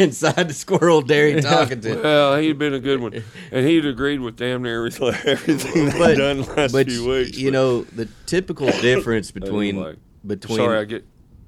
inside 0.01 0.48
the 0.48 0.55
squirrel 0.55 1.02
dairy 1.02 1.40
talking 1.42 1.80
to. 1.82 2.01
Well, 2.02 2.36
he'd 2.38 2.59
been 2.59 2.72
a 2.74 2.80
good 2.80 3.01
one, 3.01 3.22
and 3.52 3.66
he'd 3.66 3.84
agreed 3.84 4.20
with 4.20 4.36
damn 4.36 4.62
near 4.62 4.76
everything, 4.86 5.09
everything 5.30 5.84
they'd 5.90 5.98
But, 5.98 6.14
done 6.16 6.42
last 6.42 6.72
but 6.72 6.86
few 6.88 7.06
weeks. 7.09 7.36
you 7.36 7.48
but 7.51 7.52
know 7.52 7.82
the 7.82 8.09
typical 8.26 8.66
difference 8.80 9.30
between 9.30 9.76
anyway. 9.76 9.96
between. 10.26 10.56
sorry, 10.59 10.78
I 10.78 10.84
get 10.84 11.05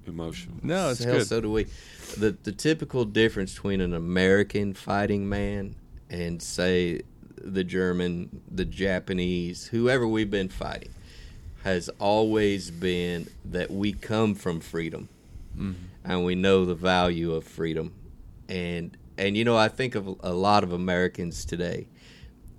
emotional. 0.07 0.57
No, 0.63 0.91
it's 0.91 1.03
Hell, 1.05 1.15
good. 1.19 1.27
so 1.27 1.41
do 1.41 1.51
we. 1.53 1.67
The 2.19 2.37
the 2.43 2.53
typical 2.53 3.05
difference 3.05 3.55
between 3.55 3.81
an 3.81 3.95
American 3.95 4.75
fighting 4.75 5.29
man 5.29 5.77
and 6.11 6.41
say 6.43 7.03
the 7.53 7.65
German, 7.65 8.43
the 8.51 8.65
Japanese, 8.65 9.67
whoever 9.69 10.07
we've 10.07 10.31
been 10.31 10.49
fighting, 10.49 10.93
has 11.65 11.89
always 11.99 12.71
been 12.71 13.29
that 13.45 13.71
we 13.71 13.93
come 13.93 14.35
from 14.35 14.61
freedom, 14.61 15.09
and 16.05 16.25
we 16.25 16.35
know 16.35 16.65
the 16.65 16.75
value 16.75 17.33
of 17.33 17.45
freedom, 17.45 17.93
and 18.49 18.97
and 19.19 19.37
you 19.37 19.45
know 19.45 19.57
I 19.57 19.69
think 19.69 19.95
of 19.95 20.07
a 20.21 20.33
lot 20.33 20.63
of 20.65 20.73
Americans 20.73 21.45
today, 21.45 21.87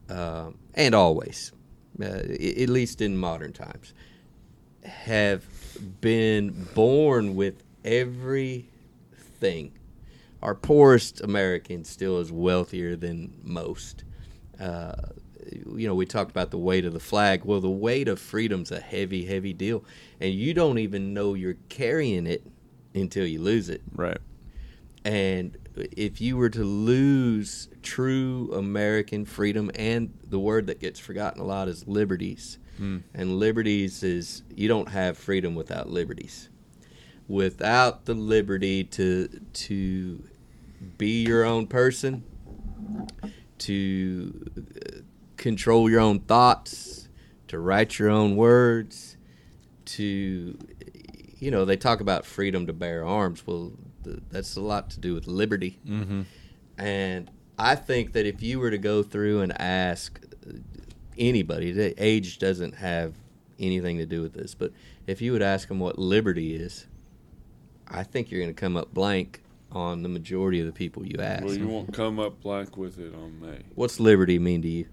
um, 0.10 0.58
and 0.74 0.96
always, 0.96 1.52
uh, 2.02 2.06
at 2.06 2.70
least 2.70 3.02
in 3.02 3.18
modern 3.18 3.54
times, 3.54 3.94
have 4.84 5.46
been 6.02 6.68
born 6.74 7.36
with 7.36 7.64
everything. 7.86 9.74
Our 10.42 10.56
poorest 10.56 11.22
American 11.22 11.84
still 11.84 12.20
is 12.20 12.32
wealthier 12.32 12.96
than 12.96 13.34
most. 13.44 14.04
Uh, 14.60 14.96
you 15.74 15.88
know, 15.88 15.96
we 15.96 16.06
talked 16.06 16.32
about 16.32 16.52
the 16.52 16.58
weight 16.58 16.86
of 16.86 16.94
the 16.94 17.00
flag. 17.00 17.46
Well, 17.46 17.62
the 17.62 17.70
weight 17.70 18.08
of 18.08 18.20
freedom's 18.20 18.72
a 18.72 18.80
heavy, 18.80 19.26
heavy 19.26 19.54
deal, 19.54 19.84
and 20.20 20.34
you 20.34 20.54
don't 20.54 20.78
even 20.80 21.14
know 21.14 21.34
you're 21.34 21.58
carrying 21.70 22.28
it 22.28 22.46
until 22.94 23.26
you 23.26 23.42
lose 23.42 23.70
it. 23.70 23.82
Right. 23.94 24.18
And 25.06 25.58
if 25.76 26.20
you 26.20 26.36
were 26.36 26.50
to 26.50 26.64
lose 26.64 27.70
true 27.82 28.52
American 28.54 29.24
freedom, 29.26 29.72
and 29.76 30.14
the 30.28 30.40
word 30.40 30.68
that 30.68 30.80
gets 30.80 31.00
forgotten 31.00 31.40
a 31.42 31.46
lot 31.46 31.68
is 31.70 31.88
liberties, 31.88 32.58
and 33.14 33.40
liberties 33.40 34.04
is 34.04 34.44
you 34.56 34.68
don't 34.68 34.90
have 34.90 35.18
freedom 35.18 35.56
without 35.56 35.90
liberties. 35.90 36.50
Without 37.28 38.06
the 38.06 38.14
liberty 38.14 38.84
to 38.84 39.28
to 39.54 40.24
be 40.98 41.24
your 41.24 41.44
own 41.44 41.68
person, 41.68 42.24
to 43.60 44.50
uh, 44.58 45.00
control 45.38 45.90
your 45.90 46.00
own 46.00 46.20
thoughts, 46.20 47.08
to 47.48 47.60
write 47.60 47.98
your 48.00 48.10
own 48.10 48.36
words, 48.36 49.18
to 49.86 50.58
you 51.40 51.52
know 51.52 51.66
they 51.66 51.78
talk 51.78 52.02
about 52.02 52.26
freedom 52.26 52.68
to 52.68 52.74
bear 52.74 53.06
arms. 53.06 53.46
Well, 53.46 53.74
th- 54.04 54.20
that's 54.30 54.56
a 54.56 54.62
lot 54.62 54.90
to 54.92 55.00
do 55.00 55.14
with 55.14 55.28
liberty. 55.28 55.80
Mm-hmm. 55.88 56.22
And 56.78 57.32
I 57.58 57.76
think 57.76 58.14
that 58.14 58.26
if 58.26 58.44
you 58.44 58.60
were 58.60 58.72
to 58.72 58.78
go 58.78 59.04
through 59.04 59.42
and 59.42 59.60
ask 59.60 60.20
uh, 60.48 60.54
anybody, 61.18 61.94
age 61.98 62.38
doesn't 62.40 62.76
have 62.76 63.16
anything 63.60 63.98
to 63.98 64.06
do 64.06 64.22
with 64.22 64.34
this, 64.34 64.54
but 64.54 64.72
if 65.08 65.22
you 65.22 65.32
would 65.32 65.42
ask 65.42 65.68
them 65.68 65.80
what 65.80 65.98
liberty 65.98 66.56
is, 66.56 66.86
I 67.88 68.04
think 68.04 68.30
you're 68.30 68.42
going 68.42 68.54
to 68.54 68.60
come 68.60 68.78
up 68.78 68.94
blank 68.94 69.42
on 69.78 70.02
the 70.02 70.10
majority 70.10 70.60
of 70.60 70.66
the 70.66 70.72
people 70.72 71.06
you 71.06 71.20
ask. 71.20 71.44
Well, 71.44 71.56
you 71.56 71.68
won't 71.68 71.94
come 71.94 72.20
up 72.20 72.42
blank 72.42 72.78
with 72.78 72.98
it 73.00 73.14
on 73.14 73.40
me. 73.40 73.60
What's 73.76 74.00
liberty 74.00 74.40
mean 74.40 74.64
to 74.64 74.68
you? 74.68 74.88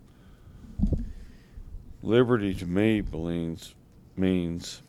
Liberty 2.02 2.54
to 2.54 2.66
me 2.66 3.00
means 3.00 3.74
means 4.14 4.82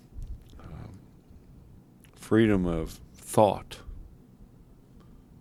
um, 0.60 1.00
freedom 2.14 2.66
of 2.66 3.00
thought, 3.16 3.78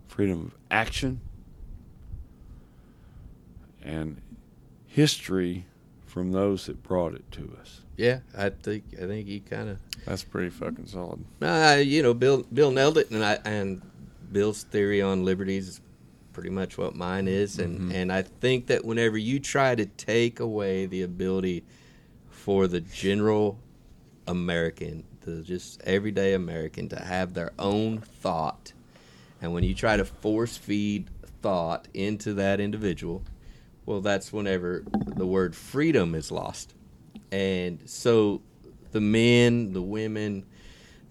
freedom 0.07 0.45
of 0.45 0.55
action, 0.71 1.19
and 3.83 4.21
history 4.87 5.65
from 6.05 6.31
those 6.31 6.67
that 6.67 6.81
brought 6.81 7.13
it 7.13 7.29
to 7.33 7.57
us. 7.61 7.81
Yeah, 7.97 8.19
I 8.37 8.49
think 8.51 8.85
I 8.93 9.05
think 9.05 9.27
you 9.27 9.41
kind 9.41 9.67
of 9.67 9.79
That's 10.05 10.23
pretty 10.23 10.49
fucking 10.49 10.87
solid. 10.87 11.25
Uh, 11.41 11.81
you 11.83 12.01
know, 12.01 12.13
Bill 12.13 12.45
Bill 12.53 12.71
nailed 12.71 12.97
it, 12.97 13.11
and 13.11 13.21
I 13.21 13.39
and 13.43 13.81
Bill's 14.31 14.63
theory 14.63 15.01
on 15.01 15.25
liberties 15.25 15.67
is 15.67 15.81
pretty 16.33 16.49
much 16.49 16.77
what 16.77 16.95
mine 16.95 17.27
is, 17.27 17.59
and 17.59 17.79
mm-hmm. 17.79 17.91
and 17.91 18.11
I 18.11 18.21
think 18.21 18.67
that 18.67 18.83
whenever 18.83 19.17
you 19.17 19.39
try 19.39 19.75
to 19.75 19.85
take 19.85 20.39
away 20.39 20.85
the 20.85 21.01
ability 21.03 21.63
for 22.29 22.67
the 22.67 22.81
general 22.81 23.57
American, 24.27 25.05
the 25.21 25.41
just 25.41 25.81
everyday 25.83 26.33
American, 26.33 26.89
to 26.89 26.99
have 26.99 27.33
their 27.33 27.51
own 27.57 27.99
thought, 27.99 28.73
and 29.41 29.53
when 29.53 29.63
you 29.63 29.73
try 29.73 29.97
to 29.97 30.05
force 30.05 30.57
feed 30.57 31.09
thought 31.41 31.87
into 31.93 32.33
that 32.33 32.59
individual, 32.59 33.23
well, 33.85 34.01
that's 34.01 34.33
whenever 34.33 34.83
the 35.15 35.25
word 35.25 35.55
freedom 35.55 36.15
is 36.15 36.31
lost. 36.31 36.73
And 37.31 37.81
so 37.85 38.41
the 38.91 39.01
men, 39.01 39.73
the 39.73 39.81
women, 39.81 40.45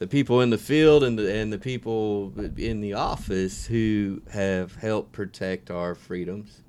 the 0.05 0.09
people 0.09 0.43
in 0.43 0.51
the 0.51 0.59
field 0.59 1.03
and 1.03 1.19
the 1.19 1.35
and 1.35 1.51
the 1.51 1.59
people 1.59 2.31
in 2.59 2.83
the 2.83 2.93
office 2.93 3.65
who 3.65 4.21
have 4.31 4.75
helped 4.77 5.13
protect 5.13 5.71
our 5.71 5.95
freedoms. 5.95 6.63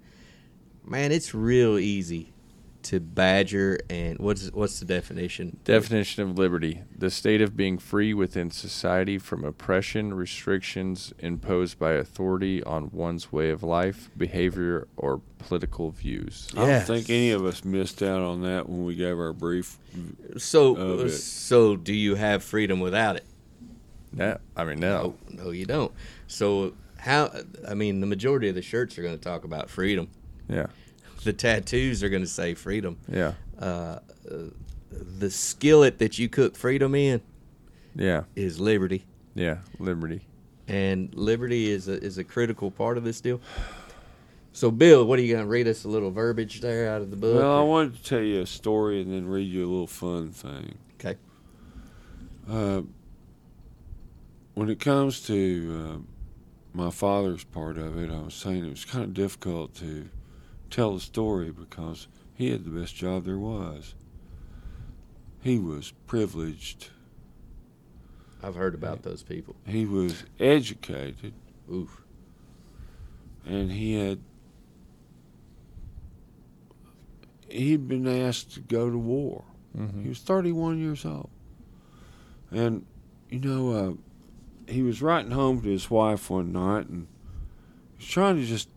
Man, 0.85 1.11
it's 1.11 1.33
real 1.33 1.77
easy 1.77 2.31
to 2.85 2.99
badger 2.99 3.79
and 3.89 4.19
what's 4.19 4.51
what's 4.51 4.79
the 4.79 4.85
definition? 4.85 5.57
Definition 5.63 6.23
of 6.23 6.37
liberty: 6.37 6.81
the 6.95 7.09
state 7.09 7.41
of 7.41 7.57
being 7.57 7.77
free 7.77 8.13
within 8.13 8.51
society 8.51 9.17
from 9.17 9.43
oppression, 9.43 10.13
restrictions 10.13 11.13
imposed 11.19 11.79
by 11.79 11.93
authority 11.93 12.63
on 12.63 12.89
one's 12.91 13.31
way 13.31 13.49
of 13.49 13.63
life, 13.63 14.09
behavior, 14.17 14.87
or 14.97 15.21
political 15.39 15.91
views. 15.91 16.47
I 16.55 16.65
don't 16.67 16.85
think 16.85 17.09
any 17.09 17.31
of 17.31 17.43
us 17.45 17.65
missed 17.65 18.03
out 18.03 18.21
on 18.21 18.41
that 18.43 18.69
when 18.69 18.85
we 18.85 18.95
gave 18.95 19.17
our 19.17 19.33
brief. 19.33 19.77
So 20.37 20.75
uh, 20.75 21.09
so 21.09 21.75
do 21.75 21.93
you 21.93 22.15
have 22.15 22.43
freedom 22.43 22.79
without 22.79 23.15
it? 23.15 23.25
No, 24.13 24.37
I 24.55 24.63
mean 24.63 24.79
no. 24.79 25.15
No, 25.29 25.43
no, 25.43 25.51
you 25.51 25.65
don't. 25.65 25.91
So 26.27 26.73
how? 26.97 27.31
I 27.67 27.73
mean, 27.73 27.99
the 27.99 28.07
majority 28.07 28.49
of 28.49 28.55
the 28.55 28.61
shirts 28.61 28.97
are 28.97 29.01
going 29.01 29.17
to 29.17 29.23
talk 29.23 29.43
about 29.43 29.69
freedom. 29.69 30.09
Yeah, 30.47 30.67
The 31.25 31.33
tattoos 31.33 32.03
are 32.03 32.09
going 32.09 32.21
to 32.21 32.27
say 32.29 32.53
freedom. 32.53 32.97
yeah, 33.11 33.33
Uh, 33.59 33.65
uh, 33.65 33.99
the 34.91 35.29
skillet 35.31 35.97
that 35.97 36.17
you 36.19 36.29
cook 36.29 36.55
freedom 36.55 36.93
in 36.95 37.19
yeah, 37.95 38.23
is 38.35 38.59
liberty, 38.59 39.05
yeah. 39.33 39.57
Liberty. 39.79 40.25
and 40.67 41.13
liberty 41.15 41.69
is 41.69 41.87
a 41.87 41.93
is 42.03 42.17
a 42.19 42.23
critical 42.23 42.69
part 42.71 42.97
of 42.97 43.03
this 43.03 43.19
deal. 43.21 43.41
So, 44.53 44.69
Bill, 44.71 45.03
what 45.03 45.17
are 45.19 45.21
you 45.23 45.33
going 45.33 45.43
to 45.43 45.49
read 45.49 45.67
us 45.67 45.83
a 45.83 45.89
little 45.89 46.11
verbiage 46.11 46.61
there 46.61 46.89
out 46.89 47.01
of 47.01 47.09
the 47.11 47.17
book? 47.17 47.35
Well, 47.41 47.59
I 47.59 47.63
wanted 47.63 47.95
to 47.95 48.03
tell 48.03 48.21
you 48.21 48.41
a 48.41 48.45
story 48.45 49.01
and 49.01 49.11
then 49.11 49.27
read 49.27 49.49
you 49.51 49.65
a 49.65 49.69
little 49.69 49.87
fun 49.87 50.29
thing. 50.31 50.75
okay. 50.99 51.17
Uh, 52.49 52.83
when 54.53 54.69
it 54.69 54.79
comes 54.79 55.19
to 55.27 55.91
uh, 55.97 55.97
my 56.77 56.89
father's 56.91 57.43
part 57.43 57.77
of 57.77 57.97
it, 57.97 58.09
I 58.11 58.21
was 58.21 58.33
saying 58.35 58.63
it 58.65 58.69
was 58.69 58.85
kind 58.85 59.03
of 59.03 59.13
difficult 59.13 59.73
to 59.75 60.07
tell 60.75 60.93
the 60.93 60.99
story 60.99 61.51
because 61.51 62.09
he 62.33 62.51
had 62.51 62.65
the 62.65 62.69
best 62.69 62.93
job 62.93 63.23
there 63.23 63.39
was. 63.39 63.95
He 65.39 65.57
was 65.57 65.93
privileged. 66.05 66.89
I've 68.43 68.55
heard 68.55 68.75
about 68.75 69.03
those 69.03 69.23
people. 69.23 69.55
He 69.65 69.85
was 69.85 70.25
educated, 70.37 71.33
Oof. 71.71 72.03
and 73.45 73.71
he 73.71 73.93
had 73.93 74.19
he'd 77.47 77.87
been 77.87 78.05
asked 78.05 78.53
to 78.55 78.59
go 78.59 78.89
to 78.89 78.97
war. 78.97 79.45
Mm-hmm. 79.77 80.03
He 80.03 80.09
was 80.09 80.19
31 80.19 80.79
years 80.79 81.05
old. 81.05 81.29
And, 82.51 82.85
you 83.29 83.39
know, 83.39 83.71
uh, 83.71 84.71
he 84.71 84.81
was 84.83 85.01
writing 85.01 85.31
home 85.31 85.61
to 85.61 85.69
his 85.69 85.89
wife 85.89 86.29
one 86.29 86.51
night 86.51 86.89
and 86.89 87.07
he 87.93 88.03
was 88.03 88.07
trying 88.07 88.35
to 88.35 88.45
just 88.45 88.67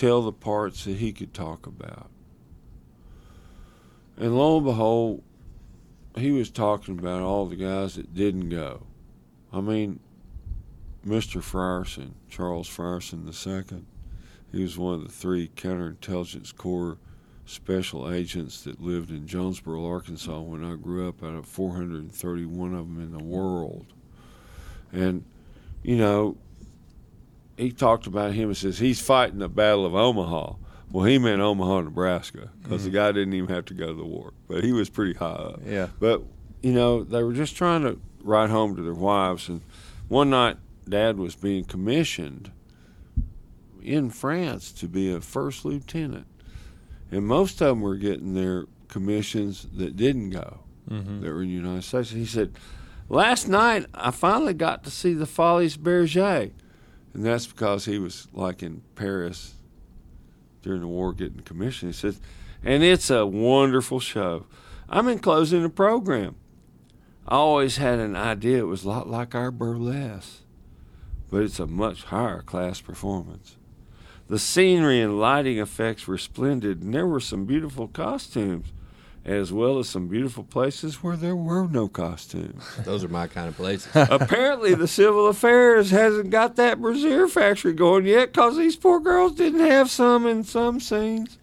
tell 0.00 0.22
the 0.22 0.32
parts 0.32 0.84
that 0.84 0.96
he 0.96 1.12
could 1.12 1.34
talk 1.34 1.66
about. 1.66 2.08
And 4.16 4.34
lo 4.34 4.56
and 4.56 4.64
behold, 4.64 5.22
he 6.16 6.30
was 6.30 6.50
talking 6.50 6.98
about 6.98 7.20
all 7.20 7.44
the 7.44 7.56
guys 7.56 7.96
that 7.96 8.14
didn't 8.14 8.48
go. 8.48 8.86
I 9.52 9.60
mean, 9.60 10.00
Mr. 11.06 11.42
Frierson, 11.42 12.12
Charles 12.30 12.66
Frierson 12.66 13.26
II, 13.26 13.82
he 14.50 14.62
was 14.62 14.78
one 14.78 14.94
of 14.94 15.02
the 15.02 15.12
three 15.12 15.50
counterintelligence 15.54 16.56
corps 16.56 16.96
special 17.44 18.10
agents 18.10 18.62
that 18.62 18.80
lived 18.80 19.10
in 19.10 19.26
Jonesboro, 19.26 19.84
Arkansas 19.84 20.40
when 20.40 20.64
I 20.64 20.76
grew 20.76 21.10
up 21.10 21.22
out 21.22 21.34
of 21.34 21.44
431 21.44 22.74
of 22.74 22.86
them 22.86 23.02
in 23.02 23.12
the 23.12 23.22
world. 23.22 23.86
And, 24.92 25.24
you 25.82 25.96
know, 25.96 26.38
he 27.60 27.70
talked 27.72 28.06
about 28.06 28.32
him 28.32 28.48
and 28.48 28.56
says 28.56 28.78
he's 28.78 29.00
fighting 29.00 29.38
the 29.38 29.48
Battle 29.48 29.84
of 29.86 29.94
Omaha. 29.94 30.54
Well, 30.90 31.04
he 31.04 31.18
meant 31.18 31.40
Omaha, 31.40 31.82
Nebraska, 31.82 32.50
because 32.62 32.84
the 32.84 32.90
guy 32.90 33.12
didn't 33.12 33.34
even 33.34 33.48
have 33.54 33.64
to 33.66 33.74
go 33.74 33.86
to 33.88 33.94
the 33.94 34.04
war, 34.04 34.32
but 34.48 34.64
he 34.64 34.72
was 34.72 34.90
pretty 34.90 35.14
high 35.14 35.26
up. 35.26 35.60
Yeah. 35.64 35.88
But, 36.00 36.22
you 36.62 36.72
know, 36.72 37.04
they 37.04 37.22
were 37.22 37.32
just 37.32 37.54
trying 37.56 37.82
to 37.82 38.00
write 38.24 38.50
home 38.50 38.74
to 38.74 38.82
their 38.82 38.94
wives. 38.94 39.48
And 39.48 39.60
one 40.08 40.30
night, 40.30 40.56
Dad 40.88 41.16
was 41.18 41.36
being 41.36 41.64
commissioned 41.64 42.50
in 43.82 44.10
France 44.10 44.72
to 44.72 44.88
be 44.88 45.12
a 45.12 45.20
first 45.20 45.64
lieutenant. 45.64 46.26
And 47.12 47.24
most 47.26 47.60
of 47.62 47.68
them 47.68 47.80
were 47.82 47.96
getting 47.96 48.34
their 48.34 48.66
commissions 48.88 49.66
that 49.74 49.96
didn't 49.96 50.30
go, 50.30 50.60
Mm-hmm. 50.90 51.20
that 51.20 51.28
were 51.32 51.42
in 51.42 51.48
the 51.48 51.54
United 51.54 51.82
States. 51.84 52.10
And 52.10 52.18
he 52.20 52.26
said, 52.26 52.52
Last 53.08 53.46
night, 53.46 53.86
I 53.94 54.10
finally 54.10 54.54
got 54.54 54.82
to 54.84 54.90
see 54.90 55.14
the 55.14 55.26
Folies 55.26 55.76
Bergère. 55.76 56.50
And 57.12 57.24
that's 57.24 57.46
because 57.46 57.84
he 57.84 57.98
was 57.98 58.28
like 58.32 58.62
in 58.62 58.82
Paris 58.94 59.54
during 60.62 60.80
the 60.80 60.86
war 60.86 61.12
getting 61.12 61.40
commissioned. 61.40 61.92
He 61.94 61.98
says, 61.98 62.20
and 62.62 62.82
it's 62.82 63.10
a 63.10 63.26
wonderful 63.26 64.00
show. 64.00 64.46
I'm 64.88 65.08
enclosing 65.08 65.62
the 65.62 65.70
program. 65.70 66.36
I 67.26 67.36
always 67.36 67.76
had 67.76 67.98
an 67.98 68.16
idea 68.16 68.58
it 68.58 68.66
was 68.66 68.84
a 68.84 68.88
lot 68.88 69.08
like 69.08 69.34
our 69.34 69.50
burlesque, 69.50 70.42
but 71.30 71.42
it's 71.42 71.60
a 71.60 71.66
much 71.66 72.04
higher 72.04 72.42
class 72.42 72.80
performance. 72.80 73.56
The 74.28 74.38
scenery 74.38 75.00
and 75.00 75.18
lighting 75.18 75.58
effects 75.58 76.06
were 76.06 76.18
splendid, 76.18 76.82
and 76.82 76.94
there 76.94 77.06
were 77.06 77.20
some 77.20 77.46
beautiful 77.46 77.88
costumes, 77.88 78.72
as 79.30 79.52
well 79.52 79.78
as 79.78 79.88
some 79.88 80.08
beautiful 80.08 80.42
places 80.42 81.04
where 81.04 81.16
there 81.16 81.36
were 81.36 81.68
no 81.68 81.86
costumes. 81.86 82.64
Those 82.84 83.04
are 83.04 83.08
my 83.08 83.28
kind 83.28 83.48
of 83.48 83.56
places. 83.56 83.88
Apparently, 83.94 84.74
the 84.74 84.88
civil 84.88 85.28
affairs 85.28 85.90
hasn't 85.90 86.30
got 86.30 86.56
that 86.56 86.80
brassiere 86.80 87.28
factory 87.28 87.72
going 87.72 88.06
yet 88.06 88.32
because 88.32 88.56
these 88.56 88.74
poor 88.74 88.98
girls 88.98 89.36
didn't 89.36 89.60
have 89.60 89.88
some 89.88 90.26
in 90.26 90.42
some 90.42 90.80
scenes. 90.80 91.38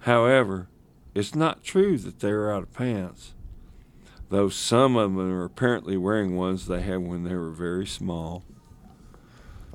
However, 0.00 0.68
it's 1.16 1.34
not 1.34 1.64
true 1.64 1.98
that 1.98 2.20
they 2.20 2.32
were 2.32 2.52
out 2.52 2.62
of 2.62 2.72
pants, 2.72 3.34
though 4.28 4.48
some 4.48 4.94
of 4.94 5.14
them 5.14 5.32
are 5.32 5.44
apparently 5.44 5.96
wearing 5.96 6.36
ones 6.36 6.66
they 6.68 6.82
had 6.82 6.98
when 6.98 7.24
they 7.24 7.34
were 7.34 7.50
very 7.50 7.86
small. 7.86 8.44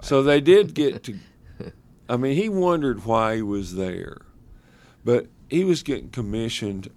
So 0.02 0.24
they 0.24 0.40
did 0.40 0.74
get 0.74 1.04
to. 1.04 1.20
I 2.10 2.16
mean, 2.16 2.38
he 2.38 2.48
wondered 2.48 3.04
why 3.04 3.36
he 3.36 3.42
was 3.42 3.76
there, 3.76 4.22
but 5.04 5.28
he 5.52 5.64
was 5.64 5.84
getting 5.84 6.10
commissioned 6.10 6.90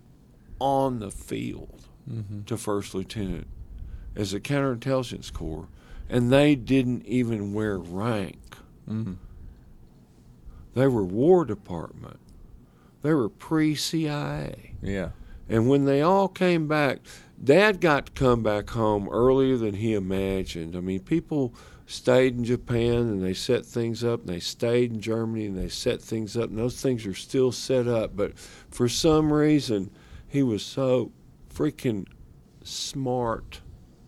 on 0.59 1.01
the 1.01 1.11
field 1.11 1.83
Mm-hmm. 2.11 2.43
to 2.43 2.59
first 2.59 2.95
lieutenant 2.95 3.47
as 4.15 4.35
a 4.35 4.39
counterintelligence 4.41 5.33
corps, 5.33 5.69
and 6.07 6.31
they 6.31 6.55
didn't 6.55 7.07
even 7.07 7.55
wear 7.55 7.79
rank. 7.79 8.57
Mm-hmm. 8.87 9.15
They 10.75 10.87
were 10.87 11.03
War 11.03 11.47
Department. 11.47 12.19
They 13.01 13.15
were 13.15 13.31
pre 13.31 13.75
CIA. 13.75 14.73
Yeah. 14.83 15.13
And 15.49 15.67
when 15.67 15.87
they 15.87 16.03
all 16.03 16.29
came 16.29 16.69
back, 16.69 16.99
Dad 17.43 17.81
got 17.81 18.07
to 18.07 18.13
come 18.13 18.43
back 18.43 18.69
home 18.69 19.09
earlier 19.09 19.57
than 19.57 19.77
he 19.77 19.95
imagined. 19.95 20.77
I 20.77 20.81
mean, 20.81 21.01
people 21.01 21.55
stayed 21.87 22.37
in 22.37 22.45
Japan 22.45 22.95
and 22.95 23.23
they 23.23 23.35
set 23.35 23.67
things 23.67 24.03
up, 24.03 24.21
and 24.21 24.29
they 24.29 24.41
stayed 24.41 24.93
in 24.93 25.01
Germany 25.01 25.47
and 25.47 25.59
they 25.59 25.69
set 25.69 26.01
things 26.01 26.37
up, 26.37 26.51
and 26.51 26.59
those 26.59 26.81
things 26.81 27.07
are 27.07 27.15
still 27.15 27.53
set 27.53 27.87
up. 27.87 28.17
But 28.17 28.39
for 28.39 28.89
some 28.89 29.33
reason, 29.33 29.91
he 30.27 30.43
was 30.43 30.65
so 30.65 31.13
freaking 31.53 32.07
smart 32.63 33.61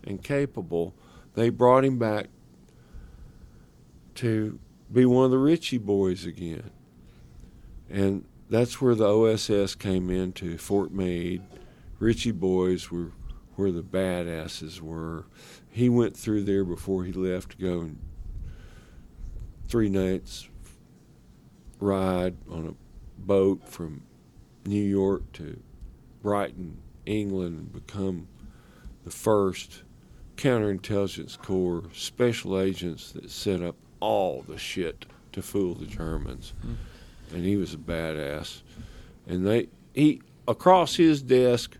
and 0.04 0.22
capable, 0.22 0.94
they 1.34 1.50
brought 1.50 1.84
him 1.84 1.98
back 1.98 2.28
to 4.16 4.58
be 4.90 5.04
one 5.04 5.26
of 5.26 5.30
the 5.30 5.38
Ritchie 5.38 5.78
boys 5.78 6.24
again. 6.24 6.70
And 7.90 8.24
that's 8.48 8.80
where 8.80 8.94
the 8.94 9.06
OSS 9.06 9.74
came 9.74 10.10
into 10.10 10.56
Fort 10.58 10.92
Meade. 10.92 11.42
Ritchie 11.98 12.32
boys 12.32 12.90
were 12.90 13.12
where 13.56 13.72
the 13.72 13.82
badasses 13.82 14.80
were. 14.80 15.26
He 15.76 15.90
went 15.90 16.16
through 16.16 16.44
there 16.44 16.64
before 16.64 17.04
he 17.04 17.12
left 17.12 17.50
to 17.50 17.56
go 17.58 17.80
and 17.80 17.98
three 19.68 19.90
nights 19.90 20.48
ride 21.78 22.34
on 22.50 22.68
a 22.68 23.20
boat 23.20 23.68
from 23.68 24.00
New 24.64 24.82
York 24.82 25.30
to 25.34 25.60
Brighton, 26.22 26.78
England, 27.04 27.58
and 27.58 27.72
become 27.74 28.26
the 29.04 29.10
first 29.10 29.82
counterintelligence 30.36 31.36
corps 31.42 31.82
special 31.92 32.58
agents 32.58 33.12
that 33.12 33.30
set 33.30 33.60
up 33.60 33.76
all 34.00 34.46
the 34.48 34.56
shit 34.56 35.04
to 35.32 35.42
fool 35.42 35.74
the 35.74 35.84
Germans. 35.84 36.54
Hmm. 36.62 37.34
And 37.34 37.44
he 37.44 37.58
was 37.58 37.74
a 37.74 37.76
badass. 37.76 38.62
And 39.26 39.46
they 39.46 39.68
he 39.92 40.22
across 40.48 40.96
his 40.96 41.20
desk 41.20 41.76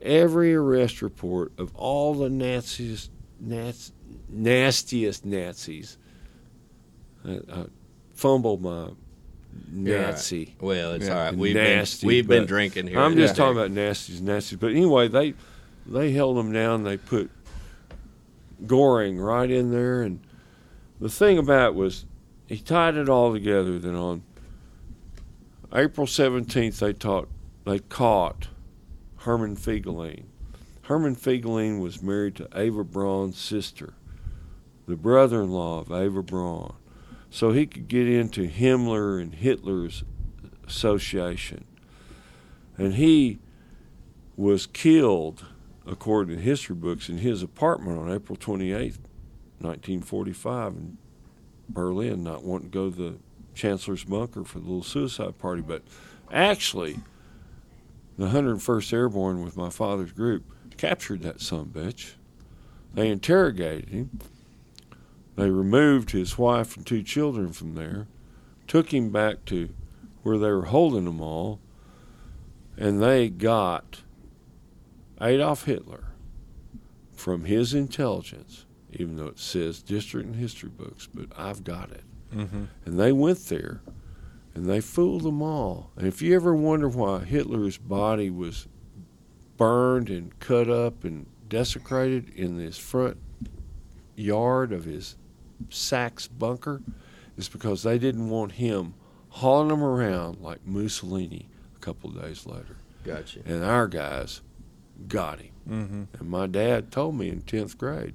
every 0.00 0.54
arrest 0.54 1.02
report 1.02 1.50
of 1.58 1.74
all 1.74 2.14
the 2.14 2.30
Nazis, 2.30 3.10
Nastiest 4.30 5.24
Nazis. 5.24 5.98
I, 7.26 7.40
I 7.52 7.64
fumbled 8.14 8.62
my 8.62 8.88
Nazi. 9.70 10.54
Well, 10.60 10.92
it's 10.94 11.06
Yeah. 11.06 11.12
all 11.18 11.24
right. 11.26 11.34
We've 11.36 11.54
Nasty, 11.54 12.06
been 12.06 12.08
we've 12.08 12.26
been 12.28 12.46
drinking 12.46 12.88
here. 12.88 12.98
I'm 12.98 13.16
just 13.16 13.36
talking 13.36 13.56
about 13.56 13.70
nasties, 13.70 14.20
nasties. 14.20 14.58
But 14.58 14.72
anyway, 14.72 15.08
they 15.08 15.34
they 15.86 16.12
held 16.12 16.36
them 16.36 16.52
down. 16.52 16.82
They 16.84 16.96
put 16.96 17.30
Goring 18.66 19.18
right 19.18 19.50
in 19.50 19.70
there, 19.70 20.02
and 20.02 20.20
the 21.00 21.08
thing 21.08 21.38
about 21.38 21.68
it 21.70 21.74
was 21.74 22.06
he 22.46 22.58
tied 22.58 22.96
it 22.96 23.08
all 23.08 23.32
together. 23.32 23.78
Then 23.78 23.94
on 23.94 24.22
April 25.72 26.06
seventeenth, 26.06 26.78
they 26.80 26.92
taught 26.92 27.28
they 27.64 27.78
caught 27.78 28.48
Herman 29.18 29.56
Fegelein. 29.56 30.24
Herman 30.84 31.16
Fegelein 31.16 31.80
was 31.80 32.02
married 32.02 32.36
to 32.36 32.48
Eva 32.54 32.84
Braun's 32.84 33.38
sister, 33.38 33.94
the 34.86 34.96
brother-in-law 34.96 35.80
of 35.80 35.90
Eva 35.90 36.22
Braun, 36.22 36.74
so 37.30 37.52
he 37.52 37.66
could 37.66 37.88
get 37.88 38.06
into 38.06 38.48
Himmler 38.48 39.20
and 39.20 39.34
Hitler's 39.34 40.04
association, 40.66 41.64
and 42.76 42.94
he 42.94 43.38
was 44.36 44.66
killed 44.66 45.46
according 45.86 46.36
to 46.36 46.42
history 46.42 46.74
books, 46.74 47.08
in 47.08 47.18
his 47.18 47.42
apartment 47.42 47.98
on 47.98 48.10
April 48.10 48.36
28, 48.36 48.96
1945, 49.58 50.72
in 50.72 50.98
Berlin, 51.68 52.22
not 52.22 52.42
wanting 52.42 52.70
to 52.70 52.74
go 52.74 52.90
to 52.90 52.96
the 52.96 53.16
Chancellor's 53.54 54.04
bunker 54.04 54.44
for 54.44 54.58
the 54.58 54.64
little 54.64 54.82
suicide 54.82 55.38
party. 55.38 55.62
But 55.62 55.82
actually, 56.32 57.00
the 58.16 58.28
101st 58.28 58.92
Airborne 58.92 59.44
with 59.44 59.56
my 59.56 59.70
father's 59.70 60.12
group 60.12 60.44
captured 60.76 61.22
that 61.22 61.40
son 61.40 61.66
bitch. 61.66 62.12
They 62.92 63.08
interrogated 63.08 63.88
him. 63.88 64.18
They 65.36 65.50
removed 65.50 66.10
his 66.12 66.38
wife 66.38 66.76
and 66.76 66.86
two 66.86 67.02
children 67.02 67.52
from 67.52 67.74
there, 67.74 68.06
took 68.68 68.94
him 68.94 69.10
back 69.10 69.44
to 69.46 69.70
where 70.22 70.38
they 70.38 70.50
were 70.50 70.66
holding 70.66 71.04
them 71.04 71.20
all, 71.20 71.58
and 72.76 73.02
they 73.02 73.28
got 73.28 74.02
Adolf 75.20 75.64
Hitler, 75.64 76.04
from 77.14 77.44
his 77.44 77.74
intelligence, 77.74 78.66
even 78.92 79.16
though 79.16 79.26
it 79.26 79.38
says 79.38 79.82
district 79.82 80.26
and 80.26 80.36
history 80.36 80.68
books, 80.68 81.08
but 81.12 81.26
I've 81.36 81.64
got 81.64 81.90
it. 81.90 82.04
Mm-hmm. 82.34 82.64
And 82.84 82.98
they 82.98 83.12
went 83.12 83.46
there 83.46 83.80
and 84.54 84.66
they 84.66 84.80
fooled 84.80 85.22
them 85.22 85.42
all. 85.42 85.90
And 85.96 86.06
if 86.06 86.22
you 86.22 86.34
ever 86.34 86.54
wonder 86.54 86.88
why 86.88 87.20
Hitler's 87.20 87.78
body 87.78 88.30
was 88.30 88.68
burned 89.56 90.08
and 90.10 90.38
cut 90.40 90.68
up 90.68 91.04
and 91.04 91.26
desecrated 91.48 92.30
in 92.30 92.58
this 92.58 92.78
front 92.78 93.16
yard 94.16 94.72
of 94.72 94.84
his 94.84 95.16
Sachs 95.70 96.26
bunker, 96.26 96.82
is 97.36 97.48
because 97.48 97.82
they 97.82 97.98
didn't 97.98 98.28
want 98.28 98.52
him 98.52 98.94
hauling 99.28 99.68
them 99.68 99.82
around 99.82 100.40
like 100.40 100.64
Mussolini 100.66 101.48
a 101.76 101.78
couple 101.80 102.10
of 102.10 102.20
days 102.22 102.46
later. 102.46 102.76
Gotcha. 103.04 103.40
And 103.44 103.64
our 103.64 103.86
guys 103.88 104.42
got 105.08 105.40
him. 105.40 105.50
Mm-hmm. 105.68 106.02
And 106.18 106.28
my 106.28 106.46
dad 106.46 106.90
told 106.90 107.16
me 107.16 107.28
in 107.28 107.42
10th 107.42 107.78
grade, 107.78 108.14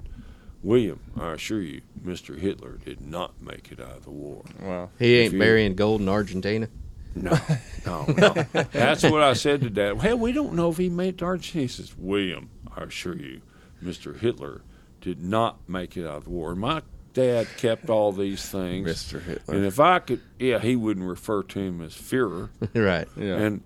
William, 0.61 0.99
I 1.18 1.34
assure 1.34 1.61
you, 1.61 1.82
Mr. 2.06 2.38
Hitler 2.38 2.78
did 2.84 3.02
not 3.02 3.41
make 3.41 3.72
it 3.72 3.80
out 3.80 3.98
of 3.98 4.03
the 4.03 4.11
war. 4.11 4.44
Wow. 4.61 4.90
He 4.99 5.18
ain't 5.20 5.34
you- 5.34 5.40
burying 5.40 5.76
gold 5.76 6.02
in 6.02 6.10
Argentina. 6.10 6.68
No, 7.15 7.38
no, 7.86 8.06
no. 8.18 8.34
That's 8.72 9.03
what 9.03 9.23
I 9.23 9.34
said 9.34 9.61
to 9.61 9.69
Dad. 9.69 10.02
Well, 10.02 10.18
we 10.18 10.31
don't 10.31 10.53
know 10.53 10.69
if 10.69 10.77
he 10.77 10.90
made 10.90 11.15
it 11.15 11.18
to 11.19 11.26
Argentina. 11.26 11.64
He 11.64 11.68
says, 11.68 11.95
William, 11.98 12.49
I 12.76 12.84
assure 12.84 13.15
you, 13.15 13.41
Mr. 13.84 14.18
Hitler 14.18 14.61
did 15.02 15.22
not 15.22 15.68
make 15.68 15.98
it 15.98 16.06
out 16.06 16.18
of 16.18 16.23
the 16.26 16.30
war. 16.30 16.56
My 16.56 16.81
dad 17.14 17.48
kept 17.57 17.90
all 17.90 18.11
these 18.11 18.48
things. 18.48 18.88
Mr. 18.88 19.22
Hitler. 19.22 19.56
And 19.56 19.65
if 19.65 19.80
I 19.80 19.99
could, 19.99 20.22
yeah, 20.38 20.60
he 20.60 20.76
wouldn't 20.76 21.06
refer 21.06 21.41
to 21.44 21.60
him 21.60 21.81
as 21.81 21.94
Führer. 21.94 22.49
right. 22.76 23.07
yeah. 23.18 23.38
and 23.38 23.64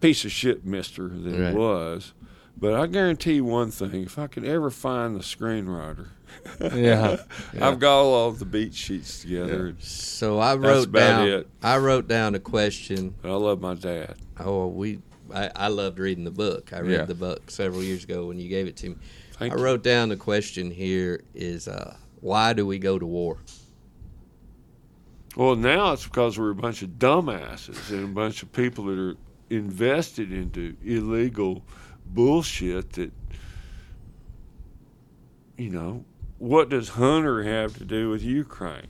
piece 0.00 0.24
of 0.24 0.32
shit 0.32 0.64
mister 0.64 1.08
that 1.08 1.38
Right. 1.38 1.54
was. 1.54 2.12
But 2.56 2.74
I 2.74 2.86
guarantee 2.86 3.34
you 3.34 3.44
one 3.44 3.70
thing: 3.70 4.02
if 4.02 4.18
I 4.18 4.26
could 4.26 4.44
ever 4.44 4.70
find 4.70 5.14
the 5.16 5.20
screenwriter, 5.20 6.08
yeah. 6.60 7.16
Yeah. 7.54 7.68
I've 7.68 7.78
got 7.78 8.00
all 8.00 8.28
of 8.28 8.38
the 8.38 8.44
beat 8.44 8.74
sheets 8.74 9.22
together. 9.22 9.74
So 9.80 10.38
I 10.40 10.54
That's 10.56 10.66
wrote 10.66 10.88
about 10.88 11.18
down. 11.18 11.28
it. 11.28 11.48
I 11.62 11.76
wrote 11.78 12.08
down 12.08 12.34
a 12.34 12.38
question. 12.40 13.14
I 13.24 13.30
love 13.30 13.60
my 13.60 13.74
dad. 13.74 14.16
Oh, 14.40 14.66
we. 14.68 15.00
I, 15.34 15.50
I 15.56 15.68
loved 15.68 15.98
reading 15.98 16.24
the 16.24 16.30
book. 16.30 16.72
I 16.72 16.80
read 16.80 16.90
Yeah. 16.92 17.04
the 17.04 17.14
book 17.14 17.50
several 17.50 17.82
years 17.82 18.04
ago 18.04 18.26
when 18.26 18.38
you 18.38 18.48
gave 18.48 18.66
it 18.66 18.76
to 18.78 18.90
me. 18.90 18.96
Thank 19.38 19.54
I 19.54 19.56
you. 19.56 19.62
wrote 19.62 19.82
down 19.82 20.08
the 20.10 20.16
question 20.16 20.70
here 20.70 21.22
is 21.34 21.68
uh, 21.68 21.96
why 22.20 22.52
do 22.52 22.66
we 22.66 22.78
go 22.78 22.98
to 22.98 23.06
war? 23.06 23.38
Well, 25.36 25.56
now 25.56 25.92
it's 25.92 26.04
because 26.04 26.38
we're 26.38 26.50
a 26.50 26.54
bunch 26.54 26.82
of 26.82 26.90
dumbasses 26.98 27.90
and 27.90 28.04
a 28.04 28.08
bunch 28.08 28.42
of 28.42 28.52
people 28.52 28.84
that 28.86 28.98
are 28.98 29.16
invested 29.48 30.30
into 30.32 30.76
illegal 30.84 31.62
bullshit 32.04 32.92
that, 32.94 33.12
you 35.56 35.70
know, 35.70 36.04
what 36.42 36.68
does 36.68 36.88
Hunter 36.90 37.44
have 37.44 37.78
to 37.78 37.84
do 37.84 38.10
with 38.10 38.20
Ukraine? 38.20 38.88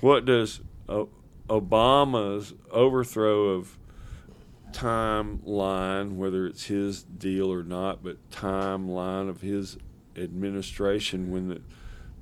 What 0.00 0.24
does 0.24 0.62
uh, 0.88 1.04
Obama's 1.50 2.54
overthrow 2.70 3.50
of 3.50 3.76
timeline, 4.72 6.16
whether 6.16 6.46
it's 6.46 6.64
his 6.64 7.02
deal 7.02 7.52
or 7.52 7.62
not, 7.62 8.02
but 8.02 8.16
timeline 8.30 9.28
of 9.28 9.42
his 9.42 9.76
administration 10.16 11.30
when 11.30 11.48
the 11.48 11.60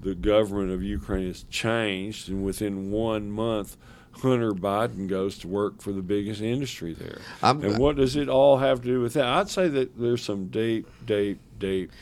the 0.00 0.16
government 0.16 0.72
of 0.72 0.82
Ukraine 0.82 1.28
has 1.28 1.44
changed, 1.44 2.28
and 2.28 2.44
within 2.44 2.90
one 2.90 3.30
month, 3.30 3.76
Hunter 4.10 4.50
Biden 4.50 5.06
goes 5.06 5.38
to 5.38 5.46
work 5.46 5.80
for 5.80 5.92
the 5.92 6.02
biggest 6.02 6.40
industry 6.40 6.92
there. 6.92 7.20
I'm, 7.40 7.62
And 7.62 7.78
what 7.78 7.94
does 7.94 8.16
it 8.16 8.28
all 8.28 8.58
have 8.58 8.80
to 8.80 8.88
do 8.88 9.00
with 9.00 9.12
that? 9.12 9.26
I'd 9.26 9.48
say 9.48 9.68
that 9.68 9.96
there's 9.96 10.24
some 10.24 10.48
deep, 10.48 10.88
deep, 11.06 11.38
deep. 11.60 11.92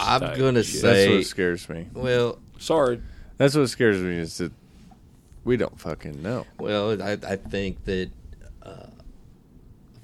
I'm 0.00 0.20
state 0.20 0.38
gonna 0.38 0.62
shit. 0.62 0.82
That's 0.82 1.08
what 1.10 1.24
scares 1.26 1.68
me. 1.68 1.88
well, 1.94 2.38
Sorry, 2.58 3.00
That's 3.36 3.54
what 3.56 3.68
scares 3.68 4.00
me 4.00 4.16
is 4.16 4.38
that 4.38 4.52
we 5.44 5.56
don't 5.56 5.78
fucking 5.80 6.22
know. 6.22 6.44
well, 6.58 7.00
I, 7.02 7.12
I 7.12 7.36
think 7.36 7.84
that. 7.84 8.10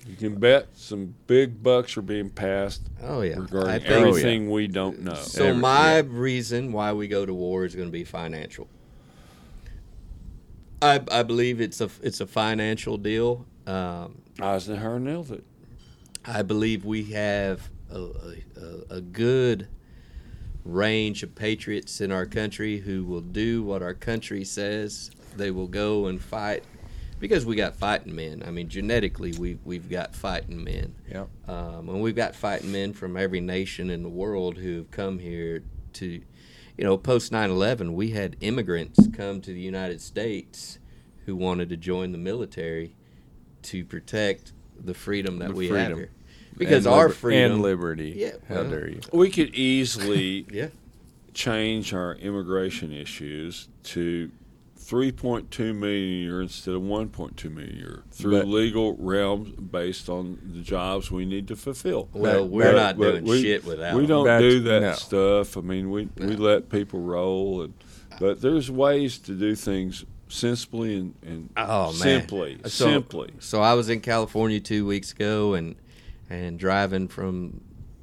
you 0.07 0.17
can 0.17 0.35
bet 0.39 0.69
some 0.75 1.15
big 1.27 1.63
bucks 1.63 1.97
are 1.97 2.03
being 2.03 2.29
passed 2.29 2.83
Oh 3.03 3.23
yeah, 3.23 3.37
I 3.37 3.39
regarding 3.39 3.81
think 3.81 3.87
everything 3.91 4.51
we 4.51 4.67
don't 4.69 5.01
know. 5.01 5.15
So 5.15 5.47
Every- 5.47 5.61
my 5.63 5.97
yeah. 5.97 6.03
reason 6.07 6.73
why 6.73 6.93
we 6.93 7.09
go 7.09 7.25
to 7.25 7.33
war 7.33 7.65
is 7.65 7.75
going 7.75 7.89
to 7.89 7.93
be 7.93 8.05
financial. 8.05 8.69
I 10.83 11.01
I 11.11 11.23
believe 11.23 11.61
it's 11.61 11.81
a 11.81 11.89
it's 12.03 12.21
a 12.21 12.27
financial 12.27 12.99
deal. 12.99 13.47
Um, 13.67 14.21
Eisenhower 14.41 15.01
nailed 15.01 15.31
it. 15.31 15.45
I 16.27 16.43
believe 16.43 16.85
we 16.85 17.05
have 17.13 17.71
a, 17.91 17.99
a, 17.99 18.35
a- 18.91 18.97
a 18.97 19.01
good 19.01 19.69
range 20.65 21.23
of 21.23 21.35
patriots 21.35 22.01
in 22.01 22.11
our 22.11 22.27
country 22.27 22.79
who 22.79 23.05
will 23.05 23.21
do 23.21 23.63
what 23.63 23.83
our 23.83 23.95
country 23.95 24.45
says. 24.45 25.11
They 25.37 25.51
will 25.51 25.69
go 25.69 26.07
and 26.07 26.21
fight 26.21 26.65
because 27.21 27.47
we 27.47 27.57
got 27.57 27.77
fighting 27.77 28.15
men. 28.15 28.43
I 28.47 28.51
mean, 28.51 28.69
genetically, 28.69 29.33
we 29.33 29.59
we've 29.65 29.89
got 29.89 30.15
fighting 30.15 30.63
men. 30.63 30.95
Yep. 31.11 31.29
Um, 31.49 31.89
and 31.89 32.01
we've 32.01 32.17
got 32.17 32.35
fighting 32.35 32.73
men 32.73 32.93
from 32.93 33.17
every 33.17 33.41
nation 33.41 33.91
in 33.91 34.03
the 34.03 34.09
world 34.09 34.59
who 34.59 34.77
have 34.77 34.91
come 34.91 35.19
here 35.19 35.63
to, 35.95 36.07
you 36.07 36.85
know, 36.85 36.97
post 36.97 37.33
9 37.33 37.51
11, 37.51 37.95
we 37.95 38.11
had 38.11 38.37
immigrants 38.41 39.07
come 39.13 39.41
to 39.41 39.53
the 39.53 39.61
United 39.61 40.01
States 40.01 40.79
who 41.27 41.37
wanted 41.37 41.69
to 41.71 41.77
join 41.77 42.13
the 42.13 42.19
military 42.19 42.95
to 43.63 43.85
protect 43.85 44.53
the 44.79 44.95
freedom 44.95 45.39
that 45.39 45.49
The 45.49 45.55
we 45.55 45.69
have 45.69 45.97
here. 45.97 46.11
Because 46.57 46.87
And 46.87 46.95
our 46.95 47.03
liber- 47.03 47.15
freedom. 47.15 47.53
and 47.53 47.63
liberty. 47.63 48.15
Yeah, 48.17 48.33
How 48.49 48.63
dare 48.65 48.89
you? 48.89 49.01
We 49.13 49.31
could 49.31 49.55
easily 49.55 50.47
Yeah. 50.53 50.69
change 51.33 51.93
our 51.93 52.15
immigration 52.15 52.93
issues 52.93 53.69
to 53.85 54.31
3.2 54.79 55.75
million 55.75 55.81
a 55.81 56.23
year 56.25 56.43
instead 56.43 56.75
of 56.75 56.83
1.2 56.83 57.51
million 57.51 57.75
a 57.75 57.79
year 57.79 58.03
through 58.11 58.39
But- 58.39 58.49
legal 58.49 58.97
realms 58.99 59.51
based 59.51 60.09
on 60.09 60.39
the 60.55 60.61
jobs 60.61 61.11
we 61.11 61.25
need 61.25 61.49
to 61.49 61.57
fulfill. 61.57 62.09
Well, 62.13 62.43
Back- 62.45 62.51
we're 62.53 62.63
back- 62.65 62.75
not 62.75 62.99
but 62.99 63.11
doing 63.13 63.25
we- 63.25 63.43
shit 63.43 63.65
without 63.65 63.97
We 63.97 64.07
don't 64.07 64.27
Back- 64.27 64.41
do 64.41 64.61
that 64.61 64.81
no. 64.81 64.93
stuff. 64.93 65.57
I 65.57 65.61
mean, 65.63 65.91
we, 65.91 66.09
we 66.19 66.37
let 66.37 66.69
people 66.69 67.01
roll, 67.01 67.63
and 67.63 67.75
but 68.21 68.43
there's 68.43 68.71
ways 68.71 69.19
to 69.21 69.33
do 69.33 69.55
things 69.55 70.05
sensibly 70.29 70.97
and, 70.97 71.15
and 71.27 71.49
Oh, 71.57 71.87
man. 71.87 71.95
simply, 71.95 72.59
So- 72.65 72.69
simply. 72.91 73.31
So 73.39 73.61
I 73.63 73.75
was 73.75 73.89
in 73.89 74.01
California 74.01 74.61
two 74.61 74.85
weeks 74.87 75.13
ago, 75.13 75.55
and 75.55 75.77
and 76.35 76.59
driving 76.59 77.09
from, 77.09 77.61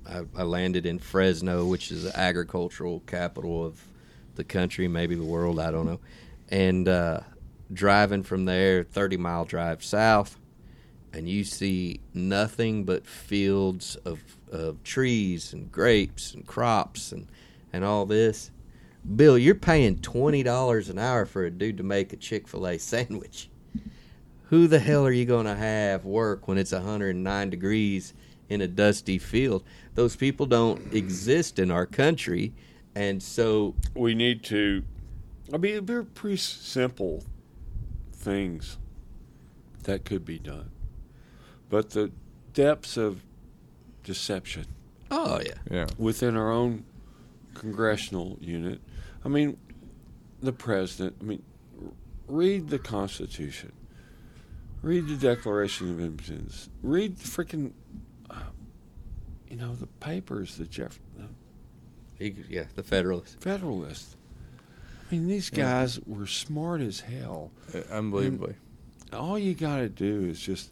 I, 0.07 0.23
I 0.35 0.43
landed 0.43 0.85
in 0.85 0.99
Fresno, 0.99 1.65
which 1.65 1.91
is 1.91 2.03
the 2.03 2.17
agricultural 2.17 3.01
capital 3.01 3.65
of 3.65 3.81
the 4.35 4.43
country, 4.43 4.87
maybe 4.87 5.15
the 5.15 5.23
world, 5.23 5.59
I 5.59 5.71
don't 5.71 5.85
know. 5.85 5.99
And 6.49 6.87
uh, 6.87 7.21
driving 7.71 8.23
from 8.23 8.45
there, 8.45 8.83
thirty 8.83 9.17
mile 9.17 9.45
drive 9.45 9.83
south, 9.83 10.37
and 11.13 11.27
you 11.29 11.43
see 11.43 12.01
nothing 12.13 12.83
but 12.83 13.05
fields 13.05 13.95
of 13.97 14.19
of 14.51 14.83
trees 14.83 15.53
and 15.53 15.71
grapes 15.71 16.33
and 16.33 16.45
crops 16.45 17.11
and 17.11 17.27
and 17.71 17.85
all 17.85 18.05
this. 18.05 18.51
Bill, 19.15 19.37
you're 19.37 19.55
paying 19.55 19.99
twenty 19.99 20.43
dollars 20.43 20.89
an 20.89 20.99
hour 20.99 21.25
for 21.25 21.45
a 21.45 21.51
dude 21.51 21.77
to 21.77 21.83
make 21.83 22.11
a 22.11 22.17
Chick 22.17 22.47
Fil 22.47 22.67
A 22.67 22.77
sandwich 22.77 23.49
who 24.51 24.67
the 24.67 24.79
hell 24.79 25.05
are 25.05 25.13
you 25.13 25.23
going 25.23 25.45
to 25.45 25.55
have 25.55 26.03
work 26.03 26.45
when 26.45 26.57
it's 26.57 26.73
109 26.73 27.49
degrees 27.49 28.13
in 28.51 28.59
a 28.59 28.67
dusty 28.67 29.17
field. 29.17 29.63
Those 29.95 30.17
people 30.17 30.45
don't 30.45 30.93
exist 30.93 31.57
in 31.57 31.71
our 31.71 31.85
country, 31.85 32.51
and 32.93 33.23
so 33.23 33.75
we 33.95 34.13
need 34.13 34.43
to. 34.45 34.83
I 35.53 35.57
mean, 35.57 35.85
they're 35.85 36.03
pretty 36.03 36.35
simple 36.35 37.23
things 38.13 38.77
that 39.83 40.03
could 40.03 40.25
be 40.25 40.37
done, 40.37 40.69
but 41.69 41.91
the 41.91 42.11
depths 42.53 42.97
of 42.97 43.23
deception 44.03 44.65
oh 45.09 45.39
yeah, 45.39 45.53
Yeah. 45.69 45.85
within 45.97 46.35
our 46.35 46.51
own 46.51 46.83
congressional 47.53 48.37
unit. 48.41 48.81
I 49.23 49.29
mean, 49.29 49.57
the 50.41 50.51
president. 50.51 51.15
I 51.21 51.23
mean, 51.23 51.43
read 52.27 52.67
the 52.69 52.79
Constitution. 52.79 53.71
Read 54.81 55.07
the 55.07 55.15
Declaration 55.15 55.91
of 55.91 55.99
Independence. 55.99 56.67
Read 56.81 57.17
the 57.17 57.23
freaking, 57.27 57.71
you 59.51 59.57
know, 59.57 59.75
the 59.75 59.87
papers, 59.87 60.55
the 60.57 60.65
Jeff, 60.65 60.97
the 61.17 61.25
He- 62.23 62.35
yeah, 62.49 62.63
the 62.75 62.83
Federalists. 62.83 63.35
Federalist. 63.41 64.15
I 65.11 65.15
mean, 65.15 65.27
these 65.27 65.49
guys 65.49 65.99
were 66.07 66.25
smart 66.25 66.79
as 66.81 67.01
hell. 67.01 67.51
Uh, 67.75 67.79
Unbelievably. 67.91 68.55
All 69.11 69.37
you 69.37 69.53
got 69.53 69.77
to 69.79 69.89
do 69.89 70.23
is 70.25 70.39
just 70.39 70.71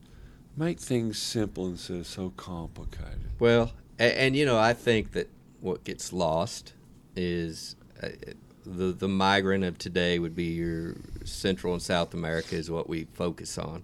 make 0.55 0.79
things 0.79 1.17
simple 1.19 1.67
instead 1.67 1.97
of 1.97 2.07
so 2.07 2.29
complicated. 2.37 3.19
Well, 3.37 3.73
and, 3.99 4.13
and 4.13 4.35
you 4.37 4.45
know, 4.45 4.57
I 4.57 4.73
think 4.73 5.11
that 5.11 5.29
what 5.59 5.83
gets 5.83 6.13
lost 6.13 6.73
is 7.17 7.75
uh, 8.01 8.07
the 8.65 8.93
the 8.93 9.09
migrant 9.09 9.65
of 9.65 9.77
today 9.77 10.19
would 10.19 10.35
be 10.35 10.45
your 10.53 10.95
Central 11.25 11.73
and 11.73 11.81
South 11.81 12.13
America 12.13 12.55
is 12.55 12.71
what 12.71 12.87
we 12.87 13.07
focus 13.13 13.57
on. 13.57 13.83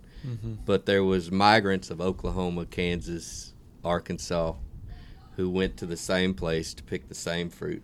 But 0.65 0.87
there 0.87 1.03
was 1.03 1.29
migrants 1.31 1.91
of 1.91 2.01
Oklahoma, 2.01 2.65
Kansas, 2.65 3.53
Arkansas, 3.83 4.53
who 5.35 5.49
went 5.49 5.77
to 5.77 5.85
the 5.85 5.97
same 5.97 6.33
place 6.33 6.73
to 6.73 6.83
pick 6.83 7.07
the 7.07 7.15
same 7.15 7.49
fruit, 7.49 7.83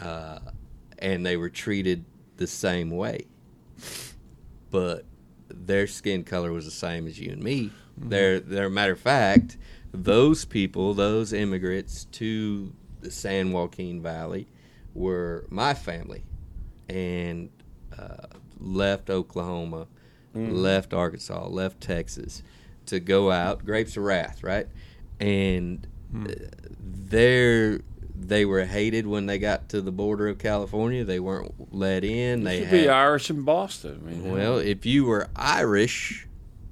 uh, 0.00 0.38
and 0.98 1.24
they 1.24 1.36
were 1.36 1.50
treated 1.50 2.04
the 2.36 2.46
same 2.46 2.90
way. 2.90 3.26
But 4.70 5.04
their 5.48 5.86
skin 5.86 6.24
color 6.24 6.52
was 6.52 6.64
the 6.64 6.70
same 6.70 7.06
as 7.06 7.18
you 7.18 7.32
and 7.32 7.42
me. 7.42 7.70
They're, 7.96 8.40
they're 8.40 8.68
matter 8.68 8.92
of 8.92 9.00
fact, 9.00 9.56
those 9.92 10.44
people, 10.44 10.94
those 10.94 11.32
immigrants 11.32 12.04
to 12.12 12.72
the 13.00 13.10
San 13.10 13.52
Joaquin 13.52 14.02
Valley, 14.02 14.46
were 14.94 15.46
my 15.50 15.74
family, 15.74 16.24
and 16.88 17.50
uh, 17.98 18.26
left 18.58 19.10
Oklahoma, 19.10 19.86
left 20.34 20.92
Arkansas, 20.92 21.46
left 21.48 21.80
Texas 21.80 22.42
to 22.86 23.00
go 23.00 23.30
out. 23.30 23.64
Grapes 23.64 23.96
of 23.96 24.04
Wrath, 24.04 24.42
right? 24.42 24.66
And 25.18 25.86
uh, 26.14 26.28
they're 26.80 27.80
they 28.18 28.44
were 28.44 28.64
hated 28.64 29.06
when 29.06 29.26
they 29.26 29.38
got 29.38 29.68
to 29.68 29.80
the 29.80 29.92
border 29.92 30.28
of 30.28 30.38
California. 30.38 31.04
They 31.04 31.20
weren't 31.20 31.52
let 31.74 32.02
in. 32.04 32.44
They 32.44 32.60
You 32.60 32.64
could 32.64 32.68
had, 32.78 32.82
be 32.84 32.88
Irish 32.88 33.30
in 33.30 33.42
Boston. 33.42 34.02
I 34.06 34.10
mean, 34.10 34.32
well, 34.32 34.58
if 34.58 34.86
you 34.86 35.04
were 35.04 35.28
Irish, 35.36 36.26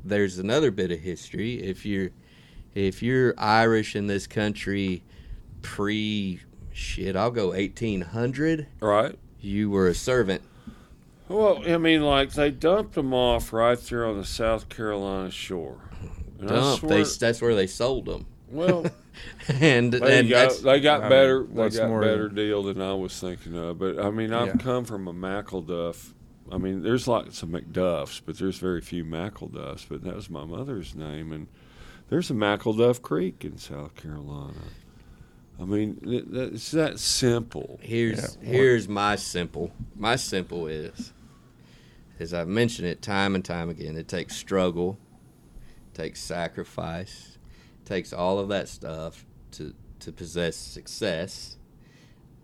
there's 0.04 0.38
another 0.38 0.70
bit 0.70 0.90
of 0.90 1.00
history. 1.00 1.62
If 1.62 1.84
you're 1.84 2.10
if 2.74 3.02
you're 3.02 3.34
Irish 3.38 3.94
in 3.94 4.06
this 4.06 4.26
country 4.26 5.02
pre 5.62 6.40
shit, 6.72 7.14
I'll 7.16 7.30
go 7.30 7.48
1800, 7.48 8.66
right? 8.80 9.16
you 9.40 9.70
were 9.70 9.88
a 9.88 9.94
servant. 9.94 10.42
Well, 11.28 11.62
I 11.66 11.78
mean, 11.78 12.02
like 12.02 12.32
they 12.32 12.50
dumped 12.50 12.94
them 12.94 13.14
off 13.14 13.52
right 13.52 13.78
there 13.78 14.06
on 14.06 14.18
the 14.18 14.24
South 14.24 14.68
Carolina 14.68 15.30
shore. 15.30 15.78
And 16.38 16.48
Dump. 16.48 16.80
swear- 16.80 17.04
They 17.04 17.10
that's 17.18 17.40
where 17.40 17.54
they 17.54 17.66
sold 17.66 18.06
them. 18.06 18.26
Well, 18.54 18.86
and 19.60 19.92
they 19.92 20.20
and 20.20 20.28
got 20.28 20.52
they 20.62 20.80
got 20.80 21.00
I 21.00 21.02
mean, 21.02 21.10
better. 21.10 21.42
they 21.42 21.52
what's 21.52 21.76
got 21.78 21.88
more 21.88 22.00
better 22.00 22.26
than- 22.28 22.34
deal 22.36 22.62
than 22.62 22.80
I 22.80 22.94
was 22.94 23.18
thinking 23.18 23.56
of. 23.56 23.78
But 23.78 23.98
I 23.98 24.10
mean, 24.10 24.32
I've 24.32 24.46
Yeah. 24.48 24.54
come 24.56 24.84
from 24.84 25.06
a 25.08 25.12
McElduff. 25.14 26.12
I 26.52 26.58
mean, 26.58 26.82
there's 26.82 27.08
lots 27.08 27.42
of 27.42 27.48
McDuffs, 27.48 28.20
but 28.24 28.38
there's 28.38 28.58
very 28.58 28.80
few 28.80 29.04
McElduffs. 29.04 29.86
But 29.88 30.02
that 30.04 30.14
was 30.14 30.28
my 30.30 30.44
mother's 30.44 30.94
name, 30.94 31.32
and 31.32 31.46
there's 32.10 32.30
a 32.30 32.34
McElduff 32.34 33.00
Creek 33.02 33.44
in 33.44 33.56
South 33.58 33.94
Carolina. 33.96 34.54
I 35.60 35.64
mean, 35.64 36.00
it's 36.04 36.72
that 36.72 36.98
simple. 36.98 37.78
Here's 37.82 38.36
Yeah. 38.42 38.48
here's 38.50 38.88
my 38.88 39.16
simple. 39.16 39.70
My 39.96 40.16
simple 40.16 40.66
is, 40.66 41.12
as 42.20 42.34
I've 42.34 42.48
mentioned 42.48 42.88
it 42.88 43.00
time 43.00 43.34
and 43.34 43.44
time 43.44 43.70
again, 43.70 43.96
it 43.96 44.08
takes 44.08 44.36
struggle, 44.36 44.98
takes 45.94 46.20
sacrifice, 46.20 47.33
takes 47.84 48.12
all 48.12 48.38
of 48.38 48.48
that 48.48 48.68
stuff 48.68 49.24
to 49.52 49.74
to 50.00 50.12
possess 50.12 50.56
success, 50.56 51.56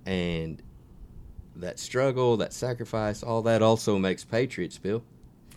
and 0.06 0.62
that 1.56 1.78
struggle, 1.78 2.36
that 2.38 2.52
sacrifice, 2.52 3.22
all 3.22 3.42
that 3.42 3.60
also 3.62 3.98
makes 3.98 4.24
patriots. 4.24 4.78
Bill, 4.78 5.02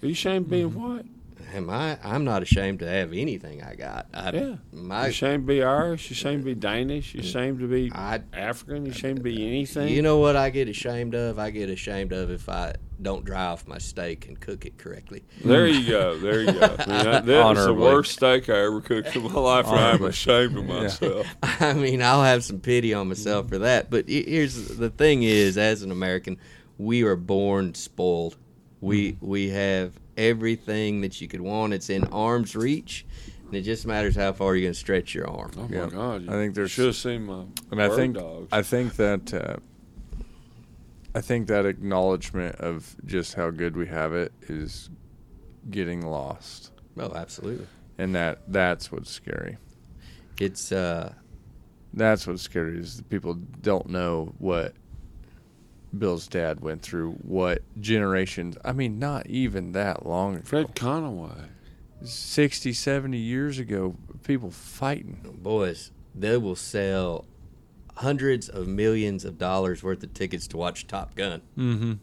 Are 0.02 0.06
you 0.08 0.12
ashamed 0.12 0.46
of 0.46 0.50
being 0.52 0.70
Mm-hmm. 0.72 0.96
white? 0.96 1.06
am 1.54 1.70
I? 1.70 1.98
I'm 2.04 2.24
not 2.24 2.42
ashamed 2.42 2.80
to 2.80 2.88
have 2.88 3.12
anything 3.14 3.62
I 3.64 3.76
got. 3.76 4.08
I, 4.14 4.32
Yeah. 4.32 4.40
You 4.42 4.60
my 4.72 5.08
ashamed 5.08 5.44
to 5.44 5.48
be 5.48 5.62
Irish? 5.64 6.10
You 6.10 6.14
ashamed 6.14 6.42
to 6.42 6.46
be 6.46 6.56
Danish? 6.56 7.14
You 7.14 7.20
ashamed 7.22 7.60
to 7.60 7.68
be 7.68 7.92
I 7.94 8.22
African? 8.34 8.86
You 8.86 8.92
ashamed 8.92 9.18
to 9.18 9.24
be 9.24 9.46
anything? 9.46 9.90
You 9.90 10.02
know 10.02 10.18
what 10.18 10.36
I 10.36 10.50
get 10.50 10.68
ashamed 10.68 11.14
of? 11.16 11.38
I 11.40 11.52
get 11.52 11.70
ashamed 11.70 12.12
of 12.12 12.32
if 12.32 12.50
I 12.50 12.74
don't 13.04 13.26
dry 13.26 13.46
off 13.46 13.68
my 13.68 13.78
steak 13.78 14.28
and 14.28 14.40
cook 14.40 14.66
it 14.66 14.78
correctly. 14.78 15.24
There 15.44 15.68
you 15.68 15.88
go. 15.90 16.18
There 16.18 16.42
you 16.42 16.52
go. 16.54 16.76
I 16.80 16.86
mean, 16.88 17.04
that, 17.04 17.26
that 17.26 17.46
was 17.56 17.66
the 17.66 17.74
worst 17.74 18.14
steak 18.14 18.50
I 18.50 18.60
ever 18.66 18.82
cooked 18.82 19.16
in 19.16 19.24
my 19.24 19.34
life, 19.40 19.68
and 19.68 19.76
I'm 19.80 20.04
ashamed 20.04 20.58
of 20.58 20.66
Yeah. 20.68 20.82
myself. 20.82 21.28
I 21.44 21.74
mean, 21.74 22.02
I'll 22.02 22.24
have 22.24 22.44
some 22.44 22.60
pity 22.60 22.94
on 22.94 23.10
myself 23.10 23.50
for 23.50 23.60
that. 23.60 23.90
But 23.90 24.08
here's 24.10 24.78
the 24.78 24.90
thing: 24.90 25.24
is 25.24 25.58
as 25.58 25.84
an 25.84 25.92
American, 25.92 26.38
we 26.78 27.04
are 27.04 27.16
born 27.16 27.74
spoiled. 27.76 28.38
We 28.82 29.18
we 29.22 29.50
have 29.50 29.94
everything 30.18 31.02
that 31.02 31.20
you 31.22 31.28
could 31.28 31.42
want. 31.42 31.74
It's 31.74 31.90
in 31.90 32.04
arm's 32.06 32.56
reach, 32.56 33.06
and 33.46 33.56
it 33.56 33.62
just 33.62 33.86
matters 33.86 34.16
how 34.16 34.34
far 34.34 34.56
you're 34.56 34.64
going 34.64 34.74
to 34.74 34.80
stretch 34.80 35.14
your 35.16 35.30
arm. 35.30 35.52
Oh 35.58 35.68
Yeah. 35.72 35.86
my 35.86 35.90
God! 35.92 36.22
You 36.24 36.30
I 36.30 36.34
think 36.34 36.56
there's- 36.56 36.72
should 36.72 36.88
have 36.88 36.96
seen 36.96 37.26
my 37.26 37.44
And 37.72 37.82
I 37.82 37.88
bird 37.88 37.96
think 37.96 38.16
dogs. 38.16 38.48
I 38.52 38.62
think 38.62 38.96
that 38.98 39.34
uh, 39.34 39.56
I 41.16 41.22
think 41.22 41.48
that 41.48 41.66
acknowledgement 41.66 42.56
of 42.56 42.96
just 43.06 43.34
how 43.36 43.52
good 43.52 43.76
we 43.78 43.88
have 43.88 44.14
it 44.14 44.32
is 44.50 44.90
getting 45.70 46.06
lost, 46.06 46.72
Oh, 46.98 47.12
absolutely. 47.16 47.68
and 47.98 48.16
that 48.16 48.42
that's 48.48 48.92
what's 48.92 49.10
scary. 49.12 49.58
It's 50.40 50.72
uh, 50.72 51.14
That's 51.94 52.26
what's 52.26 52.42
scary 52.42 52.80
is 52.80 52.98
that 52.98 53.10
people 53.10 53.36
don't 53.36 53.88
know 53.90 54.34
what 54.40 54.74
Bill's 55.96 56.28
dad 56.28 56.60
went 56.62 56.82
through, 56.82 57.12
what 57.22 57.62
generations. 57.80 58.58
I 58.66 58.72
mean, 58.74 58.98
not 58.98 59.28
even 59.28 59.74
that 59.74 60.08
long 60.08 60.36
ago. 60.36 60.44
Fred 60.46 60.76
Connaway. 60.76 61.50
60, 62.04 62.74
70 62.74 63.18
years 63.18 63.60
ago, 63.60 63.96
people 64.24 64.50
fighting. 64.50 65.20
boys. 65.42 65.92
They 66.16 66.38
will 66.38 66.56
sell 66.56 67.26
hundreds 67.96 68.50
of 68.50 68.68
millions 68.68 69.26
of 69.26 69.38
dollars 69.38 69.84
worth 69.84 70.04
of 70.04 70.14
tickets 70.14 70.48
to 70.48 70.58
watch 70.58 70.88
Top 70.88 71.16
Gun. 71.16 71.42
Mm-hmm. 71.58 71.94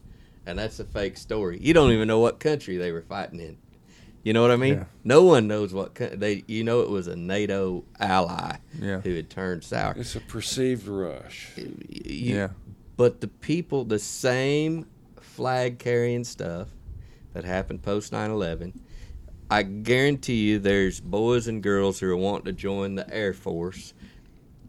and 0.47 0.59
that's 0.59 0.81
a 0.81 0.85
fake 0.85 1.17
story. 1.17 1.59
You 1.61 1.75
don't 1.75 1.93
even 1.93 2.09
know 2.09 2.19
what 2.21 2.41
country 2.41 2.77
they 2.77 2.93
were 2.93 3.03
fighting 3.03 3.41
in. 3.41 3.59
You 4.23 4.33
know 4.35 4.43
what 4.43 4.51
I 4.51 4.57
mean? 4.57 4.75
Yeah. 4.75 4.85
No 5.03 5.23
one 5.25 5.47
knows 5.49 5.73
what 5.73 5.95
co- 5.95 6.09
they. 6.15 6.45
You 6.47 6.63
know, 6.63 6.81
it 6.81 6.91
was 6.91 7.07
a 7.07 7.17
NATO 7.17 7.85
ally 7.99 8.57
Yeah. 8.79 9.01
who 9.01 9.15
had 9.15 9.31
turned 9.31 9.65
sour. 9.65 9.95
It's 9.97 10.15
a 10.15 10.21
perceived 10.21 10.87
rush. 10.87 11.53
You- 11.57 11.75
yeah. 12.05 12.49
But 12.99 13.23
the 13.23 13.29
people, 13.29 13.85
the 13.85 13.99
same 13.99 14.85
flag 15.21 15.79
carrying 15.79 16.25
stuff 16.25 16.69
that 17.33 17.45
happened 17.45 17.83
post 17.83 18.13
9/11, 18.13 18.75
I 19.51 19.63
guarantee 19.63 20.51
you, 20.51 20.59
there's 20.59 21.01
boys 21.01 21.49
and 21.49 21.63
girls 21.63 21.99
who 22.01 22.11
are 22.11 22.17
wanting 22.17 22.45
to 22.45 22.53
join 22.53 22.97
the 22.97 23.09
Air 23.13 23.33
Force 23.33 23.95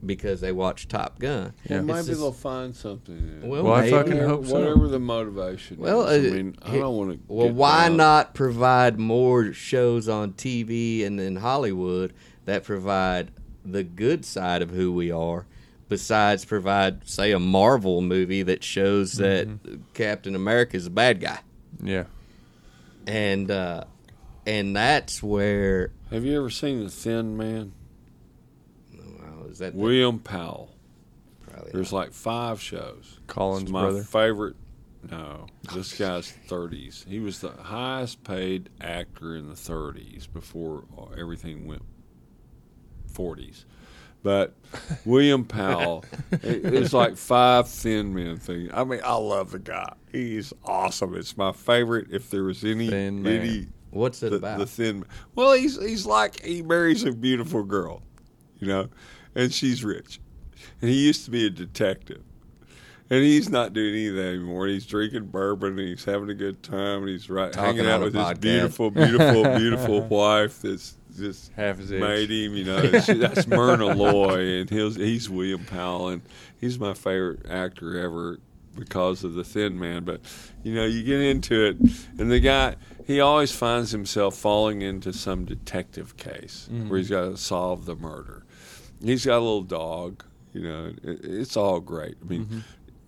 because 0.05 0.41
they 0.41 0.51
watch 0.51 0.87
Top 0.87 1.19
Gun. 1.19 1.53
Yeah. 1.69 1.77
Well, 1.77 1.83
maybe 1.97 2.07
just- 2.07 2.19
they'll 2.19 2.31
find 2.31 2.75
something. 2.75 3.17
In 3.17 3.43
it. 3.43 3.47
Well, 3.47 3.63
Well, 3.63 3.73
I 3.73 3.89
fucking 3.89 4.13
whatever, 4.13 4.27
hope 4.27 4.45
so. 4.47 4.53
whatever 4.59 4.87
the 4.87 4.99
motivation. 4.99 5.77
Well, 5.77 6.07
is. 6.07 6.25
uh, 6.25 6.33
I 6.35 6.37
mean, 6.37 6.55
I 6.61 6.77
don't 6.77 6.95
want 6.97 7.11
to. 7.11 7.19
Well, 7.33 7.49
why 7.49 7.87
not 7.89 8.33
provide 8.33 8.97
more 8.99 9.53
shows 9.53 10.07
on 10.09 10.33
TV 10.33 11.05
and 11.05 11.19
in 11.19 11.37
Hollywood 11.37 12.13
that 12.45 12.63
provide 12.63 13.31
the 13.63 13.83
good 13.83 14.25
side 14.25 14.61
of 14.63 14.71
who 14.71 14.91
we 14.91 15.11
are, 15.11 15.45
besides 15.87 16.45
provide, 16.45 17.07
say, 17.07 17.31
a 17.31 17.39
Marvel 17.39 18.01
movie 18.01 18.41
that 18.43 18.63
shows 18.63 19.13
that 19.13 19.47
Captain 19.93 20.33
America 20.35 20.75
is 20.77 20.87
a 20.87 20.89
bad 20.89 21.19
guy, 21.21 21.39
Yeah. 21.83 22.05
and 23.05 23.51
uh, 23.51 23.83
and 24.47 24.75
that's 24.75 25.21
where 25.21 25.91
Have 26.09 26.25
you 26.25 26.37
ever 26.39 26.49
seen 26.49 26.83
The 26.83 26.89
Thin 26.89 27.37
Man? 27.37 27.73
Well, 29.51 29.53
is 29.53 29.59
that 29.59 29.73
the- 29.73 29.79
William 29.79 30.19
Powell. 30.19 30.75
probably 31.49 31.71
There's 31.71 31.91
not. 31.91 31.97
like 31.99 32.13
five 32.13 32.61
shows. 32.61 33.19
Collins' 33.27 33.63
It's 33.63 33.71
my 33.71 33.81
brother. 33.81 34.03
favorite. 34.03 34.55
No, 35.09 35.47
this 35.73 35.97
guy's 35.97 36.31
30s. 36.47 37.07
He 37.07 37.19
was 37.19 37.39
the 37.39 37.49
highest 37.51 38.23
paid 38.23 38.69
actor 38.79 39.35
in 39.35 39.47
the 39.49 39.55
30s 39.55 40.31
before 40.31 40.83
everything 41.17 41.65
went 41.65 41.81
forties. 43.07 43.65
But 44.23 44.53
William 45.05 45.45
Powell, 45.45 46.05
it, 46.31 46.65
it 46.65 46.73
was 46.73 46.93
like 46.93 47.17
five 47.17 47.67
thin 47.67 48.13
men 48.13 48.37
thing. 48.37 48.69
I 48.71 48.83
mean, 48.83 48.99
I 49.03 49.15
love 49.15 49.51
the 49.51 49.59
guy. 49.59 49.93
He's 50.11 50.53
awesome. 50.63 51.15
It's 51.15 51.35
my 51.35 51.51
favorite. 51.51 52.09
If 52.11 52.29
there 52.29 52.43
was 52.43 52.63
any 52.63 52.87
Thin 52.89 53.23
man. 53.23 53.41
any 53.41 53.67
What's 53.89 54.21
it 54.23 54.29
the, 54.29 54.35
about? 54.37 54.59
the 54.59 54.65
thin. 54.67 55.05
Well, 55.35 55.53
he's 55.53 55.81
he's 55.81 56.05
like 56.05 56.41
he 56.43 56.61
marries 56.61 57.03
a 57.03 57.11
beautiful 57.11 57.63
girl, 57.63 58.03
you 58.59 58.67
know, 58.67 58.89
and 59.35 59.53
she's 59.53 59.83
rich, 59.83 60.19
and 60.81 60.89
he 60.89 61.05
used 61.05 61.25
to 61.25 61.31
be 61.31 61.45
a 61.45 61.49
detective, 61.49 62.23
and 63.09 63.23
he's 63.23 63.49
not 63.49 63.73
doing 63.73 63.93
any 63.93 64.07
of 64.07 64.15
that 64.15 64.27
anymore. 64.27 64.67
He's 64.67 64.85
drinking 64.85 65.27
bourbon, 65.27 65.77
and 65.77 65.87
he's 65.87 66.05
having 66.05 66.29
a 66.29 66.33
good 66.33 66.63
time, 66.63 67.01
and 67.01 67.09
he's 67.09 67.29
right 67.29 67.51
Talking 67.51 67.77
hanging 67.77 67.91
out 67.91 68.01
with 68.01 68.13
his 68.13 68.23
podcast. 68.23 68.41
beautiful, 68.41 68.91
beautiful, 68.91 69.43
beautiful 69.57 70.01
wife 70.01 70.61
that's 70.61 70.95
just 71.17 71.51
Half 71.53 71.79
his 71.79 71.91
age. 71.91 72.01
made 72.01 72.31
him. 72.31 72.55
You 72.55 72.63
know, 72.63 72.99
she, 72.99 73.13
that's 73.13 73.47
Myrna 73.47 73.87
Loy, 73.87 74.59
and 74.61 74.69
he's 74.69 74.95
he's 74.95 75.29
William 75.29 75.65
Powell, 75.65 76.09
and 76.09 76.21
he's 76.59 76.79
my 76.79 76.93
favorite 76.93 77.45
actor 77.49 77.99
ever 77.99 78.39
because 78.77 79.23
of 79.23 79.33
the 79.33 79.43
Thin 79.43 79.77
Man. 79.77 80.03
But 80.03 80.21
you 80.63 80.73
know, 80.73 80.85
you 80.85 81.03
get 81.03 81.19
into 81.19 81.65
it, 81.65 81.77
and 82.17 82.31
the 82.31 82.39
guy 82.39 82.75
he 83.05 83.19
always 83.19 83.51
finds 83.51 83.91
himself 83.91 84.35
falling 84.35 84.81
into 84.81 85.11
some 85.13 85.45
detective 85.45 86.17
case 86.17 86.67
where 86.69 86.81
mm-hmm. 86.81 86.95
he's 86.95 87.09
got 87.09 87.21
to 87.23 87.37
solve 87.37 87.85
the 87.85 87.95
murder. 87.95 88.45
He's 89.03 89.25
got 89.25 89.37
a 89.37 89.39
little 89.43 89.63
dog. 89.63 90.23
You 90.53 90.61
know, 90.63 90.85
it, 91.03 91.19
it's 91.23 91.55
all 91.57 91.79
great. 91.79 92.15
I 92.21 92.27
mean, 92.27 92.45
mm-hmm. 92.45 92.59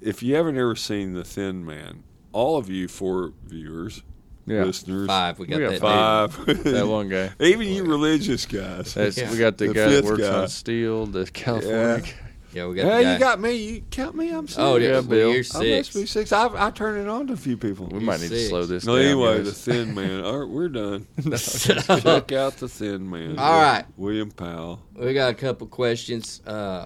if 0.01 0.23
you 0.23 0.35
haven't 0.35 0.57
ever 0.57 0.75
seen 0.75 1.13
the 1.13 1.23
Thin 1.23 1.65
Man, 1.65 2.03
all 2.31 2.57
of 2.57 2.69
you 2.69 2.87
four 2.87 3.33
viewers, 3.45 4.01
Yeah. 4.45 4.63
listeners, 4.63 5.07
Five. 5.07 5.39
We 5.39 5.47
got, 5.47 5.57
We 5.59 5.63
got 5.63 5.71
that. 5.71 5.81
five, 5.81 6.45
That 6.63 6.87
one 6.87 7.09
guy. 7.09 7.31
even 7.39 7.67
you 7.67 7.83
religious 7.83 8.45
guys. 8.45 8.93
That's, 8.93 9.17
Yeah. 9.17 9.31
We 9.31 9.37
got 9.37 9.57
the, 9.57 9.67
The 9.67 9.73
guy 9.73 9.87
that 9.89 10.03
works 10.05 10.21
guy. 10.21 10.41
on 10.41 10.47
steel, 10.47 11.05
the 11.05 11.25
California. 11.31 12.01
guy. 12.01 12.13
Yeah, 12.53 12.67
we 12.67 12.75
got. 12.75 12.85
Yeah, 12.85 12.97
the 12.97 13.03
guy. 13.03 13.13
you 13.13 13.19
got 13.19 13.39
me. 13.39 13.51
You 13.55 13.81
count 13.89 14.15
me. 14.15 14.29
I'm 14.31 14.47
six. 14.47 14.59
Oh, 14.59 14.75
yeah, 14.75 14.89
Yeah, 14.95 15.01
Bill. 15.01 15.29
you're 15.31 15.39
I 15.39 15.41
six. 15.41 15.87
must 15.87 15.93
be 15.95 16.05
six. 16.05 16.31
I, 16.31 16.67
I 16.67 16.69
turn 16.71 16.99
it 16.99 17.07
on 17.09 17.27
to 17.27 17.33
a 17.33 17.37
few 17.37 17.57
people. 17.57 17.87
We 17.87 17.99
might 17.99 18.21
need 18.21 18.29
to 18.29 18.47
slow 18.47 18.65
this 18.65 18.85
No, 18.85 18.95
down. 18.97 19.05
anyway, 19.05 19.41
the. 19.41 19.51
Thin 19.51 19.93
Man. 19.95 20.23
All 20.23 20.39
right, 20.39 20.49
we're 20.49 20.69
done. 20.69 21.07
So- 21.37 21.73
Check 21.99 22.31
out 22.31 22.57
the 22.57 22.67
Thin 22.69 23.09
Man. 23.09 23.35
All 23.39 23.61
right. 23.61 23.85
William 23.97 24.29
Powell. 24.31 24.81
We 24.95 25.13
got 25.13 25.31
a 25.31 25.35
couple 25.35 25.67
questions. 25.67 26.41
Uh, 26.45 26.85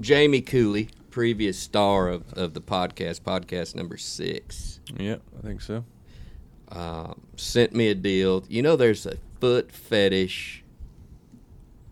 Jamie 0.00 0.40
Cooley, 0.40 0.88
previous 1.10 1.58
star 1.58 2.08
of, 2.08 2.32
of 2.32 2.54
the 2.54 2.60
podcast, 2.60 3.20
podcast 3.20 3.74
number 3.76 3.96
six, 3.96 4.80
yeah, 4.98 5.16
I 5.38 5.42
think 5.46 5.60
so. 5.60 5.84
um, 6.72 7.20
sent 7.36 7.72
me 7.72 7.88
a 7.88 7.94
deal. 7.94 8.44
You 8.48 8.62
know, 8.62 8.74
there's 8.74 9.06
a 9.06 9.18
foot 9.40 9.70
fetish 9.70 10.63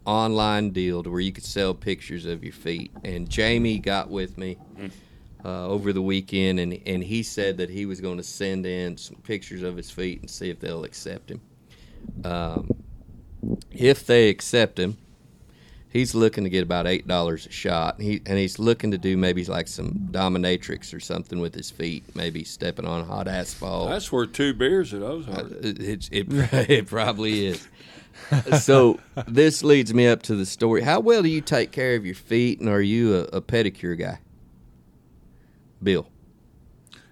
online 0.04 0.70
deal 0.70 1.02
to 1.02 1.10
where 1.10 1.20
you 1.20 1.32
could 1.32 1.44
sell 1.44 1.74
pictures 1.74 2.26
of 2.26 2.42
your 2.42 2.52
feet. 2.52 2.90
And 3.04 3.28
Jamie 3.28 3.78
got 3.78 4.10
with 4.10 4.36
me 4.38 4.58
uh, 5.44 5.66
over 5.68 5.92
the 5.92 6.02
weekend, 6.02 6.60
and 6.60 6.78
and 6.86 7.02
he 7.02 7.22
said 7.22 7.56
that 7.58 7.70
he 7.70 7.86
was 7.86 8.00
going 8.00 8.16
to 8.18 8.22
send 8.22 8.66
in 8.66 8.96
some 8.96 9.16
pictures 9.16 9.62
of 9.62 9.76
his 9.76 9.90
feet 9.90 10.20
and 10.20 10.30
see 10.30 10.50
if 10.50 10.60
they'll 10.60 10.84
accept 10.84 11.30
him. 11.30 11.40
Um, 12.24 12.70
if 13.70 14.06
they 14.06 14.28
accept 14.28 14.78
him, 14.78 14.96
he's 15.88 16.14
looking 16.14 16.44
to 16.44 16.50
get 16.50 16.62
about 16.62 16.86
eight 16.86 17.06
dollars 17.08 17.46
a 17.46 17.50
shot. 17.50 18.00
He 18.00 18.20
and 18.26 18.38
he's 18.38 18.58
looking 18.58 18.90
to 18.92 18.98
do 18.98 19.16
maybe 19.16 19.44
like 19.44 19.66
some 19.68 20.08
dominatrix 20.12 20.94
or 20.94 21.00
something 21.00 21.40
with 21.40 21.54
his 21.54 21.70
feet, 21.70 22.04
maybe 22.14 22.44
stepping 22.44 22.86
on 22.86 23.04
hot 23.04 23.26
asphalt. 23.28 23.88
That's 23.90 24.12
worth 24.12 24.32
two 24.32 24.54
beers 24.54 24.94
at 24.94 25.02
Ozark. 25.02 25.38
Uh, 25.38 25.46
It, 25.62 26.08
it, 26.12 26.26
it 26.70 26.86
probably 26.86 27.46
is. 27.46 27.66
so 28.60 28.98
this 29.26 29.62
leads 29.64 29.92
me 29.94 30.06
up 30.06 30.22
to 30.24 30.34
the 30.34 30.46
story. 30.46 30.82
How 30.82 31.00
well 31.00 31.22
do 31.22 31.28
you 31.28 31.40
take 31.40 31.72
care 31.72 31.94
of 31.96 32.04
your 32.06 32.14
feet, 32.14 32.60
and 32.60 32.68
are 32.68 32.80
you 32.80 33.14
a, 33.16 33.20
a 33.36 33.40
pedicure 33.40 33.98
guy, 33.98 34.18
Bill? 35.82 36.06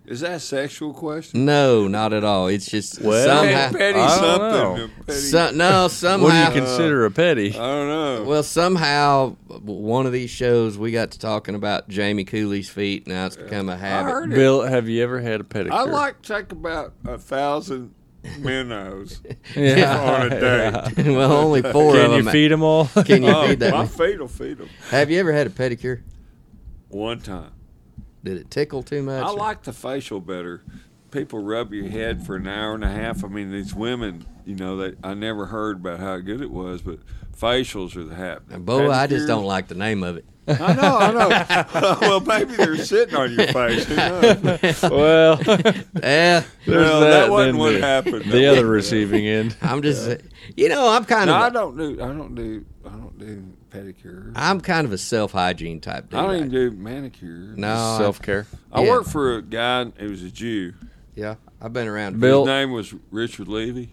Is 0.06 0.20
that 0.20 0.32
a 0.32 0.40
sexual 0.40 0.92
question? 0.92 1.44
No, 1.44 1.86
not 1.86 2.12
at 2.12 2.24
all. 2.24 2.48
It's 2.48 2.66
just 2.68 3.00
Well, 3.00 3.24
somehow. 3.24 3.70
petty 3.70 4.08
something. 4.08 4.50
know. 4.50 4.90
Petty, 5.06 5.18
So, 5.20 5.50
no, 5.54 5.86
somehow. 5.86 6.26
What 6.26 6.32
do 6.32 6.38
you 6.60 6.66
consider 6.66 7.04
a 7.04 7.12
petty? 7.12 7.50
I 7.50 7.52
don't 7.58 7.88
know. 7.88 8.24
well, 8.24 8.42
somehow, 8.42 9.36
one 9.46 10.06
of 10.06 10.12
these 10.12 10.30
shows 10.30 10.76
we 10.76 10.90
got 10.90 11.12
to 11.12 11.18
talking 11.20 11.54
about 11.54 11.88
Jamie 11.88 12.24
Cooley's 12.24 12.68
feet. 12.68 13.06
Now 13.06 13.26
it's 13.26 13.36
become 13.36 13.68
a 13.68 13.76
habit. 13.76 14.10
heard 14.10 14.32
it. 14.32 14.34
Bill, 14.34 14.62
have 14.62 14.88
you 14.88 15.00
ever 15.04 15.20
had 15.20 15.40
a 15.40 15.44
pedicure? 15.44 15.70
I 15.70 15.84
like 15.84 16.22
to 16.22 16.34
take 16.34 16.50
about 16.50 16.92
a 17.04 17.16
thousand 17.16 17.94
minnows 18.38 19.20
yeah. 19.56 19.98
on 19.98 20.26
a 20.32 20.40
day. 20.96 21.14
well, 21.14 21.32
only 21.32 21.62
four 21.62 21.94
Can 21.94 22.06
of 22.10 22.16
you 22.18 22.22
them. 22.22 22.32
feed 22.32 22.48
them 22.50 22.62
all? 22.62 22.86
Can 22.86 23.22
you 23.22 23.30
Oh, 23.30 23.48
feed 23.48 23.60
that? 23.60 23.72
my 23.72 23.78
many? 23.84 23.88
feet 23.88 24.20
will 24.20 24.28
feed 24.28 24.58
them. 24.58 24.68
Have 24.90 25.10
you 25.10 25.18
ever 25.20 25.32
had 25.32 25.46
a 25.46 25.50
pedicure? 25.50 26.02
One 26.88 27.20
time. 27.20 27.52
Did 28.22 28.36
it 28.36 28.50
tickle 28.50 28.82
too 28.82 29.02
much? 29.02 29.24
I 29.24 29.30
like 29.30 29.62
the 29.62 29.72
facial 29.72 30.20
better. 30.20 30.62
People 31.10 31.40
rub 31.40 31.72
your 31.72 31.88
head 31.88 32.24
for 32.24 32.36
an 32.36 32.46
hour 32.46 32.74
and 32.74 32.84
a 32.84 32.88
half. 32.90 33.24
I 33.24 33.28
mean, 33.28 33.50
these 33.50 33.74
women, 33.74 34.24
you 34.44 34.54
know, 34.54 34.76
they, 34.76 34.94
I 35.02 35.14
never 35.14 35.46
heard 35.46 35.76
about 35.78 35.98
how 36.00 36.18
good 36.18 36.40
it 36.40 36.50
was, 36.50 36.82
but 36.82 36.98
facials 37.36 37.96
are 37.96 38.04
the 38.04 38.14
hap. 38.14 38.46
Boy, 38.46 38.90
I 38.90 39.06
just 39.06 39.26
don't 39.26 39.44
like 39.44 39.68
the 39.68 39.74
name 39.74 40.02
of 40.02 40.16
it. 40.16 40.24
I 40.48 40.72
know, 40.74 40.96
I 40.98 41.12
know. 41.12 41.98
well, 42.00 42.20
maybe 42.20 42.54
they're 42.56 42.76
sitting 42.76 43.14
on 43.14 43.32
your 43.32 43.46
face. 43.48 43.84
Who 43.86 43.96
knows? 43.96 44.82
well, 44.82 45.40
Yeah, 46.02 46.42
Well, 46.66 47.00
that, 47.00 47.10
that 47.10 47.30
wasn't 47.30 47.58
what 47.58 47.72
the- 47.74 47.80
happened. 47.80 48.24
the 48.30 48.46
other 48.46 48.66
receiving 48.66 49.26
end. 49.26 49.56
I'm 49.62 49.82
just, 49.82 50.20
you 50.56 50.68
know, 50.68 50.88
I'm 50.88 51.04
kind 51.04 51.26
No, 51.28 51.36
of, 51.36 51.42
I 51.42 51.48
a, 51.48 51.50
don't 51.52 51.76
do. 51.76 52.02
I 52.02 52.06
don't 52.08 52.34
do. 52.34 52.64
I 52.84 52.88
don't 52.90 53.18
do 53.18 53.44
pedicure. 53.70 54.32
I'm 54.34 54.60
kind 54.60 54.86
of 54.86 54.92
a 54.92 54.98
self 54.98 55.32
hygiene 55.32 55.80
type 55.80 56.10
dude. 56.10 56.18
I 56.18 56.22
don't 56.22 56.36
even 56.36 56.50
do 56.50 56.70
manicure. 56.72 57.54
No, 57.56 57.96
Self 57.98 58.20
care. 58.22 58.46
I 58.72 58.82
Yeah. 58.82 58.90
worked 58.90 59.10
for 59.10 59.36
a 59.36 59.42
guy. 59.42 59.82
It 59.98 60.08
was 60.10 60.22
a 60.22 60.30
Jew. 60.30 60.72
Yeah, 61.14 61.34
I've 61.60 61.72
been 61.72 61.88
around. 61.88 62.20
Bill- 62.20 62.44
His 62.44 62.48
name 62.48 62.72
was 62.72 62.94
Richard 63.10 63.48
Levy. 63.48 63.92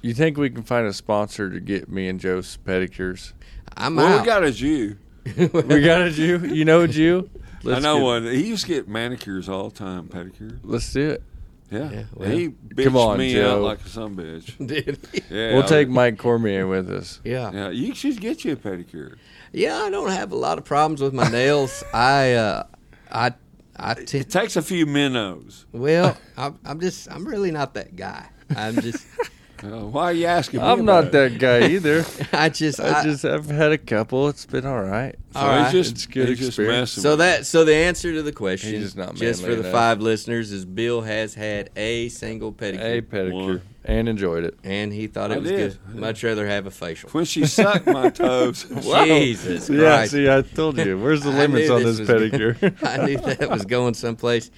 You 0.00 0.14
think 0.14 0.36
we 0.36 0.50
can 0.50 0.62
find 0.64 0.86
a 0.86 0.92
sponsor 0.92 1.48
to 1.50 1.60
get 1.60 1.88
me 1.88 2.08
and 2.08 2.18
Joe's 2.18 2.58
pedicures? 2.66 3.32
I'm 3.76 3.94
Well, 3.96 4.06
out. 4.06 4.20
we 4.20 4.26
got 4.26 4.42
a 4.44 4.50
Jew. 4.52 4.96
We 5.36 5.80
got 5.80 6.02
a 6.02 6.10
Jew. 6.10 6.40
You 6.52 6.64
know 6.64 6.80
a 6.82 6.88
Jew? 6.88 7.30
I 7.66 7.78
know 7.78 7.96
get- 7.98 8.02
one. 8.02 8.24
He 8.24 8.44
used 8.48 8.62
to 8.66 8.68
get 8.68 8.88
manicures 8.88 9.48
all 9.48 9.68
the 9.70 9.76
time, 9.76 10.08
pedicures. 10.08 10.58
Let's 10.64 10.92
do 10.92 11.10
it. 11.10 11.22
Yeah. 11.70 11.90
Yeah, 11.90 12.04
well- 12.14 12.28
he 12.30 12.48
bitched 12.48 12.84
Come 12.84 12.96
on, 12.96 13.18
me 13.18 13.32
Joe. 13.32 13.56
out 13.58 13.62
like 13.62 13.80
a 13.84 13.88
some 13.88 14.16
bitch. 14.16 14.56
Dude. 14.66 14.98
Yeah. 15.30 15.54
we'll 15.54 15.62
I- 15.62 15.66
take 15.66 15.88
Mike 15.88 16.18
Cormier 16.18 16.66
with 16.66 16.90
us. 16.90 17.20
Yeah. 17.24 17.50
Yeah, 17.52 17.68
you 17.70 17.94
should 17.94 18.20
get 18.20 18.44
you 18.44 18.52
a 18.54 18.56
pedicure. 18.56 19.14
yeah, 19.52 19.76
I 19.78 19.90
don't 19.90 20.10
have 20.10 20.32
a 20.32 20.36
lot 20.36 20.58
of 20.58 20.64
problems 20.64 21.00
with 21.00 21.14
my 21.14 21.28
nails. 21.30 21.84
I, 21.94 22.32
uh, 22.32 22.64
I, 23.12 23.32
I 23.76 23.94
t- 23.94 24.18
It 24.18 24.30
takes 24.30 24.56
a 24.56 24.62
few 24.62 24.86
minnows. 24.86 25.66
well, 25.72 26.16
I'm, 26.36 26.58
I'm 26.64 26.80
just, 26.80 27.10
I'm 27.10 27.26
really 27.26 27.50
not 27.50 27.74
that 27.74 27.96
guy. 27.96 28.26
I'm 28.54 28.80
just, 28.80 29.06
Uh, 29.64 29.86
why 29.86 30.04
are 30.06 30.12
you 30.12 30.26
asking 30.26 30.60
me? 30.60 30.66
I'm 30.66 30.80
about 30.80 30.84
not 30.84 31.04
it? 31.06 31.12
that 31.12 31.38
guy 31.38 31.68
either. 31.70 32.04
I 32.32 32.48
just, 32.48 32.80
I 32.80 33.00
I, 33.00 33.02
just 33.04 33.24
I've 33.24 33.46
had 33.46 33.70
a 33.72 33.78
couple. 33.78 34.28
It's 34.28 34.44
been 34.46 34.66
all 34.66 34.82
right. 34.82 35.14
So 35.32 35.38
All 35.40 35.70
just, 35.70 35.92
It's 35.92 36.06
good 36.06 36.28
just 36.36 36.48
experience. 36.48 36.96
messing 36.96 37.02
So 37.02 37.16
that 37.16 37.46
so 37.46 37.64
the 37.64 37.74
answer 37.74 38.12
to 38.12 38.22
the 38.22 38.32
question, 38.32 38.72
He's 38.74 38.82
just 38.84 38.96
not 38.96 39.14
just 39.14 39.40
for 39.42 39.54
the 39.54 39.60
enough. 39.60 39.72
five 39.72 40.00
listeners, 40.00 40.52
is 40.52 40.64
Bill 40.64 41.00
has 41.02 41.34
had 41.34 41.70
a 41.76 42.08
single 42.10 42.52
pedicure, 42.52 42.98
A 42.98 43.02
pedicure 43.02 43.32
One. 43.32 43.62
and 43.84 44.08
enjoyed 44.08 44.44
it. 44.44 44.58
and 44.64 44.92
he 44.92 45.06
thought 45.06 45.30
it 45.30 45.34
I 45.36 45.38
was 45.38 45.48
did. 45.50 45.78
good. 45.86 45.94
Much 45.96 46.22
rather 46.24 46.46
have 46.46 46.66
a 46.66 46.70
facial. 46.70 47.08
When 47.10 47.24
she 47.24 47.46
sucked 47.46 47.86
my 47.86 48.10
toes. 48.10 48.64
Jesus 48.82 49.68
Christ! 49.68 49.70
Yeah, 49.70 50.04
see, 50.06 50.28
I 50.30 50.42
told 50.42 50.76
you. 50.76 50.98
Where's 50.98 51.22
the 51.22 51.30
limits 51.30 51.70
on 51.70 51.82
this 51.82 51.98
this 51.98 52.08
pedicure? 52.10 52.56
I 52.86 53.06
knew 53.06 53.16
that 53.18 53.48
was 53.48 53.64
going 53.64 53.94
someplace. 53.94 54.50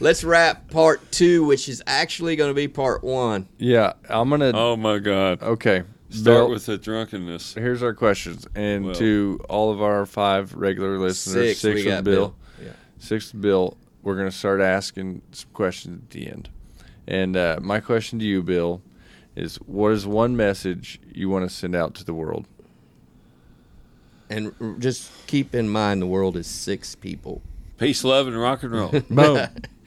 Let's 0.00 0.22
wrap 0.22 0.70
part 0.70 1.10
two, 1.10 1.44
which 1.44 1.68
is 1.68 1.82
actually 1.86 2.36
going 2.36 2.50
to 2.50 2.54
be 2.54 2.68
part 2.68 3.02
one. 3.02 3.48
yeah, 3.58 3.94
I'm 4.08 4.30
gonna. 4.30 4.52
Oh 4.54 4.76
my 4.76 4.98
God. 4.98 5.42
Okay, 5.42 5.82
Start 6.10 6.24
Bill, 6.24 6.50
with 6.50 6.66
the 6.66 6.78
drunkenness. 6.78 7.54
Here's 7.54 7.82
our 7.82 7.94
questions, 7.94 8.46
and 8.54 8.86
Well. 8.86 8.94
to 8.96 9.40
all 9.48 9.72
of 9.72 9.82
our 9.82 10.06
five 10.06 10.54
regular 10.54 10.98
listeners, 10.98 11.58
Six, 11.58 11.64
we 11.64 11.74
with 11.74 11.84
got 11.84 12.04
Bill, 12.04 12.34
Bill. 12.58 12.66
Yeah. 12.66 12.72
six 12.98 13.32
with 13.32 13.42
Bill. 13.42 13.76
We're 14.02 14.16
gonna 14.16 14.30
start 14.30 14.60
asking 14.60 15.22
some 15.32 15.50
questions 15.52 16.02
at 16.04 16.10
the 16.10 16.28
end. 16.28 16.48
And 17.08 17.36
uh, 17.36 17.58
my 17.60 17.80
question 17.80 18.18
to 18.20 18.24
you, 18.24 18.42
Bill, 18.42 18.80
is: 19.34 19.56
What 19.56 19.92
is 19.92 20.06
one 20.06 20.36
message 20.36 21.00
you 21.12 21.28
want 21.28 21.48
to 21.48 21.54
send 21.54 21.74
out 21.74 21.94
to 21.96 22.04
the 22.04 22.14
world? 22.14 22.46
And 24.30 24.54
r- 24.60 24.74
just 24.78 25.10
keep 25.26 25.54
in 25.54 25.68
mind, 25.68 26.02
the 26.02 26.06
world 26.06 26.36
is 26.36 26.46
six 26.46 26.94
people. 26.94 27.42
Peace, 27.78 28.04
love, 28.04 28.26
and 28.26 28.38
rock 28.38 28.62
and 28.62 28.72
roll. 28.72 28.88
Boom, 29.10 29.46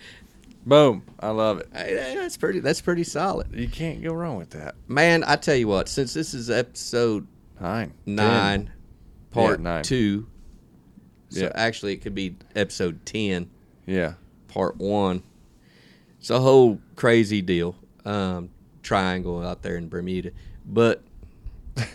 boom. 0.66 1.04
I 1.20 1.30
love 1.30 1.60
it. 1.60 1.70
Hey, 1.74 1.96
hey, 1.98 2.16
that's 2.18 2.38
pretty. 2.38 2.60
That's 2.60 2.82
pretty 2.82 3.04
solid, 3.04 3.48
You 3.54 3.68
can't 3.68 4.02
go 4.04 4.14
wrong 4.14 4.38
with 4.38 4.52
that. 4.52 4.76
man. 4.88 5.24
I 5.26 5.36
tell 5.36 5.56
you 5.56 5.68
what. 5.68 5.88
Since 5.90 6.14
this 6.14 6.34
is 6.34 6.50
episode 6.50 7.28
Nine, 7.60 7.94
nine, 8.08 8.66
Ten. 8.66 8.74
part 9.32 9.60
Yeah, 9.60 9.64
nine. 9.64 9.84
two. 9.84 10.28
So 11.30 11.42
Yeah. 11.42 11.52
actually, 11.56 11.94
it 11.94 11.98
could 12.02 12.16
be 12.16 12.36
episode 12.56 13.06
ten, 13.06 13.50
Yeah, 13.86 14.14
part 14.48 14.78
one. 14.78 15.24
It's 16.20 16.30
a 16.30 16.40
whole 16.40 16.80
crazy 16.96 17.42
deal. 17.42 17.76
Um, 18.06 18.50
triangle 18.84 19.46
out 19.46 19.62
there 19.62 19.76
in 19.78 19.90
Bermuda, 19.90 20.32
but 20.66 21.04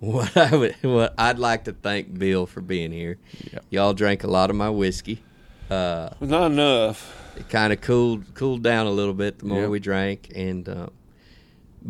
what 0.00 0.36
I 0.36 0.54
would, 0.56 0.74
what 0.82 1.14
I'd 1.18 1.38
like 1.38 1.64
to 1.64 1.72
thank 1.72 2.18
Bill 2.18 2.46
for 2.46 2.60
being 2.60 2.92
here. 2.92 3.18
Yep. 3.52 3.64
Y'all 3.70 3.94
drank 3.94 4.24
a 4.24 4.28
lot 4.28 4.48
of 4.50 4.56
my 4.56 4.70
whiskey. 4.70 5.22
Uh, 5.70 6.10
Not 6.20 6.52
enough. 6.52 7.14
It 7.38 7.48
kind 7.48 7.72
of 7.72 7.80
cooled 7.80 8.34
cooled 8.34 8.62
down 8.62 8.86
a 8.86 8.90
little 8.90 9.14
bit 9.14 9.38
the 9.38 9.46
more 9.46 9.62
Yep. 9.62 9.70
we 9.70 9.80
drank. 9.80 10.32
And 10.34 10.68
uh, 10.68 10.88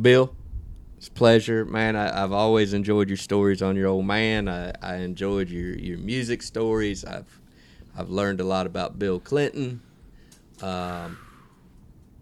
Bill, 0.01 0.35
it's 0.97 1.09
a 1.09 1.13
pleasure, 1.13 1.65
man. 1.65 1.97
I, 1.97 2.23
I've 2.23 2.33
always 2.33 2.73
enjoyed 2.73 3.09
your 3.09 3.17
stories 3.17 3.63
on 3.63 3.77
your 3.77 3.87
old 3.89 4.05
man. 4.07 4.49
I, 4.49 4.73
I 4.83 4.97
enjoyed 4.97 5.49
your, 5.49 5.75
your 5.77 5.99
music 5.99 6.43
stories. 6.43 7.05
I've 7.05 7.41
I've 7.97 8.11
learned 8.11 8.41
a 8.41 8.45
lot 8.45 8.67
about 8.67 8.99
Bill 8.99 9.19
Clinton. 9.21 9.81
Um, 10.63 11.19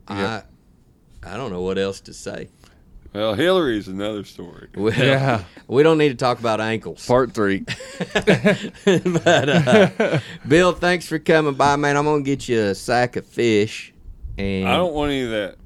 Yep. 0.08 0.18
I 1.24 1.32
I 1.32 1.36
don't 1.36 1.50
know 1.50 1.62
what 1.62 1.78
else 1.78 2.00
to 2.02 2.12
say. 2.14 2.48
Well, 3.16 3.32
Hillary's 3.32 3.88
another 3.88 4.24
story. 4.24 4.68
Well, 4.76 4.92
Yeah. 4.92 5.44
we 5.68 5.82
don't 5.82 5.96
need 5.96 6.10
to 6.10 6.16
talk 6.16 6.38
about 6.38 6.60
ankles. 6.60 7.06
Part 7.06 7.32
three. 7.32 7.60
but 8.84 9.48
uh, 9.48 10.20
Bill, 10.46 10.72
thanks 10.72 11.06
for 11.06 11.18
coming 11.18 11.54
by, 11.54 11.76
man. 11.76 11.96
I'm 11.96 12.04
gonna 12.04 12.20
get 12.20 12.46
you 12.46 12.60
a 12.60 12.74
sack 12.74 13.16
of 13.16 13.24
fish. 13.24 13.94
And 14.36 14.68
I 14.68 14.76
don't 14.76 14.92
want 14.92 15.12
any 15.12 15.22
of 15.22 15.30
that 15.30 15.56
No. 15.56 15.65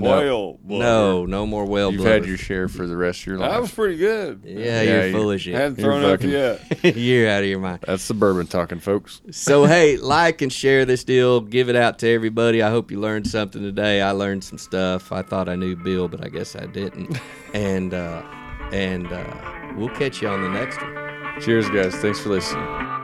Whale. 0.00 0.58
blubber. 0.62 0.84
no, 0.84 1.26
no 1.26 1.46
more 1.46 1.64
whale 1.64 1.90
You've 1.90 2.02
blubber. 2.02 2.14
had 2.14 2.26
your 2.26 2.36
share 2.36 2.68
for 2.68 2.86
the 2.86 2.96
rest 2.96 3.20
of 3.20 3.26
your 3.26 3.38
life. 3.38 3.50
That 3.50 3.60
was 3.60 3.72
pretty 3.72 3.96
good. 3.96 4.42
yeah, 4.44 4.58
Yeah, 4.58 4.82
you're 4.82 5.06
you- 5.06 5.12
full 5.12 5.30
of 5.30 5.40
shit. 5.40 5.54
Hadn't 5.54 5.78
You're 5.78 5.92
thrown 5.92 6.04
up 6.04 6.22
yet. 6.22 6.84
you're 6.96 7.28
out 7.30 7.42
of 7.42 7.48
your 7.48 7.58
mind. 7.60 7.80
That's 7.86 8.06
the 8.08 8.14
bourbon 8.14 8.46
talking, 8.46 8.80
folks. 8.80 9.20
So 9.30 9.64
hey, 9.64 9.96
like 9.96 10.42
and 10.42 10.52
share 10.52 10.84
this 10.84 11.04
deal. 11.04 11.40
Give 11.40 11.68
it 11.68 11.76
out 11.76 11.98
to 12.00 12.08
everybody. 12.08 12.62
I 12.62 12.70
hope 12.70 12.90
you 12.90 13.00
learned 13.00 13.26
something 13.26 13.62
today. 13.62 14.00
I 14.02 14.10
learned 14.12 14.44
some 14.44 14.58
stuff. 14.58 15.12
I 15.12 15.22
thought 15.22 15.48
I 15.48 15.54
knew 15.56 15.76
Bill, 15.76 16.08
but 16.08 16.24
I 16.24 16.28
guess 16.28 16.54
I 16.56 16.66
didn't. 16.66 17.18
and 17.54 17.94
uh, 17.94 18.22
and 18.72 19.12
uh, 19.12 19.72
we'll 19.76 19.88
catch 19.90 20.20
you 20.22 20.28
on 20.28 20.42
the 20.42 20.48
next 20.48 20.80
one. 20.80 20.94
Cheers, 21.40 21.68
guys. 21.70 21.94
Thanks 21.96 22.18
for 22.20 22.30
listening. 22.30 22.95